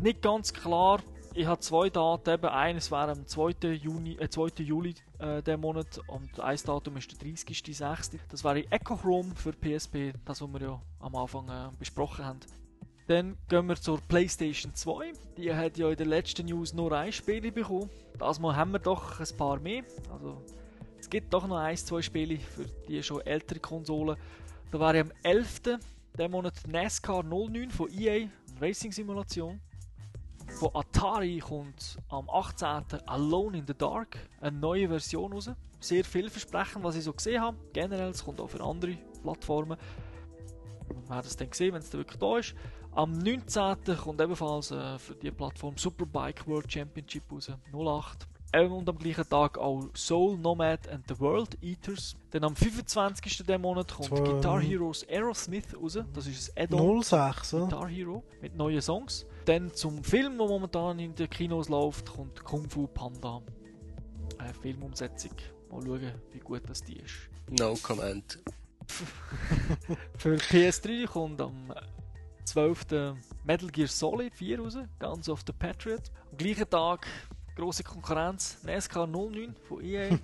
Nicht 0.00 0.22
ganz 0.22 0.52
klar. 0.52 1.02
Ich 1.34 1.46
habe 1.46 1.60
zwei 1.60 1.88
Daten. 1.88 2.28
Eben 2.28 2.46
eines 2.46 2.90
wäre 2.90 3.12
am 3.12 3.26
2. 3.26 3.72
Juni, 3.72 4.16
äh, 4.18 4.28
2. 4.28 4.62
Juli 4.62 4.94
äh, 5.18 5.42
der 5.42 5.56
Monat 5.56 5.98
und 6.06 6.38
ein 6.40 6.58
Datum 6.64 6.98
ist 6.98 7.10
der 7.10 7.28
30.06. 7.28 8.18
Das 8.28 8.44
wäre 8.44 8.70
Echochrome 8.70 9.34
für 9.34 9.52
PSP, 9.52 10.12
das 10.26 10.42
was 10.42 10.52
wir 10.52 10.60
ja 10.60 10.82
am 11.00 11.16
Anfang 11.16 11.48
äh, 11.48 11.70
besprochen 11.78 12.26
haben. 12.26 12.40
Dann 13.06 13.38
gehen 13.48 13.66
wir 13.66 13.76
zur 13.76 14.00
PlayStation 14.00 14.74
2. 14.74 15.12
Die 15.38 15.52
hat 15.54 15.78
ja 15.78 15.88
in 15.88 15.96
der 15.96 16.06
letzten 16.06 16.46
News 16.46 16.74
nur 16.74 16.92
ein 16.92 17.12
Spiel 17.12 17.50
bekommen. 17.50 17.88
Das 18.18 18.38
Mal 18.38 18.54
haben 18.54 18.72
wir 18.72 18.78
doch 18.78 19.18
ein 19.18 19.36
paar 19.36 19.58
mehr. 19.58 19.84
Also 20.12 20.42
es 21.00 21.08
gibt 21.08 21.32
doch 21.32 21.46
noch 21.46 21.56
ein, 21.56 21.76
zwei 21.78 22.02
Spiele 22.02 22.38
für 22.38 22.66
die 22.88 23.02
schon 23.02 23.22
ältere 23.22 23.58
Konsolen. 23.58 24.18
Da 24.70 24.78
wäre 24.78 25.00
am 25.00 25.12
11. 25.22 25.78
der 26.16 26.28
Monat 26.28 26.54
NASCAR 26.68 27.22
09 27.22 27.70
von 27.70 27.90
EA, 27.90 28.28
Racing 28.60 28.92
Simulation. 28.92 29.60
Von 30.58 30.70
Atari 30.74 31.38
kommt 31.38 31.96
am 32.08 32.28
18. 32.30 33.00
Alone 33.06 33.58
in 33.58 33.66
the 33.66 33.74
Dark, 33.74 34.16
eine 34.40 34.56
neue 34.56 34.88
Version 34.88 35.32
raus. 35.32 35.50
Sehr 35.80 36.04
vielversprechend, 36.04 36.84
was 36.84 36.94
ich 36.94 37.04
so 37.04 37.12
gesehen 37.12 37.40
habe. 37.42 37.56
Generell, 37.72 38.10
es 38.10 38.24
kommt 38.24 38.40
auch 38.40 38.48
für 38.48 38.60
andere 38.62 38.96
Plattformen. 39.22 39.76
wir 40.88 41.08
werden 41.08 41.26
es 41.26 41.36
dann 41.36 41.48
sehen, 41.52 41.74
wenn 41.74 41.80
es 41.82 41.90
dann 41.90 42.00
wirklich 42.00 42.18
da 42.18 42.38
ist. 42.38 42.54
Am 42.92 43.12
19. 43.12 43.96
kommt 43.96 44.20
ebenfalls 44.20 44.70
äh, 44.70 44.98
für 44.98 45.14
die 45.14 45.30
Plattform 45.30 45.76
Superbike 45.76 46.46
World 46.46 46.70
Championship 46.70 47.24
raus, 47.32 47.50
08. 47.72 48.28
Ähm, 48.54 48.70
und 48.72 48.88
am 48.88 48.98
gleichen 48.98 49.26
Tag 49.28 49.56
auch 49.56 49.88
Soul 49.94 50.36
Nomad 50.36 50.86
and 50.88 51.02
the 51.08 51.18
World 51.18 51.56
Eaters. 51.62 52.14
Dann 52.30 52.44
am 52.44 52.54
25. 52.54 53.38
diesen 53.38 53.60
Monat 53.62 53.92
kommt 53.92 54.08
Zwei- 54.08 54.20
Guitar 54.20 54.60
Heroes 54.60 55.08
Aerosmith 55.08 55.74
raus. 55.74 55.98
Das 56.12 56.26
ist 56.26 56.56
ein 56.56 56.64
Add-on 56.64 57.02
06, 57.02 57.54
oder? 57.54 57.64
Guitar 57.64 57.88
Hero 57.88 58.22
mit 58.42 58.54
neuen 58.54 58.82
Songs. 58.82 59.24
Dann 59.44 59.72
zum 59.74 60.04
Film, 60.04 60.38
der 60.38 60.46
momentan 60.46 60.98
in 60.98 61.14
den 61.14 61.28
Kinos 61.28 61.68
läuft, 61.68 62.12
kommt 62.12 62.44
Kung 62.44 62.68
Fu 62.68 62.86
Panda. 62.86 63.42
Eine 64.38 64.54
Filmumsetzung. 64.54 65.32
Mal 65.70 65.82
schauen, 65.82 66.12
wie 66.30 66.38
gut 66.38 66.62
das 66.68 66.82
die 66.82 66.98
ist. 66.98 67.28
No 67.50 67.74
comment. 67.82 68.38
Für 70.18 70.36
PS3 70.36 71.06
kommt 71.06 71.40
am 71.40 71.72
12. 72.44 73.14
Metal 73.44 73.68
Gear 73.68 73.88
Solid 73.88 74.34
4 74.34 74.60
raus, 74.60 74.78
Guns 74.98 75.28
of 75.28 75.42
the 75.46 75.52
Patriot. 75.52 76.10
Am 76.30 76.36
gleichen 76.36 76.68
Tag 76.70 77.06
grosse 77.54 77.84
Konkurrenz, 77.84 78.58
NASCAR 78.64 79.06
09 79.06 79.54
von 79.68 79.84
EA. 79.84 80.08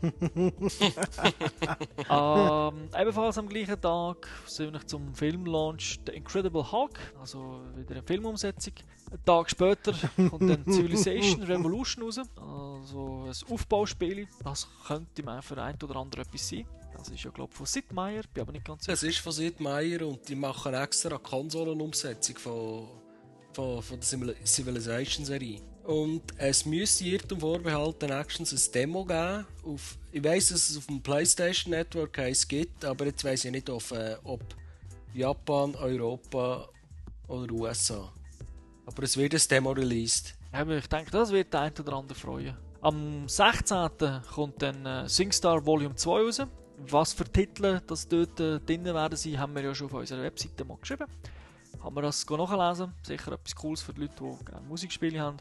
ähm, 2.10 2.88
ebenfalls 2.98 3.38
am 3.38 3.48
gleichen 3.48 3.80
Tag 3.80 4.28
persönlich 4.44 4.86
zum 4.86 5.14
Filmlaunch 5.14 6.00
The 6.06 6.12
Incredible 6.12 6.70
Hulk, 6.70 6.98
also 7.20 7.60
wieder 7.76 7.96
eine 7.96 8.02
Filmumsetzung. 8.02 8.74
Einen 9.10 9.24
Tag 9.24 9.50
später 9.50 9.94
kommt 10.28 10.50
dann 10.50 10.64
Civilization 10.70 11.42
Revolution 11.42 12.04
raus, 12.04 12.20
also 12.36 13.24
ein 13.26 13.52
Aufbauspiel. 13.52 14.28
Das 14.44 14.68
könnte 14.86 15.22
man 15.22 15.42
für 15.42 15.60
ein 15.62 15.76
oder 15.82 15.96
andere 15.96 16.22
etwas 16.22 16.48
sein. 16.48 16.66
Das 16.96 17.08
ist 17.08 17.22
ja 17.22 17.30
glaube 17.30 17.50
ich 17.52 17.56
von 17.56 17.66
Sid 17.66 17.92
Meier, 17.92 18.22
bin 18.34 18.42
aber 18.42 18.52
nicht 18.52 18.64
ganz 18.66 18.84
sicher. 18.84 18.92
Es 18.94 19.02
ist 19.02 19.18
von 19.18 19.32
Sid 19.32 19.60
Meier 19.60 20.06
und 20.06 20.28
die 20.28 20.34
machen 20.34 20.74
extra 20.74 21.10
eine 21.10 21.18
Konsolenumsetzung 21.20 22.36
von, 22.38 22.88
von, 23.52 23.82
von 23.82 24.00
der 24.00 24.06
Civil- 24.06 24.36
Civilization-Serie. 24.44 25.60
Und 25.84 26.22
es 26.36 26.66
müsste 26.66 27.04
jedem 27.04 27.40
vorbehalten 27.40 28.10
Actions 28.10 28.52
ein 28.52 28.72
Demo 28.72 29.04
geben. 29.06 29.46
Auf, 29.64 29.96
ich 30.12 30.22
weiss, 30.22 30.48
dass 30.48 30.68
es 30.68 30.76
auf 30.76 30.86
dem 30.86 31.00
PlayStation 31.00 31.70
Network 31.70 32.18
eins 32.18 32.46
gibt, 32.46 32.84
aber 32.84 33.06
jetzt 33.06 33.24
weiss 33.24 33.44
ich 33.46 33.52
nicht, 33.52 33.70
ob, 33.70 33.90
äh, 33.92 34.16
ob 34.24 34.42
Japan, 35.14 35.74
Europa 35.76 36.68
oder 37.26 37.50
USA. 37.52 38.12
Aber 38.88 39.02
es 39.02 39.18
wird 39.18 39.34
ein 39.34 39.40
Demo 39.50 39.72
released. 39.72 40.34
Ja, 40.50 40.66
ich 40.66 40.86
denke, 40.86 41.10
das 41.10 41.30
wird 41.30 41.52
der 41.52 41.60
ein 41.60 41.72
oder 41.78 41.92
andere 41.92 42.18
freuen. 42.18 42.56
Am 42.80 43.28
16. 43.28 44.22
kommt 44.34 44.62
dann 44.62 44.86
äh, 44.86 45.06
SingStar 45.06 45.66
Volume 45.66 45.94
2 45.94 46.10
raus. 46.22 46.40
Was 46.78 47.12
für 47.12 47.24
Titel 47.24 47.82
das 47.86 48.08
dort 48.08 48.40
äh, 48.40 48.58
drin 48.60 48.86
werden 48.86 49.16
sein, 49.16 49.38
haben 49.38 49.54
wir 49.54 49.62
ja 49.62 49.74
schon 49.74 49.88
auf 49.88 49.92
unserer 49.92 50.22
Webseite 50.22 50.64
mal 50.64 50.78
geschrieben. 50.80 51.04
Kann 51.82 51.92
man 51.92 52.02
das 52.02 52.26
nachlesen. 52.30 52.94
Sicher 53.02 53.32
etwas 53.32 53.54
Cooles 53.54 53.82
für 53.82 53.92
die 53.92 54.02
Leute, 54.02 54.14
die 54.20 54.44
gerne 54.46 54.66
Musikspiele 54.66 55.20
haben. 55.20 55.36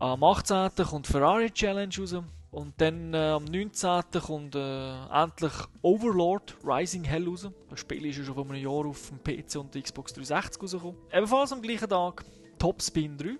Am 0.00 0.24
18. 0.24 0.70
kommt 0.84 1.06
Ferrari 1.06 1.52
Challenge 1.52 1.94
raus. 1.96 2.16
Und 2.50 2.80
dann 2.80 3.14
äh, 3.14 3.18
am 3.18 3.44
19. 3.44 4.02
kommt 4.20 4.56
äh, 4.56 5.06
endlich 5.12 5.52
Overlord 5.82 6.56
Rising 6.64 7.04
Hell 7.04 7.28
raus. 7.28 7.46
Das 7.70 7.78
Spiel 7.78 8.04
ist 8.06 8.18
ja 8.18 8.24
schon 8.24 8.34
vor 8.34 8.44
einem 8.46 8.56
Jahr 8.56 8.86
auf 8.86 9.10
dem 9.10 9.22
PC 9.22 9.56
und 9.60 9.72
der 9.74 9.82
Xbox 9.82 10.12
360 10.14 10.60
rausgekommen. 10.60 10.96
Ebenfalls 11.12 11.52
am 11.52 11.62
gleichen 11.62 11.88
Tag 11.88 12.24
Top 12.58 12.82
Spin 12.82 13.16
3 13.16 13.36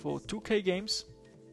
von 0.00 0.20
2K 0.20 0.62
Games. 0.62 1.06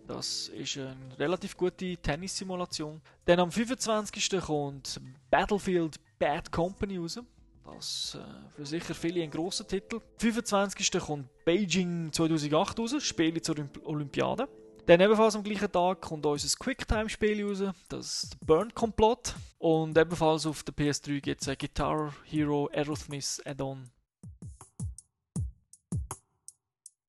Das 0.08 0.48
ist 0.50 0.78
eine 0.78 0.96
relativ 1.20 1.56
gute 1.56 1.98
Tennissimulation. 1.98 3.02
Dann 3.26 3.40
am 3.40 3.52
25. 3.52 4.42
kommt 4.42 5.00
Battlefield 5.30 6.00
Bad 6.18 6.52
Company 6.52 6.98
raus. 6.98 7.20
Das 7.64 8.18
äh, 8.20 8.56
für 8.56 8.66
sicher 8.66 8.96
viele 8.96 9.22
ein 9.22 9.30
grosser 9.30 9.68
Titel. 9.68 10.00
25. 10.18 10.92
kommt 11.00 11.28
Beijing 11.46 12.12
2008 12.12 12.80
raus, 12.80 12.96
Spiele 13.04 13.42
zur 13.42 13.56
Olymp 13.56 13.86
Olympiade. 13.86 14.48
Dann 14.88 15.02
ebenfalls 15.02 15.36
am 15.36 15.44
gleichen 15.44 15.72
Tag 15.72 16.02
kommt 16.02 16.26
unser 16.26 16.58
Quicktime-Spiel 16.58 17.46
raus, 17.46 17.76
das 17.90 18.32
Burn 18.44 18.74
Complot. 18.74 19.36
Und 19.60 19.96
ebenfalls 19.96 20.48
auf 20.48 20.64
der 20.64 20.74
PS3 20.74 21.22
gibt 21.22 21.42
es 21.42 21.48
ein 21.48 21.58
Guitar 21.60 22.12
Hero 22.24 22.68
Aerosmith 22.74 23.40
Add-on. 23.46 23.92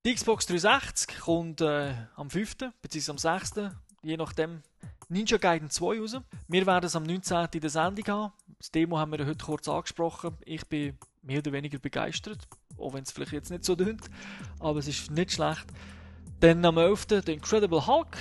Die 0.07 0.15
Xbox 0.15 0.47
360 0.47 1.19
kommt 1.19 1.61
äh, 1.61 1.93
am 2.17 2.31
5. 2.31 2.57
bzw. 2.81 3.11
am 3.11 3.19
6. 3.19 3.53
je 4.03 4.17
nachdem 4.17 4.63
Ninja 5.11 5.37
Gaiden 5.37 5.69
2 5.69 6.01
raus. 6.01 6.17
Wir 6.49 6.67
werden 6.67 6.87
es 6.87 6.97
am 6.97 7.03
19. 7.03 7.49
in 7.53 7.61
der 7.61 7.69
Sendung 7.69 8.07
haben. 8.07 8.33
Das 8.57 8.71
Demo 8.71 8.97
haben 8.97 9.13
wir 9.13 9.27
heute 9.27 9.45
kurz 9.45 9.69
angesprochen. 9.69 10.39
Ich 10.47 10.67
bin 10.67 10.97
mehr 11.21 11.41
oder 11.41 11.53
weniger 11.53 11.79
begeistert, 11.79 12.49
auch 12.79 12.95
wenn 12.95 13.03
es 13.03 13.13
vielleicht 13.13 13.33
jetzt 13.33 13.51
nicht 13.51 13.67
so 13.67 13.77
tönt, 13.77 14.09
aber 14.59 14.79
es 14.79 14.89
ist 14.89 15.11
nicht 15.11 15.33
schlecht. 15.33 15.67
Dann 16.41 16.65
am 16.65 16.79
11. 16.79 17.05
der 17.07 17.29
Incredible 17.29 17.87
Hulk. 17.87 18.17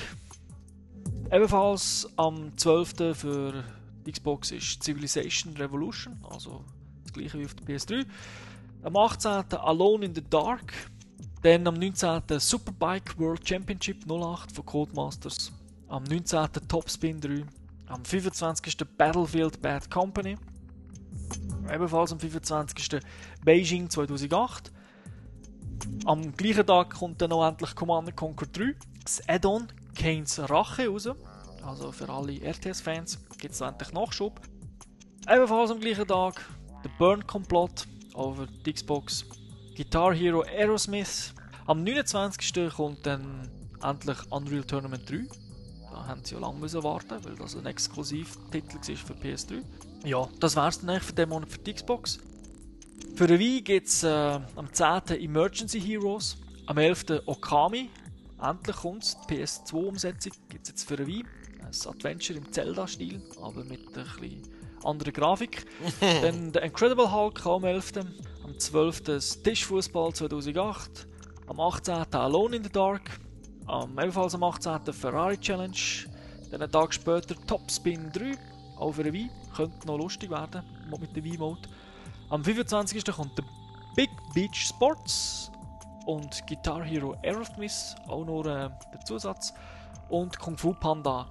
Ebenfalls 1.32 2.10
am 2.18 2.58
12. 2.58 3.18
für 3.18 3.64
die 4.06 4.12
Xbox 4.12 4.52
ist 4.52 4.84
Civilization 4.84 5.56
Revolution, 5.56 6.22
also 6.30 6.66
das 7.04 7.14
gleiche 7.14 7.40
wie 7.40 7.46
auf 7.46 7.54
der 7.54 7.68
PS3. 7.68 8.06
Am 8.84 8.98
18. 8.98 9.58
Alone 9.60 10.08
in 10.08 10.14
the 10.14 10.24
Dark. 10.30 10.74
Dann 11.42 11.66
am 11.68 11.76
19. 11.76 12.22
Superbike 12.38 13.18
World 13.18 13.48
Championship 13.48 14.04
08 14.12 14.52
von 14.52 14.66
Codemasters. 14.66 15.54
Am 15.88 16.04
19. 16.04 16.50
Topspin 16.68 17.22
3. 17.22 17.46
Am 17.88 18.04
25. 18.04 18.76
Battlefield 18.98 19.62
Bad 19.62 19.90
Company. 19.90 20.38
Ebenfalls 21.74 22.12
am 22.12 22.20
25. 22.20 23.00
Beijing 23.46 23.90
2008. 23.90 24.72
Am 26.04 26.36
gleichen 26.36 26.68
Tag 26.68 26.90
kommt 26.90 27.22
dann 27.22 27.30
noch 27.30 27.48
endlich 27.48 27.74
Command 27.74 28.14
Conquer 28.18 28.48
3. 28.48 28.76
Das 29.04 29.22
Add-on 29.30 29.68
Kane's 29.96 30.40
Rache 30.50 30.90
raus. 30.90 31.08
Also 31.64 31.94
für 31.94 32.10
alle 32.10 32.42
RTS-Fans 32.42 33.18
gibt 33.38 33.54
es 33.54 33.62
endlich 33.62 33.94
Nachschub. 33.94 34.42
Ebenfalls 35.30 35.72
am 35.72 35.80
gleichen 35.80 36.08
Tag 36.08 36.46
der 36.84 36.90
Burn 36.98 37.26
Complot 37.26 37.88
over 38.14 38.46
die 38.66 38.74
Xbox. 38.74 39.26
Guitar 39.80 40.14
Hero 40.14 40.42
Aerosmith. 40.42 41.34
Am 41.66 41.86
29. 41.86 42.70
kommt 42.76 43.06
dann 43.06 43.50
endlich 43.82 44.18
Unreal 44.30 44.66
Tournament 44.66 45.10
3. 45.10 45.26
Da 45.90 46.06
haben 46.06 46.22
sie 46.22 46.36
ja 46.36 46.42
lange 46.42 46.60
müssen 46.60 46.84
warten, 46.84 47.24
weil 47.24 47.36
das 47.36 47.56
ein 47.56 47.66
Exklusivtitel 47.66 48.76
war 48.76 48.98
für 48.98 49.14
PS3. 49.14 49.64
Ja, 50.04 50.28
das 50.42 50.58
wär's 50.58 50.82
dann 50.82 50.90
eigentlich 50.90 51.04
für 51.04 51.14
den 51.14 51.30
Monat 51.30 51.50
für 51.50 51.60
die 51.60 51.74
Xbox. 51.74 52.20
Für 53.16 53.24
eine 53.24 53.40
Wii 53.40 53.62
gibt 53.62 53.88
es 53.88 54.04
äh, 54.04 54.42
am 54.58 54.68
10. 54.70 55.18
Emergency 55.18 55.80
Heroes, 55.80 56.36
am 56.66 56.78
11. 56.78 57.22
Okami. 57.26 57.90
Endlich 58.42 58.76
kommt 58.76 59.16
die 59.30 59.36
PS2-Umsetzung. 59.36 60.34
Gibt 60.50 60.64
es 60.64 60.70
jetzt 60.72 60.90
für 60.90 60.96
eine 60.96 61.08
Wii. 61.08 61.24
Ein 61.62 61.90
Adventure 61.90 62.38
im 62.38 62.52
Zelda-Stil, 62.52 63.22
aber 63.42 63.64
mit 63.64 63.80
ein 63.88 63.94
bisschen 63.94 64.44
anderer 64.84 65.12
Grafik. 65.14 65.66
Dann 66.02 66.52
der 66.52 66.64
Incredible 66.64 67.10
Hulk 67.10 67.46
am 67.46 67.64
11. 67.64 67.94
Am 68.60 68.64
12. 68.64 69.04
das 69.04 69.42
Tischfußball 69.42 70.12
2008. 70.12 71.08
Am 71.48 71.62
18. 71.62 72.14
Alone 72.14 72.58
in 72.58 72.64
the 72.66 72.70
Dark. 72.70 73.22
Am, 73.68 73.98
ebenfalls 73.98 74.36
am 74.36 74.44
18. 74.44 74.92
Ferrari 74.92 75.38
Challenge. 75.38 75.78
Dann 76.52 76.62
einen 76.62 76.70
Tag 76.70 76.94
später 76.94 77.36
Top 77.48 77.72
Spin 77.72 78.12
3. 78.12 78.38
Auch 78.78 78.92
für 78.92 79.04
eine 79.04 79.14
Wii. 79.14 79.30
Könnte 79.56 79.88
noch 79.88 79.98
lustig 79.98 80.30
werden 80.30 80.62
mit 81.00 81.16
der 81.16 81.24
Wii-Mode. 81.24 81.70
Am 82.32 82.44
25. 82.44 83.06
kommt 83.06 83.38
der 83.38 83.46
Big 83.96 84.10
Beach 84.34 84.68
Sports 84.68 85.50
und 86.06 86.46
Guitar 86.46 86.84
Hero 86.84 87.16
Aerosmith, 87.24 87.96
auch 88.10 88.26
nur 88.26 88.46
äh, 88.46 88.70
der 88.94 89.06
Zusatz. 89.06 89.54
Und 90.10 90.38
Kung 90.38 90.58
Fu 90.58 90.74
Panda. 90.74 91.30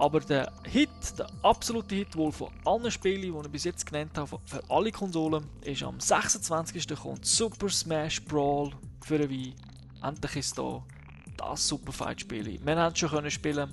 Aber 0.00 0.20
der 0.20 0.50
Hit, 0.64 0.88
der 1.18 1.26
absolute 1.42 1.94
Hit 1.94 2.16
wohl 2.16 2.32
von 2.32 2.48
allen 2.64 2.90
Spielen, 2.90 3.20
die 3.20 3.28
ich 3.28 3.52
bis 3.52 3.64
jetzt 3.64 3.84
genannt 3.84 4.16
habe, 4.16 4.38
für 4.46 4.62
alle 4.70 4.90
Konsolen, 4.90 5.44
ist 5.60 5.82
am 5.82 6.00
26. 6.00 6.88
kommt 6.98 7.26
Super 7.26 7.68
Smash 7.68 8.24
Brawl 8.24 8.72
für 9.02 9.16
eine 9.16 9.28
Wii. 9.28 9.52
Endlich 10.02 10.36
ist 10.36 10.56
da 10.56 10.82
das 11.36 11.68
Super 11.68 11.92
Fight 11.92 12.22
Spiel. 12.22 12.58
Wir 12.64 12.76
haben 12.76 12.94
es 12.94 12.98
schon 12.98 13.10
können 13.10 13.30
spielen, 13.30 13.70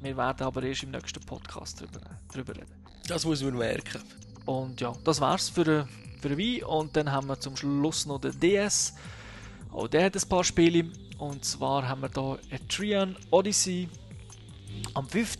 wir 0.00 0.16
werden 0.16 0.42
aber 0.44 0.64
erst 0.64 0.82
im 0.82 0.90
nächsten 0.90 1.20
Podcast 1.20 1.80
darüber, 1.80 2.00
darüber 2.32 2.56
reden. 2.56 2.74
Das 3.06 3.24
muss 3.24 3.40
man 3.44 3.56
merken. 3.56 4.02
Und 4.46 4.80
ja, 4.80 4.92
das 5.04 5.20
war's 5.20 5.48
für 5.48 5.60
eine, 5.60 5.88
für 6.20 6.26
eine 6.26 6.38
Wii. 6.38 6.64
Und 6.64 6.96
dann 6.96 7.12
haben 7.12 7.28
wir 7.28 7.38
zum 7.38 7.56
Schluss 7.56 8.04
noch 8.04 8.20
den 8.20 8.38
DS. 8.40 8.94
Auch 9.70 9.86
der 9.86 10.06
hat 10.06 10.16
ein 10.16 10.28
paar 10.28 10.42
Spiele. 10.42 10.90
Und 11.18 11.44
zwar 11.44 11.88
haben 11.88 12.02
wir 12.02 12.10
hier 12.12 12.38
Etrian 12.50 13.14
Odyssey 13.30 13.88
am 14.94 15.08
5. 15.08 15.38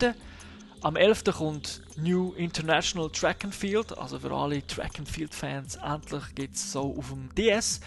Am 0.80 0.94
11. 0.94 1.24
kommt 1.36 1.82
New 1.96 2.34
International 2.34 3.10
Track 3.10 3.44
and 3.44 3.54
Field. 3.54 3.98
Also 3.98 4.20
für 4.20 4.30
alle 4.30 4.64
Track 4.64 5.00
and 5.00 5.08
Field 5.08 5.34
Fans. 5.34 5.76
Endlich 5.76 6.22
gibt 6.36 6.54
es 6.54 6.70
so 6.70 6.96
auf 6.96 7.08
dem 7.08 7.34
DS. 7.34 7.80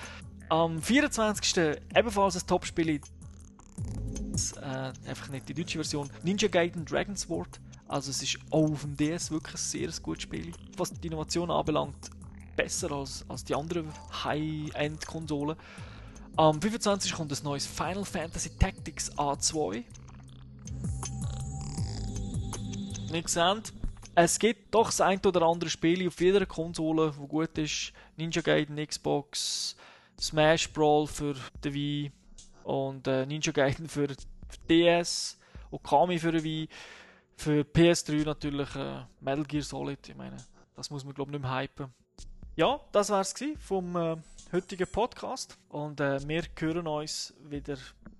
Am 0.49 0.81
24. 0.81 1.77
ebenfalls 1.95 2.35
ein 2.35 2.45
Top-Spiel. 2.45 2.89
Äh, 2.89 2.99
einfach 5.07 5.29
nicht 5.29 5.47
die 5.47 5.53
deutsche 5.53 5.77
Version. 5.77 6.09
Ninja 6.23 6.49
Gaiden 6.49 6.83
Dragon 6.83 7.15
Sword. 7.15 7.61
Also 7.87 8.11
es 8.11 8.21
ist 8.23 8.37
auch 8.49 8.71
auf 8.71 8.81
dem 8.81 8.97
DS 8.97 9.31
wirklich 9.31 9.55
ein 9.55 9.57
sehr 9.57 9.89
gutes 10.01 10.23
Spiel. 10.23 10.51
Was 10.75 10.91
die 10.91 11.07
Innovation 11.07 11.49
anbelangt, 11.49 12.09
besser 12.57 12.91
als, 12.91 13.23
als 13.29 13.45
die 13.45 13.55
anderen 13.55 13.87
High-End-Konsolen. 14.23 15.55
Am 16.35 16.61
25. 16.61 17.13
kommt 17.13 17.31
ein 17.31 17.43
neues 17.43 17.65
Final 17.65 18.03
Fantasy 18.03 18.49
Tactics 18.57 19.11
A2. 19.13 19.83
Nicht 23.11 23.25
gesehen. 23.25 23.61
Es 24.15 24.39
gibt 24.39 24.73
doch 24.73 24.85
das 24.85 25.01
ein 25.01 25.19
oder 25.25 25.41
andere 25.41 25.69
Spiel 25.69 26.07
auf 26.07 26.21
jeder 26.21 26.45
Konsole, 26.45 27.11
wo 27.17 27.27
gut 27.27 27.57
ist. 27.57 27.91
Ninja 28.15 28.41
Gaiden 28.41 28.77
Xbox, 28.77 29.75
Smash 30.17 30.71
Brawl 30.71 31.07
für 31.07 31.35
die 31.61 31.73
Wii 31.73 32.11
und 32.63 33.05
äh, 33.07 33.25
Ninja 33.25 33.51
Gaiden 33.51 33.89
für 33.89 34.07
DS, 34.69 35.37
Okami 35.71 36.19
für 36.19 36.31
die 36.31 36.43
Wii, 36.43 36.69
für 37.35 37.63
PS3 37.63 38.23
natürlich 38.23 38.73
äh, 38.77 39.01
Metal 39.19 39.43
Gear 39.43 39.63
Solid. 39.63 40.07
Ich 40.07 40.15
meine, 40.15 40.37
das 40.77 40.89
muss 40.89 41.03
man 41.03 41.13
glaube 41.13 41.31
ich 41.31 41.33
nicht 41.33 41.41
mehr 41.41 41.59
hypen. 41.59 41.93
Ja, 42.55 42.79
das 42.93 43.09
war 43.09 43.19
es 43.19 43.35
vom 43.59 43.93
äh, 43.97 44.15
heutigen 44.53 44.87
Podcast 44.87 45.57
und 45.67 45.99
äh, 45.99 46.25
wir 46.25 46.43
hören 46.57 46.87
uns 46.87 47.33
wieder 47.43 47.75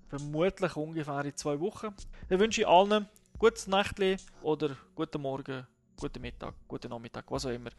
vermutlich 0.09 0.75
ungefähr 0.75 1.23
in 1.23 1.37
zwei 1.37 1.57
Wochen. 1.61 1.95
Dann 2.27 2.39
wünsche 2.39 2.61
ich 2.61 2.67
allen 2.67 3.07
gutes 3.41 3.65
Nächtli 3.65 4.17
oder 4.43 4.77
guten 4.93 5.19
Morgen, 5.19 5.65
guten 5.99 6.21
Mittag, 6.21 6.53
guten 6.67 6.89
Nachmittag, 6.89 7.25
was 7.31 7.47
auch 7.47 7.49
immer. 7.49 7.71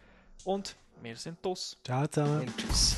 Und 0.44 0.74
wir 1.00 1.14
sind 1.14 1.38
los. 1.44 1.76
Ciao 1.84 2.04
zusammen. 2.08 2.40
Und 2.40 2.56
tschüss. 2.56 2.96